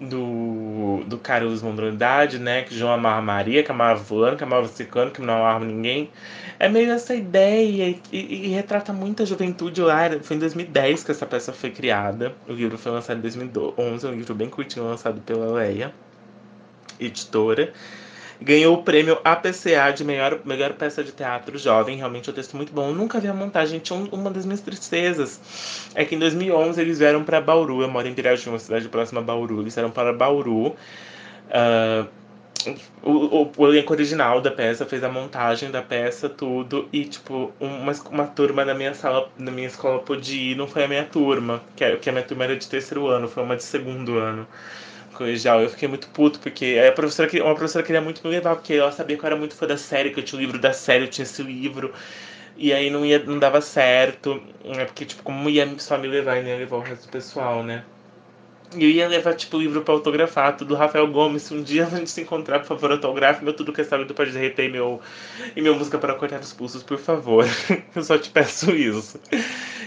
do, 0.01 1.03
do 1.07 1.19
Carlos 1.19 1.63
Mondronidade, 1.63 2.39
né? 2.39 2.63
Que 2.63 2.75
João 2.75 2.93
amava 2.93 3.23
Maria, 3.23 3.63
que 3.63 3.71
amava 3.71 3.99
fulano, 4.03 4.37
que 4.37 4.45
amava 4.45 4.69
ciclano, 4.69 5.11
que 5.11 5.23
não 5.23 5.35
amava 5.35 5.65
ninguém. 5.65 6.11
É 6.59 6.69
meio 6.69 6.91
essa 6.91 7.15
ideia 7.15 7.89
e, 7.91 8.03
e, 8.13 8.47
e, 8.47 8.49
retrata 8.49 8.93
muita 8.93 9.25
juventude 9.25 9.81
lá. 9.81 10.11
Foi 10.23 10.37
em 10.37 10.41
2010 10.41 11.05
que 11.05 11.11
essa 11.11 11.27
peça 11.27 11.53
foi 11.53 11.71
criada. 11.71 12.35
O 12.49 12.53
livro 12.53 12.77
foi 12.79 12.93
lançado 12.93 13.19
em 13.19 13.23
2011, 13.23 14.07
é 14.07 14.09
um 14.11 14.15
livro 14.15 14.35
bem 14.35 14.49
curtinho 14.49 14.87
lançado 14.87 15.21
pela 15.23 15.53
Leia, 15.53 15.93
editora 17.01 17.73
ganhou 18.41 18.75
o 18.75 18.83
prêmio 18.83 19.19
APCA 19.25 19.93
de 19.95 20.05
melhor, 20.05 20.41
melhor 20.45 20.73
peça 20.75 21.03
de 21.03 21.13
teatro 21.13 21.59
jovem. 21.59 21.97
Realmente 21.97 22.29
é 22.29 22.33
um 22.33 22.35
texto 22.35 22.57
muito 22.57 22.73
bom. 22.73 22.89
Eu 22.89 22.95
nunca 22.95 23.19
vi 23.21 23.29
a 23.29 23.35
montagem. 23.35 23.79
Tinha 23.79 23.99
um, 23.99 24.05
uma 24.07 24.31
das 24.31 24.45
minhas 24.45 24.61
tristezas. 24.61 25.41
É 25.95 26.05
que 26.05 26.15
em 26.15 26.19
2011 26.19 26.81
eles 26.81 26.99
vieram 26.99 27.25
para 27.25 27.41
Bauru. 27.41 27.83
Eu 27.83 27.89
moro 27.89 28.07
em 28.07 28.15
Pirajá, 28.15 28.51
uma 28.51 28.59
cidade 28.59 28.89
próxima 28.89 29.21
a 29.21 29.25
Bauru. 29.25 29.61
Eles 29.61 29.75
vieram 29.75 29.91
para 29.91 30.13
Bauru. 30.13 30.69
Uh, 31.49 32.07
o, 33.03 33.11
o, 33.11 33.53
o, 33.57 33.69
elenco 33.69 33.93
original 33.93 34.41
da 34.41 34.51
peça 34.51 34.85
fez 34.85 35.05
a 35.05 35.09
montagem 35.09 35.71
da 35.71 35.83
peça, 35.83 36.29
tudo, 36.29 36.89
e 36.93 37.05
tipo, 37.05 37.53
uma, 37.61 37.93
uma 38.11 38.27
turma 38.27 38.65
da 38.65 38.75
minha 38.75 38.93
sala, 38.93 39.31
da 39.39 39.53
minha 39.53 39.69
escola 39.69 40.01
podia 40.01 40.53
ir, 40.53 40.57
não 40.57 40.67
foi 40.67 40.83
a 40.83 40.89
minha 40.89 41.05
turma, 41.05 41.63
que, 41.77 41.85
é, 41.85 41.95
que 41.95 42.09
a 42.09 42.13
minha 42.13 42.25
turma 42.25 42.43
era 42.43 42.57
de 42.57 42.67
terceiro 42.67 43.07
ano, 43.07 43.29
foi 43.29 43.45
uma 43.45 43.55
de 43.55 43.63
segundo 43.63 44.19
ano 44.19 44.49
colegial. 45.17 45.61
Eu 45.63 45.69
fiquei 45.71 45.89
muito 45.89 46.09
puto, 46.09 46.39
porque 46.41 46.81
a 46.87 46.93
professora, 46.93 47.31
uma 47.45 47.55
professora 47.55 47.85
queria 47.85 48.01
muito 48.01 48.21
me 48.25 48.31
levar, 48.31 48.57
porque 48.57 48.75
ela 48.75 48.93
sabia 48.93 49.17
que 49.17 49.23
eu 49.25 49.27
era 49.27 49.37
muito 49.37 49.55
fã 49.55 49.67
da 49.67 49.77
série, 49.77 50.11
que 50.11 50.21
eu 50.21 50.25
tinha 50.25 50.39
o 50.39 50.43
livro 50.43 50.59
da 50.59 50.73
série, 50.73 51.05
eu 51.05 51.09
tinha 51.09 51.25
esse 51.25 51.43
livro. 51.43 51.93
E 52.57 52.73
aí 52.73 52.89
não, 52.91 53.05
ia, 53.05 53.19
não 53.19 53.39
dava 53.39 53.61
certo, 53.61 54.43
né? 54.65 54.87
Porque, 54.87 55.05
tipo, 55.05 55.23
como 55.23 55.49
ia 55.51 55.69
só 55.79 55.99
me 55.99 56.09
levar 56.09 56.39
e 56.39 56.43
nem 56.43 56.53
ia 56.53 56.59
levar 56.59 56.77
o 56.77 56.81
resto 56.81 57.07
do 57.07 57.13
pessoal, 57.13 57.63
né? 57.63 57.85
E 58.75 58.83
eu 58.83 58.91
ia 58.91 59.09
levar, 59.09 59.35
tipo, 59.35 59.57
o 59.57 59.61
livro 59.61 59.83
pra 59.83 59.95
autografar, 59.95 60.57
tudo 60.57 60.75
Rafael 60.75 61.07
Gomes. 61.07 61.43
Se 61.43 61.55
um 61.55 61.63
dia 61.63 61.87
a 61.87 61.91
gente 61.91 62.11
se 62.11 62.21
encontrar, 62.23 62.61
por 62.61 62.67
favor, 62.67 62.91
autografe 62.91 63.45
meu 63.45 63.53
Tudo 63.53 63.73
Que 63.73 63.83
é 63.83 63.85
Sábio 63.85 64.13
Pode 64.13 64.33
Derreter 64.33 64.71
meu, 64.71 65.01
e 65.55 65.63
meu 65.63 65.75
Música 65.77 65.99
para 65.99 66.15
Cortar 66.15 66.41
os 66.41 66.53
Pulsos, 66.53 66.83
por 66.83 66.99
favor. 66.99 67.47
eu 67.95 68.03
só 68.03 68.19
te 68.19 68.31
peço 68.31 68.71
isso. 68.73 69.21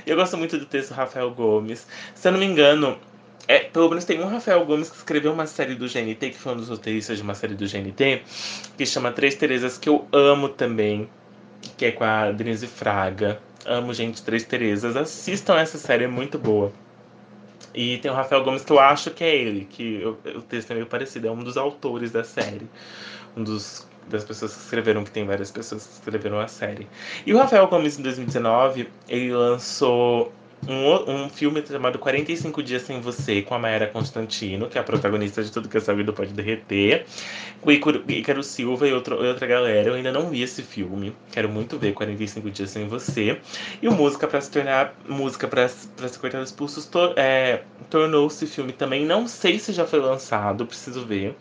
Eu 0.05 0.15
gosto 0.15 0.37
muito 0.37 0.57
do 0.57 0.65
texto 0.65 0.91
Rafael 0.91 1.29
Gomes. 1.31 1.85
Se 2.15 2.27
eu 2.27 2.31
não 2.31 2.39
me 2.39 2.45
engano, 2.45 2.97
é, 3.49 3.61
pelo 3.61 3.89
menos 3.89 4.05
tem 4.05 4.21
um 4.21 4.27
Rafael 4.27 4.63
Gomes 4.63 4.91
que 4.91 4.97
escreveu 4.97 5.33
uma 5.33 5.47
série 5.47 5.73
do 5.73 5.87
GNT, 5.87 6.29
que 6.29 6.37
foi 6.37 6.53
um 6.53 6.57
dos 6.57 6.69
roteiristas 6.69 7.17
de 7.17 7.23
uma 7.23 7.33
série 7.33 7.55
do 7.55 7.65
GNT, 7.65 8.21
que 8.77 8.85
chama 8.85 9.11
Três 9.11 9.33
Terezas, 9.33 9.75
que 9.75 9.89
eu 9.89 10.07
amo 10.13 10.49
também, 10.49 11.09
que 11.75 11.85
é 11.87 11.91
com 11.91 12.03
a 12.03 12.31
Denise 12.31 12.67
Fraga. 12.67 13.41
Amo, 13.65 13.91
gente, 13.91 14.21
Três 14.21 14.43
Terezas. 14.43 14.95
Assistam 14.95 15.57
essa 15.57 15.79
série, 15.79 16.03
é 16.03 16.07
muito 16.07 16.37
boa. 16.37 16.71
E 17.73 17.97
tem 17.97 18.11
o 18.11 18.13
Rafael 18.13 18.43
Gomes, 18.43 18.63
que 18.63 18.71
eu 18.71 18.79
acho 18.79 19.09
que 19.09 19.23
é 19.23 19.35
ele, 19.35 19.65
que 19.65 19.99
eu, 19.99 20.19
o 20.35 20.41
texto 20.43 20.69
é 20.69 20.75
meio 20.75 20.85
parecido, 20.85 21.27
é 21.27 21.31
um 21.31 21.43
dos 21.43 21.57
autores 21.57 22.11
da 22.11 22.23
série. 22.23 22.69
Um 23.35 23.43
dos 23.43 23.89
das 24.07 24.23
pessoas 24.23 24.53
que 24.55 24.61
escreveram, 24.61 25.03
que 25.03 25.11
tem 25.11 25.25
várias 25.25 25.49
pessoas 25.49 25.85
que 25.85 25.93
escreveram 25.93 26.39
a 26.39 26.47
série. 26.47 26.87
E 27.25 27.33
o 27.33 27.37
Rafael 27.37 27.67
Gomes, 27.67 27.97
em 27.97 28.03
2019, 28.03 28.89
ele 29.07 29.33
lançou 29.33 30.33
um, 30.67 31.25
um 31.25 31.29
filme 31.29 31.63
chamado 31.65 31.97
45 31.97 32.61
Dias 32.61 32.83
Sem 32.83 32.99
Você, 33.01 33.41
com 33.41 33.55
a 33.55 33.59
Mayara 33.59 33.87
Constantino, 33.87 34.67
que 34.67 34.77
é 34.77 34.81
a 34.81 34.83
protagonista 34.83 35.43
de 35.43 35.51
Tudo 35.51 35.69
Que 35.69 35.77
Essa 35.77 35.93
Vida 35.93 36.11
Pode 36.11 36.33
Derreter, 36.33 37.05
com 37.61 37.71
Ícaro 37.71 38.43
Silva 38.43 38.87
e, 38.87 38.93
outro, 38.93 39.23
e 39.23 39.27
outra 39.27 39.47
galera. 39.47 39.89
Eu 39.89 39.95
ainda 39.95 40.11
não 40.11 40.29
vi 40.29 40.41
esse 40.41 40.61
filme, 40.61 41.15
quero 41.31 41.49
muito 41.49 41.77
ver 41.77 41.93
45 41.93 42.51
Dias 42.51 42.69
Sem 42.69 42.87
Você. 42.87 43.39
E 43.81 43.87
o 43.87 43.91
Música 43.91 44.27
para 44.27 44.41
se 44.41 44.51
tornar 44.51 44.95
música 45.07 45.47
para 45.47 45.67
se 45.67 46.19
cortar 46.19 46.41
os 46.41 46.51
pulsos 46.51 46.85
to, 46.85 47.13
é, 47.15 47.63
tornou-se 47.89 48.45
filme 48.47 48.71
também. 48.71 49.05
Não 49.05 49.27
sei 49.27 49.59
se 49.59 49.73
já 49.73 49.85
foi 49.85 49.99
lançado, 49.99 50.65
preciso 50.65 51.05
ver 51.05 51.35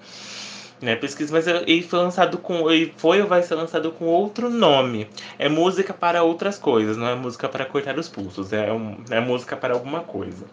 né? 0.80 0.96
Pesquisa, 0.96 1.32
mas 1.32 1.46
ele 1.46 1.82
foi 1.82 1.98
lançado 1.98 2.38
com. 2.38 2.70
Ele 2.70 2.92
foi 2.96 3.20
ou 3.20 3.28
vai 3.28 3.42
ser 3.42 3.54
lançado 3.54 3.90
com 3.92 4.04
outro 4.06 4.50
nome. 4.50 5.08
É 5.38 5.48
música 5.48 5.92
para 5.92 6.22
outras 6.22 6.58
coisas, 6.58 6.96
não 6.96 7.08
é 7.08 7.14
música 7.14 7.48
para 7.48 7.64
cortar 7.64 7.98
os 7.98 8.08
pulsos, 8.08 8.52
é, 8.52 8.72
um, 8.72 8.96
é 9.10 9.20
música 9.20 9.56
para 9.56 9.74
alguma 9.74 10.00
coisa. 10.00 10.44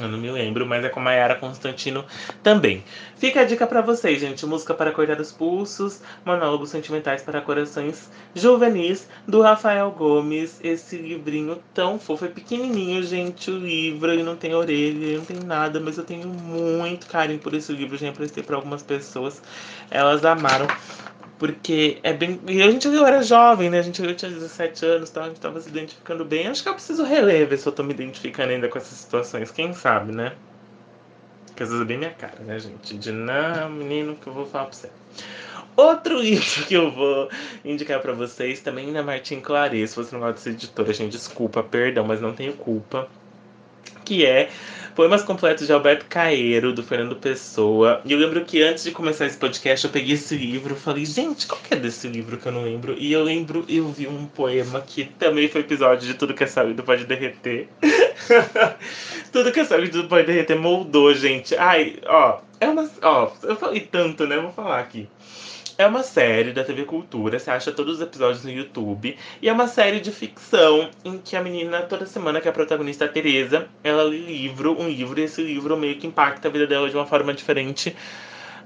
Eu 0.00 0.08
não 0.08 0.18
me 0.18 0.30
lembro, 0.30 0.66
mas 0.66 0.84
é 0.84 0.88
com 0.88 1.00
Mayara 1.00 1.34
Constantino 1.36 2.04
também. 2.42 2.84
Fica 3.16 3.40
a 3.40 3.44
dica 3.44 3.66
para 3.66 3.80
vocês, 3.80 4.20
gente. 4.20 4.44
Música 4.44 4.74
para 4.74 4.92
cortar 4.92 5.20
os 5.20 5.32
pulsos, 5.32 6.02
monólogos 6.24 6.70
sentimentais 6.70 7.22
para 7.22 7.40
corações 7.40 8.10
juvenis, 8.34 9.08
do 9.26 9.40
Rafael 9.40 9.90
Gomes. 9.90 10.60
Esse 10.62 10.96
livrinho 10.96 11.58
tão 11.72 11.98
fofo. 11.98 12.26
É 12.26 12.28
pequenininho, 12.28 13.02
gente, 13.02 13.50
o 13.50 13.58
livro. 13.58 14.12
Ele 14.12 14.22
não 14.22 14.36
tem 14.36 14.54
orelha, 14.54 15.16
não 15.16 15.24
tem 15.24 15.38
nada, 15.38 15.80
mas 15.80 15.96
eu 15.96 16.04
tenho 16.04 16.28
muito 16.28 17.06
carinho 17.06 17.38
por 17.38 17.54
esse 17.54 17.72
livro. 17.72 17.96
Já 17.96 18.08
emprestei 18.08 18.42
para 18.42 18.56
algumas 18.56 18.82
pessoas. 18.82 19.42
Elas 19.90 20.24
amaram. 20.24 20.66
Porque 21.38 21.98
é 22.02 22.12
bem. 22.12 22.40
E 22.48 22.60
a 22.62 22.70
gente 22.70 22.88
eu 22.88 23.06
era 23.06 23.22
jovem, 23.22 23.70
né? 23.70 23.78
A 23.78 23.82
gente 23.82 24.02
eu 24.02 24.14
tinha 24.14 24.30
17 24.30 24.84
anos, 24.84 25.10
então 25.10 25.22
a 25.22 25.28
gente 25.28 25.40
tava 25.40 25.60
se 25.60 25.68
identificando 25.68 26.24
bem. 26.24 26.48
Acho 26.48 26.62
que 26.62 26.68
eu 26.68 26.74
preciso 26.74 27.04
reler, 27.04 27.46
ver 27.46 27.58
se 27.58 27.68
eu 27.68 27.72
tô 27.72 27.82
me 27.84 27.94
identificando 27.94 28.52
ainda 28.52 28.68
com 28.68 28.76
essas 28.76 28.98
situações. 28.98 29.50
Quem 29.50 29.72
sabe, 29.72 30.12
né? 30.12 30.32
Porque 31.46 31.62
às 31.62 31.68
vezes 31.68 31.84
é 31.84 31.86
bem 31.86 31.98
minha 31.98 32.10
cara, 32.10 32.40
né, 32.40 32.58
gente? 32.58 32.96
De 32.96 33.12
não, 33.12 33.70
menino, 33.70 34.16
que 34.16 34.26
eu 34.26 34.32
vou 34.32 34.46
falar 34.46 34.66
pra 34.66 34.74
você. 34.74 34.90
Outro 35.76 36.18
livro 36.22 36.66
que 36.66 36.74
eu 36.74 36.90
vou 36.90 37.28
indicar 37.64 38.00
para 38.00 38.12
vocês, 38.12 38.60
também 38.60 38.92
da 38.92 39.02
Martin 39.02 39.40
Claret. 39.40 39.86
Se 39.86 39.94
você 39.94 40.12
não 40.14 40.20
gosta 40.20 40.34
dessa 40.34 40.50
editora, 40.50 40.92
gente, 40.92 41.12
desculpa, 41.12 41.62
perdão, 41.62 42.04
mas 42.04 42.20
não 42.20 42.32
tenho 42.32 42.52
culpa 42.54 43.08
que 44.04 44.24
é 44.24 44.48
Poemas 44.98 45.22
Completos 45.22 45.64
de 45.64 45.72
Alberto 45.72 46.06
Caeiro, 46.08 46.72
do 46.72 46.82
Fernando 46.82 47.14
Pessoa. 47.14 48.00
E 48.04 48.12
eu 48.12 48.18
lembro 48.18 48.44
que 48.44 48.60
antes 48.60 48.82
de 48.82 48.90
começar 48.90 49.26
esse 49.26 49.36
podcast, 49.36 49.86
eu 49.86 49.92
peguei 49.92 50.16
esse 50.16 50.34
livro 50.34 50.74
e 50.74 50.76
falei, 50.76 51.06
gente, 51.06 51.46
qual 51.46 51.60
que 51.60 51.72
é 51.72 51.76
desse 51.76 52.08
livro 52.08 52.36
que 52.36 52.46
eu 52.46 52.50
não 52.50 52.64
lembro? 52.64 52.96
E 52.98 53.12
eu 53.12 53.22
lembro, 53.22 53.64
eu 53.68 53.86
vi 53.92 54.08
um 54.08 54.26
poema 54.26 54.80
que 54.80 55.04
também 55.04 55.46
foi 55.46 55.60
episódio 55.60 56.04
de 56.04 56.14
Tudo 56.14 56.34
que 56.34 56.42
é 56.42 56.48
Saúde 56.48 56.82
Pode 56.82 57.04
Derreter. 57.04 57.68
Tudo 59.30 59.52
que 59.52 59.60
é 59.60 59.64
Saúde 59.64 60.02
Pode 60.02 60.26
Derreter 60.26 60.58
moldou, 60.58 61.14
gente. 61.14 61.56
Ai, 61.56 62.00
ó, 62.04 62.40
é 62.58 62.68
uma. 62.68 62.90
Ó, 63.00 63.30
eu 63.44 63.54
falei 63.54 63.82
tanto, 63.82 64.26
né? 64.26 64.36
Vou 64.36 64.50
falar 64.50 64.80
aqui. 64.80 65.08
É 65.78 65.86
uma 65.86 66.02
série 66.02 66.52
da 66.52 66.64
TV 66.64 66.84
Cultura, 66.84 67.38
você 67.38 67.52
acha 67.52 67.70
todos 67.70 67.94
os 67.94 68.00
episódios 68.00 68.42
no 68.42 68.50
YouTube. 68.50 69.16
E 69.40 69.48
é 69.48 69.52
uma 69.52 69.68
série 69.68 70.00
de 70.00 70.10
ficção 70.10 70.90
em 71.04 71.18
que 71.18 71.36
a 71.36 71.40
menina, 71.40 71.82
toda 71.82 72.04
semana, 72.04 72.40
que 72.40 72.48
é 72.48 72.50
a 72.50 72.52
protagonista 72.52 73.04
a 73.04 73.08
Teresa, 73.08 73.68
ela 73.84 74.02
lê 74.02 74.18
livro, 74.18 74.76
um 74.76 74.88
livro, 74.88 75.20
e 75.20 75.22
esse 75.22 75.40
livro 75.40 75.76
meio 75.76 75.96
que 75.96 76.04
impacta 76.04 76.48
a 76.48 76.50
vida 76.50 76.66
dela 76.66 76.90
de 76.90 76.96
uma 76.96 77.06
forma 77.06 77.32
diferente 77.32 77.94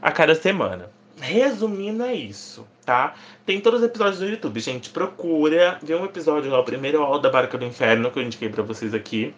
a 0.01 0.11
cada 0.11 0.35
semana. 0.35 0.89
Resumindo, 1.21 2.03
é 2.03 2.15
isso, 2.15 2.67
tá? 2.83 3.13
Tem 3.45 3.61
todos 3.61 3.81
os 3.81 3.87
episódios 3.87 4.21
no 4.21 4.31
YouTube, 4.31 4.59
gente. 4.59 4.89
Procura, 4.89 5.79
vê 5.83 5.95
um 5.95 6.07
episódio 6.07 6.51
lá, 6.51 6.61
o 6.61 6.65
primeiro 6.65 7.03
ó, 7.03 7.19
da 7.19 7.29
Barca 7.29 7.59
do 7.59 7.67
Inferno, 7.67 8.11
que 8.11 8.19
eu 8.19 8.23
indiquei 8.23 8.49
pra 8.49 8.63
vocês 8.63 8.95
aqui 8.95 9.35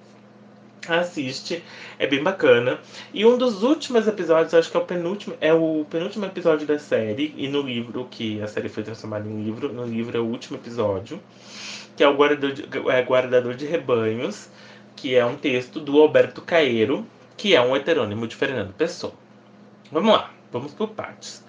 assiste, 0.89 1.63
é 1.99 2.07
bem 2.07 2.23
bacana. 2.23 2.79
E 3.13 3.25
um 3.25 3.37
dos 3.37 3.63
últimos 3.63 4.07
episódios, 4.07 4.55
acho 4.55 4.71
que 4.71 4.77
é 4.77 4.81
o 4.81 4.85
penúltimo, 4.85 5.37
é 5.41 5.53
o 5.53 5.87
penúltimo 5.89 6.25
episódio 6.25 6.67
da 6.67 6.79
série, 6.79 7.35
e 7.37 7.49
no 7.49 7.63
livro, 7.63 8.07
que 8.11 8.43
a 8.43 8.49
série 8.49 8.69
foi 8.69 8.83
transformada 8.83 9.29
em 9.29 9.43
livro, 9.43 9.73
no 9.73 9.85
livro 9.85 10.17
é 10.17 10.21
o 10.21 10.25
último 10.25 10.57
episódio, 10.57 11.21
que 11.97 12.03
é 12.03 12.09
o 12.09 12.15
Guardador 12.15 12.53
de, 12.53 12.65
é, 12.91 13.03
Guardador 13.03 13.55
de 13.55 13.67
Rebanhos, 13.67 14.49
que 14.97 15.15
é 15.15 15.25
um 15.25 15.37
texto 15.37 15.81
do 15.81 16.01
Alberto 16.01 16.43
Caeiro, 16.43 17.07
que 17.37 17.55
é 17.55 17.61
um 17.61 17.75
heterônimo 17.75 18.27
de 18.27 18.37
Fernando 18.37 18.73
Pessoa. 18.73 19.15
Vamos 19.91 20.13
lá, 20.13 20.31
vamos 20.53 20.73
por 20.73 20.89
partes. 20.89 21.45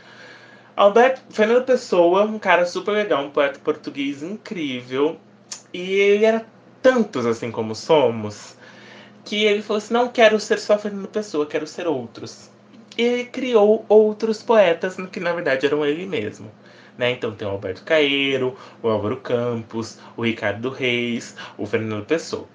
Alberto, 0.76 1.22
Fernando 1.30 1.64
Pessoa, 1.64 2.24
um 2.24 2.38
cara 2.38 2.66
super 2.66 2.92
legal, 2.92 3.24
um 3.24 3.30
poeta 3.30 3.60
português 3.60 4.22
incrível, 4.22 5.18
e 5.74 5.80
ele 5.80 6.26
era 6.26 6.46
tantos 6.82 7.26
assim 7.26 7.50
como 7.50 7.74
somos, 7.74 8.55
que 9.26 9.44
ele 9.44 9.62
falou 9.62 9.80
assim: 9.80 9.94
não 9.94 10.08
quero 10.08 10.40
ser 10.40 10.60
só 10.60 10.78
Fernando 10.78 11.08
Pessoa, 11.08 11.46
quero 11.46 11.68
ser 11.68 11.88
outros. 11.88 12.50
E 12.98 13.02
ele 13.02 13.26
criou 13.26 13.84
outros 13.90 14.42
poetas, 14.42 14.96
que 15.12 15.20
na 15.20 15.34
verdade 15.34 15.66
eram 15.66 15.86
ele 15.86 16.06
mesmo. 16.06 16.50
Né? 16.98 17.12
Então 17.12 17.36
tem 17.36 17.46
o 17.46 17.52
Alberto 17.52 17.84
Caeiro, 17.84 18.56
o 18.82 18.88
Álvaro 18.88 19.18
Campos, 19.18 19.98
o 20.16 20.24
Ricardo 20.24 20.70
Reis, 20.70 21.36
o 21.58 21.66
Fernando 21.66 22.06
Pessoa. 22.06 22.48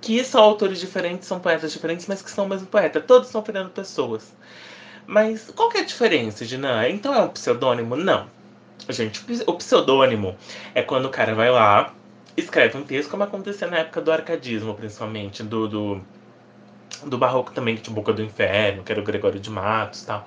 Que 0.00 0.24
são 0.24 0.42
autores 0.42 0.80
diferentes, 0.80 1.28
são 1.28 1.40
poetas 1.40 1.72
diferentes, 1.72 2.06
mas 2.06 2.22
que 2.22 2.30
são 2.30 2.46
o 2.46 2.48
mesmo 2.48 2.68
poeta. 2.68 3.00
Todos 3.00 3.28
são 3.28 3.44
Fernando 3.44 3.70
Pessoas. 3.70 4.32
Mas 5.06 5.52
qual 5.54 5.68
que 5.68 5.78
é 5.78 5.80
a 5.82 5.84
diferença, 5.84 6.46
Dinan? 6.46 6.88
Então 6.88 7.12
é 7.14 7.20
um 7.22 7.28
pseudônimo? 7.28 7.96
Não. 7.96 8.28
Gente, 8.88 9.22
o 9.46 9.54
pseudônimo 9.54 10.36
é 10.74 10.82
quando 10.82 11.06
o 11.06 11.10
cara 11.10 11.34
vai 11.34 11.50
lá, 11.50 11.92
escreve 12.36 12.76
um 12.78 12.82
texto, 12.82 13.10
como 13.10 13.22
acontecia 13.22 13.68
na 13.68 13.78
época 13.78 14.00
do 14.00 14.12
arcadismo, 14.12 14.74
principalmente, 14.74 15.42
do, 15.42 15.68
do, 15.68 16.00
do 17.04 17.18
barroco 17.18 17.52
também, 17.52 17.76
que 17.76 17.82
tinha 17.82 17.94
Boca 17.94 18.12
do 18.12 18.22
Inferno, 18.22 18.82
que 18.82 18.92
era 18.92 19.00
o 19.00 19.04
Gregório 19.04 19.38
de 19.38 19.50
Matos 19.50 20.02
e 20.02 20.06
tal. 20.06 20.26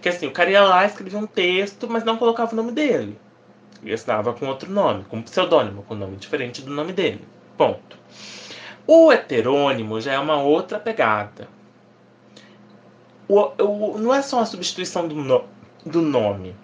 Que 0.00 0.08
assim, 0.08 0.26
o 0.26 0.32
cara 0.32 0.50
ia 0.50 0.62
lá, 0.62 0.84
escrevia 0.86 1.18
um 1.18 1.26
texto, 1.26 1.88
mas 1.88 2.04
não 2.04 2.16
colocava 2.16 2.52
o 2.52 2.56
nome 2.56 2.72
dele. 2.72 3.18
Ele 3.82 3.94
assinava 3.94 4.32
com 4.32 4.46
outro 4.46 4.70
nome, 4.70 5.04
com 5.04 5.18
um 5.18 5.22
pseudônimo, 5.22 5.82
com 5.82 5.94
um 5.94 5.98
nome 5.98 6.16
diferente 6.16 6.62
do 6.62 6.70
nome 6.70 6.92
dele. 6.92 7.24
Ponto. 7.56 7.98
O 8.86 9.12
heterônimo 9.12 10.00
já 10.00 10.14
é 10.14 10.18
uma 10.18 10.36
outra 10.36 10.78
pegada. 10.78 11.48
O, 13.28 13.52
o, 13.62 13.98
não 13.98 14.14
é 14.14 14.22
só 14.22 14.40
a 14.40 14.46
substituição 14.46 15.06
do, 15.06 15.14
no, 15.14 15.44
do 15.86 16.02
nome, 16.02 16.54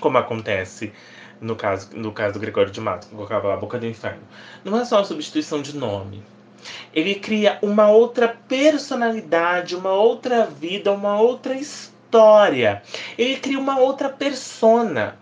como 0.00 0.16
acontece 0.16 0.92
no 1.40 1.56
caso, 1.56 1.88
no 1.94 2.12
caso 2.12 2.34
do 2.34 2.40
Gregório 2.40 2.70
de 2.70 2.80
Matos, 2.80 3.08
que 3.08 3.14
colocava 3.14 3.48
lá 3.48 3.54
a 3.54 3.58
Boca 3.58 3.78
do 3.78 3.86
Inferno, 3.86 4.22
não 4.64 4.78
é 4.78 4.84
só 4.84 5.00
a 5.00 5.04
substituição 5.04 5.62
de 5.62 5.76
nome. 5.76 6.22
Ele 6.92 7.14
cria 7.14 7.58
uma 7.62 7.88
outra 7.88 8.28
personalidade, 8.28 9.76
uma 9.76 9.92
outra 9.92 10.46
vida, 10.46 10.92
uma 10.92 11.20
outra 11.20 11.54
história. 11.54 12.82
Ele 13.16 13.36
cria 13.36 13.58
uma 13.58 13.78
outra 13.78 14.08
persona, 14.08 15.16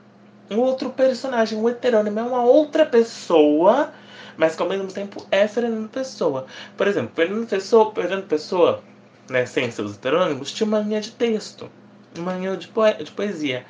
um 0.50 0.58
outro 0.58 0.90
personagem, 0.90 1.58
um 1.58 1.68
heterônimo, 1.68 2.18
é 2.18 2.22
uma 2.22 2.42
outra 2.42 2.86
pessoa, 2.86 3.92
mas 4.36 4.54
que 4.54 4.62
ao 4.62 4.68
mesmo 4.68 4.88
tempo 4.88 5.26
é 5.30 5.46
Fernando 5.46 5.88
Pessoa. 5.88 6.46
Por 6.76 6.86
exemplo, 6.86 7.12
Fernando 7.14 7.48
Pessoa, 7.48 7.92
Fernando 7.94 8.26
Pessoa, 8.26 8.82
né, 9.28 9.44
sem 9.44 9.70
seus 9.70 9.94
heterônimos, 9.94 10.52
tinha 10.52 10.66
uma 10.66 10.78
linha 10.78 11.00
de 11.00 11.10
texto, 11.12 11.68
uma 12.16 12.34
linha 12.34 12.56
de, 12.56 12.68
poe 12.68 12.92
de 12.94 13.10
poesia. 13.10 13.64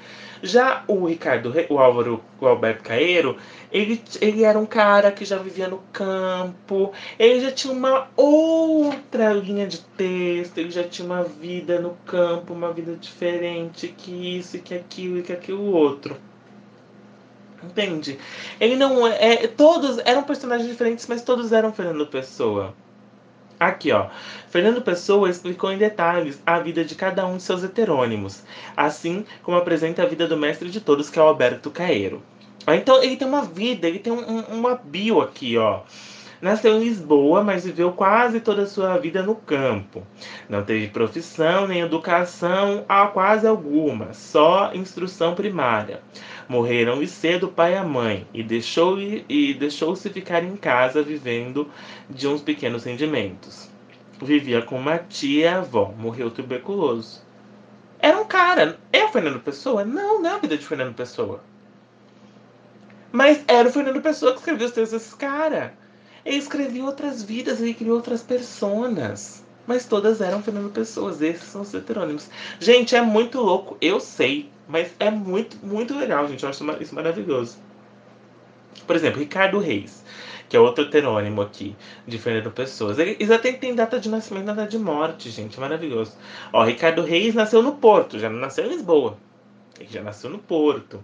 Já 0.46 0.84
o 0.86 1.06
Ricardo, 1.06 1.52
o 1.68 1.78
Álvaro, 1.78 2.22
o 2.40 2.46
Alberto 2.46 2.84
Caeiro, 2.84 3.36
ele, 3.72 4.00
ele 4.20 4.44
era 4.44 4.58
um 4.58 4.66
cara 4.66 5.10
que 5.10 5.24
já 5.24 5.38
vivia 5.38 5.68
no 5.68 5.78
campo, 5.92 6.92
ele 7.18 7.40
já 7.40 7.50
tinha 7.50 7.72
uma 7.72 8.08
outra 8.16 9.32
linha 9.32 9.66
de 9.66 9.80
texto, 9.80 10.58
ele 10.58 10.70
já 10.70 10.84
tinha 10.84 11.04
uma 11.04 11.24
vida 11.24 11.80
no 11.80 11.96
campo, 12.06 12.54
uma 12.54 12.72
vida 12.72 12.94
diferente, 12.94 13.88
que 13.88 14.38
isso, 14.38 14.58
que 14.60 14.74
aquilo, 14.74 15.22
que 15.22 15.32
aquilo 15.32 15.64
outro. 15.72 16.16
Entende? 17.62 18.18
Ele 18.60 18.76
não 18.76 19.06
é, 19.06 19.44
é. 19.44 19.48
Todos 19.48 19.98
eram 20.04 20.22
personagens 20.22 20.68
diferentes, 20.68 21.06
mas 21.06 21.22
todos 21.22 21.52
eram 21.52 21.72
Fernando 21.72 22.06
Pessoa. 22.06 22.74
Aqui, 23.58 23.90
ó. 23.90 24.08
Fernando 24.48 24.82
Pessoa 24.82 25.30
explicou 25.30 25.72
em 25.72 25.78
detalhes 25.78 26.42
a 26.44 26.58
vida 26.58 26.84
de 26.84 26.94
cada 26.94 27.26
um 27.26 27.38
de 27.38 27.42
seus 27.42 27.64
heterônimos, 27.64 28.42
assim 28.76 29.24
como 29.42 29.56
apresenta 29.56 30.02
a 30.02 30.06
vida 30.06 30.28
do 30.28 30.36
mestre 30.36 30.68
de 30.68 30.80
todos, 30.80 31.08
que 31.08 31.18
é 31.18 31.22
o 31.22 31.26
Alberto 31.26 31.70
Caeiro. 31.70 32.22
Então, 32.68 33.02
ele 33.02 33.16
tem 33.16 33.26
uma 33.26 33.42
vida, 33.42 33.86
ele 33.86 33.98
tem 33.98 34.12
um, 34.12 34.40
uma 34.40 34.74
bio 34.74 35.20
aqui, 35.22 35.56
ó. 35.56 35.80
Nasceu 36.40 36.76
em 36.76 36.84
Lisboa, 36.84 37.42
mas 37.42 37.64
viveu 37.64 37.92
quase 37.92 38.40
toda 38.40 38.62
a 38.62 38.66
sua 38.66 38.98
vida 38.98 39.22
no 39.22 39.34
campo. 39.34 40.02
Não 40.48 40.62
teve 40.62 40.88
profissão 40.88 41.66
nem 41.66 41.80
educação, 41.80 42.84
há 42.86 43.06
quase 43.06 43.46
alguma, 43.46 44.12
só 44.12 44.70
instrução 44.74 45.34
primária. 45.34 46.02
Morreram-lhe 46.48 47.08
cedo 47.08 47.46
o 47.46 47.52
pai 47.52 47.72
e 47.72 47.76
a 47.76 47.82
mãe, 47.82 48.26
e 48.32 48.42
deixou-se 48.42 49.24
e 49.28 49.54
deixou 49.54 49.96
ficar 49.96 50.44
em 50.44 50.56
casa 50.56 51.02
vivendo 51.02 51.68
de 52.08 52.28
uns 52.28 52.40
pequenos 52.40 52.84
rendimentos. 52.84 53.68
Vivia 54.20 54.62
com 54.62 54.78
uma 54.78 54.98
tia 54.98 55.58
avó, 55.58 55.92
morreu 55.98 56.30
tuberculoso. 56.30 57.20
Era 57.98 58.20
um 58.20 58.24
cara. 58.24 58.78
É 58.92 59.04
o 59.04 59.08
Fernando 59.08 59.40
Pessoa? 59.40 59.84
Não, 59.84 60.22
não 60.22 60.30
é 60.30 60.34
a 60.34 60.38
vida 60.38 60.56
de 60.56 60.66
Fernando 60.66 60.94
Pessoa. 60.94 61.42
Mas 63.10 63.42
era 63.48 63.68
o 63.68 63.72
Fernando 63.72 64.00
Pessoa 64.00 64.32
que 64.32 64.38
escreveu 64.38 64.66
os 64.66 64.72
textos 64.72 65.00
desse 65.00 65.16
cara. 65.16 65.74
Ele 66.24 66.36
escrevia 66.36 66.84
outras 66.84 67.22
vidas, 67.22 67.60
ele 67.60 67.74
criou 67.74 67.96
outras 67.96 68.22
personas. 68.22 69.45
Mas 69.66 69.86
todas 69.86 70.20
eram 70.20 70.42
Fernando 70.42 70.72
Pessoas. 70.72 71.20
Esses 71.20 71.44
são 71.44 71.62
os 71.62 71.74
heterônimos. 71.74 72.30
Gente, 72.60 72.94
é 72.94 73.00
muito 73.00 73.40
louco, 73.40 73.76
eu 73.80 73.98
sei. 74.00 74.50
Mas 74.68 74.90
é 74.98 75.10
muito, 75.10 75.56
muito 75.64 75.96
legal, 75.96 76.26
gente. 76.28 76.42
Eu 76.42 76.50
acho 76.50 76.64
isso 76.80 76.94
maravilhoso. 76.94 77.58
Por 78.86 78.96
exemplo, 78.96 79.20
Ricardo 79.20 79.58
Reis, 79.58 80.04
que 80.48 80.56
é 80.56 80.60
outro 80.60 80.84
heterônimo 80.84 81.40
aqui, 81.40 81.74
de 82.06 82.18
Fernando 82.18 82.50
Pessoas. 82.50 82.98
Eles 82.98 83.30
até 83.30 83.52
tem 83.52 83.74
data 83.74 83.98
de 83.98 84.08
nascimento 84.08 84.44
e 84.44 84.46
data 84.46 84.66
de 84.66 84.78
morte, 84.78 85.30
gente. 85.30 85.58
Maravilhoso. 85.58 86.12
Ó, 86.52 86.64
Ricardo 86.64 87.02
Reis 87.02 87.34
nasceu 87.34 87.62
no 87.62 87.76
Porto, 87.76 88.18
já 88.18 88.28
não 88.28 88.38
nasceu 88.38 88.66
em 88.66 88.70
Lisboa. 88.70 89.16
Ele 89.78 89.88
já 89.90 90.02
nasceu 90.02 90.30
no 90.30 90.38
Porto. 90.38 91.02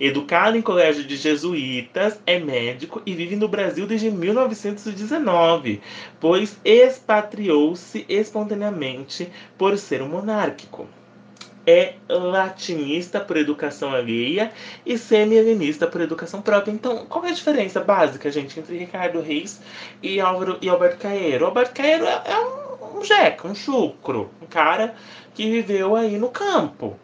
Educado 0.00 0.56
em 0.56 0.62
colégio 0.62 1.04
de 1.04 1.16
jesuítas, 1.16 2.18
é 2.26 2.38
médico 2.38 3.02
e 3.04 3.14
vive 3.14 3.36
no 3.36 3.48
Brasil 3.48 3.86
desde 3.86 4.10
1919, 4.10 5.80
pois 6.20 6.58
expatriou-se 6.64 8.04
espontaneamente 8.08 9.30
por 9.56 9.76
ser 9.78 10.02
um 10.02 10.08
monárquico 10.08 10.88
é 11.66 11.94
latinista 12.08 13.18
por 13.18 13.36
educação 13.36 13.92
alheia 13.92 14.52
e 14.84 14.96
semi-helenista 14.96 15.86
por 15.86 16.00
educação 16.00 16.40
própria. 16.40 16.70
Então, 16.70 17.04
qual 17.06 17.24
é 17.24 17.30
a 17.30 17.34
diferença 17.34 17.80
básica, 17.80 18.30
gente, 18.30 18.58
entre 18.60 18.78
Ricardo 18.78 19.20
Reis 19.20 19.60
e, 20.00 20.20
Álvaro, 20.20 20.58
e 20.62 20.68
Alberto 20.68 20.98
Caeiro? 20.98 21.44
Alberto 21.44 21.74
Caeiro 21.74 22.06
é, 22.06 22.22
é 22.24 22.38
um, 22.38 23.00
um 23.00 23.04
jeca, 23.04 23.48
um 23.48 23.54
chucro, 23.54 24.30
um 24.40 24.46
cara 24.46 24.94
que 25.34 25.50
viveu 25.50 25.96
aí 25.96 26.16
no 26.16 26.28
campo. 26.28 26.96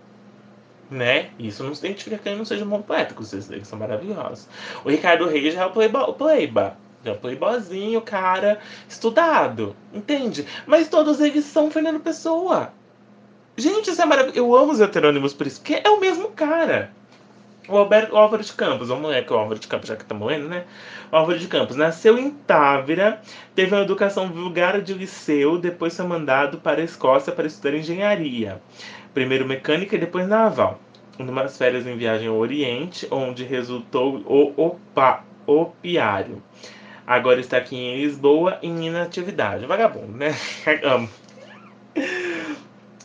Né? 0.92 1.30
Isso 1.38 1.64
não 1.64 1.74
significa 1.74 2.18
que 2.18 2.28
ele 2.28 2.36
não 2.36 2.44
seja 2.44 2.66
um 2.66 2.68
bom 2.68 2.82
poeta, 2.82 3.14
vocês 3.14 3.50
eles 3.50 3.66
são 3.66 3.78
maravilhosos. 3.78 4.46
O 4.84 4.90
Ricardo 4.90 5.26
Reis 5.26 5.54
já 5.54 5.62
é 5.62 5.66
o 5.66 5.70
playboy, 5.70 6.12
playba. 6.12 6.76
Já 7.02 7.12
é 7.12 7.14
o 7.14 7.18
playboyzinho, 7.18 8.00
cara 8.02 8.60
estudado, 8.86 9.74
entende? 9.92 10.46
Mas 10.66 10.88
todos 10.88 11.18
eles 11.18 11.46
são 11.46 11.70
Fernando 11.70 11.98
Pessoa. 11.98 12.72
Gente, 13.56 13.90
isso 13.90 14.02
é 14.02 14.04
maravilhoso. 14.04 14.38
Eu 14.38 14.54
amo 14.54 14.72
os 14.72 14.80
heterônimos 14.80 15.32
por 15.32 15.46
isso, 15.46 15.60
porque 15.60 15.80
é 15.82 15.88
o 15.88 15.98
mesmo 15.98 16.28
cara. 16.28 16.92
O, 17.68 17.76
Alberto, 17.76 18.14
o 18.14 18.18
Álvaro 18.18 18.42
de 18.42 18.52
Campos, 18.52 18.90
o 18.90 18.96
moleque, 18.96 19.32
o 19.32 19.36
Álvaro 19.36 19.58
de 19.58 19.68
Campos, 19.68 19.88
já 19.88 19.96
que 19.96 20.04
tá 20.04 20.14
morrendo, 20.14 20.48
né? 20.48 20.64
O 21.10 21.16
Álvaro 21.16 21.38
de 21.38 21.46
Campos 21.46 21.76
nasceu 21.76 22.18
em 22.18 22.30
Távira, 22.30 23.22
teve 23.54 23.74
uma 23.74 23.82
educação 23.82 24.28
vulgar 24.28 24.82
de 24.82 24.92
liceu, 24.92 25.56
depois 25.56 25.96
foi 25.96 26.04
mandado 26.04 26.58
para 26.58 26.80
a 26.80 26.84
Escócia 26.84 27.32
para 27.32 27.46
estudar 27.46 27.74
engenharia. 27.74 28.60
Primeiro 29.14 29.46
mecânica 29.46 29.96
e 29.96 29.98
depois 29.98 30.26
naval. 30.26 30.80
Numas 31.18 31.56
férias 31.56 31.86
em 31.86 31.96
viagem 31.96 32.28
ao 32.28 32.36
Oriente, 32.36 33.06
onde 33.10 33.44
resultou 33.44 34.16
o 34.26 34.52
opa, 34.56 35.24
opiário. 35.46 36.42
Agora 37.06 37.40
está 37.40 37.58
aqui 37.58 37.76
em 37.76 37.96
Lisboa 38.02 38.58
em 38.62 38.86
inatividade. 38.86 39.66
Vagabundo, 39.66 40.16
né? 40.16 40.34
amo. 40.82 41.08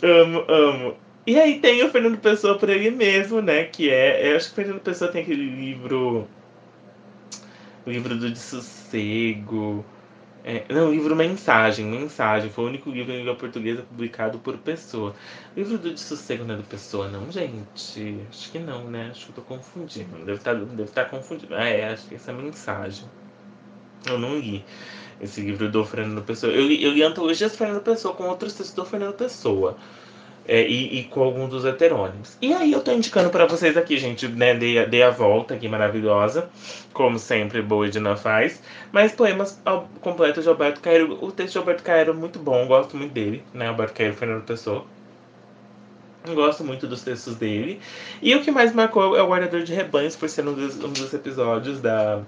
Amo, 0.01 0.45
amo. 0.47 0.95
E 1.25 1.37
aí 1.37 1.59
tem 1.59 1.83
o 1.83 1.89
Fernando 1.89 2.17
Pessoa 2.19 2.57
por 2.57 2.69
ele 2.69 2.89
mesmo, 2.89 3.41
né? 3.41 3.65
Que 3.65 3.89
é. 3.89 4.31
Eu 4.31 4.37
acho 4.37 4.47
que 4.47 4.53
o 4.53 4.55
Fernando 4.55 4.79
Pessoa 4.79 5.11
tem 5.11 5.21
aquele 5.21 5.43
livro. 5.43 6.25
Livro 7.85 8.15
do 8.15 8.31
de 8.31 8.39
sossego. 8.39 9.83
É, 10.49 10.63
não, 10.73 10.89
livro 10.89 11.13
Mensagem, 11.13 11.85
Mensagem. 11.85 12.49
Foi 12.49 12.63
o 12.63 12.67
único 12.67 12.89
livro 12.89 13.11
em 13.11 13.17
língua 13.17 13.35
portuguesa 13.35 13.81
publicado 13.81 14.39
por 14.39 14.57
Pessoa. 14.57 15.13
Livro 15.57 15.77
do 15.77 15.97
sossego 15.97 16.45
não 16.45 16.55
é 16.55 16.57
do 16.57 16.63
Pessoa, 16.63 17.09
não, 17.09 17.29
gente? 17.29 18.17
Acho 18.29 18.49
que 18.53 18.57
não, 18.57 18.85
né? 18.85 19.09
Acho 19.11 19.25
que 19.25 19.31
eu 19.31 19.35
tô 19.35 19.41
confundindo. 19.41 20.17
Deve 20.19 20.35
estar, 20.35 20.55
deve 20.55 20.83
estar 20.83 21.03
confundindo. 21.09 21.53
Ah, 21.53 21.67
é, 21.67 21.89
acho 21.91 22.07
que 22.07 22.15
essa 22.15 22.31
é 22.31 22.33
Mensagem. 22.33 23.03
Eu 24.05 24.17
não 24.17 24.39
li 24.39 24.63
esse 25.19 25.41
livro 25.41 25.69
do 25.69 25.83
Fernando 25.83 26.23
Pessoa. 26.23 26.53
Eu 26.53 26.65
li, 26.65 26.81
eu 26.81 26.93
li 26.93 27.03
antologias 27.03 27.51
do 27.51 27.57
Fernando 27.57 27.81
Pessoa 27.81 28.13
com 28.13 28.23
outros 28.23 28.53
textos 28.53 28.73
do 28.73 28.85
Fernando 28.85 29.15
Pessoa. 29.15 29.75
É, 30.47 30.65
e, 30.65 30.99
e, 30.99 31.03
com 31.03 31.21
alguns 31.21 31.49
dos 31.49 31.65
heterônimos. 31.65 32.37
E 32.41 32.53
aí 32.53 32.71
eu 32.71 32.81
tô 32.81 32.93
indicando 32.93 33.29
para 33.29 33.45
vocês 33.45 33.75
aqui, 33.75 33.97
gente, 33.97 34.29
né? 34.29 34.55
Dei, 34.55 34.85
dei 34.85 35.03
a 35.03 35.09
volta 35.09 35.55
aqui 35.55 35.67
maravilhosa, 35.67 36.49
como 36.93 37.19
sempre, 37.19 37.61
boa 37.61 37.85
Edna 37.85 38.15
faz. 38.15 38.61
Mas 38.89 39.11
poemas 39.11 39.61
completos 39.99 40.43
de 40.43 40.49
Alberto 40.49 40.79
Cairo. 40.79 41.17
O 41.21 41.33
texto 41.33 41.53
de 41.53 41.57
Alberto 41.57 41.83
Cairo 41.83 42.11
é 42.11 42.13
muito 42.13 42.39
bom, 42.39 42.65
gosto 42.65 42.95
muito 42.95 43.11
dele, 43.11 43.43
né? 43.53 43.67
Alberto 43.67 43.93
Cairo 43.93 44.13
Fernando 44.15 44.45
Pessoa. 44.45 44.85
Gosto 46.33 46.63
muito 46.63 46.87
dos 46.87 47.01
textos 47.01 47.35
dele. 47.35 47.81
E 48.21 48.33
o 48.33 48.41
que 48.41 48.49
mais 48.49 48.73
marcou 48.73 49.17
é 49.17 49.21
o 49.21 49.27
Guardador 49.27 49.63
de 49.63 49.73
Rebanhos, 49.73 50.15
por 50.15 50.29
ser 50.29 50.47
um 50.47 50.53
dos, 50.53 50.77
um 50.77 50.93
dos 50.93 51.13
episódios 51.13 51.81
da, 51.81 52.21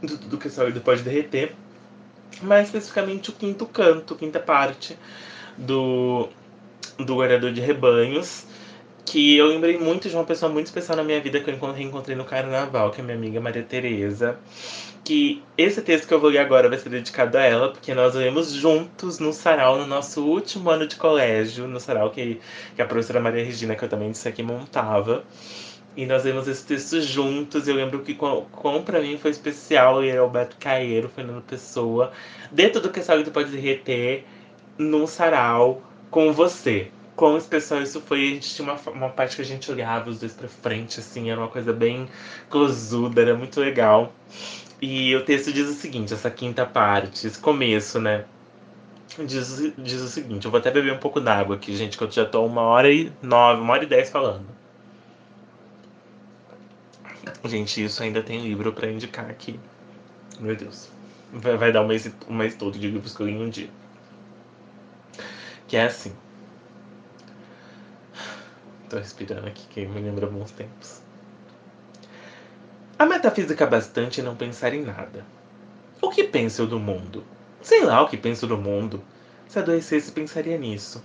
do, 0.00 0.16
do 0.16 0.38
que 0.38 0.48
só 0.48 0.64
ele 0.64 0.78
pode 0.78 1.02
derreter. 1.02 1.54
Mais 2.40 2.66
especificamente 2.66 3.30
o 3.30 3.32
quinto 3.32 3.66
canto, 3.66 4.14
quinta 4.14 4.38
parte 4.38 4.96
do, 5.58 6.28
do 6.98 7.16
guardador 7.16 7.52
de 7.52 7.60
rebanhos, 7.60 8.44
que 9.04 9.36
eu 9.36 9.46
lembrei 9.46 9.76
muito 9.78 10.08
de 10.08 10.14
uma 10.14 10.24
pessoa 10.24 10.50
muito 10.52 10.66
especial 10.66 10.96
na 10.96 11.02
minha 11.02 11.20
vida 11.20 11.40
que 11.40 11.50
eu 11.50 11.72
reencontrei 11.72 12.16
no 12.16 12.24
carnaval, 12.24 12.90
que 12.90 13.00
é 13.00 13.04
minha 13.04 13.16
amiga 13.16 13.40
Maria 13.40 13.62
Tereza. 13.62 14.38
Que 15.02 15.42
esse 15.56 15.80
texto 15.82 16.06
que 16.06 16.14
eu 16.14 16.20
vou 16.20 16.30
ler 16.30 16.38
agora 16.38 16.68
vai 16.68 16.78
ser 16.78 16.90
dedicado 16.90 17.36
a 17.36 17.42
ela, 17.42 17.72
porque 17.72 17.94
nós 17.94 18.14
lemos 18.14 18.52
juntos 18.52 19.18
no 19.18 19.32
sarau, 19.32 19.78
no 19.78 19.86
nosso 19.86 20.24
último 20.24 20.70
ano 20.70 20.86
de 20.86 20.94
colégio, 20.96 21.66
no 21.66 21.80
sarau 21.80 22.10
que, 22.10 22.40
que 22.76 22.82
a 22.82 22.86
professora 22.86 23.18
Maria 23.18 23.44
Regina, 23.44 23.74
que 23.74 23.84
eu 23.84 23.88
também 23.88 24.10
disse 24.12 24.28
aqui, 24.28 24.42
montava. 24.42 25.24
E 25.96 26.06
nós 26.06 26.24
lemos 26.24 26.46
esse 26.46 26.64
texto 26.64 27.00
juntos. 27.00 27.66
Eu 27.66 27.74
lembro 27.74 28.00
que, 28.00 28.14
como, 28.14 28.42
como 28.52 28.82
pra 28.82 29.00
mim 29.00 29.18
foi 29.18 29.32
especial 29.32 29.98
ler 29.98 30.18
Alberto 30.18 30.56
Caeiro, 30.60 31.08
Fernando 31.08 31.42
Pessoa, 31.42 32.12
dentro 32.52 32.80
do 32.80 32.90
que 32.90 33.02
sabe 33.02 33.24
que 33.24 33.30
pode 33.30 33.50
derreter, 33.50 34.24
num 34.78 35.06
sarau, 35.06 35.82
com 36.10 36.32
você. 36.32 36.90
Quão 37.14 37.36
especial 37.36 37.82
isso 37.82 38.00
foi, 38.00 38.22
a 38.22 38.34
gente 38.34 38.54
tinha 38.54 38.72
uma, 38.72 38.80
uma 38.92 39.08
parte 39.10 39.36
que 39.36 39.42
a 39.42 39.44
gente 39.44 39.70
olhava 39.70 40.08
os 40.08 40.18
dois 40.18 40.32
pra 40.32 40.48
frente, 40.48 41.00
assim, 41.00 41.30
era 41.30 41.38
uma 41.38 41.48
coisa 41.48 41.72
bem 41.72 42.08
closuda, 42.48 43.20
era 43.20 43.34
muito 43.34 43.60
legal. 43.60 44.12
E 44.80 45.14
o 45.14 45.24
texto 45.24 45.52
diz 45.52 45.68
o 45.68 45.74
seguinte, 45.74 46.14
essa 46.14 46.30
quinta 46.30 46.64
parte, 46.64 47.26
esse 47.26 47.38
começo, 47.38 48.00
né? 48.00 48.24
Diz, 49.18 49.74
diz 49.76 50.00
o 50.00 50.08
seguinte, 50.08 50.46
eu 50.46 50.50
vou 50.50 50.58
até 50.58 50.70
beber 50.70 50.94
um 50.94 50.98
pouco 50.98 51.20
d'água 51.20 51.56
aqui, 51.56 51.76
gente, 51.76 51.98
que 51.98 52.04
eu 52.04 52.10
já 52.10 52.24
tô 52.24 52.46
uma 52.46 52.62
hora 52.62 52.90
e 52.90 53.12
nove, 53.20 53.60
uma 53.60 53.74
hora 53.74 53.84
e 53.84 53.86
dez 53.86 54.08
falando. 54.08 54.46
Gente, 57.44 57.84
isso 57.84 58.02
ainda 58.02 58.22
tem 58.22 58.40
livro 58.40 58.72
para 58.72 58.90
indicar 58.90 59.28
aqui. 59.28 59.60
Meu 60.38 60.56
Deus. 60.56 60.88
Vai, 61.32 61.56
vai 61.56 61.72
dar 61.72 61.82
um 61.82 61.86
mês, 61.86 62.10
um 62.28 62.34
mês 62.34 62.54
todo 62.54 62.78
de 62.78 62.88
livros 62.88 63.14
que 63.14 63.22
eu 63.22 63.26
li 63.26 63.36
um 63.36 63.50
dia 63.50 63.68
que 65.70 65.76
é 65.76 65.84
assim. 65.84 66.12
Tô 68.88 68.96
respirando 68.96 69.46
aqui, 69.46 69.64
que 69.68 69.86
me 69.86 70.00
lembra 70.00 70.26
bons 70.26 70.50
tempos. 70.50 71.00
A 72.98 73.06
metafísica 73.06 73.64
bastante 73.68 74.20
é 74.20 74.24
não 74.24 74.34
pensar 74.34 74.74
em 74.74 74.82
nada. 74.82 75.24
O 76.02 76.10
que 76.10 76.24
penso 76.24 76.62
eu 76.62 76.66
do 76.66 76.80
mundo? 76.80 77.22
Sei 77.62 77.84
lá 77.84 78.02
o 78.02 78.08
que 78.08 78.16
penso 78.16 78.48
do 78.48 78.58
mundo. 78.58 79.00
Se 79.46 79.60
adoecesse, 79.60 80.10
pensaria 80.10 80.58
nisso. 80.58 81.04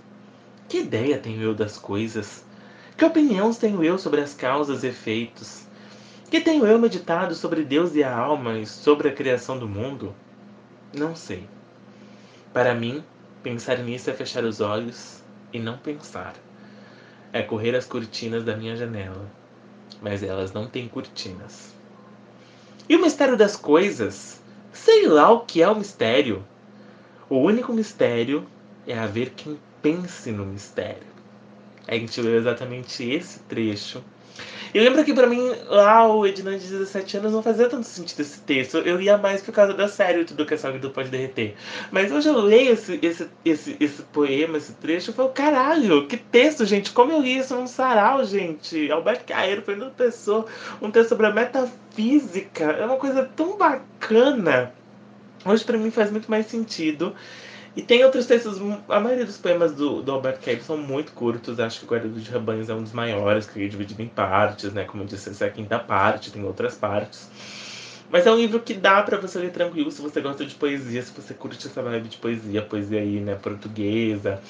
Que 0.68 0.78
ideia 0.78 1.16
tenho 1.16 1.40
eu 1.40 1.54
das 1.54 1.78
coisas? 1.78 2.44
Que 2.96 3.04
opiniões 3.04 3.58
tenho 3.58 3.84
eu 3.84 3.96
sobre 3.96 4.20
as 4.20 4.34
causas 4.34 4.82
e 4.82 4.88
efeitos? 4.88 5.62
Que 6.28 6.40
tenho 6.40 6.66
eu 6.66 6.76
meditado 6.76 7.36
sobre 7.36 7.62
Deus 7.62 7.94
e 7.94 8.02
a 8.02 8.12
alma 8.12 8.58
e 8.58 8.66
sobre 8.66 9.10
a 9.10 9.14
criação 9.14 9.60
do 9.60 9.68
mundo? 9.68 10.12
Não 10.92 11.14
sei. 11.14 11.48
Para 12.52 12.74
mim, 12.74 13.04
Pensar 13.46 13.78
nisso 13.78 14.10
é 14.10 14.12
fechar 14.12 14.42
os 14.42 14.60
olhos 14.60 15.22
e 15.52 15.60
não 15.60 15.78
pensar. 15.78 16.34
É 17.32 17.42
correr 17.42 17.76
as 17.76 17.86
cortinas 17.86 18.42
da 18.42 18.56
minha 18.56 18.74
janela, 18.74 19.24
mas 20.02 20.24
elas 20.24 20.52
não 20.52 20.66
têm 20.66 20.88
cortinas. 20.88 21.72
E 22.88 22.96
o 22.96 23.00
mistério 23.00 23.36
das 23.36 23.54
coisas? 23.54 24.40
Sei 24.72 25.06
lá 25.06 25.30
o 25.30 25.42
que 25.42 25.62
é 25.62 25.68
o 25.68 25.76
mistério. 25.76 26.44
O 27.30 27.36
único 27.36 27.72
mistério 27.72 28.44
é 28.84 28.98
haver 28.98 29.30
quem 29.30 29.56
pense 29.80 30.32
no 30.32 30.44
mistério. 30.44 31.06
A 31.86 31.94
gente 31.94 32.20
leu 32.20 32.34
exatamente 32.34 33.08
esse 33.08 33.38
trecho 33.44 34.02
e 34.74 34.80
lembra 34.80 35.02
que 35.04 35.14
pra 35.14 35.26
mim, 35.26 35.52
lá 35.68 36.06
o 36.06 36.26
Ednan 36.26 36.58
de 36.58 36.66
17 36.66 37.16
anos 37.16 37.32
não 37.32 37.42
fazia 37.42 37.68
tanto 37.68 37.86
sentido 37.86 38.20
esse 38.20 38.40
texto. 38.40 38.76
Eu 38.78 39.00
ia 39.00 39.16
mais 39.16 39.40
por 39.40 39.52
causa 39.52 39.72
da 39.72 39.88
série 39.88 40.24
Tudo 40.24 40.44
que 40.44 40.52
a 40.52 40.58
Saga 40.58 40.78
Pode 40.90 41.08
Derreter. 41.08 41.54
Mas 41.90 42.12
hoje 42.12 42.28
eu 42.28 42.38
leio 42.38 42.72
esse, 42.72 42.98
esse, 43.00 43.26
esse, 43.44 43.76
esse 43.80 44.02
poema, 44.02 44.58
esse 44.58 44.74
trecho, 44.74 45.10
e 45.10 45.14
falo, 45.14 45.30
caralho, 45.30 46.06
que 46.06 46.16
texto, 46.16 46.66
gente. 46.66 46.92
Como 46.92 47.12
eu 47.12 47.20
li 47.20 47.38
isso 47.38 47.54
num 47.54 47.66
sarau, 47.66 48.24
gente. 48.24 48.90
Alberto 48.90 49.24
Caeiro, 49.24 49.62
Fernando 49.62 49.94
Pessoa, 49.94 50.44
um 50.82 50.90
texto 50.90 51.08
sobre 51.08 51.26
a 51.26 51.32
metafísica. 51.32 52.64
É 52.64 52.84
uma 52.84 52.96
coisa 52.96 53.24
tão 53.24 53.56
bacana. 53.56 54.74
Hoje 55.44 55.64
para 55.64 55.78
mim 55.78 55.90
faz 55.90 56.10
muito 56.10 56.30
mais 56.30 56.46
sentido. 56.46 57.14
E 57.76 57.82
tem 57.82 58.02
outros 58.02 58.24
textos, 58.24 58.58
a 58.88 58.98
maioria 58.98 59.26
dos 59.26 59.36
poemas 59.36 59.74
do, 59.74 60.00
do 60.00 60.10
Albert 60.10 60.38
Camus 60.40 60.64
são 60.64 60.78
muito 60.78 61.12
curtos. 61.12 61.60
Acho 61.60 61.80
que 61.80 61.84
o 61.84 61.88
Guarda 61.88 62.08
de 62.08 62.30
Rebanhos 62.30 62.70
é 62.70 62.74
um 62.74 62.82
dos 62.82 62.92
maiores, 62.92 63.44
que 63.44 63.62
é 63.62 63.68
dividido 63.68 64.00
em 64.00 64.08
partes, 64.08 64.72
né? 64.72 64.84
Como 64.84 65.02
eu 65.02 65.06
disse, 65.06 65.28
essa 65.28 65.44
é 65.44 65.48
a 65.48 65.50
quinta 65.50 65.78
parte, 65.78 66.32
tem 66.32 66.42
outras 66.42 66.74
partes. 66.74 67.28
Mas 68.10 68.26
é 68.26 68.32
um 68.32 68.36
livro 68.36 68.60
que 68.60 68.72
dá 68.72 69.02
para 69.02 69.18
você 69.18 69.38
ler 69.38 69.50
tranquilo 69.50 69.90
se 69.90 70.00
você 70.00 70.22
gosta 70.22 70.46
de 70.46 70.54
poesia, 70.54 71.02
se 71.02 71.12
você 71.12 71.34
curte 71.34 71.66
essa 71.66 71.82
vibe 71.82 72.08
de 72.08 72.16
poesia, 72.16 72.62
poesia 72.62 73.00
aí, 73.00 73.20
né, 73.20 73.34
portuguesa, 73.34 74.40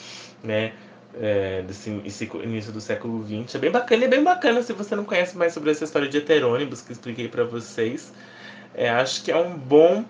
né? 0.45 0.73
É, 1.19 1.63
desse 1.63 1.91
início 1.91 2.73
do 2.73 2.81
século 2.81 3.27
XX. 3.27 3.57
É 3.57 3.59
bem 3.59 3.71
bacana, 3.73 4.05
é 4.05 4.09
bem 4.09 4.23
bacana 4.23 4.63
se 4.63 4.73
você 4.73 4.95
não 4.95 5.05
conhece 5.05 5.37
mais 5.37 5.53
sobre 5.53 5.71
essa 5.73 5.83
história 5.83 6.09
de 6.09 6.19
heterônimos 6.19 6.81
que 6.81 6.93
expliquei 6.93 7.27
para 7.27 7.43
vocês. 7.43 8.13
É, 8.75 8.91
acho 8.91 9.25
que 9.25 9.33
é 9.33 9.37
um 9.37 9.57
bom 9.57 10.05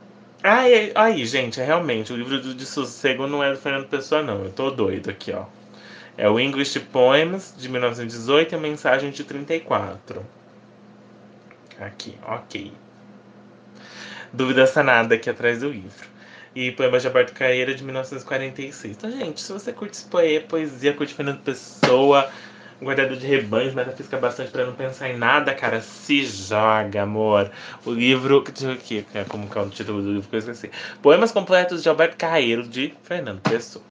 Aí, 0.48 0.93
aí, 0.94 1.27
gente, 1.27 1.60
é 1.60 1.64
realmente, 1.64 2.12
o 2.12 2.16
livro 2.16 2.40
de 2.40 2.66
sossego 2.66 3.27
não 3.27 3.43
é 3.43 3.51
do 3.51 3.59
Fernando 3.59 3.89
Pessoa, 3.89 4.23
não. 4.23 4.44
Eu 4.44 4.52
tô 4.52 4.70
doido 4.70 5.10
aqui, 5.10 5.32
ó. 5.32 5.47
É 6.16 6.31
o 6.31 6.39
English 6.39 6.78
Poems, 6.78 7.52
de 7.59 7.68
1918, 7.68 8.52
e 8.52 8.55
a 8.55 8.60
Mensagem 8.60 9.10
de 9.10 9.24
34. 9.24 10.24
Aqui, 11.81 12.16
ok. 12.24 12.73
Dúvida 14.32 14.68
sanada 14.68 15.16
aqui 15.16 15.28
atrás 15.28 15.59
do 15.59 15.68
livro. 15.68 16.09
E 16.55 16.70
Poemas 16.70 17.02
de 17.02 17.09
Alberto 17.09 17.32
Caeira, 17.32 17.74
de 17.74 17.82
1946. 17.82 18.97
Então, 18.97 19.10
gente, 19.10 19.40
se 19.40 19.52
você 19.52 19.73
curte 19.73 20.01
poesia, 20.48 20.93
curte 20.93 21.12
Fernando 21.12 21.40
Pessoa 21.40 22.31
guardador 22.81 23.16
de 23.16 23.27
rebanhos, 23.27 23.74
metafísica 23.74 24.16
bastante 24.16 24.51
para 24.51 24.66
não 24.66 24.74
pensar 24.74 25.09
em 25.09 25.16
nada, 25.16 25.55
cara. 25.55 25.81
Se 25.81 26.24
joga, 26.24 27.03
amor. 27.03 27.51
O 27.85 27.90
livro. 27.93 28.43
Deixa 28.43 28.66
eu 28.66 28.73
aqui, 28.73 29.07
como 29.28 29.48
que 29.48 29.59
é 29.59 29.61
o 29.61 29.69
título 29.69 30.03
do 30.03 30.12
livro 30.12 30.28
que 30.28 30.36
eu 30.36 30.39
esqueci. 30.39 30.70
Poemas 31.03 31.32
completos 31.32 31.82
de 31.82 31.89
Alberto 31.89 32.16
Carreiro, 32.16 32.62
de 32.62 32.94
Fernando 33.03 33.40
Pessoa. 33.40 33.85